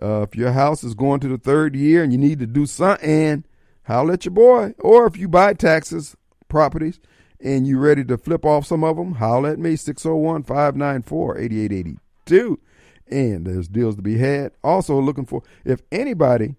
Uh, 0.03 0.23
if 0.23 0.37
your 0.37 0.53
house 0.53 0.85
is 0.85 0.95
going 0.95 1.21
to 1.21 1.29
the 1.29 1.39
third 1.39 1.75
year 1.75 2.03
and 2.03 2.13
you 2.13 2.19
need 2.19 2.41
to 2.41 2.47
do 2.47 2.67
something, 2.67 3.45
holler 3.85 4.15
at 4.15 4.27
your 4.27 4.33
boy. 4.33 4.75
Or 4.81 5.07
if 5.07 5.17
you 5.17 5.29
buy 5.29 5.55
taxes 5.55 6.15
properties 6.49 7.01
and 7.45 7.67
you 7.67 7.79
ready 7.79 8.03
to 8.03 8.17
flip 8.17 8.47
off 8.47 8.67
some 8.67 8.83
of 8.83 8.97
them, 8.97 9.17
holler 9.17 9.51
at 9.51 9.59
me, 9.59 9.77
601 9.77 10.45
594 10.45 11.39
8882. 11.39 12.61
And 13.07 13.47
there's 13.47 13.69
deals 13.69 13.97
to 13.97 14.03
be 14.03 14.17
had. 14.17 14.53
Also, 14.65 14.99
looking 14.99 15.27
for, 15.27 15.43
if 15.63 15.83
anybody, 15.93 16.57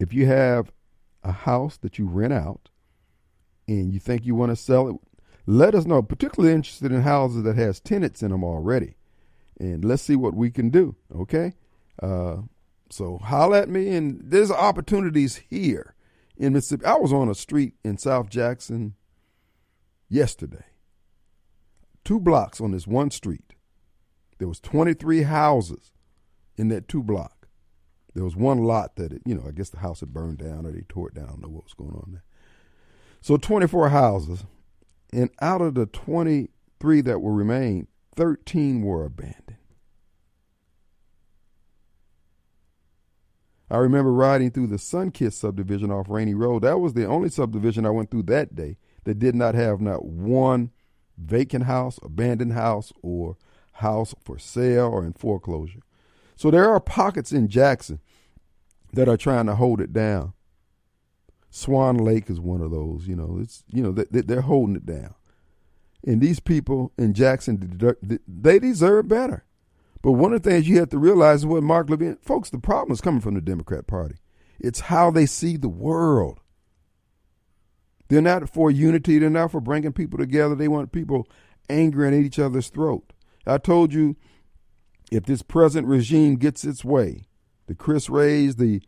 if 0.00 0.12
you 0.12 0.26
have 0.26 0.72
a 1.22 1.30
house 1.30 1.76
that 1.78 2.00
you 2.00 2.06
rent 2.06 2.32
out 2.32 2.68
and 3.68 3.94
you 3.94 4.00
think 4.00 4.26
you 4.26 4.34
want 4.34 4.50
to 4.50 4.56
sell 4.56 4.88
it, 4.88 4.96
let 5.46 5.76
us 5.76 5.84
know. 5.84 6.02
Particularly 6.02 6.52
interested 6.52 6.90
in 6.90 7.02
houses 7.02 7.44
that 7.44 7.56
has 7.56 7.78
tenants 7.78 8.24
in 8.24 8.32
them 8.32 8.42
already. 8.42 8.96
And 9.60 9.84
let's 9.84 10.02
see 10.02 10.16
what 10.16 10.34
we 10.34 10.50
can 10.50 10.68
do. 10.68 10.96
Okay? 11.14 11.54
Uh, 12.02 12.38
so 12.90 13.18
holler 13.18 13.58
at 13.58 13.68
me, 13.68 13.94
and 13.94 14.20
there's 14.20 14.50
opportunities 14.50 15.36
here 15.48 15.94
in 16.36 16.54
Mississippi. 16.54 16.84
I 16.84 16.96
was 16.96 17.12
on 17.12 17.28
a 17.28 17.34
street 17.36 17.74
in 17.84 17.98
South 17.98 18.28
Jackson 18.28 18.96
yesterday. 20.08 20.64
Two 22.04 22.20
blocks 22.20 22.60
on 22.60 22.72
this 22.72 22.86
one 22.86 23.10
street. 23.10 23.54
There 24.38 24.48
was 24.48 24.60
23 24.60 25.22
houses 25.22 25.92
in 26.56 26.68
that 26.68 26.88
two 26.88 27.02
block. 27.02 27.48
There 28.14 28.24
was 28.24 28.36
one 28.36 28.58
lot 28.64 28.96
that, 28.96 29.12
it, 29.12 29.22
you 29.26 29.34
know, 29.34 29.44
I 29.46 29.50
guess 29.50 29.70
the 29.70 29.78
house 29.78 30.00
had 30.00 30.12
burned 30.12 30.38
down 30.38 30.64
or 30.64 30.72
they 30.72 30.82
tore 30.88 31.08
it 31.08 31.14
down. 31.14 31.24
I 31.24 31.30
don't 31.30 31.42
know 31.42 31.48
what 31.48 31.64
was 31.64 31.74
going 31.74 31.94
on 31.94 32.12
there. 32.12 32.24
So 33.20 33.36
24 33.36 33.90
houses. 33.90 34.44
And 35.12 35.30
out 35.40 35.60
of 35.60 35.74
the 35.74 35.86
23 35.86 37.00
that 37.02 37.20
were 37.20 37.32
remain, 37.32 37.88
13 38.14 38.82
were 38.82 39.04
abandoned. 39.04 39.56
I 43.68 43.78
remember 43.78 44.12
riding 44.12 44.50
through 44.50 44.68
the 44.68 44.76
Sunkist 44.76 45.34
subdivision 45.34 45.90
off 45.90 46.08
Rainy 46.08 46.34
Road. 46.34 46.62
That 46.62 46.78
was 46.78 46.94
the 46.94 47.04
only 47.04 47.28
subdivision 47.28 47.84
I 47.84 47.90
went 47.90 48.10
through 48.10 48.24
that 48.24 48.54
day 48.54 48.76
that 49.06 49.18
did 49.18 49.34
not 49.34 49.54
have 49.54 49.80
not 49.80 50.04
one 50.04 50.70
vacant 51.16 51.64
house, 51.64 51.98
abandoned 52.02 52.52
house, 52.52 52.92
or 53.02 53.36
house 53.72 54.14
for 54.22 54.38
sale 54.38 54.86
or 54.86 55.04
in 55.04 55.12
foreclosure. 55.12 55.80
So 56.34 56.50
there 56.50 56.68
are 56.68 56.80
pockets 56.80 57.32
in 57.32 57.48
Jackson 57.48 58.00
that 58.92 59.08
are 59.08 59.16
trying 59.16 59.46
to 59.46 59.54
hold 59.54 59.80
it 59.80 59.92
down. 59.92 60.34
Swan 61.50 61.96
Lake 61.96 62.28
is 62.28 62.40
one 62.40 62.60
of 62.60 62.70
those. 62.70 63.06
You 63.06 63.16
know, 63.16 63.38
it's 63.40 63.64
you 63.72 63.82
know 63.82 63.92
they, 63.92 64.20
they're 64.20 64.42
holding 64.42 64.76
it 64.76 64.84
down, 64.84 65.14
and 66.04 66.20
these 66.20 66.40
people 66.40 66.92
in 66.98 67.14
Jackson 67.14 67.96
they 68.28 68.58
deserve 68.58 69.08
better. 69.08 69.44
But 70.02 70.12
one 70.12 70.34
of 70.34 70.42
the 70.42 70.50
things 70.50 70.68
you 70.68 70.78
have 70.78 70.90
to 70.90 70.98
realize 70.98 71.40
is 71.40 71.46
what 71.46 71.62
Mark 71.62 71.88
Levin, 71.88 72.18
folks, 72.22 72.50
the 72.50 72.58
problem 72.58 72.92
is 72.92 73.00
coming 73.00 73.20
from 73.20 73.34
the 73.34 73.40
Democrat 73.40 73.86
Party. 73.86 74.16
It's 74.60 74.80
how 74.80 75.10
they 75.10 75.26
see 75.26 75.56
the 75.56 75.68
world. 75.68 76.40
They're 78.08 78.22
not 78.22 78.48
for 78.48 78.70
unity. 78.70 79.18
They're 79.18 79.30
not 79.30 79.50
for 79.50 79.60
bringing 79.60 79.92
people 79.92 80.18
together. 80.18 80.54
They 80.54 80.68
want 80.68 80.92
people 80.92 81.28
angry 81.68 82.08
at 82.08 82.14
each 82.14 82.38
other's 82.38 82.68
throat. 82.68 83.12
I 83.46 83.58
told 83.58 83.92
you, 83.92 84.16
if 85.10 85.24
this 85.24 85.42
present 85.42 85.86
regime 85.86 86.36
gets 86.36 86.64
its 86.64 86.84
way, 86.84 87.24
the 87.66 87.74
Chris 87.74 88.08
Wrays, 88.08 88.56
the 88.56 88.82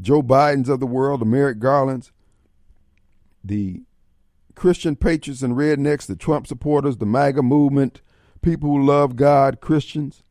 Joe 0.00 0.22
Bidens 0.22 0.68
of 0.68 0.80
the 0.80 0.86
world, 0.86 1.20
the 1.20 1.26
Merrick 1.26 1.58
Garlands, 1.58 2.12
the 3.42 3.82
Christian 4.54 4.96
patriots 4.96 5.42
and 5.42 5.54
rednecks, 5.54 6.06
the 6.06 6.16
Trump 6.16 6.46
supporters, 6.46 6.96
the 6.96 7.06
MAGA 7.06 7.42
movement, 7.42 8.02
people 8.42 8.68
who 8.70 8.84
love 8.84 9.16
God, 9.16 9.60
Christians, 9.60 10.22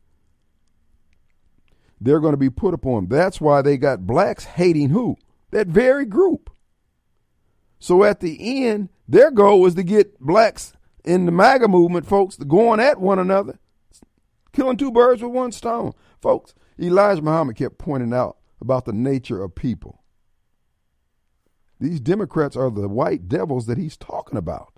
they're 2.00 2.20
going 2.20 2.32
to 2.32 2.38
be 2.38 2.50
put 2.50 2.74
upon. 2.74 3.06
That's 3.06 3.40
why 3.40 3.62
they 3.62 3.76
got 3.76 4.06
blacks 4.06 4.44
hating 4.44 4.90
who? 4.90 5.16
That 5.50 5.66
very 5.66 6.06
group. 6.06 6.50
So 7.80 8.04
at 8.04 8.20
the 8.20 8.66
end, 8.66 8.90
their 9.08 9.30
goal 9.30 9.60
was 9.60 9.74
to 9.74 9.82
get 9.82 10.20
blacks 10.20 10.74
in 11.04 11.24
the 11.26 11.32
MAGA 11.32 11.66
movement, 11.66 12.06
folks, 12.06 12.36
going 12.36 12.78
at 12.78 13.00
one 13.00 13.18
another, 13.18 13.58
killing 14.52 14.76
two 14.76 14.92
birds 14.92 15.22
with 15.22 15.32
one 15.32 15.50
stone. 15.50 15.94
Folks, 16.20 16.54
Elijah 16.78 17.22
Muhammad 17.22 17.56
kept 17.56 17.78
pointing 17.78 18.12
out 18.12 18.36
about 18.60 18.84
the 18.84 18.92
nature 18.92 19.42
of 19.42 19.54
people. 19.54 20.04
These 21.80 22.00
Democrats 22.00 22.56
are 22.56 22.70
the 22.70 22.88
white 22.88 23.26
devils 23.26 23.64
that 23.66 23.78
he's 23.78 23.96
talking 23.96 24.36
about. 24.36 24.74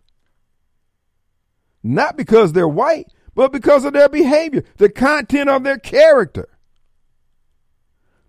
Not 1.82 2.16
because 2.16 2.52
they're 2.52 2.68
white, 2.68 3.08
but 3.34 3.50
because 3.50 3.84
of 3.84 3.92
their 3.92 4.08
behavior, 4.08 4.62
the 4.76 4.88
content 4.88 5.50
of 5.50 5.64
their 5.64 5.78
character. 5.78 6.48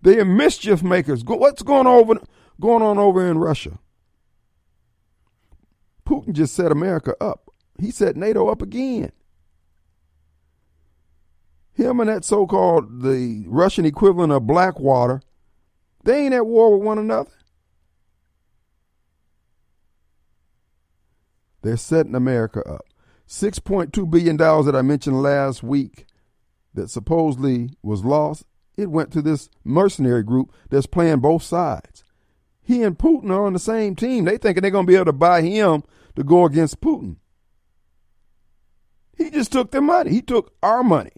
They 0.01 0.19
are 0.19 0.25
mischief 0.25 0.81
makers. 0.81 1.23
What's 1.23 1.61
going 1.61 1.85
over 1.85 2.19
going 2.59 2.81
on 2.81 2.97
over 2.97 3.25
in 3.29 3.37
Russia? 3.37 3.77
Putin 6.05 6.33
just 6.33 6.53
set 6.53 6.71
America 6.71 7.15
up. 7.21 7.49
He 7.79 7.91
set 7.91 8.15
NATO 8.15 8.47
up 8.49 8.61
again. 8.61 9.11
Him 11.73 11.99
and 11.99 12.09
that 12.09 12.23
so-called 12.23 13.01
the 13.01 13.45
Russian 13.47 13.85
equivalent 13.85 14.31
of 14.31 14.45
Blackwater, 14.45 15.21
they 16.03 16.25
ain't 16.25 16.33
at 16.33 16.45
war 16.45 16.77
with 16.77 16.85
one 16.85 16.99
another. 16.99 17.31
They're 21.63 21.77
setting 21.77 22.13
America 22.13 22.61
up. 22.69 22.85
$6.2 23.27 24.11
billion 24.11 24.37
that 24.37 24.75
I 24.75 24.81
mentioned 24.81 25.23
last 25.23 25.63
week 25.63 26.05
that 26.73 26.89
supposedly 26.89 27.71
was 27.81 28.03
lost 28.03 28.45
it 28.75 28.89
went 28.89 29.11
to 29.11 29.21
this 29.21 29.49
mercenary 29.63 30.23
group 30.23 30.51
that's 30.69 30.85
playing 30.85 31.19
both 31.19 31.43
sides. 31.43 32.03
He 32.61 32.81
and 32.81 32.97
Putin 32.97 33.29
are 33.29 33.45
on 33.45 33.53
the 33.53 33.59
same 33.59 33.95
team. 33.95 34.25
They 34.25 34.37
thinking 34.37 34.61
they're 34.61 34.71
going 34.71 34.85
to 34.85 34.91
be 34.91 34.95
able 34.95 35.05
to 35.05 35.13
buy 35.13 35.41
him 35.41 35.83
to 36.15 36.23
go 36.23 36.45
against 36.45 36.81
Putin. 36.81 37.17
He 39.17 39.29
just 39.29 39.51
took 39.51 39.71
their 39.71 39.81
money. 39.81 40.11
He 40.11 40.21
took 40.21 40.53
our 40.61 40.83
money. 40.83 41.11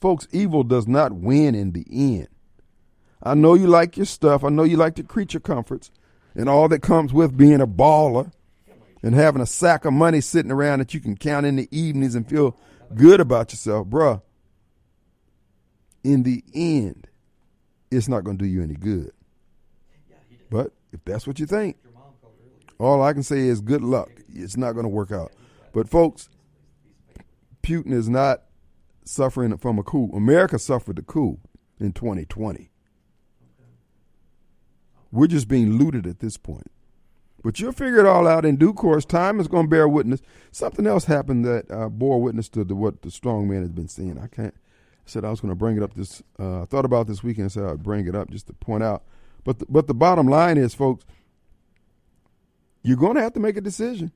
Folks, 0.00 0.28
evil 0.30 0.62
does 0.62 0.86
not 0.86 1.12
win 1.12 1.54
in 1.54 1.72
the 1.72 1.84
end. 1.90 2.28
I 3.22 3.34
know 3.34 3.54
you 3.54 3.66
like 3.66 3.96
your 3.96 4.06
stuff. 4.06 4.44
I 4.44 4.48
know 4.48 4.62
you 4.62 4.76
like 4.76 4.94
the 4.94 5.02
creature 5.02 5.40
comforts 5.40 5.90
and 6.34 6.48
all 6.48 6.68
that 6.68 6.82
comes 6.82 7.12
with 7.12 7.36
being 7.36 7.60
a 7.60 7.66
baller 7.66 8.30
and 9.02 9.14
having 9.14 9.42
a 9.42 9.46
sack 9.46 9.84
of 9.84 9.92
money 9.92 10.20
sitting 10.20 10.52
around 10.52 10.78
that 10.78 10.94
you 10.94 11.00
can 11.00 11.16
count 11.16 11.46
in 11.46 11.56
the 11.56 11.68
evenings 11.76 12.14
and 12.14 12.28
feel 12.28 12.56
good 12.94 13.20
about 13.20 13.52
yourself, 13.52 13.88
bruh. 13.88 14.22
In 16.04 16.22
the 16.22 16.44
end, 16.54 17.08
it's 17.90 18.08
not 18.08 18.22
going 18.22 18.38
to 18.38 18.44
do 18.44 18.48
you 18.48 18.62
any 18.62 18.74
good. 18.74 19.12
But 20.48 20.72
if 20.92 21.04
that's 21.04 21.26
what 21.26 21.40
you 21.40 21.46
think, 21.46 21.76
all 22.78 23.02
I 23.02 23.12
can 23.12 23.22
say 23.22 23.40
is 23.40 23.60
good 23.60 23.82
luck. 23.82 24.10
It's 24.28 24.56
not 24.56 24.72
going 24.72 24.84
to 24.84 24.90
work 24.90 25.10
out. 25.10 25.32
But 25.72 25.88
folks, 25.88 26.28
Putin 27.62 27.92
is 27.92 28.08
not 28.08 28.42
suffering 29.04 29.56
from 29.56 29.78
a 29.78 29.82
coup. 29.82 30.10
America 30.14 30.58
suffered 30.58 30.96
the 30.96 31.02
coup 31.02 31.38
in 31.80 31.92
2020. 31.92 32.70
We're 35.10 35.26
just 35.26 35.48
being 35.48 35.78
looted 35.78 36.06
at 36.06 36.20
this 36.20 36.36
point. 36.36 36.70
But 37.42 37.60
you'll 37.60 37.72
figure 37.72 38.00
it 38.00 38.06
all 38.06 38.26
out 38.26 38.44
in 38.44 38.56
due 38.56 38.74
course. 38.74 39.04
Time 39.04 39.40
is 39.40 39.48
going 39.48 39.66
to 39.66 39.70
bear 39.70 39.88
witness. 39.88 40.20
Something 40.50 40.86
else 40.86 41.04
happened 41.04 41.44
that 41.44 41.70
uh, 41.70 41.88
bore 41.88 42.20
witness 42.20 42.48
to 42.50 42.64
the, 42.64 42.74
what 42.74 43.02
the 43.02 43.10
strong 43.10 43.48
man 43.48 43.60
has 43.60 43.70
been 43.70 43.88
seeing. 43.88 44.18
I 44.18 44.26
can't. 44.26 44.54
I 44.54 45.10
said 45.10 45.24
I 45.24 45.30
was 45.30 45.40
going 45.40 45.52
to 45.52 45.56
bring 45.56 45.76
it 45.76 45.82
up. 45.82 45.94
This 45.94 46.22
uh, 46.38 46.62
I 46.62 46.64
thought 46.66 46.84
about 46.84 47.06
this 47.06 47.22
weekend. 47.22 47.52
Said 47.52 47.64
I'd 47.64 47.82
bring 47.82 48.06
it 48.06 48.14
up 48.14 48.30
just 48.30 48.48
to 48.48 48.52
point 48.52 48.82
out. 48.82 49.04
But 49.44 49.60
the, 49.60 49.66
but 49.68 49.86
the 49.86 49.94
bottom 49.94 50.26
line 50.26 50.58
is, 50.58 50.74
folks, 50.74 51.06
you're 52.82 52.96
going 52.96 53.16
to 53.16 53.22
have 53.22 53.32
to 53.34 53.40
make 53.40 53.56
a 53.56 53.60
decision. 53.60 54.12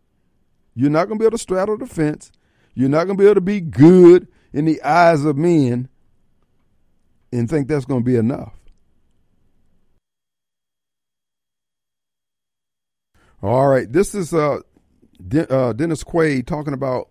You're 0.75 0.91
not 0.91 1.07
going 1.07 1.19
to 1.19 1.23
be 1.23 1.27
able 1.27 1.37
to 1.37 1.43
straddle 1.43 1.77
the 1.77 1.87
fence. 1.87 2.33
You're 2.75 2.89
not 2.89 3.05
going 3.05 3.17
to 3.17 3.23
be 3.23 3.27
able 3.27 3.35
to 3.35 3.41
be 3.41 3.61
good 3.61 4.29
in 4.53 4.65
the 4.65 4.83
eyes 4.83 5.25
of 5.25 5.37
men 5.37 5.89
and 7.33 7.49
think 7.49 7.69
that's 7.69 7.85
going 7.85 8.01
to 8.01 8.05
be 8.05 8.17
enough. 8.17 8.55
All 13.43 13.67
right, 13.67 13.91
this 13.91 14.15
is 14.15 14.33
uh, 14.33 14.61
De- 15.27 15.53
uh, 15.53 15.73
Dennis 15.73 16.05
Quaid 16.05 16.47
talking 16.47 16.75
about 16.75 17.09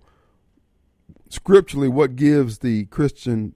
scripturally 1.30 1.90
what 1.90 2.15
gives 2.15 2.60
the 2.60 2.86
Christian 2.86 3.53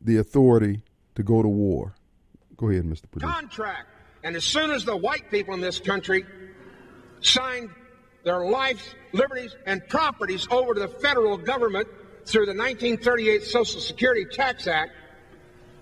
the 0.00 0.16
authority 0.16 0.82
to 1.14 1.22
go 1.22 1.42
to 1.42 1.48
war. 1.48 1.94
Go 2.56 2.70
ahead, 2.70 2.84
Mr. 2.84 3.10
Producer. 3.10 3.32
Contract. 3.32 3.88
And 4.24 4.34
as 4.34 4.44
soon 4.44 4.70
as 4.70 4.84
the 4.84 4.96
white 4.96 5.30
people 5.30 5.54
in 5.54 5.60
this 5.60 5.78
country 5.78 6.24
signed 7.26 7.70
their 8.24 8.44
lives, 8.44 8.94
liberties, 9.12 9.54
and 9.66 9.86
properties 9.88 10.46
over 10.50 10.74
to 10.74 10.80
the 10.80 10.88
federal 10.88 11.36
government 11.36 11.88
through 12.26 12.46
the 12.46 12.54
1938 12.54 13.44
Social 13.44 13.80
Security 13.80 14.24
Tax 14.24 14.66
Act, 14.66 14.92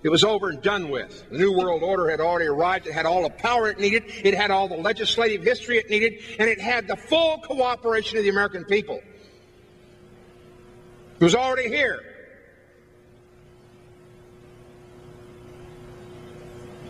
it 0.03 0.09
was 0.09 0.23
over 0.23 0.49
and 0.49 0.61
done 0.61 0.89
with. 0.89 1.27
The 1.31 1.39
New 1.39 1.57
World 1.57 1.81
Order 1.81 2.11
had 2.11 2.19
already 2.19 2.45
arrived. 2.45 2.85
It 2.85 2.93
had 2.93 3.07
all 3.07 3.23
the 3.23 3.31
power 3.31 3.69
it 3.69 3.79
needed. 3.79 4.03
It 4.23 4.35
had 4.35 4.51
all 4.51 4.67
the 4.67 4.77
legislative 4.77 5.43
history 5.43 5.79
it 5.79 5.89
needed. 5.89 6.21
And 6.37 6.47
it 6.47 6.61
had 6.61 6.87
the 6.87 6.95
full 6.95 7.39
cooperation 7.39 8.19
of 8.19 8.23
the 8.23 8.29
American 8.29 8.65
people. 8.65 9.01
It 11.19 11.23
was 11.23 11.33
already 11.33 11.69
here. 11.69 12.14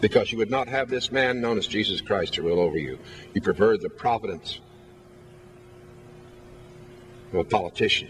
Because 0.05 0.31
you 0.31 0.37
would 0.37 0.51
not 0.51 0.67
have 0.67 0.87
this 0.87 1.11
man 1.11 1.41
known 1.41 1.57
as 1.57 1.65
Jesus 1.65 1.99
Christ 1.99 2.35
to 2.35 2.43
rule 2.43 2.59
over 2.59 2.77
you. 2.77 2.99
You 3.33 3.41
preferred 3.41 3.81
the 3.81 3.89
providence 3.89 4.59
of 7.33 7.39
a 7.39 7.43
politician 7.43 8.09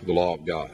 to 0.00 0.04
the 0.04 0.12
law 0.12 0.34
of 0.34 0.44
God. 0.44 0.72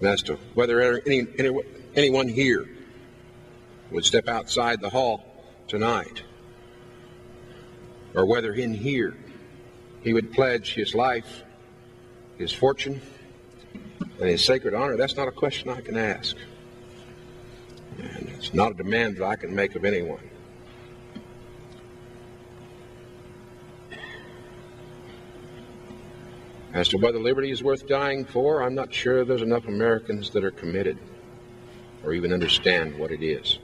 And 0.00 0.08
as 0.08 0.22
to 0.22 0.38
whether 0.54 0.80
any, 0.80 1.26
any, 1.38 1.60
anyone 1.94 2.28
here 2.28 2.66
would 3.90 4.06
step 4.06 4.28
outside 4.28 4.80
the 4.80 4.88
hall 4.88 5.22
tonight, 5.66 6.22
or 8.14 8.24
whether 8.24 8.54
in 8.54 8.72
here 8.72 9.14
he 10.00 10.14
would 10.14 10.32
pledge 10.32 10.72
his 10.72 10.94
life, 10.94 11.42
his 12.38 12.50
fortune, 12.50 13.02
and 14.20 14.28
his 14.28 14.44
sacred 14.44 14.74
honor, 14.74 14.96
that's 14.96 15.16
not 15.16 15.28
a 15.28 15.32
question 15.32 15.70
I 15.70 15.80
can 15.80 15.96
ask. 15.96 16.36
And 17.98 18.28
it's 18.36 18.52
not 18.52 18.72
a 18.72 18.74
demand 18.74 19.16
that 19.16 19.24
I 19.24 19.36
can 19.36 19.54
make 19.54 19.74
of 19.74 19.84
anyone. 19.84 20.28
As 26.72 26.88
to 26.88 26.98
whether 26.98 27.18
liberty 27.18 27.50
is 27.50 27.62
worth 27.62 27.88
dying 27.88 28.24
for, 28.24 28.62
I'm 28.62 28.74
not 28.74 28.92
sure 28.92 29.24
there's 29.24 29.42
enough 29.42 29.66
Americans 29.66 30.30
that 30.30 30.44
are 30.44 30.50
committed 30.50 30.98
or 32.04 32.12
even 32.12 32.32
understand 32.32 32.96
what 32.98 33.10
it 33.10 33.22
is. 33.22 33.58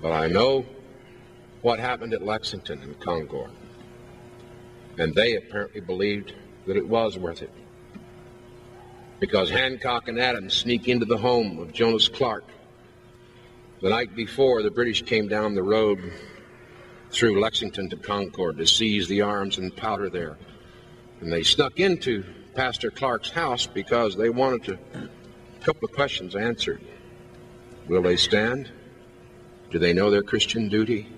But 0.00 0.12
I 0.12 0.26
know 0.28 0.66
what 1.62 1.78
happened 1.78 2.12
at 2.12 2.22
Lexington 2.22 2.82
and 2.82 3.00
Concord. 3.00 3.50
And 4.98 5.14
they 5.14 5.36
apparently 5.36 5.80
believed 5.80 6.34
that 6.66 6.76
it 6.76 6.86
was 6.86 7.18
worth 7.18 7.42
it. 7.42 7.50
Because 9.24 9.48
Hancock 9.48 10.08
and 10.08 10.20
Adams 10.20 10.52
sneak 10.52 10.86
into 10.86 11.06
the 11.06 11.16
home 11.16 11.58
of 11.58 11.72
Jonas 11.72 12.08
Clark 12.08 12.44
the 13.80 13.88
night 13.88 14.14
before 14.14 14.62
the 14.62 14.70
British 14.70 15.00
came 15.00 15.28
down 15.28 15.54
the 15.54 15.62
road 15.62 16.12
through 17.10 17.40
Lexington 17.40 17.88
to 17.88 17.96
Concord 17.96 18.58
to 18.58 18.66
seize 18.66 19.08
the 19.08 19.22
arms 19.22 19.56
and 19.56 19.74
powder 19.74 20.10
there. 20.10 20.36
And 21.22 21.32
they 21.32 21.42
snuck 21.42 21.80
into 21.80 22.22
Pastor 22.54 22.90
Clark's 22.90 23.30
house 23.30 23.66
because 23.66 24.14
they 24.14 24.28
wanted 24.28 24.64
to 24.64 24.74
a 24.94 25.64
couple 25.64 25.86
of 25.86 25.94
questions 25.94 26.36
answered. 26.36 26.82
Will 27.88 28.02
they 28.02 28.16
stand? 28.16 28.70
Do 29.70 29.78
they 29.78 29.94
know 29.94 30.10
their 30.10 30.22
Christian 30.22 30.68
duty? 30.68 31.08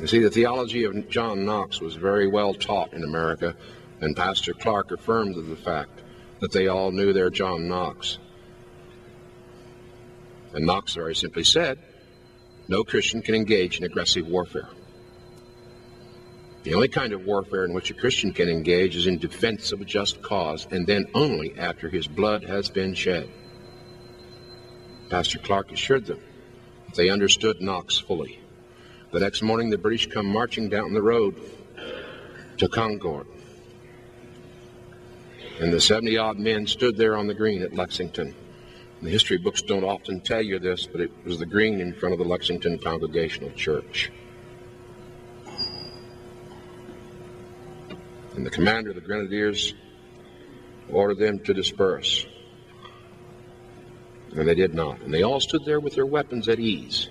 You 0.00 0.06
see, 0.06 0.20
the 0.20 0.30
theology 0.30 0.84
of 0.84 1.10
John 1.10 1.44
Knox 1.44 1.82
was 1.82 1.94
very 1.94 2.26
well 2.26 2.54
taught 2.54 2.94
in 2.94 3.04
America, 3.04 3.54
and 4.00 4.16
Pastor 4.16 4.52
Clark 4.52 4.90
affirmed 4.90 5.34
the 5.34 5.56
fact 5.56 6.02
that 6.40 6.52
they 6.52 6.68
all 6.68 6.90
knew 6.90 7.12
their 7.12 7.30
John 7.30 7.68
Knox. 7.68 8.18
And 10.52 10.66
Knox 10.66 10.94
very 10.94 11.14
simply 11.14 11.44
said, 11.44 11.78
no 12.68 12.82
Christian 12.82 13.22
can 13.22 13.34
engage 13.34 13.78
in 13.78 13.84
aggressive 13.84 14.26
warfare. 14.26 14.68
The 16.62 16.74
only 16.74 16.88
kind 16.88 17.12
of 17.12 17.26
warfare 17.26 17.66
in 17.66 17.74
which 17.74 17.90
a 17.90 17.94
Christian 17.94 18.32
can 18.32 18.48
engage 18.48 18.96
is 18.96 19.06
in 19.06 19.18
defense 19.18 19.70
of 19.70 19.82
a 19.82 19.84
just 19.84 20.22
cause, 20.22 20.66
and 20.70 20.86
then 20.86 21.06
only 21.12 21.54
after 21.58 21.90
his 21.90 22.06
blood 22.06 22.42
has 22.44 22.70
been 22.70 22.94
shed. 22.94 23.28
Pastor 25.10 25.38
Clark 25.38 25.72
assured 25.72 26.06
them 26.06 26.20
that 26.86 26.94
they 26.94 27.10
understood 27.10 27.60
Knox 27.60 27.98
fully. 27.98 28.40
The 29.12 29.20
next 29.20 29.42
morning, 29.42 29.68
the 29.68 29.76
British 29.76 30.06
come 30.06 30.26
marching 30.26 30.70
down 30.70 30.94
the 30.94 31.02
road 31.02 31.36
to 32.56 32.68
Concord. 32.68 33.26
And 35.60 35.72
the 35.72 35.80
70 35.80 36.18
odd 36.18 36.38
men 36.38 36.66
stood 36.66 36.96
there 36.96 37.16
on 37.16 37.28
the 37.28 37.34
green 37.34 37.62
at 37.62 37.74
Lexington. 37.74 38.34
The 39.02 39.10
history 39.10 39.38
books 39.38 39.62
don't 39.62 39.84
often 39.84 40.20
tell 40.20 40.42
you 40.42 40.58
this, 40.58 40.86
but 40.86 41.00
it 41.00 41.12
was 41.24 41.38
the 41.38 41.46
green 41.46 41.80
in 41.80 41.92
front 41.92 42.12
of 42.12 42.18
the 42.18 42.24
Lexington 42.24 42.78
Congregational 42.78 43.50
Church. 43.50 44.10
And 48.34 48.44
the 48.44 48.50
commander 48.50 48.90
of 48.90 48.96
the 48.96 49.00
grenadiers 49.00 49.74
ordered 50.90 51.18
them 51.18 51.38
to 51.40 51.54
disperse. 51.54 52.26
And 54.34 54.48
they 54.48 54.56
did 54.56 54.74
not. 54.74 55.00
And 55.02 55.14
they 55.14 55.22
all 55.22 55.38
stood 55.38 55.64
there 55.64 55.78
with 55.78 55.94
their 55.94 56.06
weapons 56.06 56.48
at 56.48 56.58
ease. 56.58 57.08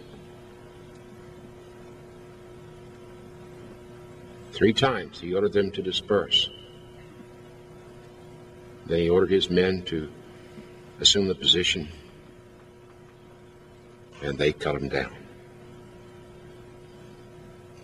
Three 4.51 4.73
times 4.73 5.21
he 5.21 5.33
ordered 5.33 5.53
them 5.53 5.71
to 5.71 5.81
disperse. 5.81 6.49
Then 8.85 8.99
he 8.99 9.09
ordered 9.09 9.31
his 9.31 9.49
men 9.49 9.83
to 9.83 10.09
assume 10.99 11.27
the 11.27 11.35
position, 11.35 11.87
and 14.21 14.37
they 14.37 14.53
cut 14.53 14.75
him 14.75 14.89
down. 14.89 15.15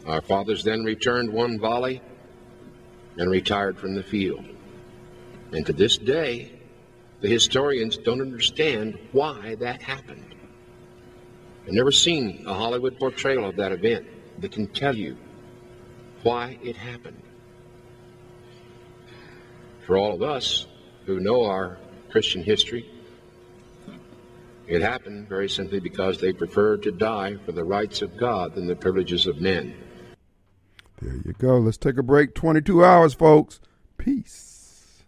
Our 0.05 0.21
fathers 0.21 0.63
then 0.63 0.84
returned 0.84 1.31
one 1.31 1.59
volley 1.59 2.01
and 3.17 3.30
retired 3.30 3.77
from 3.77 3.95
the 3.95 4.03
field. 4.03 4.45
And 5.51 5.65
to 5.65 5.73
this 5.73 5.97
day, 5.97 6.51
the 7.21 7.27
historians 7.27 7.97
don't 7.97 8.21
understand 8.21 8.97
why 9.11 9.55
that 9.55 9.81
happened. 9.81 10.35
I've 11.65 11.73
never 11.73 11.91
seen 11.91 12.43
a 12.47 12.53
Hollywood 12.53 12.97
portrayal 12.97 13.45
of 13.45 13.57
that 13.57 13.71
event 13.71 14.07
that 14.39 14.51
can 14.51 14.67
tell 14.67 14.95
you 14.95 15.17
why 16.23 16.57
it 16.63 16.76
happened. 16.76 17.21
For 19.85 19.97
all 19.97 20.13
of 20.13 20.21
us 20.21 20.65
who 21.10 21.19
know 21.19 21.45
our 21.45 21.80
Christian 22.11 22.44
history, 22.44 22.86
It 24.68 24.84
happened 24.84 25.27
very 25.27 25.49
simply 25.49 25.80
because 25.80 26.19
they 26.19 26.31
preferred 26.31 26.84
to 26.84 26.91
die 26.91 27.38
for 27.44 27.52
the 27.52 27.64
rights 27.64 28.03
of 28.03 28.15
God 28.15 28.53
than 28.53 28.68
the 28.68 28.76
privileges 28.76 29.26
of 29.26 29.41
men. 29.41 29.73
There 31.02 31.15
you 31.26 31.34
go. 31.40 31.57
Let's 31.57 31.77
take 31.77 31.98
a 31.98 32.03
break. 32.03 32.36
22 32.36 32.86
hours, 32.86 33.15
folks. 33.15 33.60
Peace. 33.98 35.03